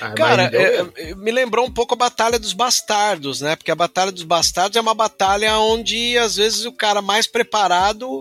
Ah, 0.00 0.12
Cara, 0.12 0.50
é, 0.54 1.10
é, 1.10 1.14
me 1.14 1.30
lembrou 1.30 1.66
um 1.66 1.70
pouco 1.72 1.94
a 1.94 1.96
Batalha 1.96 2.38
dos 2.38 2.52
Bastardos, 2.52 3.40
né? 3.40 3.56
Porque 3.56 3.70
a 3.70 3.74
Batalha 3.76 4.10
dos 4.12 4.22
Bastardos 4.22 4.76
é 4.76 4.80
uma 4.80 4.94
batalha 4.94 5.58
onde, 5.58 6.16
às 6.18 6.36
vezes, 6.36 6.64
o 6.64 6.72
cara 6.72 7.02
mais 7.02 7.26
preparado 7.26 8.20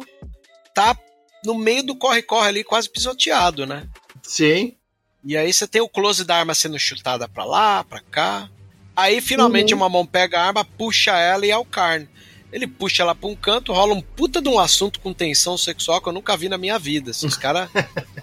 tá 0.75 0.97
no 1.45 1.55
meio 1.55 1.83
do 1.83 1.95
corre-corre 1.95 2.47
ali, 2.47 2.63
quase 2.63 2.89
pisoteado, 2.89 3.65
né? 3.65 3.87
Sim. 4.21 4.75
E 5.23 5.37
aí 5.37 5.51
você 5.53 5.67
tem 5.67 5.81
o 5.81 5.89
close 5.89 6.23
da 6.25 6.35
arma 6.37 6.53
sendo 6.55 6.77
chutada 6.79 7.27
pra 7.27 7.43
lá, 7.45 7.83
pra 7.83 7.99
cá. 7.99 8.49
Aí 8.95 9.21
finalmente 9.21 9.73
Uhum. 9.73 9.79
uma 9.81 9.89
mão 9.89 10.05
pega 10.05 10.39
a 10.39 10.45
arma, 10.47 10.65
puxa 10.65 11.11
ela 11.17 11.45
e 11.45 11.51
é 11.51 11.57
o 11.57 11.63
Carne. 11.65 12.07
Ele 12.51 12.67
puxa 12.67 13.01
ela 13.03 13.15
pra 13.15 13.29
um 13.29 13.35
canto, 13.35 13.71
rola 13.71 13.93
um 13.93 14.01
puta 14.01 14.41
de 14.41 14.49
um 14.49 14.59
assunto 14.59 14.99
com 14.99 15.13
tensão 15.13 15.57
sexual 15.57 16.01
que 16.01 16.09
eu 16.09 16.13
nunca 16.13 16.35
vi 16.35 16.49
na 16.49 16.57
minha 16.57 16.77
vida. 16.77 17.11
Assim, 17.11 17.25
os 17.27 17.37
caras 17.37 17.69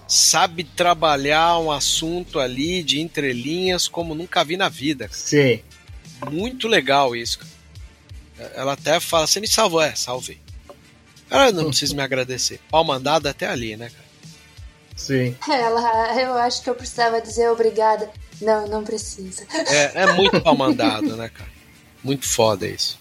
sabem 0.07 0.67
trabalhar 0.77 1.59
um 1.59 1.71
assunto 1.73 2.39
ali 2.39 2.83
de 2.83 3.01
entrelinhas 3.01 3.89
como 3.89 4.15
nunca 4.15 4.45
vi 4.45 4.57
na 4.57 4.69
vida. 4.69 5.09
Sim. 5.11 5.61
Muito 6.31 6.69
legal 6.69 7.17
isso. 7.17 7.39
cara. 7.39 8.53
Ela 8.55 8.73
até 8.75 9.01
fala, 9.01 9.27
você 9.27 9.41
me 9.41 9.49
salvou. 9.49 9.81
É, 9.81 9.95
salvei. 9.95 10.39
Cara, 11.31 11.51
não 11.51 11.65
precisa 11.71 11.95
me 11.95 12.03
agradecer. 12.03 12.61
Pau 12.71 12.85
mandado 12.85 13.27
até 13.29 13.47
ali, 13.49 13.77
né, 13.77 13.89
cara? 13.89 14.08
Sim. 14.99 15.35
Ela, 15.49 16.21
eu 16.21 16.35
acho 16.35 16.63
que 16.63 16.69
eu 16.69 16.75
precisava 16.75 17.23
dizer 17.23 17.49
obrigada. 17.49 18.11
Não, 18.43 18.67
não 18.67 18.85
precisa. 18.85 19.47
É, 19.69 20.03
é 20.03 20.13
muito 20.13 20.41
pau 20.43 20.57
mandado, 20.57 21.17
né, 21.17 21.31
cara? 21.31 21.51
Muito 22.05 22.27
foda 22.27 22.67
isso. 22.67 22.99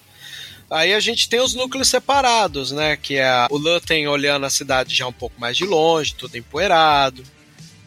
Aí 0.69 0.93
a 0.93 0.99
gente 0.99 1.27
tem 1.27 1.39
os 1.39 1.53
núcleos 1.53 1.87
separados, 1.87 2.71
né? 2.71 2.95
Que 2.95 3.17
é 3.17 3.47
o 3.49 3.57
Lutten 3.57 4.07
olhando 4.07 4.45
a 4.45 4.49
cidade 4.49 4.93
já 4.95 5.07
um 5.07 5.13
pouco 5.13 5.39
mais 5.39 5.57
de 5.57 5.65
longe, 5.65 6.13
tudo 6.13 6.37
empoeirado. 6.37 7.23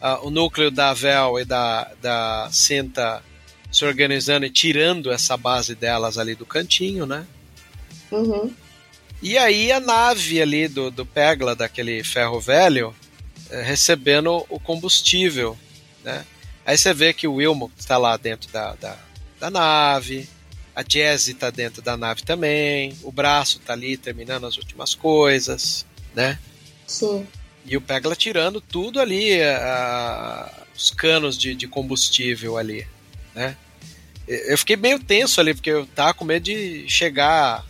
Ah, 0.01 0.19
o 0.23 0.29
núcleo 0.29 0.71
da 0.71 0.93
Vel 0.93 1.39
e 1.39 1.45
da, 1.45 1.91
da 2.01 2.49
Senta 2.51 3.23
se 3.71 3.85
organizando 3.85 4.45
e 4.45 4.49
tirando 4.49 5.11
essa 5.11 5.37
base 5.37 5.75
delas 5.75 6.17
ali 6.17 6.35
do 6.35 6.45
cantinho, 6.45 7.05
né? 7.05 7.25
Uhum. 8.11 8.51
E 9.21 9.37
aí 9.37 9.71
a 9.71 9.79
nave 9.79 10.41
ali 10.41 10.67
do, 10.67 10.89
do 10.89 11.05
Pegla, 11.05 11.55
daquele 11.55 12.03
ferro 12.03 12.39
velho, 12.39 12.93
recebendo 13.63 14.45
o 14.49 14.59
combustível, 14.59 15.57
né? 16.03 16.25
Aí 16.65 16.77
você 16.77 16.93
vê 16.93 17.13
que 17.13 17.27
o 17.27 17.35
Wilmo 17.35 17.71
está 17.77 17.97
lá 17.97 18.15
dentro 18.17 18.49
da, 18.51 18.75
da, 18.75 18.97
da 19.39 19.49
nave, 19.49 20.27
a 20.75 20.83
Jazzy 20.83 21.31
está 21.31 21.49
dentro 21.49 21.81
da 21.81 21.97
nave 21.97 22.21
também, 22.23 22.95
o 23.03 23.11
braço 23.11 23.59
tá 23.59 23.73
ali 23.73 23.97
terminando 23.97 24.45
as 24.45 24.57
últimas 24.57 24.93
coisas, 24.95 25.85
né? 26.15 26.37
Sim. 26.87 27.27
E 27.65 27.75
o 27.75 27.81
Pegla 27.81 28.15
tirando 28.15 28.61
tudo 28.61 28.99
ali, 28.99 29.41
a- 29.41 30.51
os 30.75 30.89
canos 30.91 31.37
de, 31.37 31.53
de 31.53 31.67
combustível 31.67 32.57
ali, 32.57 32.87
né? 33.35 33.55
Eu 34.27 34.57
fiquei 34.57 34.77
meio 34.77 34.99
tenso 34.99 35.41
ali, 35.41 35.53
porque 35.53 35.69
eu 35.71 35.85
tava 35.87 36.13
com 36.13 36.23
medo 36.23 36.43
de 36.43 36.85
chegar 36.87 37.65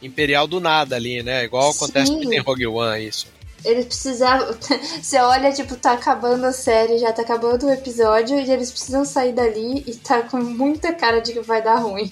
Imperial 0.00 0.46
do 0.46 0.60
nada 0.60 0.96
ali, 0.96 1.22
né? 1.22 1.44
Igual 1.44 1.70
acontece 1.72 2.12
Sim. 2.12 2.34
em 2.34 2.38
Rogue 2.38 2.66
One, 2.66 3.06
isso. 3.06 3.26
Eles 3.64 3.86
precisavam. 3.86 4.56
Você 5.02 5.18
olha, 5.18 5.52
tipo, 5.52 5.76
tá 5.76 5.92
acabando 5.92 6.44
a 6.46 6.52
série, 6.52 6.98
já 6.98 7.12
tá 7.12 7.22
acabando 7.22 7.66
o 7.66 7.70
episódio, 7.70 8.38
e 8.38 8.50
eles 8.50 8.70
precisam 8.70 9.04
sair 9.04 9.32
dali 9.32 9.84
e 9.86 9.94
tá 9.96 10.22
com 10.22 10.38
muita 10.38 10.92
cara 10.92 11.20
de 11.20 11.32
que 11.32 11.40
vai 11.40 11.62
dar 11.62 11.76
ruim. 11.76 12.10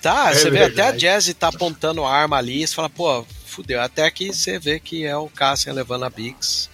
Tá, 0.00 0.30
É 0.30 0.34
você 0.34 0.50
vê 0.50 0.58
até 0.58 0.82
a 0.82 0.84
verdade. 0.86 0.98
Jazzy 1.00 1.34
tá 1.34 1.48
apontando 1.48 2.04
a 2.04 2.12
arma 2.12 2.38
ali, 2.38 2.66
você 2.66 2.74
fala, 2.74 2.88
pô, 2.88 3.24
fudeu. 3.44 3.80
Até 3.80 4.10
que 4.10 4.32
você 4.32 4.58
vê 4.58 4.80
que 4.80 5.04
é 5.04 5.16
o 5.16 5.28
Cassian 5.28 5.72
levando 5.72 6.04
a 6.04 6.10
Bix. 6.10 6.70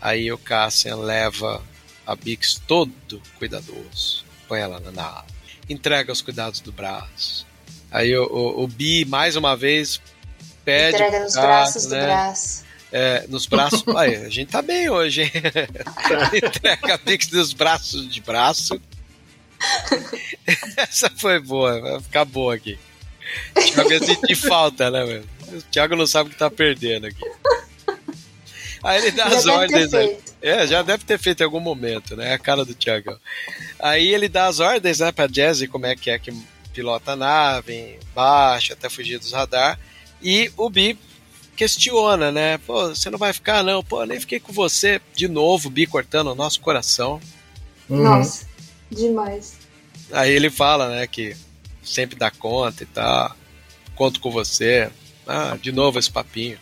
Aí 0.00 0.30
o 0.30 0.36
Cassian 0.36 0.96
leva 0.96 1.62
a 2.06 2.14
Bix 2.14 2.60
todo 2.66 2.92
cuidadoso, 3.38 4.24
põe 4.46 4.60
ela 4.60 4.78
na 4.78 4.90
nave, 4.90 5.28
entrega 5.68 6.12
os 6.12 6.20
cuidados 6.20 6.60
do 6.60 6.70
braço. 6.70 7.46
Aí 7.90 8.14
o, 8.14 8.24
o, 8.24 8.64
o 8.64 8.68
Bi, 8.68 9.06
mais 9.06 9.36
uma 9.36 9.56
vez, 9.56 10.02
pede. 10.64 10.96
Entrega 10.96 11.20
nos 11.20 11.34
braços 11.34 11.86
do 11.86 11.94
né? 11.94 12.04
braço. 12.04 12.63
É, 12.96 13.26
nos 13.28 13.46
braços. 13.46 13.82
Aí, 13.96 14.14
a 14.14 14.28
gente 14.28 14.52
tá 14.52 14.62
bem 14.62 14.88
hoje, 14.88 15.22
hein? 15.22 15.32
Entrega 16.32 16.94
a 16.94 16.96
Bix 16.96 17.28
nos 17.32 17.52
braços 17.52 18.08
de 18.08 18.20
braço. 18.20 18.80
Essa 20.76 21.10
foi 21.16 21.40
boa, 21.40 21.80
vai 21.80 22.00
ficar 22.00 22.24
boa 22.24 22.54
aqui. 22.54 22.78
O 23.56 23.60
Thiago 23.60 23.92
ia 23.92 23.98
sentir 23.98 24.36
falta, 24.36 24.92
né, 24.92 25.04
meu? 25.04 25.24
O 25.58 25.62
Thiago 25.62 25.96
não 25.96 26.06
sabe 26.06 26.28
o 26.28 26.32
que 26.32 26.38
tá 26.38 26.48
perdendo 26.48 27.08
aqui. 27.08 27.24
Aí 28.80 29.02
ele 29.02 29.10
dá 29.10 29.28
Já 29.28 29.38
as 29.38 29.46
ordens, 29.46 29.90
né? 29.90 30.16
É, 30.40 30.66
já 30.68 30.82
deve 30.82 31.04
ter 31.04 31.18
feito 31.18 31.40
em 31.40 31.44
algum 31.44 31.58
momento, 31.58 32.14
né? 32.14 32.32
A 32.32 32.38
cara 32.38 32.64
do 32.64 32.76
Thiago. 32.76 33.18
Aí 33.80 34.06
ele 34.06 34.28
dá 34.28 34.46
as 34.46 34.60
ordens, 34.60 35.00
né, 35.00 35.10
pra 35.10 35.26
Jazzy, 35.26 35.66
como 35.66 35.86
é 35.86 35.96
que 35.96 36.10
é 36.10 36.18
que 36.18 36.32
pilota 36.72 37.12
a 37.12 37.16
nave, 37.16 37.98
baixa, 38.14 38.74
até 38.74 38.88
fugir 38.88 39.18
dos 39.18 39.32
radar. 39.32 39.80
E 40.22 40.52
o 40.56 40.70
Bi 40.70 40.96
questiona, 41.54 42.30
né? 42.30 42.58
Pô, 42.58 42.88
você 42.88 43.08
não 43.10 43.18
vai 43.18 43.32
ficar, 43.32 43.62
não. 43.62 43.82
Pô, 43.82 44.02
eu 44.02 44.06
nem 44.06 44.20
fiquei 44.20 44.38
com 44.40 44.52
você. 44.52 45.00
De 45.14 45.28
novo, 45.28 45.70
Bi 45.70 45.86
cortando 45.86 46.28
o 46.28 46.34
nosso 46.34 46.60
coração. 46.60 47.20
Uhum. 47.88 48.02
Nossa, 48.02 48.46
demais. 48.90 49.54
Aí 50.12 50.32
ele 50.32 50.50
fala, 50.50 50.88
né, 50.90 51.06
que 51.06 51.36
sempre 51.82 52.16
dá 52.16 52.30
conta 52.30 52.82
e 52.82 52.86
tal. 52.86 53.34
Conto 53.94 54.20
com 54.20 54.30
você. 54.30 54.90
Ah, 55.26 55.56
de 55.60 55.72
novo 55.72 55.98
esse 55.98 56.10
papinho. 56.10 56.58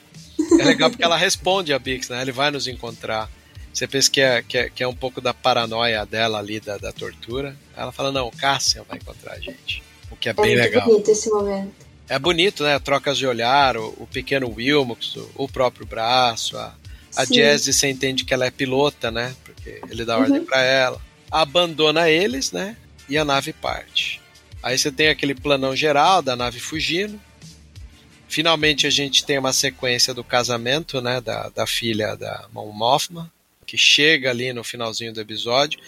É 0.60 0.64
legal 0.64 0.90
porque 0.90 1.04
ela 1.04 1.16
responde 1.16 1.72
a 1.72 1.78
Bix, 1.78 2.08
né? 2.08 2.20
Ele 2.22 2.32
vai 2.32 2.50
nos 2.50 2.66
encontrar. 2.66 3.28
Você 3.72 3.86
pensa 3.88 4.10
que 4.10 4.20
é, 4.20 4.42
que 4.42 4.58
é, 4.58 4.68
que 4.70 4.82
é 4.82 4.88
um 4.88 4.94
pouco 4.94 5.20
da 5.20 5.32
paranoia 5.32 6.04
dela 6.04 6.38
ali, 6.38 6.60
da, 6.60 6.76
da 6.76 6.92
tortura. 6.92 7.56
Ela 7.76 7.90
fala, 7.90 8.12
não, 8.12 8.26
o 8.28 8.30
Cassian 8.36 8.84
vai 8.88 8.98
encontrar 8.98 9.32
a 9.32 9.38
gente. 9.40 9.82
O 10.10 10.16
que 10.16 10.28
é 10.28 10.30
É 10.30 10.34
bem 10.34 10.44
muito 10.56 10.60
legal. 10.60 10.86
bonito 10.86 11.10
esse 11.10 11.30
momento. 11.30 11.72
É 12.12 12.18
bonito, 12.18 12.62
né? 12.62 12.78
Trocas 12.78 13.16
de 13.16 13.26
olhar, 13.26 13.74
o, 13.74 13.88
o 13.98 14.06
pequeno 14.06 14.46
Wilmux, 14.54 15.16
o, 15.16 15.30
o 15.34 15.48
próprio 15.48 15.86
braço, 15.86 16.58
a, 16.58 16.74
a 17.16 17.24
Sim. 17.24 17.40
Você 17.56 17.88
entende 17.88 18.22
que 18.26 18.34
ela 18.34 18.44
é 18.44 18.50
pilota, 18.50 19.10
né? 19.10 19.34
Porque 19.42 19.80
ele 19.88 20.04
dá 20.04 20.18
ordem 20.18 20.40
Uhum. 20.40 20.44
pra 20.44 20.60
ela. 20.62 21.00
Abandona 21.30 22.10
eles, 22.10 22.52
né? 22.52 22.76
E 23.08 23.16
a 23.16 23.24
nave 23.24 23.54
parte. 23.54 24.20
Aí 24.62 24.76
você 24.76 24.92
tem 24.92 25.08
aquele 25.08 25.34
planão 25.34 25.74
geral 25.74 26.20
da 26.20 26.36
nave 26.36 26.60
fugindo. 26.60 27.18
Finalmente 28.28 28.86
a 28.86 28.90
gente 28.90 29.24
tem 29.24 29.38
uma 29.38 29.54
sequência 29.54 30.12
do 30.12 30.22
casamento, 30.22 31.00
né? 31.00 31.18
Da, 31.18 31.48
da 31.48 31.66
filha 31.66 32.14
da 32.14 32.46
Mon 32.52 32.70
Mothma, 32.72 33.32
que 33.66 33.78
chega 33.78 34.28
ali 34.28 34.52
no 34.52 34.62
finalzinho 34.62 35.14
do 35.14 35.20
episódio. 35.22 35.80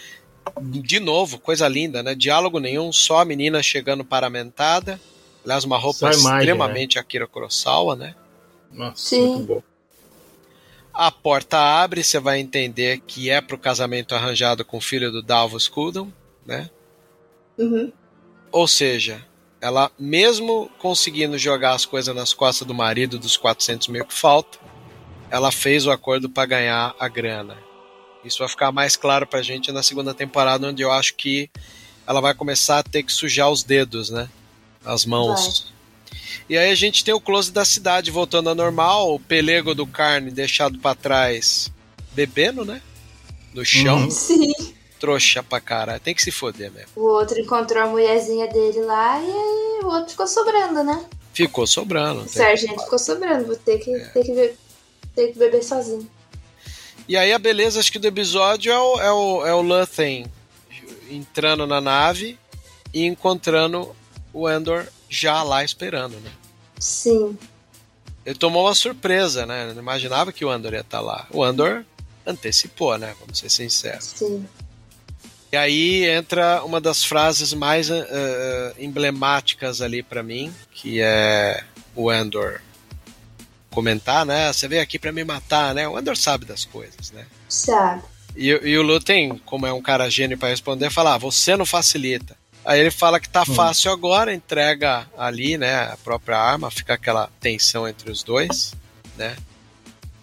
De 0.63 0.99
novo, 1.01 1.39
coisa 1.39 1.69
linda, 1.69 2.03
né? 2.03 2.15
Diálogo 2.15 2.59
nenhum, 2.59 2.91
só 2.93 3.19
a 3.21 3.25
menina 3.27 3.63
chegando 3.63 4.03
paramentada. 4.07 4.99
Aliás, 5.45 5.65
uma 5.65 5.79
roupa 5.79 6.09
a 6.09 6.13
imagem, 6.13 6.39
extremamente 6.39 6.99
Akira 6.99 7.27
Kurosawa, 7.27 7.95
né? 7.95 8.15
Nossa, 8.73 8.97
Sim. 8.97 9.27
muito 9.27 9.47
bom. 9.47 9.63
A 10.93 11.11
porta 11.11 11.59
abre, 11.59 12.03
você 12.03 12.19
vai 12.19 12.39
entender 12.39 13.01
que 13.01 13.29
é 13.29 13.41
pro 13.41 13.59
casamento 13.59 14.15
arranjado 14.15 14.65
com 14.65 14.79
o 14.79 14.81
filho 14.81 15.11
do 15.11 15.23
Davos 15.23 15.69
Kuldan, 15.69 16.07
né? 16.47 16.71
Uhum. 17.59 17.93
Ou 18.51 18.69
seja, 18.69 19.25
ela 19.61 19.91
mesmo 19.99 20.71
conseguindo 20.79 21.37
jogar 21.37 21.73
as 21.73 21.85
coisas 21.85 22.15
nas 22.15 22.33
costas 22.33 22.67
do 22.67 22.73
marido 22.73 23.19
dos 23.19 23.37
400 23.37 23.89
mil 23.89 24.05
que 24.05 24.15
falta, 24.15 24.59
ela 25.31 25.51
fez 25.51 25.87
o 25.87 25.91
acordo 25.91 26.31
para 26.31 26.47
ganhar 26.47 26.95
a 26.99 27.09
grana. 27.09 27.57
Isso 28.25 28.39
vai 28.39 28.49
ficar 28.49 28.71
mais 28.71 28.97
claro 28.97 29.27
pra 29.27 29.43
gente 29.43 29.73
na 29.73 29.83
segunda 29.83 30.15
temporada, 30.15 30.69
onde 30.69 30.83
eu 30.83 30.93
acho 30.93 31.15
que 31.15 31.51
ela 32.07 32.21
vai 32.21 32.35
começar 32.35 32.79
a 32.79 32.83
ter 32.83 33.03
que 33.03 33.13
sujar 33.13 33.51
os 33.51 33.63
dedos, 33.63 34.11
né? 34.11 34.29
As 34.85 35.05
mãos. 35.05 35.73
E 36.49 36.57
aí 36.59 36.71
a 36.71 36.75
gente 36.75 37.05
tem 37.05 37.15
o 37.15 37.21
close 37.21 37.51
da 37.51 37.65
cidade 37.65 38.11
voltando 38.11 38.49
ao 38.51 38.55
normal, 38.55 39.15
o 39.15 39.19
pelego 39.21 39.75
do 39.75 39.87
carne 39.87 40.31
deixado 40.31 40.79
para 40.79 40.95
trás 40.95 41.71
bebendo, 42.13 42.65
né? 42.65 42.83
No 43.55 43.65
chão. 43.65 43.99
Uhum. 44.05 44.11
Sim. 44.11 44.53
trouxa 45.01 45.43
pra 45.43 45.61
caralho. 45.61 46.01
Tem 46.01 46.15
que 46.15 46.23
se 46.23 46.31
foder 46.31 46.71
mesmo. 46.73 46.89
O 46.97 47.05
outro 47.07 47.39
encontrou 47.39 47.83
a 47.83 47.87
mulherzinha 47.87 48.47
dele 48.49 48.81
lá 48.81 49.21
e 49.21 49.25
aí 49.27 49.81
o 49.83 49.87
outro 49.87 50.11
ficou 50.11 50.27
sobrando, 50.27 50.83
né? 50.85 51.05
Ficou 51.33 51.67
sobrando. 51.67 52.23
O 52.23 52.29
sargento 52.29 52.83
ficou 52.85 52.99
sobrando, 52.99 53.47
vou 53.47 53.57
ter 53.57 53.79
que, 53.79 53.91
ter 53.99 54.23
que, 54.25 54.33
be- 54.33 54.55
ter 55.15 55.33
que 55.33 55.39
beber 55.39 55.63
sozinho. 55.63 56.09
E 57.09 57.17
aí 57.17 57.33
a 57.33 57.39
beleza, 57.39 57.81
acho 57.81 57.93
que 57.93 57.99
do 57.99 58.07
episódio 58.07 58.73
é 58.73 58.79
o, 58.79 59.01
é 59.01 59.13
o, 59.13 59.47
é 59.47 59.55
o 59.55 59.61
Luthen 59.61 60.27
entrando 61.11 61.67
na 61.67 61.81
nave 61.81 62.39
e 62.95 63.05
encontrando 63.05 63.95
o 64.35 64.47
Andor 64.47 64.87
já 65.09 65.43
lá 65.43 65.65
esperando, 65.65 66.19
né? 66.21 66.31
Sim, 66.79 67.39
Ele 68.27 68.35
tomou 68.35 68.67
uma 68.67 68.75
surpresa, 68.75 69.47
né? 69.47 69.73
Não 69.73 69.81
imaginava 69.81 70.33
que 70.33 70.45
o 70.45 70.51
Andor 70.51 70.75
ia 70.75 70.81
estar 70.81 71.01
lá. 71.01 71.27
O 71.31 71.43
Andor 71.43 71.85
antecipou, 72.27 72.99
né? 72.99 73.15
Vamos 73.21 73.39
ser 73.39 73.49
sinceros. 73.51 74.13
sim. 74.17 74.47
E 75.53 75.57
aí 75.57 76.05
entra 76.05 76.65
uma 76.65 76.81
das 76.81 77.05
frases 77.05 77.53
mais 77.55 77.89
eh, 77.89 78.75
emblemáticas 78.77 79.81
ali 79.81 80.03
pra 80.03 80.21
mim, 80.21 80.53
que 80.73 81.01
é 81.01 81.63
o 81.95 82.11
Andor 82.11 82.61
comentar, 83.71 84.27
né? 84.27 84.53
Você 84.53 84.67
veio 84.67 84.83
aqui 84.83 84.99
pra 84.99 85.13
me 85.13 85.23
matar, 85.23 85.73
né? 85.73 85.87
O 85.89 85.97
Andor 85.97 86.17
sabe 86.17 86.45
das 86.45 86.65
coisas, 86.65 87.13
né? 87.13 87.25
Sabe. 87.49 88.03
E, 88.35 88.49
e 88.49 88.77
o 88.77 88.83
Luthen, 88.83 89.39
como 89.45 89.65
é 89.65 89.73
um 89.73 89.81
cara 89.81 90.11
gênio 90.11 90.37
pra 90.37 90.49
responder, 90.49 90.91
fala: 90.91 91.15
ah, 91.15 91.19
você 91.19 91.57
não 91.57 91.65
facilita. 91.65 92.37
Aí 92.65 92.81
ele 92.81 92.91
fala 92.91 93.21
que 93.21 93.29
tá 93.29 93.45
fácil 93.45 93.93
agora, 93.93 94.33
entrega 94.33 95.07
ali, 95.19 95.59
né, 95.59 95.83
a 95.93 95.97
própria 96.03 96.39
arma, 96.39 96.71
fica 96.71 96.95
aquela 96.95 97.29
tensão 97.41 97.87
entre 97.87 98.11
os 98.11 98.23
dois, 98.23 98.73
né? 99.17 99.37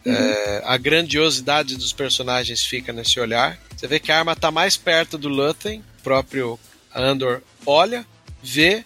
É, 0.03 0.63
a 0.65 0.77
grandiosidade 0.77 1.77
dos 1.77 1.93
personagens 1.93 2.65
fica 2.65 2.91
nesse 2.91 3.19
olhar. 3.19 3.59
Você 3.77 3.85
vê 3.87 3.99
que 3.99 4.11
a 4.11 4.17
arma 4.17 4.35
tá 4.35 4.49
mais 4.49 4.75
perto 4.75 5.17
do 5.17 5.29
Luthen, 5.29 5.83
o 5.99 6.01
próprio 6.03 6.59
Andor 6.93 7.43
olha, 7.65 8.05
vê, 8.41 8.83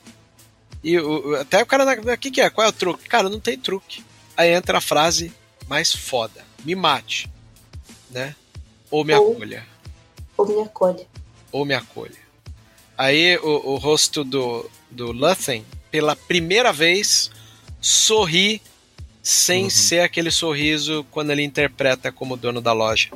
e 0.83 0.99
o, 0.99 1.35
até 1.35 1.63
o 1.63 1.65
cara, 1.65 1.85
o 2.01 2.17
que, 2.17 2.29
que 2.29 2.41
é? 2.41 2.49
Qual 2.49 2.67
é 2.67 2.69
o 2.69 2.73
truque? 2.73 3.07
Cara, 3.07 3.29
não 3.29 3.39
tem 3.39 3.57
truque. 3.57 4.03
Aí 4.35 4.53
entra 4.53 4.79
a 4.79 4.81
frase 4.81 5.31
mais 5.69 5.93
foda: 5.95 6.43
me 6.65 6.75
mate, 6.75 7.29
né? 8.11 8.35
Ou 8.91 9.05
me 9.05 9.13
Ou- 9.15 9.31
acolha 9.31 9.65
Ou 10.37 10.45
me 10.45 10.61
acolhe. 10.61 11.07
ou 11.51 11.65
me 11.65 11.73
acolha. 11.73 12.24
Aí 12.97 13.37
o, 13.37 13.73
o 13.73 13.75
rosto 13.77 14.23
do, 14.23 14.69
do 14.89 15.11
Luthen, 15.11 15.65
pela 15.91 16.15
primeira 16.15 16.71
vez, 16.71 17.29
sorri 17.81 18.61
sem 19.21 19.69
ser 19.69 20.01
aquele 20.01 20.29
sorriso 20.29 21.05
quando 21.09 21.31
ele 21.31 21.43
interpreta 21.43 22.11
como 22.11 22.37
dono 22.37 22.61
da 22.61 22.73
loja. 22.73 23.09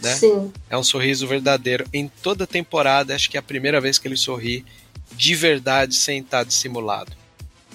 Né? 0.00 0.14
Sim, 0.14 0.50
É 0.70 0.76
um 0.76 0.82
sorriso 0.82 1.26
verdadeiro. 1.26 1.84
Em 1.92 2.08
toda 2.22 2.44
a 2.44 2.46
temporada, 2.46 3.14
acho 3.14 3.28
que 3.28 3.36
é 3.36 3.40
a 3.40 3.42
primeira 3.42 3.80
vez 3.80 3.98
que 3.98 4.08
ele 4.08 4.16
sorri 4.16 4.64
de 5.12 5.34
verdade, 5.34 5.94
sem 5.94 6.20
estar 6.20 6.44
dissimulado. 6.44 7.12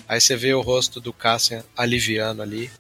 Aí 0.08 0.20
você 0.20 0.36
vê 0.36 0.54
o 0.54 0.62
rosto 0.62 1.00
do 1.00 1.14
Cassian 1.14 1.64
aliviando 1.78 2.42
ali. 2.42 2.72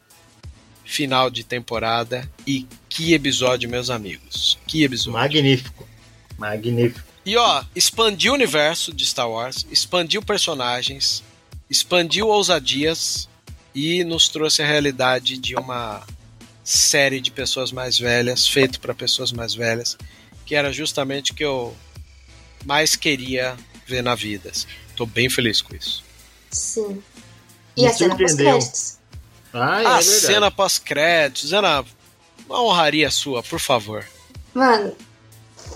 Final 0.84 1.30
de 1.30 1.44
temporada. 1.44 2.30
E 2.46 2.66
que 2.90 3.14
episódio, 3.14 3.70
meus 3.70 3.90
amigos. 3.90 4.58
Que 4.66 4.84
episódio. 4.84 5.14
Magnífico. 5.20 5.88
Magnífico. 6.38 7.15
E 7.26 7.36
ó, 7.38 7.64
expandiu 7.76 8.32
o 8.34 8.36
universo 8.36 8.94
de 8.94 9.06
Star 9.06 9.30
Wars, 9.30 9.66
expandiu 9.72 10.22
personagens, 10.22 11.24
expandiu 11.70 12.28
ousadias 12.28 13.28
e 13.74 14.04
nos 14.04 14.30
trouxe 14.30 14.62
a 14.62 14.66
realidade 14.66 15.38
de 15.38 15.56
uma 15.56 16.06
série 16.64 17.20
de 17.20 17.32
pessoas 17.32 17.72
mais 17.72 17.98
velhas, 17.98 18.48
feito 18.48 18.80
para 18.80 18.94
pessoas 18.94 19.32
mais 19.32 19.54
velhas, 19.56 19.98
que 20.46 20.56
era 20.56 20.72
justamente 20.72 21.32
o 21.32 21.36
que 21.36 21.44
eu 21.44 21.76
mais 22.64 22.96
queria 22.96 23.56
ver 23.88 24.02
na 24.04 24.14
vida. 24.16 24.50
assim. 24.50 24.68
Tô 24.96 25.06
bem 25.06 25.30
feliz 25.30 25.62
com 25.62 25.76
isso. 25.76 26.04
sim. 26.52 27.02
E 27.78 27.82
Me 27.82 27.88
a 27.90 27.94
cena 27.94 28.16
pós-créditos. 28.18 28.98
Ah, 29.52 29.82
é 29.82 29.86
a 29.86 29.90
verdade. 29.98 30.04
cena 30.06 30.52
pós-créditos, 30.52 31.52
Ana, 31.52 31.84
uma 32.48 32.62
honraria 32.64 33.12
sua, 33.12 33.44
por 33.44 33.60
favor. 33.60 34.06
Mano, 34.54 34.96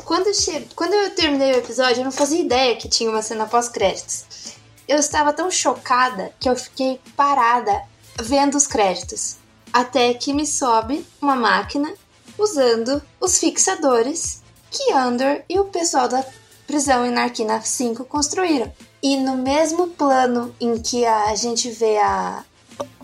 quando, 0.09 0.33
che... 0.33 0.67
quando 0.75 0.95
eu 0.95 1.11
terminei 1.11 1.51
o 1.51 1.57
episódio, 1.57 1.99
eu 1.99 2.03
não 2.03 2.11
fazia 2.11 2.41
ideia 2.41 2.75
que 2.75 2.89
tinha 2.89 3.11
uma 3.11 3.21
cena 3.21 3.45
pós-créditos. 3.45 4.55
Eu 4.87 4.97
estava 4.97 5.31
tão 5.31 5.51
chocada 5.51 6.33
que 6.39 6.49
eu 6.49 6.55
fiquei 6.55 6.99
parada 7.15 7.83
vendo 8.19 8.55
os 8.57 8.65
créditos. 8.65 9.37
Até 9.71 10.15
que 10.15 10.33
me 10.33 10.47
sobe 10.47 11.05
uma 11.21 11.35
máquina 11.35 11.93
usando 12.39 12.99
os 13.21 13.37
fixadores 13.37 14.41
que 14.71 14.91
Andor 14.93 15.43
e 15.47 15.59
o 15.59 15.65
pessoal 15.65 16.07
da 16.07 16.25
prisão 16.65 17.05
em 17.05 17.11
Narkina 17.11 17.61
5 17.61 18.03
construíram. 18.05 18.73
E 19.03 19.15
no 19.15 19.37
mesmo 19.37 19.89
plano 19.89 20.55
em 20.59 20.81
que 20.81 21.05
a 21.05 21.35
gente 21.35 21.69
vê 21.69 21.99
a, 21.99 22.43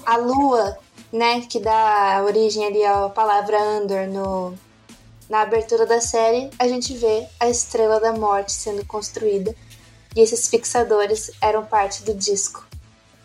a 0.03 0.18
lua, 0.18 0.76
né, 1.14 1.41
que 1.41 1.60
dá 1.60 2.23
origem 2.26 2.65
ali 2.65 2.84
à 2.84 3.10
palavra 3.10 3.61
Andor 3.61 4.07
no, 4.07 4.57
na 5.30 5.41
abertura 5.41 5.85
da 5.85 5.99
série, 5.99 6.49
a 6.60 6.68
gente 6.68 6.93
vê 6.95 7.26
a 7.39 7.49
Estrela 7.49 7.99
da 7.99 8.14
Morte 8.14 8.52
sendo 8.52 8.85
construída. 8.85 9.53
E 10.15 10.22
esses 10.22 10.47
fixadores 10.47 11.31
eram 11.41 11.65
parte 11.65 12.03
do 12.03 12.14
disco. 12.14 12.65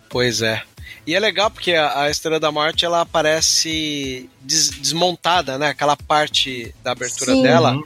Pois 0.09 0.43
é. 0.43 0.63
E 1.07 1.15
é 1.15 1.21
legal 1.21 1.51
porque 1.51 1.73
a, 1.75 2.03
a 2.03 2.11
Estrela 2.11 2.41
da 2.41 2.51
Morte 2.51 2.85
ela 2.85 3.01
aparece 3.03 4.29
des- 4.41 4.71
desmontada, 4.71 5.57
né? 5.57 5.69
Aquela 5.69 5.97
parte 5.97 6.75
da 6.83 6.93
abertura 6.93 7.33
Sim. 7.33 7.43
dela 7.43 7.81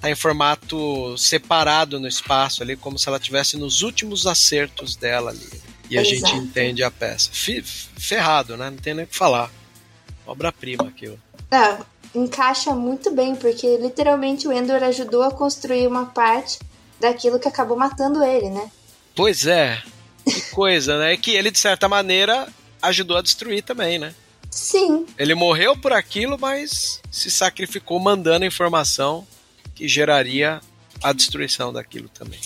tá 0.00 0.10
em 0.10 0.14
formato 0.14 1.16
separado 1.18 1.98
no 2.00 2.06
espaço 2.08 2.62
ali, 2.62 2.76
como 2.76 2.98
se 2.98 3.08
ela 3.08 3.18
tivesse 3.20 3.56
nos 3.56 3.82
últimos 3.82 4.26
acertos 4.26 4.94
dela 4.96 5.30
ali. 5.30 5.62
E 5.88 5.98
a 5.98 6.04
gente 6.04 6.32
entende 6.34 6.82
a 6.82 6.90
peça. 6.90 7.30
Fi- 7.32 7.62
ferrado, 7.62 8.56
né? 8.56 8.70
Não 8.70 8.76
tem 8.78 8.94
nem 8.94 9.04
o 9.04 9.08
que 9.08 9.16
falar. 9.16 9.50
Obra-prima 10.26 10.86
aquilo. 10.88 11.18
Ah, 11.50 11.80
encaixa 12.14 12.74
muito 12.74 13.10
bem, 13.10 13.34
porque 13.34 13.76
literalmente 13.76 14.46
o 14.46 14.52
Endor 14.52 14.82
ajudou 14.82 15.22
a 15.22 15.30
construir 15.30 15.86
uma 15.86 16.06
parte 16.06 16.58
daquilo 16.98 17.38
que 17.38 17.48
acabou 17.48 17.76
matando 17.76 18.22
ele, 18.22 18.50
né? 18.50 18.70
Pois 19.14 19.46
é. 19.46 19.82
Que 20.24 20.40
coisa, 20.52 20.98
né? 20.98 21.16
Que 21.16 21.32
ele, 21.32 21.50
de 21.50 21.58
certa 21.58 21.88
maneira, 21.88 22.48
ajudou 22.82 23.16
a 23.16 23.22
destruir 23.22 23.62
também, 23.62 23.98
né? 23.98 24.14
Sim, 24.50 25.06
Ele 25.16 25.32
morreu 25.32 25.76
por 25.76 25.92
aquilo, 25.92 26.36
mas 26.36 27.00
se 27.08 27.30
sacrificou 27.30 28.00
mandando 28.00 28.44
a 28.44 28.48
informação 28.48 29.24
que 29.76 29.86
geraria 29.86 30.60
a 31.00 31.12
destruição 31.12 31.72
daquilo 31.72 32.08
também. 32.08 32.40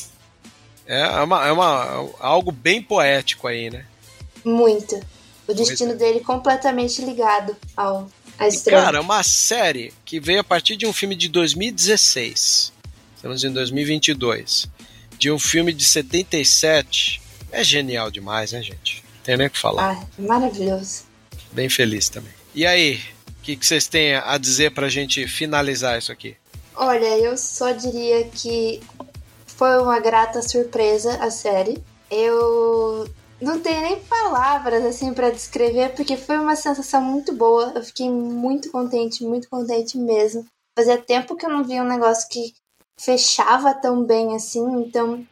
É, 0.87 1.03
uma, 1.23 1.47
é 1.47 1.51
uma, 1.51 2.11
algo 2.21 2.53
bem 2.53 2.83
poético 2.83 3.49
aí, 3.49 3.71
né? 3.71 3.87
muito. 4.45 5.01
O 5.49 5.55
destino 5.55 5.93
é. 5.93 5.95
dele 5.95 6.21
completamente 6.21 7.03
ligado 7.03 7.57
ao 7.77 8.09
E, 8.41 8.49
estrela. 8.49 8.85
cara, 8.85 9.01
uma 9.01 9.23
série 9.23 9.93
que 10.05 10.19
veio 10.21 10.41
a 10.41 10.45
partir 10.45 10.77
de 10.77 10.87
um 10.87 10.93
filme 10.93 11.15
de 11.15 11.29
2016, 11.29 12.73
estamos 13.17 13.45
em 13.45 13.53
2022, 13.53 14.69
de 15.19 15.31
um 15.31 15.39
filme 15.39 15.73
de 15.73 15.85
77, 15.85 17.21
é 17.53 17.63
genial 17.63 18.11
demais, 18.11 18.53
né, 18.53 18.63
gente? 18.63 19.03
Não 19.17 19.23
tem 19.23 19.37
nem 19.37 19.47
o 19.47 19.51
que 19.51 19.59
falar. 19.59 19.93
Ah, 19.93 20.07
maravilhoso. 20.19 21.05
Bem 21.53 21.69
feliz 21.69 22.09
também. 22.09 22.33
E 22.55 22.67
aí, 22.67 23.01
o 23.29 23.43
que, 23.43 23.57
que 23.57 23.65
vocês 23.65 23.87
têm 23.87 24.15
a 24.17 24.37
dizer 24.39 24.73
pra 24.73 24.89
gente 24.89 25.27
finalizar 25.29 25.99
isso 25.99 26.11
aqui? 26.11 26.37
Olha, 26.75 27.19
eu 27.19 27.37
só 27.37 27.71
diria 27.71 28.25
que 28.25 28.81
foi 29.47 29.79
uma 29.81 30.01
grata 30.01 30.43
surpresa 30.43 31.15
a 31.23 31.31
série. 31.31 31.79
Eu 32.11 33.09
não 33.45 33.61
tenho 33.61 33.83
nem 33.83 34.01
palavras 34.01 34.85
assim 34.85 35.13
pra 35.13 35.31
descrever, 35.31 35.95
porque 35.95 36.17
foi 36.17 36.39
uma 36.39 36.57
sensação 36.57 37.01
muito 37.01 37.33
boa. 37.33 37.73
Eu 37.75 37.83
fiquei 37.83 38.11
muito 38.11 38.71
contente, 38.71 39.25
muito 39.25 39.49
contente 39.49 39.99
mesmo. 39.99 40.45
Fazia 40.77 41.01
tempo 41.01 41.37
que 41.37 41.47
eu 41.47 41.51
não 41.51 41.63
via 41.63 41.83
um 41.83 41.89
negócio 41.89 42.29
que 42.29 42.55
fechava 42.99 43.75
tão 43.75 44.05
bem 44.05 44.35
assim, 44.35 44.65
então 44.83 45.25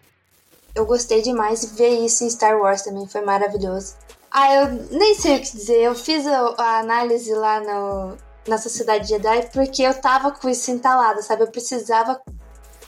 eu 0.74 0.86
gostei 0.86 1.22
demais. 1.22 1.64
Ver 1.72 2.04
isso 2.04 2.24
em 2.24 2.30
Star 2.30 2.58
Wars 2.60 2.82
também 2.82 3.06
foi 3.06 3.22
maravilhoso. 3.22 3.94
Ah, 4.30 4.54
eu 4.54 4.72
nem 4.90 5.14
sei 5.14 5.36
o 5.36 5.40
que 5.40 5.52
dizer. 5.52 5.80
Eu 5.82 5.94
fiz 5.94 6.26
a, 6.26 6.54
a 6.58 6.78
análise 6.78 7.32
lá 7.34 7.60
no, 7.60 8.16
na 8.46 8.58
Sociedade 8.58 9.08
Jedi 9.08 9.48
porque 9.52 9.82
eu 9.82 10.00
tava 10.00 10.30
com 10.30 10.48
isso 10.48 10.70
entalado, 10.70 11.22
sabe? 11.22 11.42
Eu 11.42 11.50
precisava 11.50 12.20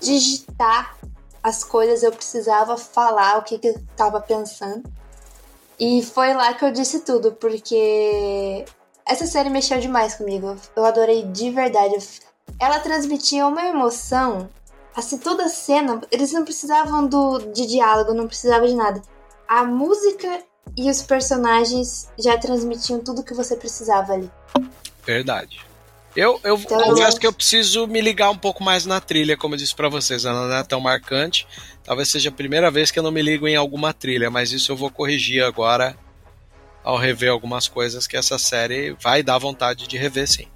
digitar 0.00 0.96
as 1.42 1.62
coisas, 1.62 2.02
eu 2.02 2.10
precisava 2.10 2.76
falar 2.76 3.38
o 3.38 3.42
que, 3.42 3.58
que 3.58 3.68
eu 3.68 3.82
tava 3.96 4.20
pensando. 4.20 4.82
E 5.78 6.02
foi 6.02 6.32
lá 6.34 6.54
que 6.54 6.64
eu 6.64 6.70
disse 6.70 7.00
tudo, 7.00 7.32
porque 7.32 8.64
essa 9.06 9.26
série 9.26 9.50
mexeu 9.50 9.78
demais 9.80 10.14
comigo. 10.14 10.56
Eu 10.74 10.84
adorei 10.84 11.24
de 11.24 11.50
verdade. 11.50 11.96
Ela 12.60 12.80
transmitia 12.80 13.46
uma 13.46 13.66
emoção. 13.66 14.48
Assim, 14.94 15.18
toda 15.18 15.44
a 15.44 15.48
cena, 15.48 16.00
eles 16.10 16.32
não 16.32 16.44
precisavam 16.44 17.06
do, 17.06 17.38
de 17.52 17.66
diálogo, 17.66 18.14
não 18.14 18.28
precisava 18.28 18.66
de 18.66 18.74
nada. 18.74 19.02
A 19.48 19.64
música 19.64 20.42
e 20.76 20.88
os 20.88 21.02
personagens 21.02 22.08
já 22.18 22.38
transmitiam 22.38 23.00
tudo 23.00 23.24
que 23.24 23.34
você 23.34 23.56
precisava 23.56 24.12
ali. 24.12 24.30
Verdade. 25.04 25.66
Eu, 26.16 26.38
eu 26.44 26.56
Então, 26.56 26.78
confesso 26.78 27.16
eu- 27.16 27.20
que 27.20 27.26
eu 27.26 27.32
preciso 27.32 27.86
me 27.88 28.00
ligar 28.00 28.30
um 28.30 28.38
pouco 28.38 28.62
mais 28.62 28.86
na 28.86 29.00
trilha, 29.00 29.36
como 29.36 29.54
eu 29.54 29.58
disse 29.58 29.74
pra 29.74 29.88
vocês. 29.88 30.24
Ela 30.24 30.46
não 30.48 30.54
é 30.56 30.62
tão 30.62 30.80
marcante. 30.80 31.46
Talvez 31.82 32.08
seja 32.10 32.28
a 32.28 32.32
primeira 32.32 32.70
vez 32.70 32.90
que 32.90 32.98
eu 32.98 33.02
não 33.02 33.10
me 33.10 33.20
ligo 33.20 33.48
em 33.48 33.56
alguma 33.56 33.92
trilha, 33.92 34.30
mas 34.30 34.52
isso 34.52 34.70
eu 34.70 34.76
vou 34.76 34.90
corrigir 34.90 35.42
agora 35.44 35.96
ao 36.84 36.96
rever 36.96 37.30
algumas 37.30 37.66
coisas 37.66 38.06
que 38.06 38.16
essa 38.16 38.38
série 38.38 38.92
vai 39.00 39.22
dar 39.22 39.38
vontade 39.38 39.88
de 39.88 39.96
rever, 39.96 40.28
sim. 40.30 40.46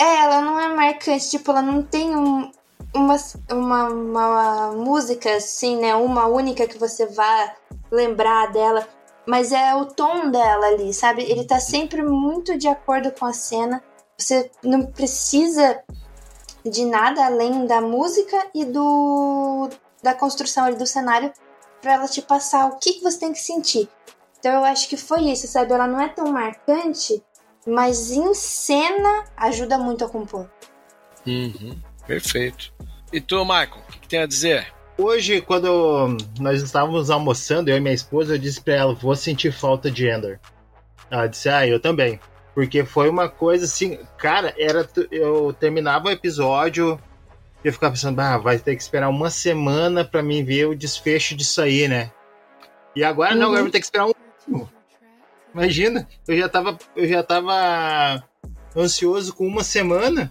É, 0.00 0.24
ela 0.24 0.40
não 0.40 0.58
é 0.58 0.68
marcante, 0.68 1.30
tipo, 1.30 1.50
ela 1.52 1.62
não 1.62 1.82
tem 1.82 2.16
um, 2.16 2.50
uma, 2.92 3.16
uma, 3.50 3.84
uma 3.88 4.72
música 4.72 5.36
assim, 5.36 5.76
né? 5.76 5.94
Uma 5.94 6.26
única 6.26 6.66
que 6.66 6.76
você 6.78 7.06
vá 7.06 7.54
lembrar 7.90 8.50
dela. 8.50 8.88
Mas 9.26 9.52
é 9.52 9.74
o 9.76 9.84
tom 9.86 10.30
dela 10.30 10.66
ali, 10.66 10.92
sabe? 10.92 11.22
Ele 11.22 11.44
tá 11.44 11.60
sempre 11.60 12.02
muito 12.02 12.58
de 12.58 12.66
acordo 12.66 13.12
com 13.12 13.24
a 13.26 13.32
cena. 13.32 13.80
Você 14.22 14.50
não 14.62 14.86
precisa 14.86 15.82
de 16.64 16.84
nada 16.84 17.26
além 17.26 17.66
da 17.66 17.80
música 17.80 18.36
e 18.54 18.64
do 18.64 19.68
da 20.02 20.14
construção 20.14 20.64
ali 20.64 20.76
do 20.76 20.86
cenário 20.86 21.32
pra 21.80 21.94
ela 21.94 22.08
te 22.08 22.22
passar 22.22 22.66
o 22.66 22.78
que, 22.78 22.94
que 22.94 23.02
você 23.02 23.18
tem 23.20 23.32
que 23.32 23.40
sentir. 23.40 23.88
Então 24.38 24.52
eu 24.52 24.64
acho 24.64 24.88
que 24.88 24.96
foi 24.96 25.22
isso, 25.30 25.46
sabe? 25.46 25.72
Ela 25.72 25.86
não 25.86 26.00
é 26.00 26.08
tão 26.08 26.30
marcante, 26.32 27.22
mas 27.66 28.10
em 28.10 28.34
cena 28.34 29.24
ajuda 29.36 29.78
muito 29.78 30.04
a 30.04 30.08
compor. 30.08 30.50
Uhum, 31.26 31.80
perfeito. 32.06 32.72
E 33.12 33.20
tu, 33.20 33.44
Michael, 33.44 33.82
o 33.88 33.92
que, 33.92 34.00
que 34.00 34.08
tem 34.08 34.20
a 34.20 34.26
dizer? 34.26 34.72
Hoje, 34.98 35.40
quando 35.40 36.16
nós 36.40 36.62
estávamos 36.62 37.10
almoçando, 37.10 37.70
eu 37.70 37.76
e 37.76 37.80
minha 37.80 37.94
esposa, 37.94 38.34
eu 38.34 38.38
disse 38.38 38.60
pra 38.60 38.74
ela, 38.74 38.94
vou 38.94 39.14
sentir 39.14 39.52
falta 39.52 39.90
de 39.90 40.08
Ender. 40.08 40.40
Ela 41.10 41.26
disse, 41.26 41.48
ah, 41.48 41.66
eu 41.66 41.80
também. 41.80 42.18
Porque 42.54 42.84
foi 42.84 43.08
uma 43.08 43.28
coisa 43.28 43.64
assim, 43.64 43.98
cara, 44.18 44.54
era 44.58 44.86
eu 45.10 45.52
terminava 45.52 46.08
o 46.08 46.10
episódio 46.10 47.00
e 47.64 47.68
eu 47.68 47.72
ficava 47.72 47.92
pensando, 47.94 48.20
ah, 48.20 48.36
vai 48.36 48.58
ter 48.58 48.76
que 48.76 48.82
esperar 48.82 49.08
uma 49.08 49.30
semana 49.30 50.04
pra 50.04 50.22
mim 50.22 50.44
ver 50.44 50.66
o 50.66 50.74
desfecho 50.76 51.34
disso 51.34 51.62
aí, 51.62 51.88
né? 51.88 52.10
E 52.94 53.02
agora 53.02 53.34
não, 53.34 53.38
Uhum. 53.40 53.44
agora 53.46 53.60
eu 53.60 53.64
vou 53.64 53.72
ter 53.72 53.78
que 53.80 53.86
esperar 53.86 54.06
um. 54.06 54.12
Imagina, 55.54 56.06
eu 56.28 56.36
já 56.36 56.48
tava, 56.48 56.78
eu 56.96 57.08
já 57.08 57.22
tava 57.22 58.22
ansioso 58.76 59.34
com 59.34 59.46
uma 59.46 59.64
semana, 59.64 60.30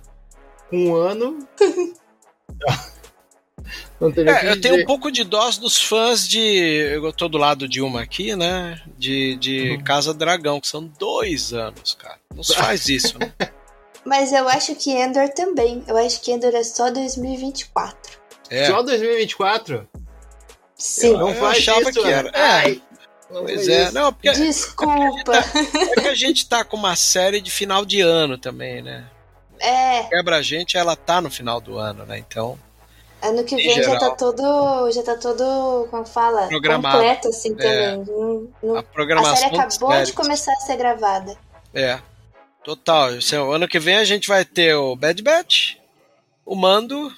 com 0.69 0.77
um 0.89 0.95
ano. 0.95 1.39
não 3.99 4.11
teria 4.11 4.31
É, 4.31 4.51
eu 4.51 4.59
tenho 4.61 4.81
um 4.81 4.85
pouco 4.85 5.11
de 5.11 5.23
dó 5.23 5.49
dos 5.51 5.81
fãs 5.81 6.27
de. 6.27 6.39
Eu 6.39 7.11
tô 7.13 7.27
do 7.27 7.38
lado 7.38 7.67
de 7.67 7.81
uma 7.81 8.01
aqui, 8.01 8.35
né? 8.35 8.81
De, 8.97 9.35
de 9.38 9.71
Uhum. 9.71 9.83
Casa 9.83 10.13
Dragão, 10.13 10.59
que 10.59 10.67
são 10.67 10.85
dois 10.99 11.53
anos, 11.53 11.93
cara. 11.95 12.17
Não 12.35 12.43
se 12.43 12.55
faz 12.55 12.88
isso, 12.89 13.17
né? 13.19 13.31
Mas 14.05 14.33
eu 14.33 14.47
acho 14.49 14.73
que 14.75 14.91
Endor 14.91 15.29
também. 15.29 15.83
Eu 15.88 15.95
acho 15.97 16.21
que 16.21 16.31
Endor 16.31 16.55
é 16.55 16.63
só 16.63 16.89
2024. 16.89 18.19
É. 18.49 18.65
Só 18.65 18.81
2024? 18.81 19.88
Sim. 20.75 21.13
Não 21.13 21.29
Eu 21.29 21.35
faz 21.35 21.57
achava 21.59 21.89
isso, 21.89 22.01
que 22.01 22.07
era. 22.07 22.29
É. 22.29 22.41
Ai, 22.41 22.81
não 23.29 23.43
Pois 23.45 23.67
é, 23.67 23.83
isso. 23.83 23.93
não, 23.93 24.11
porque 24.11 24.31
Desculpa. 24.31 25.33
é 25.35 26.01
que 26.01 26.07
a 26.07 26.15
gente 26.15 26.49
tá 26.49 26.63
com 26.65 26.75
uma 26.75 26.95
série 26.95 27.39
de 27.39 27.51
final 27.51 27.85
de 27.85 28.01
ano 28.01 28.38
também, 28.38 28.81
né? 28.81 29.05
É, 29.59 30.03
Quebra 30.05 30.38
a 30.38 30.41
gente, 30.41 30.75
ela 30.75 30.95
tá 30.95 31.21
no 31.21 31.29
final 31.29 31.61
do 31.61 31.77
ano, 31.77 32.03
né? 32.05 32.17
Então. 32.17 32.57
Ano 33.22 33.43
que 33.43 33.56
Em 33.56 33.57
vem 33.57 33.76
já 33.76 33.84
geral. 33.84 33.99
tá 33.99 34.10
todo. 34.15 34.91
Já 34.91 35.03
tá 35.03 35.15
todo. 35.15 35.88
Como 35.89 36.06
fala? 36.06 36.48
Programado. 36.48 36.98
Completo, 36.98 37.27
assim, 37.30 37.56
É. 37.60 37.91
também. 37.95 38.49
Não- 38.64 38.76
A 38.76 38.80
a 38.80 38.84
programação. 38.84 39.35
série 39.35 39.49
dos 39.65 39.76
acabou 39.77 40.03
de 40.03 40.14
começar 40.14 40.53
a 40.53 40.56
ser 40.57 40.77
gravada. 40.77 41.38
É. 41.73 41.99
Total. 42.64 43.15
Esse- 43.15 43.38
O 43.38 43.52
ano 43.52 43.68
que 43.68 43.80
vem 43.80 43.95
a 43.98 44.03
gente 44.03 44.27
vai 44.27 44.45
ter 44.45 44.76
o 44.76 44.95
Bad 44.95 45.22
Batch, 45.23 45.76
o 46.45 46.56
Mando 46.56 47.11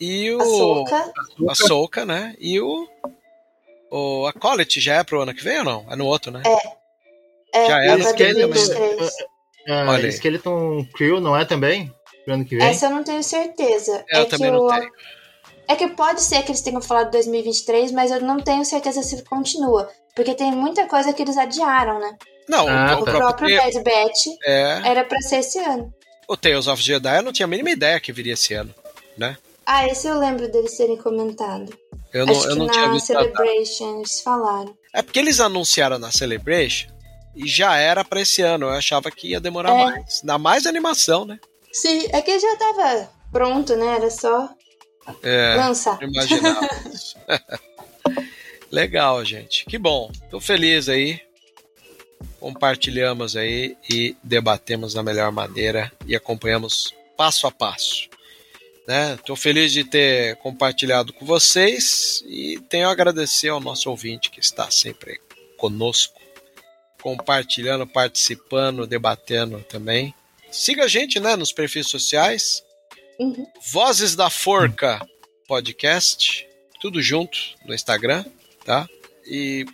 e 0.00 0.30
o. 0.32 0.40
A 0.40 0.44
Soca. 0.44 1.12
A 1.50 1.54
Soca, 1.54 2.04
né? 2.06 2.34
E 2.38 2.60
o. 2.60 2.88
O 3.90 4.26
Acolyte 4.26 4.80
já 4.80 4.96
é 4.96 5.04
pro 5.04 5.22
ano 5.22 5.34
que 5.34 5.42
vem 5.42 5.58
ou 5.60 5.64
não? 5.64 5.86
É 5.90 5.96
no 5.96 6.04
outro, 6.06 6.30
né? 6.30 6.42
É, 7.54 7.66
Já 7.66 7.82
é 7.82 7.86
era 7.88 7.96
pra 8.02 8.10
Skeleton, 8.10 8.48
2023. 8.50 9.12
Ah, 9.68 9.86
Olha 9.88 10.04
aí. 10.04 10.12
Skeleton 10.12 10.86
Crew 10.94 11.20
não 11.20 11.34
é 11.36 11.44
também? 11.46 11.90
Pro 12.24 12.34
ano 12.34 12.44
que 12.44 12.56
vem? 12.56 12.66
Essa 12.66 12.86
eu 12.86 12.90
não 12.90 13.02
tenho 13.02 13.22
certeza. 13.22 14.04
É, 14.10 14.20
eu 14.20 14.24
que 14.24 14.30
também 14.30 14.50
não 14.50 14.60
o- 14.60 14.68
tenho. 14.68 14.90
É 15.68 15.76
que 15.76 15.86
pode 15.88 16.22
ser 16.22 16.42
que 16.42 16.50
eles 16.50 16.62
tenham 16.62 16.80
falado 16.80 17.10
2023, 17.10 17.92
mas 17.92 18.10
eu 18.10 18.20
não 18.22 18.38
tenho 18.40 18.64
certeza 18.64 19.02
se 19.02 19.22
continua. 19.24 19.88
Porque 20.16 20.34
tem 20.34 20.50
muita 20.50 20.86
coisa 20.86 21.12
que 21.12 21.22
eles 21.22 21.36
adiaram, 21.36 22.00
né? 22.00 22.16
Não, 22.48 22.66
Ah, 22.66 22.98
o, 22.98 23.04
tá. 23.04 23.12
próprio. 23.12 23.56
Bad 23.56 23.82
Batch 23.82 24.26
É, 24.44 24.80
era 24.84 25.04
pra 25.04 25.20
ser 25.20 25.36
esse 25.40 25.58
ano. 25.58 25.92
o 26.26 26.36
Tales 26.36 26.66
of 26.66 26.82
Jedi 26.82 27.18
eu 27.18 27.22
não 27.22 27.32
tinha 27.32 27.44
a 27.44 27.48
mínima 27.48 27.70
ideia 27.70 28.00
que 28.00 28.12
viria 28.12 28.32
esse 28.32 28.54
ano. 28.54 28.74
Ah, 29.66 29.86
esse 29.86 30.06
eu 30.08 30.18
lembro 30.18 30.50
deles 30.50 30.76
terem 30.78 30.96
comentado. 30.96 31.70
Eu 32.12 32.24
não, 32.24 32.32
Acho 32.32 32.46
eu 32.46 32.52
que 32.52 32.58
não 32.58 32.66
na 32.66 32.72
tinha 32.72 32.88
visto. 32.90 33.06
Celebration 33.06 33.98
eles 33.98 34.20
falaram. 34.22 34.74
É 34.94 35.02
porque 35.02 35.18
eles 35.18 35.40
anunciaram 35.40 35.98
na 35.98 36.10
Celebration 36.10 36.88
e 37.36 37.46
já 37.46 37.76
era 37.76 38.02
pra 38.02 38.22
esse 38.22 38.40
ano. 38.40 38.64
Eu 38.66 38.70
achava 38.70 39.10
que 39.10 39.28
ia 39.28 39.40
demorar 39.40 39.72
É. 39.72 39.84
mais. 39.84 40.20
Ainda 40.22 40.38
mais 40.38 40.64
animação, 40.66 41.26
né? 41.26 41.38
Sim, 41.70 42.08
é 42.12 42.22
que 42.22 42.38
já 42.38 42.56
tava 42.56 43.10
pronto, 43.30 43.76
né? 43.76 43.96
Era 43.96 44.10
só 44.10 44.48
É. 45.22 45.56
imaginava 46.02 46.68
isso. 46.92 47.16
Legal, 48.70 49.24
gente. 49.24 49.64
Que 49.64 49.78
bom. 49.78 50.10
Tô 50.30 50.40
feliz 50.40 50.88
aí. 50.88 51.20
Compartilhamos 52.38 53.36
aí 53.36 53.76
e 53.88 54.16
debatemos 54.22 54.94
da 54.94 55.02
melhor 55.02 55.32
maneira 55.32 55.90
e 56.06 56.14
acompanhamos 56.14 56.92
passo 57.16 57.46
a 57.46 57.50
passo. 57.50 58.08
Né? 58.86 59.18
Tô 59.24 59.36
feliz 59.36 59.72
de 59.72 59.84
ter 59.84 60.36
compartilhado 60.36 61.12
com 61.12 61.26
vocês 61.26 62.22
e 62.26 62.58
tenho 62.68 62.88
a 62.88 62.92
agradecer 62.92 63.48
ao 63.48 63.60
nosso 63.60 63.90
ouvinte 63.90 64.30
que 64.30 64.40
está 64.40 64.70
sempre 64.70 65.20
conosco, 65.56 66.20
compartilhando, 67.02 67.86
participando, 67.86 68.86
debatendo 68.86 69.60
também. 69.68 70.14
Siga 70.50 70.84
a 70.84 70.88
gente, 70.88 71.20
né, 71.20 71.36
nos 71.36 71.52
perfis 71.52 71.88
sociais. 71.88 72.62
Uhum. 73.18 73.46
Vozes 73.72 74.14
da 74.14 74.30
Forca 74.30 75.04
Podcast, 75.46 76.46
tudo 76.80 77.02
junto 77.02 77.38
no 77.64 77.74
Instagram, 77.74 78.24
tá? 78.64 78.88
E 79.26 79.66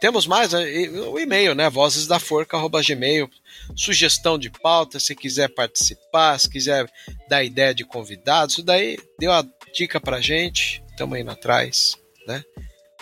temos 0.00 0.26
mais 0.26 0.52
né, 0.52 0.62
o 1.08 1.18
e-mail, 1.18 1.54
né? 1.54 1.68
Vozesdaforca@gmail. 1.68 3.28
Sugestão 3.76 4.38
de 4.38 4.50
pauta, 4.50 5.00
se 5.00 5.14
quiser 5.14 5.48
participar, 5.48 6.38
se 6.38 6.48
quiser 6.48 6.90
dar 7.28 7.44
ideia 7.44 7.74
de 7.74 7.84
convidados, 7.84 8.54
isso 8.54 8.62
daí 8.62 8.98
deu 9.18 9.32
a 9.32 9.44
dica 9.72 10.00
pra 10.00 10.20
gente. 10.20 10.82
Tamo 10.96 11.16
indo 11.16 11.30
atrás, 11.30 11.96
né? 12.26 12.42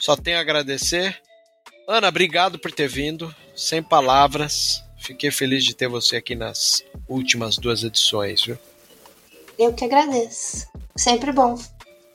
Só 0.01 0.17
tenho 0.17 0.39
a 0.39 0.41
agradecer. 0.41 1.21
Ana, 1.89 2.09
obrigado 2.09 2.59
por 2.59 2.73
ter 2.73 2.89
vindo. 2.89 3.35
Sem 3.55 3.83
palavras. 3.83 4.83
Fiquei 4.99 5.31
feliz 5.31 5.65
de 5.65 5.75
ter 5.75 5.89
você 5.89 6.17
aqui 6.17 6.35
nas 6.35 6.85
últimas 7.09 7.57
duas 7.57 7.83
edições, 7.85 8.43
viu? 8.45 8.59
Eu 9.59 9.73
que 9.73 9.85
agradeço. 9.85 10.67
Sempre 10.97 11.33
bom 11.33 11.59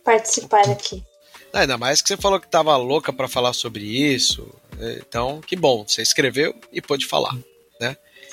participar 0.04 0.70
aqui. 0.70 1.04
Ainda 1.54 1.78
mais 1.78 2.02
que 2.02 2.08
você 2.08 2.18
falou 2.18 2.40
que 2.40 2.48
tava 2.50 2.76
louca 2.78 3.12
pra 3.12 3.28
falar 3.28 3.54
sobre 3.54 3.84
isso. 3.84 4.48
Então, 5.00 5.42
que 5.42 5.56
bom, 5.56 5.86
você 5.88 6.02
escreveu 6.02 6.56
e 6.72 6.82
pôde 6.82 7.06
falar. 7.06 7.36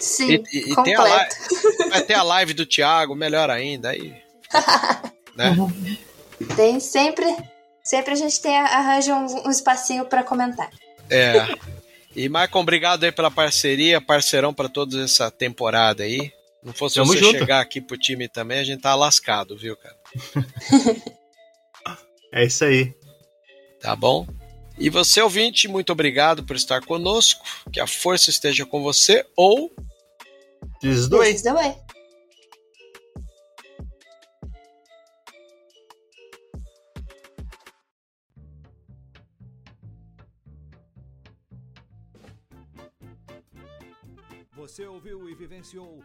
Sim, 0.01 0.31
E, 0.53 0.59
e- 0.59 0.73
e 0.73 0.83
tem 0.85 0.95
a 0.95 1.03
live, 1.03 1.35
completo. 1.35 1.89
vai 1.91 2.03
ter 2.03 2.15
a 2.15 2.23
live 2.23 2.55
do 2.55 2.65
Thiago, 2.65 3.17
melhor 3.17 3.51
ainda. 3.51 3.91
Aí, 3.91 4.15
né? 5.35 5.57
Tem 6.55 6.79
sempre. 6.79 7.27
Sempre 7.83 8.13
a 8.13 8.17
gente 8.17 8.41
tem, 8.41 8.57
arranja 8.57 9.15
um, 9.17 9.47
um 9.49 9.51
espacinho 9.51 10.05
pra 10.05 10.23
comentar. 10.23 10.71
É. 11.11 11.49
E, 12.15 12.29
Maicon, 12.29 12.61
obrigado 12.61 13.03
aí 13.05 13.11
pela 13.11 13.31
parceria, 13.31 14.01
parceirão 14.01 14.55
pra 14.55 14.69
toda 14.69 15.03
essa 15.03 15.31
temporada 15.33 16.05
aí. 16.05 16.33
Não 16.69 16.75
fosse 16.75 16.97
Tamo 16.97 17.15
você 17.15 17.19
junto. 17.19 17.39
chegar 17.39 17.61
aqui 17.61 17.81
pro 17.81 17.97
time 17.97 18.29
também, 18.29 18.59
a 18.59 18.65
gente 18.65 18.83
tá 18.83 18.95
lascado, 18.95 19.57
viu, 19.57 19.75
cara? 19.75 19.97
É 22.31 22.45
isso 22.45 22.63
aí. 22.63 22.95
Tá 23.81 23.97
bom? 23.97 24.29
E 24.79 24.91
você, 24.91 25.23
ouvinte, 25.23 25.67
muito 25.67 25.91
obrigado 25.91 26.45
por 26.45 26.55
estar 26.55 26.85
conosco. 26.85 27.43
Que 27.73 27.81
a 27.81 27.87
força 27.87 28.29
esteja 28.29 28.67
com 28.67 28.83
você 28.83 29.25
ou 29.35 29.75
the 30.83 31.53
way. 31.55 31.75
Você 44.55 44.87
ouviu 44.87 45.31
e 45.31 45.35
vivenciou 45.35 46.05